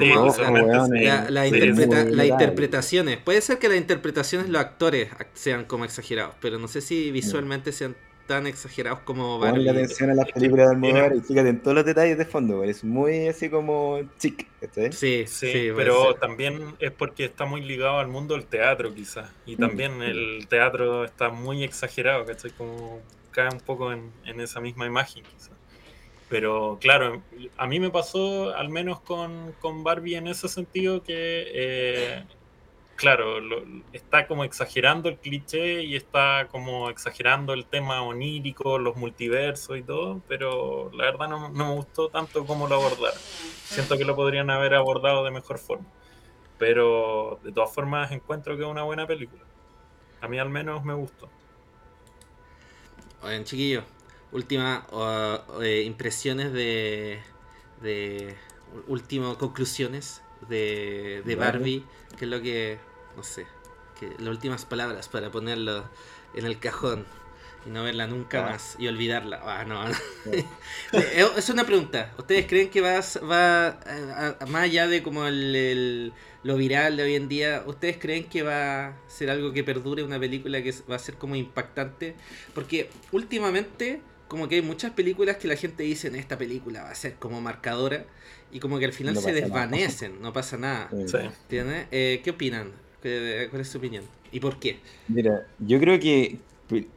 las 1.29 2.27
interpretaciones. 2.27 3.17
Puede 3.17 3.41
ser 3.41 3.59
que 3.59 3.69
las 3.69 3.77
interpretaciones 3.77 4.49
los 4.49 4.61
actores 4.61 5.09
sean 5.33 5.63
como 5.65 5.85
exagerados, 5.85 6.35
pero 6.41 6.59
no 6.59 6.67
sé 6.67 6.81
si 6.81 7.11
visualmente 7.11 7.71
sean 7.71 7.95
tan 8.27 8.47
exagerados 8.47 8.99
como 9.01 9.39
Pon 9.39 9.63
la 9.63 9.71
atención 9.71 10.09
a 10.09 10.15
las 10.15 10.31
películas 10.31 10.67
de 10.67 10.73
Almodóvar 10.73 11.15
y 11.15 11.21
fíjate 11.21 11.49
en 11.49 11.59
todos 11.59 11.75
los 11.75 11.85
detalles 11.85 12.17
de 12.17 12.25
fondo, 12.25 12.63
es 12.63 12.83
muy 12.83 13.27
así 13.27 13.49
como 13.49 13.99
chic, 14.17 14.47
Sí, 14.91 15.25
sí, 15.27 15.69
pero 15.75 16.15
también 16.15 16.75
es 16.79 16.91
porque 16.91 17.25
está 17.25 17.45
muy 17.45 17.61
ligado 17.61 17.99
al 17.99 18.07
mundo 18.07 18.33
del 18.33 18.45
teatro 18.45 18.93
quizás, 18.93 19.29
y 19.45 19.55
mm. 19.55 19.59
también 19.59 20.01
el 20.01 20.47
teatro 20.49 21.05
está 21.05 21.29
muy 21.29 21.63
exagerado, 21.63 22.25
¿cachai? 22.25 22.51
Como 22.51 22.99
cae 23.29 23.49
un 23.49 23.59
poco 23.59 23.91
en, 23.91 24.11
esa 24.39 24.59
misma 24.59 24.87
imagen 24.87 25.23
quizás. 25.23 25.51
Pero 26.29 26.77
claro, 26.81 27.21
a 27.57 27.67
mí 27.67 27.79
me 27.79 27.91
pasó 27.91 28.55
al 28.55 28.69
menos 28.69 28.99
con, 29.01 29.53
con 29.59 29.83
Barbie 29.83 30.15
en 30.15 30.27
ese 30.27 30.47
sentido 30.47 31.03
que... 31.03 31.45
Eh, 31.53 32.23
claro, 32.95 33.37
está 33.93 34.25
como 34.27 34.43
exagerando 34.43 35.09
el 35.09 35.17
cliché 35.17 35.83
y 35.83 35.95
está 35.95 36.47
como 36.49 36.89
exagerando 36.89 37.53
el 37.53 37.65
tema 37.65 38.01
onírico, 38.01 38.79
los 38.79 38.95
multiversos 38.95 39.77
y 39.77 39.83
todo, 39.83 40.21
pero 40.27 40.91
la 40.93 41.05
verdad 41.05 41.29
no, 41.29 41.49
no 41.49 41.69
me 41.69 41.75
gustó 41.75 42.09
tanto 42.09 42.45
como 42.45 42.67
lo 42.67 42.75
abordaron. 42.75 43.19
Siento 43.65 43.97
que 43.97 44.05
lo 44.05 44.15
podrían 44.15 44.49
haber 44.49 44.73
abordado 44.73 45.23
de 45.23 45.31
mejor 45.31 45.59
forma. 45.59 45.85
Pero 46.57 47.39
de 47.43 47.51
todas 47.51 47.71
formas 47.73 48.11
encuentro 48.11 48.55
que 48.55 48.63
es 48.63 48.67
una 48.67 48.83
buena 48.83 49.05
película. 49.05 49.43
A 50.21 50.27
mí 50.27 50.39
al 50.39 50.49
menos 50.49 50.83
me 50.83 50.93
gustó. 50.93 51.29
Oigan, 53.21 53.43
chiquillos, 53.43 53.83
última 54.31 54.85
eh, 55.61 55.83
impresiones 55.85 56.51
de, 56.53 57.19
de 57.81 58.35
últimas 58.87 59.37
conclusiones 59.37 60.21
de, 60.49 61.21
de 61.25 61.35
Barbie, 61.35 61.83
que 62.17 62.25
es 62.25 62.31
lo 62.31 62.41
que, 62.41 62.79
no 63.15 63.23
sé, 63.23 63.45
que 63.99 64.09
las 64.19 64.29
últimas 64.29 64.65
palabras 64.65 65.07
para 65.07 65.31
ponerlo 65.31 65.85
en 66.33 66.45
el 66.45 66.59
cajón 66.59 67.05
y 67.65 67.69
no 67.69 67.83
verla 67.83 68.07
nunca 68.07 68.45
ah. 68.45 68.51
más 68.51 68.75
y 68.77 68.87
olvidarla. 68.87 69.41
Ah, 69.43 69.65
no, 69.65 69.83
eh, 70.31 71.25
es 71.35 71.49
una 71.49 71.65
pregunta. 71.65 72.13
¿Ustedes 72.17 72.45
creen 72.45 72.69
que 72.69 72.81
va, 72.81 72.99
va 73.29 73.79
más 74.47 74.63
allá 74.63 74.87
de 74.87 75.01
como 75.01 75.25
el, 75.25 76.13
lo 76.43 76.57
viral 76.57 76.97
de 76.97 77.03
hoy 77.03 77.15
en 77.15 77.27
día, 77.27 77.63
¿ustedes 77.65 77.97
creen 77.97 78.25
que 78.25 78.43
va 78.43 78.87
a 78.87 78.93
ser 79.07 79.31
algo 79.31 79.51
que 79.51 79.63
perdure, 79.63 80.03
una 80.03 80.19
película 80.19 80.61
que 80.61 80.73
va 80.89 80.95
a 80.95 80.99
ser 80.99 81.15
como 81.15 81.35
impactante? 81.35 82.15
Porque 82.53 82.89
últimamente 83.11 84.01
como 84.27 84.47
que 84.47 84.55
hay 84.55 84.61
muchas 84.61 84.91
películas 84.91 85.37
que 85.37 85.47
la 85.47 85.55
gente 85.55 85.83
dice, 85.83 86.07
en 86.07 86.15
esta 86.15 86.37
película 86.37 86.83
va 86.83 86.91
a 86.91 86.95
ser 86.95 87.15
como 87.15 87.41
marcadora 87.41 88.05
y 88.51 88.59
como 88.59 88.79
que 88.79 88.85
al 88.85 88.93
final 88.93 89.17
se 89.17 89.33
desvanecen, 89.33 90.21
no 90.21 90.33
pasa 90.33 90.57
nada. 90.57 90.89
Eh, 91.49 92.21
¿Qué 92.23 92.29
opinan? 92.29 92.71
¿Cuál 93.01 93.61
es 93.61 93.67
su 93.67 93.77
opinión? 93.77 94.03
¿Y 94.31 94.39
por 94.39 94.59
qué? 94.59 94.79
Mira, 95.07 95.45
yo 95.59 95.79
creo 95.79 95.99
que 95.99 96.39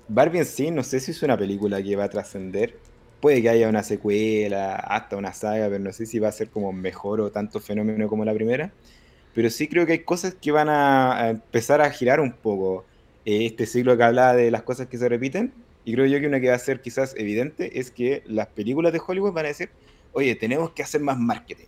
Barbie 0.08 0.38
en 0.38 0.46
sí, 0.46 0.70
no 0.70 0.82
sé 0.82 1.00
si 1.00 1.10
es 1.10 1.22
una 1.22 1.36
película 1.36 1.82
que 1.82 1.96
va 1.96 2.04
a 2.04 2.10
trascender. 2.10 2.76
Puede 3.20 3.42
que 3.42 3.48
haya 3.48 3.68
una 3.68 3.82
secuela, 3.82 4.76
hasta 4.76 5.16
una 5.16 5.32
saga, 5.32 5.66
pero 5.68 5.80
no 5.80 5.92
sé 5.92 6.06
si 6.06 6.18
va 6.18 6.28
a 6.28 6.32
ser 6.32 6.48
como 6.48 6.72
mejor 6.72 7.20
o 7.20 7.30
tanto 7.30 7.60
fenómeno 7.60 8.08
como 8.08 8.24
la 8.24 8.32
primera. 8.32 8.72
Pero 9.34 9.50
sí 9.50 9.68
creo 9.68 9.86
que 9.86 9.92
hay 9.92 9.98
cosas 10.00 10.34
que 10.34 10.52
van 10.52 10.68
a, 10.68 11.30
empezar 11.30 11.80
a 11.80 11.90
girar 11.90 12.20
un 12.20 12.32
poco. 12.32 12.84
Eh, 13.24 13.46
este 13.46 13.66
siglo 13.66 13.96
que 13.96 14.04
hablaba 14.04 14.34
de 14.34 14.50
las 14.50 14.62
cosas 14.62 14.86
que 14.86 14.96
se 14.96 15.08
repiten, 15.08 15.52
y 15.88 15.94
creo 15.94 16.04
yo 16.04 16.20
que 16.20 16.26
una 16.26 16.38
que 16.38 16.50
va 16.50 16.54
a 16.54 16.58
ser 16.58 16.82
quizás 16.82 17.14
evidente 17.16 17.80
es 17.80 17.90
que 17.90 18.22
las 18.26 18.48
películas 18.48 18.92
de 18.92 19.00
Hollywood 19.00 19.32
van 19.32 19.46
a 19.46 19.48
decir, 19.48 19.70
oye, 20.12 20.34
tenemos 20.34 20.72
que 20.72 20.82
hacer 20.82 21.00
más 21.00 21.18
marketing. 21.18 21.64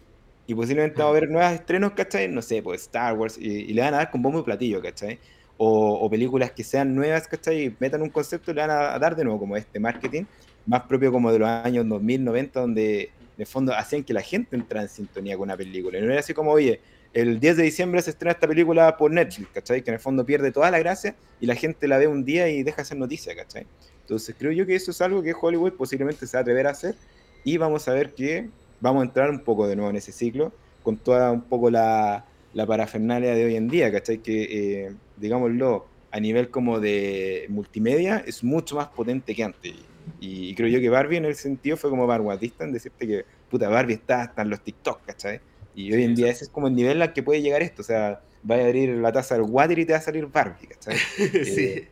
Y 0.46 0.54
posiblemente 0.54 0.98
vamos 0.98 1.16
a 1.16 1.20
ver 1.20 1.30
nuevos 1.30 1.52
estrenos, 1.54 1.92
¿cachai? 1.92 2.28
No 2.28 2.42
sé, 2.42 2.62
pues 2.62 2.82
Star 2.82 3.16
Wars, 3.16 3.38
y, 3.38 3.72
le 3.72 3.80
van 3.80 3.94
a 3.94 3.96
dar 3.96 4.10
con 4.10 4.20
bombo 4.20 4.40
y 4.40 4.42
platillo, 4.42 4.82
¿cachai? 4.82 5.18
O, 5.56 6.06
películas 6.10 6.50
que 6.50 6.62
sean 6.62 6.94
nuevas, 6.94 7.28
¿cachai? 7.28 7.64
Y 7.64 7.76
metan 7.80 8.02
un 8.02 8.10
concepto 8.10 8.50
y 8.50 8.54
le 8.56 8.60
van 8.60 8.70
a, 8.70 8.98
dar 8.98 9.16
de 9.16 9.24
nuevo 9.24 9.40
como 9.40 9.56
este 9.56 9.80
marketing, 9.80 10.24
más 10.66 10.82
propio 10.82 11.10
como 11.10 11.32
de 11.32 11.38
los 11.38 11.48
años 11.48 11.88
2000, 11.88 12.22
90, 12.22 12.60
donde 12.60 13.10
de 13.38 13.46
fondo 13.46 13.74
hacían 13.74 14.04
que 14.04 14.12
la 14.12 14.20
gente 14.20 14.54
entrara 14.54 14.82
en 14.82 14.90
sintonía 14.90 15.38
con 15.38 15.44
una 15.44 15.56
película. 15.56 15.96
Y 15.96 16.02
no 16.02 16.10
era 16.10 16.20
así 16.20 16.34
como, 16.34 16.50
oye, 16.50 16.82
el 17.14 17.40
10 17.40 17.56
de 17.56 17.62
diciembre 17.62 18.02
se 18.02 18.10
estrena 18.10 18.32
esta 18.32 18.46
película 18.46 18.98
por 18.98 19.10
Netflix, 19.10 19.48
¿cachai? 19.54 19.82
Que 19.82 19.88
en 19.88 19.94
el 19.94 20.00
fondo 20.00 20.26
pierde 20.26 20.52
toda 20.52 20.70
la 20.70 20.78
gracia 20.78 21.16
y 21.40 21.46
la 21.46 21.54
gente 21.54 21.88
la 21.88 21.96
ve 21.96 22.06
un 22.06 22.22
día 22.26 22.50
y 22.50 22.62
deja 22.62 22.76
de 22.76 22.82
hacer 22.82 22.98
noticia, 22.98 23.34
¿cachai? 23.34 23.66
Entonces 24.10 24.34
creo 24.36 24.50
yo 24.50 24.66
que 24.66 24.74
eso 24.74 24.90
es 24.90 25.00
algo 25.02 25.22
que 25.22 25.32
Hollywood 25.40 25.74
posiblemente 25.74 26.26
se 26.26 26.36
va 26.36 26.40
a 26.40 26.42
atrever 26.42 26.66
a 26.66 26.70
hacer 26.70 26.96
y 27.44 27.58
vamos 27.58 27.86
a 27.86 27.92
ver 27.92 28.12
que 28.12 28.48
vamos 28.80 29.02
a 29.02 29.06
entrar 29.06 29.30
un 29.30 29.38
poco 29.38 29.68
de 29.68 29.76
nuevo 29.76 29.88
en 29.88 29.94
ese 29.94 30.10
ciclo 30.10 30.52
con 30.82 30.96
toda 30.96 31.30
un 31.30 31.42
poco 31.42 31.70
la, 31.70 32.24
la 32.52 32.66
parafernalia 32.66 33.36
de 33.36 33.44
hoy 33.44 33.54
en 33.54 33.68
día, 33.68 33.92
¿cachai? 33.92 34.18
Que, 34.18 34.86
eh, 34.86 34.94
digámoslo, 35.16 35.86
a 36.10 36.18
nivel 36.18 36.50
como 36.50 36.80
de 36.80 37.46
multimedia 37.50 38.24
es 38.26 38.42
mucho 38.42 38.74
más 38.74 38.88
potente 38.88 39.32
que 39.32 39.44
antes. 39.44 39.74
Y, 40.18 40.56
creo 40.56 40.66
yo 40.66 40.80
que 40.80 40.88
Barbie 40.88 41.18
en 41.18 41.26
el 41.26 41.36
sentido 41.36 41.76
fue 41.76 41.88
como 41.88 42.08
vanguardista 42.08 42.64
en 42.64 42.72
decirte 42.72 43.06
que, 43.06 43.24
puta, 43.48 43.68
Barbie 43.68 43.94
está 43.94 44.22
hasta 44.22 44.42
en 44.42 44.50
los 44.50 44.60
TikTok, 44.60 45.06
¿cachai? 45.06 45.38
Y 45.76 45.92
hoy 45.92 46.02
en 46.02 46.16
día 46.16 46.30
ese 46.30 46.46
es 46.46 46.50
como 46.50 46.66
el 46.66 46.74
nivel 46.74 47.00
al 47.00 47.12
que 47.12 47.22
puede 47.22 47.42
llegar 47.42 47.62
esto. 47.62 47.82
O 47.82 47.84
sea, 47.84 48.20
va 48.50 48.56
a 48.56 48.58
abrir 48.58 48.88
la 48.96 49.12
taza 49.12 49.36
del 49.36 49.44
water 49.44 49.78
y 49.78 49.86
te 49.86 49.92
va 49.92 50.00
a 50.00 50.02
salir 50.02 50.26
Barbie, 50.26 50.66
¿cachai? 50.66 50.96
sí. 51.44 51.64
Eh, 51.64 51.88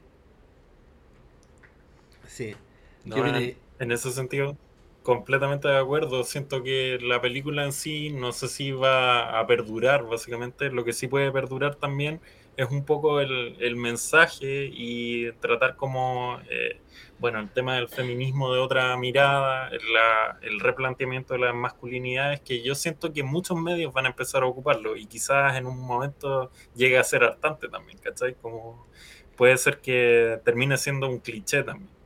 Sí. 2.38 2.54
en, 3.80 3.90
ese 3.90 4.12
sentido, 4.12 4.56
completamente 5.02 5.66
de 5.66 5.76
acuerdo. 5.76 6.22
Siento 6.22 6.62
que 6.62 6.98
la 7.02 7.20
película 7.20 7.64
en 7.64 7.72
sí 7.72 8.10
no 8.10 8.30
sé 8.30 8.46
si 8.46 8.70
va 8.70 9.40
a 9.40 9.46
perdurar, 9.48 10.04
básicamente. 10.04 10.70
Lo 10.70 10.84
que 10.84 10.92
sí 10.92 11.08
puede 11.08 11.32
perdurar 11.32 11.74
también 11.74 12.20
es 12.56 12.70
un 12.70 12.84
poco 12.84 13.20
el, 13.20 13.76
mensaje 13.76 14.70
y 14.72 15.32
tratar 15.40 15.74
como, 15.74 16.38
eh, 16.48 16.80
bueno, 17.18 17.40
el 17.40 17.50
tema 17.50 17.74
del 17.74 17.88
feminismo 17.88 18.54
de 18.54 18.60
otra 18.60 18.96
mirada, 18.96 19.70
el 20.42 20.60
replanteamiento 20.60 21.34
de 21.34 21.40
las 21.40 21.54
masculinidades, 21.56 22.40
que 22.40 22.62
yo 22.62 22.76
siento 22.76 23.12
que 23.12 23.24
muchos 23.24 23.58
medios 23.58 23.92
van 23.92 24.06
a 24.06 24.10
empezar 24.10 24.44
a 24.44 24.46
ocuparlo 24.46 24.96
y 24.96 25.06
quizás 25.06 25.56
en 25.56 25.66
un 25.66 25.80
momento 25.80 26.52
llegue 26.76 26.98
a 26.98 27.04
ser 27.04 27.24
hartante 27.24 27.68
también, 27.68 27.98
¿cachai? 27.98 28.34
Como 28.34 28.86
puede 29.36 29.56
ser 29.56 29.80
que 29.80 30.40
termine 30.44 30.76
siendo 30.76 31.08
un 31.08 31.18
cliché 31.18 31.64
también 31.64 31.97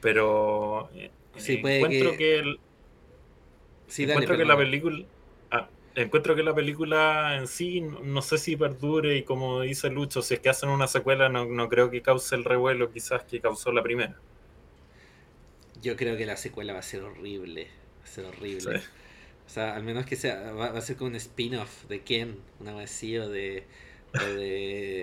pero 0.00 0.90
eh, 0.94 1.10
encuentro 1.46 2.16
que, 2.16 2.56
encuentro 3.98 4.36
que 4.36 4.44
la 4.44 4.56
película 4.56 5.04
ah, 5.50 5.68
encuentro 5.94 6.34
que 6.34 6.42
la 6.42 6.54
película 6.54 7.36
en 7.36 7.46
sí 7.46 7.80
no, 7.80 8.22
sé 8.22 8.38
si 8.38 8.56
perdure 8.56 9.16
y 9.16 9.22
como 9.22 9.60
dice 9.60 9.90
Lucho 9.90 10.22
si 10.22 10.34
es 10.34 10.40
que 10.40 10.48
hacen 10.48 10.68
una 10.70 10.86
secuela 10.86 11.28
no, 11.28 11.68
creo 11.68 11.90
que 11.90 12.02
cause 12.02 12.34
el 12.34 12.44
revuelo 12.44 12.90
quizás 12.92 13.24
que 13.24 13.40
causó 13.40 13.72
la 13.72 13.82
primera. 13.82 14.16
Yo 15.82 15.96
creo 15.96 16.16
que 16.16 16.26
la 16.26 16.36
secuela 16.36 16.74
va 16.74 16.80
a 16.80 16.82
ser 16.82 17.02
horrible 17.02 17.68
va 18.00 18.04
a 18.04 18.06
ser 18.06 18.24
horrible. 18.24 18.82
O 19.46 19.52
sea 19.52 19.74
al 19.74 19.82
menos 19.82 20.06
que 20.06 20.16
sea 20.16 20.52
va, 20.52 20.66
a 20.66 20.80
ser 20.80 20.96
como 20.96 21.10
un 21.10 21.16
spin-off 21.16 21.84
de 21.88 22.02
Ken 22.02 22.36
una 22.60 22.78
así 22.80 23.18
o 23.18 23.28
de 23.28 23.64
o 24.14 24.26
de 24.26 25.02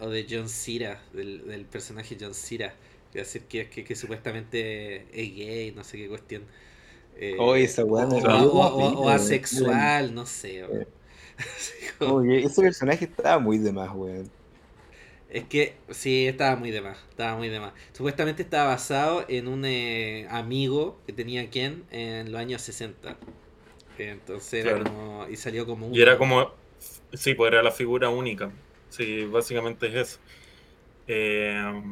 o 0.00 0.08
de 0.08 0.26
John 0.28 0.48
Cena 0.48 1.00
del, 1.12 1.46
del 1.46 1.64
personaje 1.66 2.16
John 2.20 2.34
Cena 2.34 2.74
decir 3.20 3.42
que, 3.44 3.68
que, 3.68 3.84
que 3.84 3.94
supuestamente 3.96 5.06
es 5.12 5.34
gay, 5.34 5.72
no 5.72 5.84
sé 5.84 5.98
qué 5.98 6.08
cuestión. 6.08 6.44
Eh, 7.16 7.36
esa 7.58 7.84
o, 7.84 7.90
o, 7.90 9.08
asexual, 9.08 10.14
no 10.14 10.26
sé. 10.26 10.64
Oye, 12.00 12.44
ese 12.44 12.62
personaje 12.62 13.04
estaba 13.04 13.38
muy 13.38 13.58
de 13.58 13.72
más, 13.72 13.90
weón. 13.94 14.30
Es 15.30 15.44
que 15.44 15.76
sí, 15.90 16.26
estaba 16.26 16.56
muy 16.56 16.70
de 16.70 16.82
más, 16.82 16.98
estaba 17.08 17.36
muy 17.36 17.48
de 17.48 17.58
más. 17.58 17.72
Supuestamente 17.92 18.42
estaba 18.42 18.68
basado 18.68 19.24
en 19.28 19.48
un 19.48 19.64
eh, 19.64 20.26
amigo 20.30 20.98
que 21.06 21.12
tenía 21.14 21.48
Ken 21.48 21.84
en 21.90 22.30
los 22.30 22.40
años 22.40 22.60
60. 22.62 23.16
Entonces 23.98 24.66
era 24.66 24.82
como, 24.82 25.26
y 25.30 25.36
salió 25.36 25.64
como 25.64 25.86
un... 25.86 25.94
Y 25.94 26.02
era 26.02 26.18
como, 26.18 26.50
sí, 27.14 27.34
pues 27.34 27.52
era 27.52 27.62
la 27.62 27.70
figura 27.70 28.10
única. 28.10 28.50
Sí, 28.90 29.24
básicamente 29.24 29.86
es 29.86 29.94
eso. 29.94 30.18
Eh, 31.06 31.82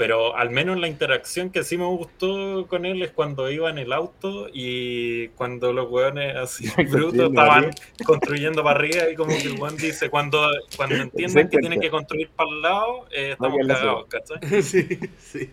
pero 0.00 0.34
al 0.34 0.48
menos 0.48 0.80
la 0.80 0.88
interacción 0.88 1.50
que 1.50 1.62
sí 1.62 1.76
me 1.76 1.84
gustó 1.84 2.66
con 2.68 2.86
él 2.86 3.02
es 3.02 3.10
cuando 3.10 3.50
iba 3.50 3.68
en 3.68 3.76
el 3.76 3.92
auto 3.92 4.46
y 4.50 5.28
cuando 5.28 5.74
los 5.74 5.90
weones 5.90 6.36
así 6.36 6.64
brutos 6.90 7.28
estaban 7.28 7.70
construyendo 8.06 8.64
para 8.64 8.78
arriba 8.78 9.10
y 9.10 9.14
como 9.14 9.28
que 9.36 9.42
el 9.42 9.60
weón 9.60 9.76
dice, 9.76 10.08
cuando, 10.08 10.48
cuando 10.74 10.94
entienden 11.02 11.50
que 11.50 11.58
tienen 11.58 11.80
que 11.80 11.90
construir 11.90 12.30
para 12.30 12.48
el 12.48 12.62
lado, 12.62 13.06
eh, 13.10 13.32
estamos 13.32 13.58
cagados, 13.68 14.06
¿cachai? 14.06 14.62
Sí, 14.62 14.88
sí. 15.18 15.50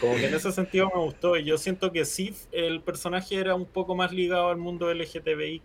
Como 0.00 0.14
que 0.14 0.28
en 0.28 0.34
ese 0.34 0.52
sentido 0.52 0.88
me 0.94 1.00
gustó 1.00 1.36
y 1.36 1.42
yo 1.42 1.58
siento 1.58 1.90
que 1.90 2.04
sí, 2.04 2.36
el 2.52 2.82
personaje 2.82 3.34
era 3.34 3.56
un 3.56 3.66
poco 3.66 3.96
más 3.96 4.12
ligado 4.12 4.50
al 4.50 4.58
mundo 4.58 4.94
LGTBIQ+, 4.94 5.64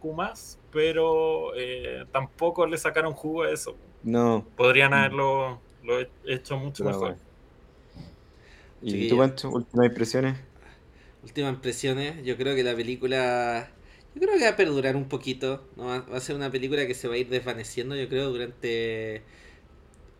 pero 0.71 1.51
eh, 1.55 2.03
tampoco 2.11 2.65
le 2.65 2.79
sacaron 2.79 3.13
jugo 3.13 3.43
a 3.43 3.51
eso. 3.51 3.77
No. 4.01 4.43
Podrían 4.55 4.95
haberlo 4.95 5.61
lo 5.83 5.99
he 6.01 6.09
hecho 6.25 6.57
mucho 6.57 6.83
mejor. 6.83 7.15
¿Y 8.81 9.07
tú, 9.07 9.21
últimas 9.21 9.85
impresiones? 9.87 10.37
Últimas 11.23 11.53
impresiones, 11.53 12.23
yo 12.23 12.37
creo 12.37 12.55
que 12.55 12.63
la 12.63 12.75
película. 12.75 13.69
Yo 14.15 14.21
creo 14.21 14.37
que 14.37 14.43
va 14.43 14.51
a 14.51 14.55
perdurar 14.55 14.95
un 14.95 15.07
poquito. 15.09 15.67
¿no? 15.75 15.85
Va 15.85 16.17
a 16.17 16.19
ser 16.19 16.35
una 16.35 16.51
película 16.51 16.87
que 16.87 16.93
se 16.93 17.07
va 17.07 17.15
a 17.15 17.17
ir 17.17 17.29
desvaneciendo, 17.29 17.95
yo 17.95 18.07
creo, 18.09 18.29
durante. 18.29 19.23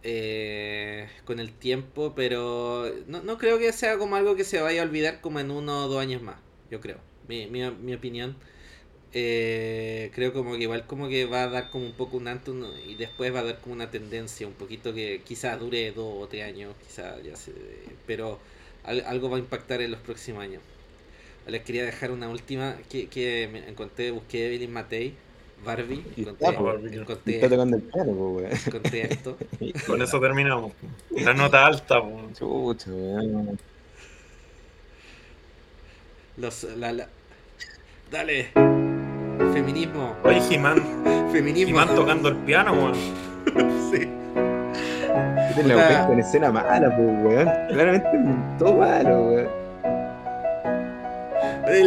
Eh, 0.04 1.10
con 1.26 1.40
el 1.40 1.52
tiempo, 1.54 2.14
pero 2.16 2.86
no, 3.08 3.24
no 3.24 3.38
creo 3.38 3.58
que 3.60 3.74
sea 3.74 3.98
como 3.98 4.16
algo 4.16 4.36
que 4.36 4.44
se 4.46 4.62
vaya 4.62 4.82
a 4.82 4.86
olvidar 4.86 5.22
como 5.22 5.40
en 5.40 5.52
uno 5.52 5.86
o 5.86 5.88
dos 5.90 6.00
años 6.02 6.22
más, 6.22 6.38
yo 6.72 6.80
creo, 6.80 7.00
mi, 7.28 7.48
mi, 7.48 7.70
mi 7.72 7.94
opinión. 7.94 8.38
Eh, 9.14 10.12
creo 10.14 10.34
como 10.34 10.54
que 10.58 10.64
igual 10.64 10.86
como 10.86 11.08
que 11.08 11.26
va 11.26 11.44
a 11.44 11.48
dar 11.48 11.70
como 11.70 11.86
un 11.86 11.94
poco 11.94 12.18
un 12.18 12.28
antes 12.28 12.54
y 12.86 12.96
después 12.96 13.34
va 13.34 13.40
a 13.40 13.44
dar 13.44 13.60
como 13.60 13.74
una 13.74 13.90
tendencia 13.90 14.46
un 14.46 14.54
poquito 14.54 14.94
que 14.94 15.22
quizás 15.26 15.60
dure 15.60 15.92
dos 15.92 16.24
o 16.24 16.28
tres 16.28 16.44
años, 16.44 16.76
quizás 16.86 17.24
ya 17.24 17.36
sé, 17.36 17.52
pero 18.06 18.40
algo 18.84 19.30
va 19.30 19.38
a 19.38 19.40
impactar 19.40 19.82
en 19.82 19.92
los 19.92 20.00
próximos 20.02 20.44
años. 20.44 20.62
Les 21.48 21.62
quería 21.62 21.86
dejar 21.86 22.12
una 22.12 22.28
última 22.30 22.76
que, 22.90 23.08
que 23.08 23.50
me 23.52 23.68
encontré, 23.70 24.12
busqué 24.12 24.48
Evelyn 24.48 24.72
Matei 24.74 25.14
Barbie. 25.64 26.04
Encontré, 26.18 26.48
está, 26.48 26.58
po. 26.60 26.74
encontré- 26.74 27.36
Está 27.36 27.50
tocando 27.50 27.78
el 27.78 27.84
piano, 27.84 28.14
po, 28.14 28.30
weón. 28.32 28.52
encontré 28.66 29.02
esto. 29.14 29.38
Con 29.88 30.02
eso 30.02 30.20
terminamos. 30.20 30.74
La 31.12 31.34
nota 31.34 31.66
alta, 31.66 32.02
po. 32.02 32.30
Chucha. 32.38 32.92
Los, 36.38 36.64
la, 36.76 36.92
la- 36.92 37.10
Dale. 38.12 38.87
Feminismo. 39.54 40.16
Oye, 40.24 40.42
He-Man. 40.50 40.84
Feminismo. 41.32 41.80
He-Man 41.82 41.96
tocando 41.96 42.30
el 42.30 42.36
piano, 42.38 42.74
weón. 42.74 42.94
Sí. 43.92 44.10
Es 45.58 45.66
la 45.66 45.74
Puta. 45.74 45.76
weón 45.90 46.08
con 46.08 46.20
escena 46.20 46.52
mala, 46.52 46.96
po, 46.96 47.02
weón. 47.02 47.50
Claramente 47.70 48.10
inventó 48.14 48.74
malo, 48.74 49.22
weón. 49.30 49.48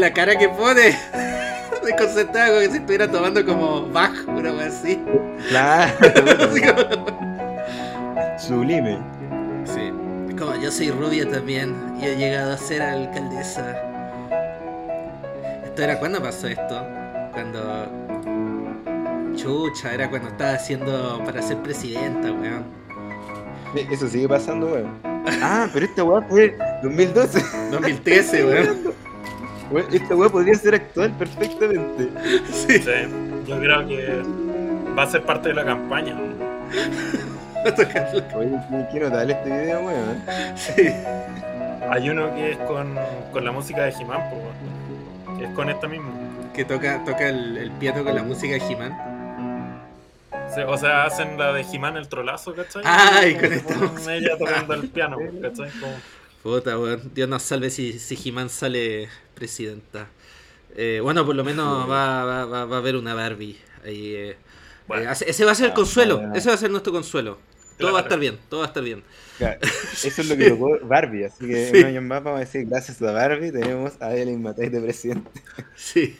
La 0.00 0.12
cara 0.12 0.36
que 0.36 0.48
pone. 0.48 0.96
Desconcertada, 1.84 2.48
como 2.48 2.60
que 2.60 2.68
si 2.70 2.76
estuviera 2.76 3.10
tomando 3.10 3.44
como 3.46 3.86
Bach, 3.88 4.12
una 4.28 4.50
cosa 4.52 4.66
así. 4.66 5.02
Claro, 5.48 5.92
Así 6.50 6.60
como- 6.60 8.38
sublime. 8.38 8.98
Sí. 9.64 9.90
Como 10.38 10.56
yo 10.56 10.70
soy 10.70 10.90
rubia 10.90 11.28
también 11.30 11.74
y 12.00 12.04
he 12.06 12.16
llegado 12.16 12.52
a 12.52 12.56
ser 12.58 12.82
alcaldesa. 12.82 13.76
¿Esto 15.64 15.82
era 15.82 15.98
cuándo 15.98 16.22
pasó 16.22 16.48
esto? 16.48 16.86
Cuando. 17.32 17.86
Chucha, 19.36 19.94
era 19.94 20.10
cuando 20.10 20.28
estaba 20.28 20.52
haciendo 20.54 21.22
para 21.24 21.40
ser 21.42 21.58
presidenta, 21.58 22.32
weón. 22.32 22.64
Eso 23.90 24.08
sigue 24.08 24.28
pasando, 24.28 24.66
weón. 24.66 24.98
Ah, 25.42 25.68
pero 25.72 25.84
esta 25.84 26.02
weá 26.02 26.22
fue 26.22 26.56
2012. 26.82 27.42
2013, 27.70 28.44
weón. 28.46 28.78
Weón, 29.70 29.86
Esta 29.92 30.16
weá 30.16 30.28
podría 30.30 30.54
ser 30.54 30.74
actual 30.74 31.12
perfectamente. 31.12 32.08
Sí. 32.52 32.78
Sí, 32.78 32.90
yo 33.46 33.58
creo 33.60 33.86
que 33.86 34.22
va 34.98 35.02
a 35.04 35.10
ser 35.10 35.22
parte 35.24 35.50
de 35.50 35.54
la 35.54 35.64
campaña. 35.64 36.14
weón. 36.16 36.40
Oye, 38.34 38.88
qué- 38.92 39.00
notable 39.00 39.32
este 39.34 39.60
video, 39.60 39.80
weón. 39.80 40.22
Sí. 40.56 40.88
Hay 41.90 42.08
uno 42.10 42.34
que 42.34 42.52
es 42.52 42.56
con, 42.58 42.94
con 43.32 43.44
la 43.44 43.52
música 43.52 43.84
de 43.84 43.94
weón. 44.04 45.38
que 45.38 45.44
es 45.44 45.50
con 45.52 45.68
esta 45.70 45.86
misma. 45.86 46.08
Que 46.54 46.64
toca, 46.64 47.04
toca 47.04 47.28
el, 47.28 47.56
el 47.56 47.70
piano 47.72 48.04
con 48.04 48.14
la 48.14 48.22
música 48.22 48.54
de 48.54 48.58
He-Man. 48.60 49.86
Sí, 50.54 50.60
O 50.66 50.76
sea, 50.76 51.04
hacen 51.04 51.38
la 51.38 51.52
de 51.52 51.62
He-Man 51.62 51.96
el 51.96 52.08
trolazo, 52.08 52.54
¿cachai? 52.54 52.82
Ay, 52.84 53.34
con 53.36 53.52
esta 53.52 53.74
Con 53.74 53.92
música. 53.92 54.14
ella 54.14 54.36
tocando 54.36 54.74
el 54.74 54.88
piano, 54.88 55.16
¿cachai? 55.40 55.70
Como- 55.80 55.96
Puta, 56.42 56.78
weón. 56.78 57.10
Dios 57.14 57.28
nos 57.28 57.42
salve 57.42 57.70
si, 57.70 57.98
si 57.98 58.18
He-Man 58.28 58.48
sale 58.50 59.08
presidenta. 59.34 60.06
Eh, 60.74 61.00
bueno, 61.02 61.24
por 61.26 61.36
lo 61.36 61.44
menos 61.44 61.88
va, 61.88 62.24
va, 62.24 62.44
va, 62.46 62.64
va 62.64 62.76
a 62.76 62.78
haber 62.78 62.96
una 62.96 63.14
Barbie. 63.14 63.56
Ahí, 63.84 64.14
eh, 64.14 64.36
Bueno. 64.88 65.10
eh, 65.10 65.14
ese 65.26 65.44
va 65.44 65.52
a 65.52 65.54
ser 65.54 65.66
el 65.66 65.72
consuelo. 65.72 66.20
ah, 66.24 66.32
Ese 66.34 66.48
va 66.48 66.54
a 66.54 66.58
ser 66.58 66.70
nuestro 66.70 66.92
consuelo. 66.92 67.38
Todo 67.78 67.92
va 67.92 68.00
a 68.00 68.02
Claro. 68.02 68.06
estar 68.08 68.18
bien, 68.18 68.38
todo 68.48 68.60
va 68.60 68.66
a 68.66 68.68
estar 68.68 68.82
bien. 68.82 69.02
Claro, 69.38 69.58
Eso 69.92 70.08
es 70.22 70.28
lo 70.28 70.36
que 70.36 70.50
tocó 70.50 70.78
Barbie, 70.82 71.24
así 71.24 71.46
que 71.46 71.70
Sí. 71.70 71.78
un 71.78 71.84
año 71.86 72.02
más 72.02 72.22
vamos 72.22 72.38
a 72.38 72.40
decir, 72.44 72.66
gracias 72.66 73.00
a 73.00 73.10
Barbie 73.12 73.52
tenemos 73.52 73.92
a 74.00 74.14
Evelyn 74.14 74.42
Matei 74.42 74.68
de 74.68 74.80
presidente. 74.80 75.30
Sí. 75.76 76.18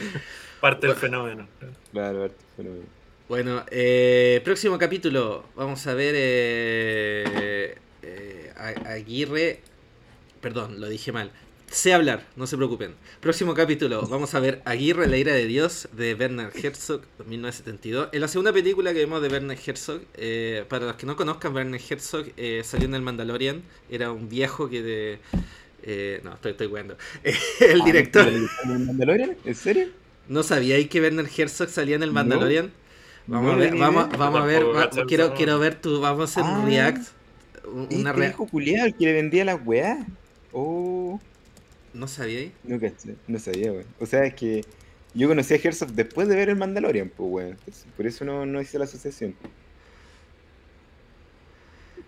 parte 0.60 0.86
del 0.86 0.96
fenómeno. 0.96 1.48
Claro, 1.92 2.20
Barbie, 2.20 2.34
fenómeno. 2.56 2.84
Bueno, 3.28 3.64
eh, 3.70 4.40
próximo 4.44 4.76
capítulo. 4.78 5.44
Vamos 5.54 5.86
a 5.86 5.94
ver 5.94 6.14
eh, 6.16 7.76
eh, 8.02 8.52
a- 8.56 8.90
Aguirre. 8.92 9.60
Perdón, 10.40 10.80
lo 10.80 10.88
dije 10.88 11.12
mal. 11.12 11.30
Sé 11.70 11.94
hablar, 11.94 12.26
no 12.34 12.48
se 12.48 12.56
preocupen. 12.56 12.96
Próximo 13.20 13.54
capítulo, 13.54 14.02
vamos 14.08 14.34
a 14.34 14.40
ver 14.40 14.60
Aguirre, 14.64 15.06
la 15.06 15.16
ira 15.18 15.32
de 15.32 15.46
Dios, 15.46 15.88
de 15.92 16.14
Werner 16.14 16.50
Herzog, 16.52 17.02
1972. 17.24 18.08
En 18.10 18.20
la 18.20 18.26
segunda 18.26 18.52
película 18.52 18.92
que 18.92 18.98
vemos 18.98 19.22
de 19.22 19.28
Werner 19.28 19.56
Herzog, 19.64 20.00
eh, 20.14 20.64
para 20.68 20.86
los 20.86 20.96
que 20.96 21.06
no 21.06 21.14
conozcan, 21.14 21.54
Werner 21.54 21.80
Herzog 21.88 22.26
eh, 22.36 22.62
salió 22.64 22.86
en 22.88 22.94
el 22.96 23.02
Mandalorian. 23.02 23.62
Era 23.88 24.10
un 24.10 24.28
viejo 24.28 24.68
que 24.68 24.82
de... 24.82 25.18
eh, 25.82 26.20
no, 26.24 26.34
estoy, 26.34 26.52
estoy 26.52 26.68
jugando. 26.68 26.96
el 27.60 27.82
director... 27.84 28.28
¿En 28.28 28.70
el 28.70 28.78
Mandalorian? 28.80 29.36
¿En 29.44 29.54
serio? 29.54 29.88
¿No 30.28 30.42
sabíais 30.42 30.88
que 30.88 31.00
Werner 31.00 31.26
Herzog 31.36 31.68
salía 31.68 31.96
en 31.96 32.02
el 32.02 32.10
No. 32.10 32.14
Mandalorian? 32.14 32.72
Vamos 33.26 33.46
No 33.46 33.52
a 33.52 33.56
ver, 33.56 33.76
vamos, 33.76 34.08
vamos 34.18 34.40
a 34.40 34.44
ver, 34.44 34.64
quiero, 35.06 35.34
quiero 35.34 35.58
ver 35.58 35.74
tu, 35.80 36.00
vamos 36.00 36.20
a 36.20 36.24
hacer 36.40 36.42
un 36.52 36.62
Ah. 36.62 36.64
react. 36.66 37.02
un- 37.66 37.88
Una 38.00 38.10
Este 38.10 38.28
hijo 38.28 38.46
culiado 38.48 38.86
el 38.86 38.94
que 38.94 39.04
le 39.04 39.12
vendía 39.12 39.44
las 39.44 39.60
weas. 39.64 39.98
Oh, 40.52 41.20
¿No 41.92 42.08
sabíais? 42.08 42.52
no 42.64 42.80
caché, 42.80 43.14
no 43.28 43.38
sabía, 43.38 43.72
weón. 43.72 43.84
O 44.00 44.06
sea, 44.06 44.24
es 44.24 44.34
que 44.34 44.64
yo 45.14 45.28
conocí 45.28 45.54
a 45.54 45.56
Herzog 45.62 45.90
después 45.92 46.26
de 46.28 46.36
ver 46.36 46.48
el 46.48 46.56
Mandalorian, 46.56 47.08
pues, 47.10 47.28
weón. 47.30 47.58
Por 47.96 48.06
eso 48.06 48.24
no, 48.24 48.46
no 48.46 48.60
hice 48.60 48.78
la 48.78 48.84
asociación. 48.84 49.34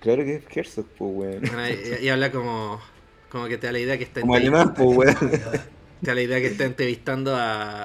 Claro 0.00 0.24
que 0.24 0.36
es 0.36 0.42
Herzog, 0.56 0.86
pues, 0.98 1.10
weón. 1.14 1.40
Bueno, 1.42 1.68
y, 2.00 2.04
y 2.04 2.08
habla 2.08 2.32
como, 2.32 2.80
como 3.32 3.48
que 3.48 3.58
te 3.58 3.66
da 3.66 3.72
la 3.72 3.80
idea 3.80 3.98
que 3.98 4.04
está, 4.04 4.20
Como 4.20 4.34
pues, 4.94 5.16
te 6.02 6.06
da 6.06 6.14
la 6.14 6.22
idea 6.22 6.40
que 6.40 6.46
está 6.48 6.64
entrevistando 6.64 7.34
a, 7.36 7.82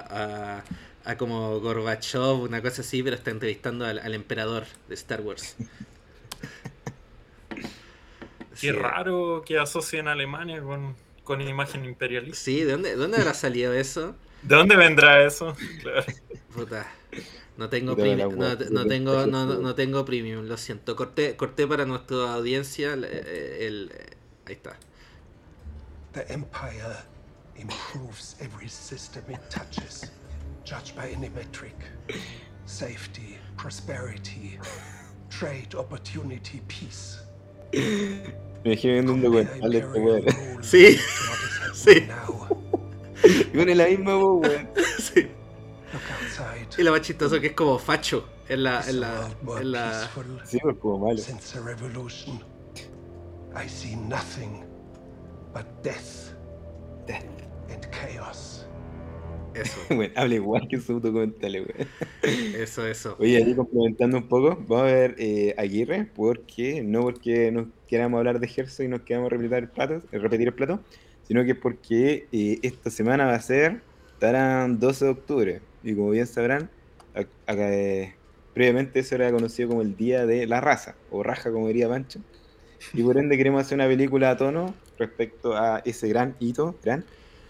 a, 0.60 0.64
a 1.06 1.18
como 1.18 1.60
Gorbachev, 1.60 2.42
una 2.42 2.62
cosa 2.62 2.82
así, 2.82 3.04
pero 3.04 3.16
está 3.16 3.32
entrevistando 3.32 3.86
al, 3.86 4.00
al 4.00 4.14
emperador 4.14 4.66
de 4.88 4.96
Star 4.96 5.22
Wars. 5.22 5.56
Qué 8.60 8.72
Sí. 8.72 8.72
raro 8.74 9.44
que 9.46 9.58
asocien 9.60 10.08
a 10.08 10.14
Alemania 10.14 10.62
con, 10.62 10.96
con 11.24 11.42
imagen 11.42 11.86
imperialista. 11.86 12.44
Sí, 12.44 12.64
¿de 12.64 12.72
dónde, 12.72 12.96
dónde 12.96 13.18
habrá 13.18 13.34
salido 13.34 13.74
eso? 13.74 14.16
¿De 14.42 14.56
dónde 14.56 14.76
vendrá 14.76 15.24
eso? 15.26 15.56
Claro. 15.82 16.06
Puta. 16.54 16.88
No 17.58 17.70
tengo, 17.70 17.96
Puta, 17.96 18.04
premi- 18.04 18.30
la 18.36 18.56
no, 18.70 18.86
tengo 18.88 19.26
no, 19.28 19.46
no 19.60 19.76
tengo 19.76 20.06
premium, 20.06 20.46
lo 20.48 20.58
siento. 20.58 20.96
Corté, 20.96 21.36
corté 21.36 21.68
para 21.68 21.86
nuestra 21.86 22.34
audiencia 22.36 22.94
el, 22.94 23.04
el- 23.06 23.92
ahí 24.46 24.54
está. 24.54 24.78
The 26.18 26.34
Empire 26.34 26.98
improves 27.58 28.38
every 28.42 28.68
system 28.68 29.22
it 29.30 29.40
touches, 29.52 30.10
judged 30.64 30.96
by 30.96 31.10
any 31.10 31.30
metric. 31.30 31.76
Safety, 32.66 33.38
prosperity, 33.56 34.58
trade, 35.30 35.76
opportunity, 35.76 36.62
peace. 36.68 37.20
Me 37.72 38.72
dejé 38.72 38.94
viendo 38.94 39.14
un 39.14 39.22
documental 39.22 39.70
de 39.70 39.78
este 39.78 40.00
weón. 40.00 40.64
Sí, 40.64 40.98
sí. 41.76 42.08
Y 43.54 43.60
es 43.70 43.78
la 43.78 43.86
misma, 43.86 44.20
pues, 44.20 44.56
weón. 44.56 44.70
sí. 44.98 45.22
look 45.94 46.02
outside. 46.20 46.68
Y 46.80 46.84
lo 46.84 46.94
más 46.94 47.02
chistoso 47.02 47.40
que 47.40 47.48
es 47.48 47.54
como 47.54 47.78
facho 47.78 48.28
en 48.50 48.64
la 48.64 48.82
en 48.90 49.02
la 49.02 49.30
en 49.62 50.40
Sí, 50.48 50.58
pues, 50.64 50.78
como 50.80 50.98
malo. 50.98 51.20
since 51.20 51.54
the 51.54 51.62
revolution? 51.62 52.42
I 53.56 53.70
see 53.70 53.96
nothing 53.96 54.67
but 55.54 55.66
death 55.84 56.34
Death. 57.06 57.24
and 57.70 57.88
chaos. 57.92 58.68
eso, 59.54 59.80
Bueno, 59.96 60.14
habla 60.16 60.36
igual 60.36 60.68
que 60.68 60.76
en 60.78 60.82
sus 60.82 61.02
documentales, 61.02 61.66
weón. 62.24 62.56
eso, 62.56 62.86
eso. 62.86 63.16
Oye, 63.20 63.38
ahí 63.38 63.56
complementando 63.56 64.18
un 64.18 64.28
poco, 64.28 64.58
vamos 64.68 64.82
a 64.82 64.94
ver 64.94 65.16
eh, 65.18 65.56
Aguirre, 65.58 66.10
porque 66.16 66.82
no 66.84 67.02
porque 67.02 67.52
nos 67.52 67.68
queramos 67.88 68.18
hablar 68.18 68.40
de 68.40 68.48
Herzog 68.56 68.86
y 68.86 68.90
nos 68.90 69.02
queramos 69.02 69.30
repetir 69.32 69.54
el 69.58 69.70
plato, 69.70 70.02
eh, 70.12 70.20
repetir 70.20 70.48
el 70.48 70.54
plato 70.54 70.82
sino 71.28 71.44
que 71.44 71.52
es 71.52 71.58
porque 71.58 72.28
eh, 72.32 72.60
esta 72.62 72.90
semana 72.90 73.26
va 73.26 73.36
a 73.36 73.42
ser 73.42 73.82
Tarán 74.20 74.80
12 74.80 75.06
de 75.06 75.12
octubre. 75.12 75.62
Y 75.84 75.94
como 75.94 76.12
bien 76.12 76.26
sabrán, 76.26 76.70
acá, 77.14 77.74
eh, 77.74 78.16
previamente 78.54 79.00
eso 79.02 79.16
era 79.16 79.32
conocido 79.32 79.70
como 79.70 79.82
el 79.82 79.96
Día 79.98 80.26
de 80.26 80.48
la 80.48 80.62
Raza, 80.62 80.96
o 81.12 81.24
Raja, 81.24 81.52
como 81.52 81.68
diría 81.68 81.90
Pancho. 81.90 82.22
Y 82.94 83.04
por 83.04 83.18
ende 83.18 83.38
queremos 83.38 83.62
hacer 83.62 83.76
una 83.76 83.88
película 83.88 84.32
a 84.32 84.38
tono 84.38 84.74
respecto 84.98 85.56
a 85.56 85.80
ese 85.86 86.08
gran 86.10 86.36
hito, 86.40 86.76
gran, 86.84 87.06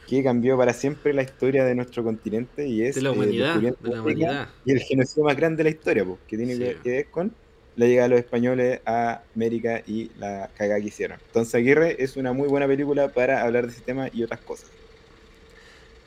que 0.08 0.24
cambió 0.24 0.58
para 0.58 0.74
siempre 0.74 1.14
la 1.14 1.22
historia 1.24 1.66
de 1.66 1.76
nuestro 1.76 2.04
continente 2.04 2.68
y 2.68 2.82
es 2.84 2.96
De 2.96 3.02
la 3.02 3.10
eh, 3.10 3.12
humanidad, 3.12 3.56
de 3.56 3.76
la 3.90 4.02
humanidad. 4.02 4.50
y 4.66 4.72
el 4.72 4.80
genocidio 4.80 5.26
más 5.26 5.36
grande 5.36 5.58
de 5.58 5.64
la 5.66 5.70
historia, 5.76 6.06
pues, 6.06 6.20
que 6.28 6.38
tiene 6.38 6.56
Sí. 6.56 6.60
que, 6.60 6.78
que 6.82 6.90
ver 6.92 7.10
con 7.10 7.36
la 7.76 7.86
llegada 7.86 8.08
de 8.10 8.16
los 8.16 8.20
españoles 8.20 8.80
a 8.86 9.22
América 9.36 9.84
y 9.86 10.10
la 10.18 10.50
cagada 10.56 10.80
que 10.82 10.88
hicieron. 10.88 11.20
Entonces 11.28 11.54
Aguirre 11.56 12.02
es 12.04 12.16
una 12.18 12.34
muy 12.34 12.48
buena 12.48 12.68
película 12.68 13.10
para 13.10 13.44
hablar 13.44 13.66
de 13.68 13.72
ese 13.74 13.82
tema 13.82 14.10
y 14.14 14.24
otras 14.24 14.40
cosas. 14.42 14.72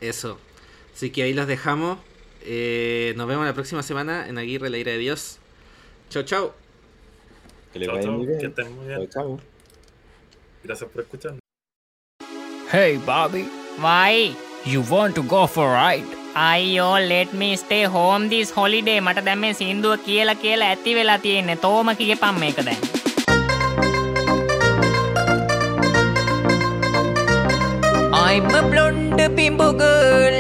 Eso. 0.01 0.39
Así 0.95 1.11
que 1.11 1.23
ahí 1.23 1.33
los 1.35 1.47
dejamos. 1.47 1.99
Eh, 2.43 3.13
nos 3.17 3.29
vemos 3.29 3.45
la 3.45 3.53
próxima 3.55 3.83
semana 3.83 4.27
en 4.29 4.39
Aguirre, 4.39 4.71
la 4.71 4.79
ira 4.79 4.93
de 4.93 4.99
Dios. 4.99 5.39
Chau, 6.09 6.23
chau. 6.25 6.53
Que 7.73 7.79
les 7.79 7.89
vaya 7.89 8.11
muy 8.11 8.27
que 8.27 8.33
bien. 8.37 8.47
estén 8.47 8.73
muy 8.75 8.87
Chao, 8.89 8.99
bien. 8.99 9.11
chao. 9.11 9.50
Gracias 10.65 10.91
por 10.91 11.03
escuchar. 11.03 11.35
Hey, 12.71 12.99
Bobby. 12.99 13.45
Why? 13.79 14.35
You 14.65 14.83
want 14.83 15.15
to 15.17 15.23
go 15.23 15.47
for 15.47 15.67
a 15.69 15.75
ride? 15.75 16.17
අයියෝ 16.49 16.91
let 17.13 17.31
me 17.41 17.49
stay 17.63 17.85
home 17.95 18.29
this 18.33 18.51
holiday 18.57 18.99
මට 19.07 19.25
දැන් 19.29 19.41
මේ 19.45 19.53
සින්දුව 19.61 19.95
කියලා 20.07 20.35
කියලා 20.43 20.69
ඇති 20.73 20.95
වෙලා 20.99 21.17
තියෙන්නේ 21.25 21.57
තෝම 21.65 21.91
කියපම් 22.01 22.39
මේක 22.43 22.61
දැන් 22.69 22.79
I'm 28.23 28.55
a 28.61 28.63
blonde 28.71 29.25
bimbo 29.37 29.69
girl 29.83 30.39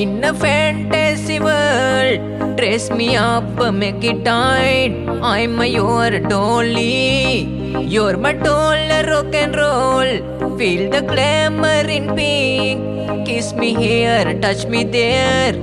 in 0.00 0.12
a 0.30 0.32
fantasy 0.44 1.38
world. 1.40 1.82
world. 2.12 2.56
Dress 2.56 2.90
me 2.90 3.16
up, 3.16 3.44
make 3.72 4.04
it 4.04 4.24
tight. 4.24 4.92
I'm 5.22 5.60
your 5.64 6.20
dolly. 6.20 7.61
You're 7.84 8.16
my 8.16 8.32
doll, 8.32 8.88
rock 9.06 9.34
and 9.34 9.54
roll. 9.54 10.56
Feel 10.56 10.90
the 10.90 11.02
glamour 11.02 11.88
in 11.96 12.14
pink. 12.16 13.26
Kiss 13.26 13.52
me 13.52 13.74
here, 13.74 14.38
touch 14.40 14.66
me 14.66 14.84
there. 14.84 15.54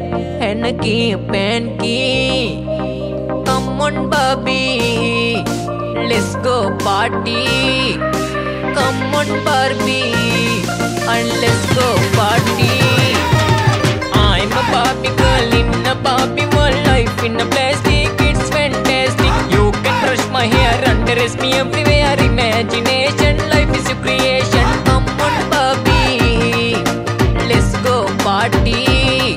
And 0.41 0.79
keep 0.81 1.31
and 1.31 1.79
keep. 1.79 2.65
Come 3.45 3.81
on, 3.81 4.09
Barbie. 4.09 5.43
Let's 6.09 6.35
go 6.37 6.75
party. 6.77 7.97
Come 8.77 9.15
on, 9.15 9.27
Barbie. 9.43 10.13
And 11.15 11.29
let's 11.41 11.63
go 11.73 11.87
party. 12.19 12.77
I'm 14.13 14.51
a 14.51 14.63
Barbie 14.71 15.15
girl 15.17 15.53
in 15.59 15.85
a 15.87 15.95
Barbie 15.95 16.45
world. 16.55 16.75
Life 16.85 17.23
in 17.23 17.39
a 17.39 17.45
plastic, 17.45 17.98
my 20.39 20.45
hair, 20.45 20.81
undress 20.89 21.35
me 21.41 21.51
everywhere. 21.51 22.15
Imagination, 22.17 23.35
life 23.49 23.71
is 23.77 23.85
your 23.89 23.99
creation. 24.03 24.67
On, 24.93 25.03
Barbie. 25.51 26.79
Let's 27.49 27.75
go 27.87 27.95
party. 28.23 29.35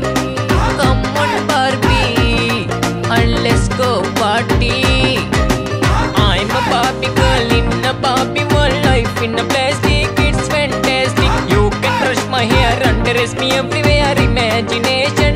On, 0.86 1.02
Barbie. 1.50 2.68
And 3.16 3.30
let's 3.42 3.66
go 3.80 3.90
party. 4.20 4.78
I'm 6.28 6.50
a 6.60 6.62
Barbie 6.70 7.12
girl 7.20 7.50
in 7.58 7.68
a 7.92 7.94
Barbie 8.04 8.46
world. 8.54 8.78
Life 8.90 9.20
in 9.26 9.34
a 9.42 9.44
plastic, 9.52 10.06
it's 10.28 10.46
fantastic. 10.54 11.32
You 11.52 11.62
can 11.82 11.94
brush 12.02 12.24
my 12.36 12.44
hair, 12.44 12.78
undress 12.90 13.34
me 13.34 13.50
everywhere. 13.62 14.14
Imagination, 14.30 15.34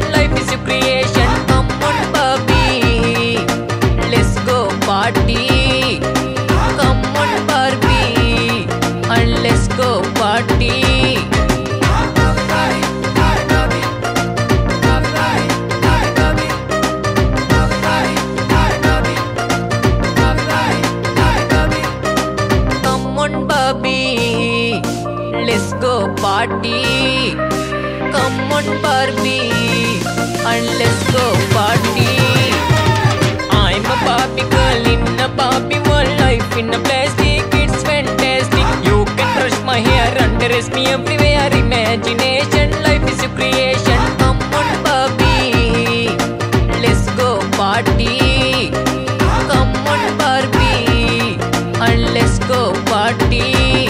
a 35.62 35.78
world. 35.88 36.08
Life 36.20 36.56
in 36.56 36.68
a 36.74 36.78
plastic, 36.86 37.42
it's 37.62 37.82
fantastic. 37.82 38.66
You 38.86 39.04
can 39.16 39.28
brush 39.38 39.58
my 39.64 39.78
hair, 39.78 40.10
undress 40.24 40.68
me 40.70 40.86
everywhere. 40.88 41.48
Imagination, 41.52 42.70
life 42.82 43.04
is 43.10 43.18
your 43.22 43.32
creation. 43.38 43.98
Come 44.20 44.38
on, 44.60 44.68
Barbie. 44.84 46.08
Let's 46.84 47.06
go 47.20 47.28
party. 47.56 48.70
Come 49.50 49.72
on, 49.92 50.02
Barbie. 50.18 51.38
And 51.86 52.02
let's 52.16 52.38
go 52.50 52.72
party. 52.92 53.88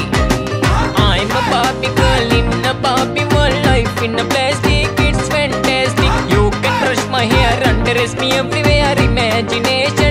I'm 1.08 1.30
a 1.40 1.42
Barbie 1.52 1.92
girl 2.00 2.30
in 2.40 2.48
a 2.64 2.74
Barbie 2.74 3.26
world. 3.34 3.56
Life 3.70 4.02
in 4.02 4.18
a 4.18 4.24
plastic, 4.32 4.88
it's 5.08 5.28
fantastic. 5.28 6.12
You 6.32 6.50
can 6.62 6.74
brush 6.82 7.04
my 7.10 7.24
hair, 7.24 7.54
undress 7.70 8.14
me 8.16 8.32
everywhere. 8.32 8.94
Imagination, 9.10 10.05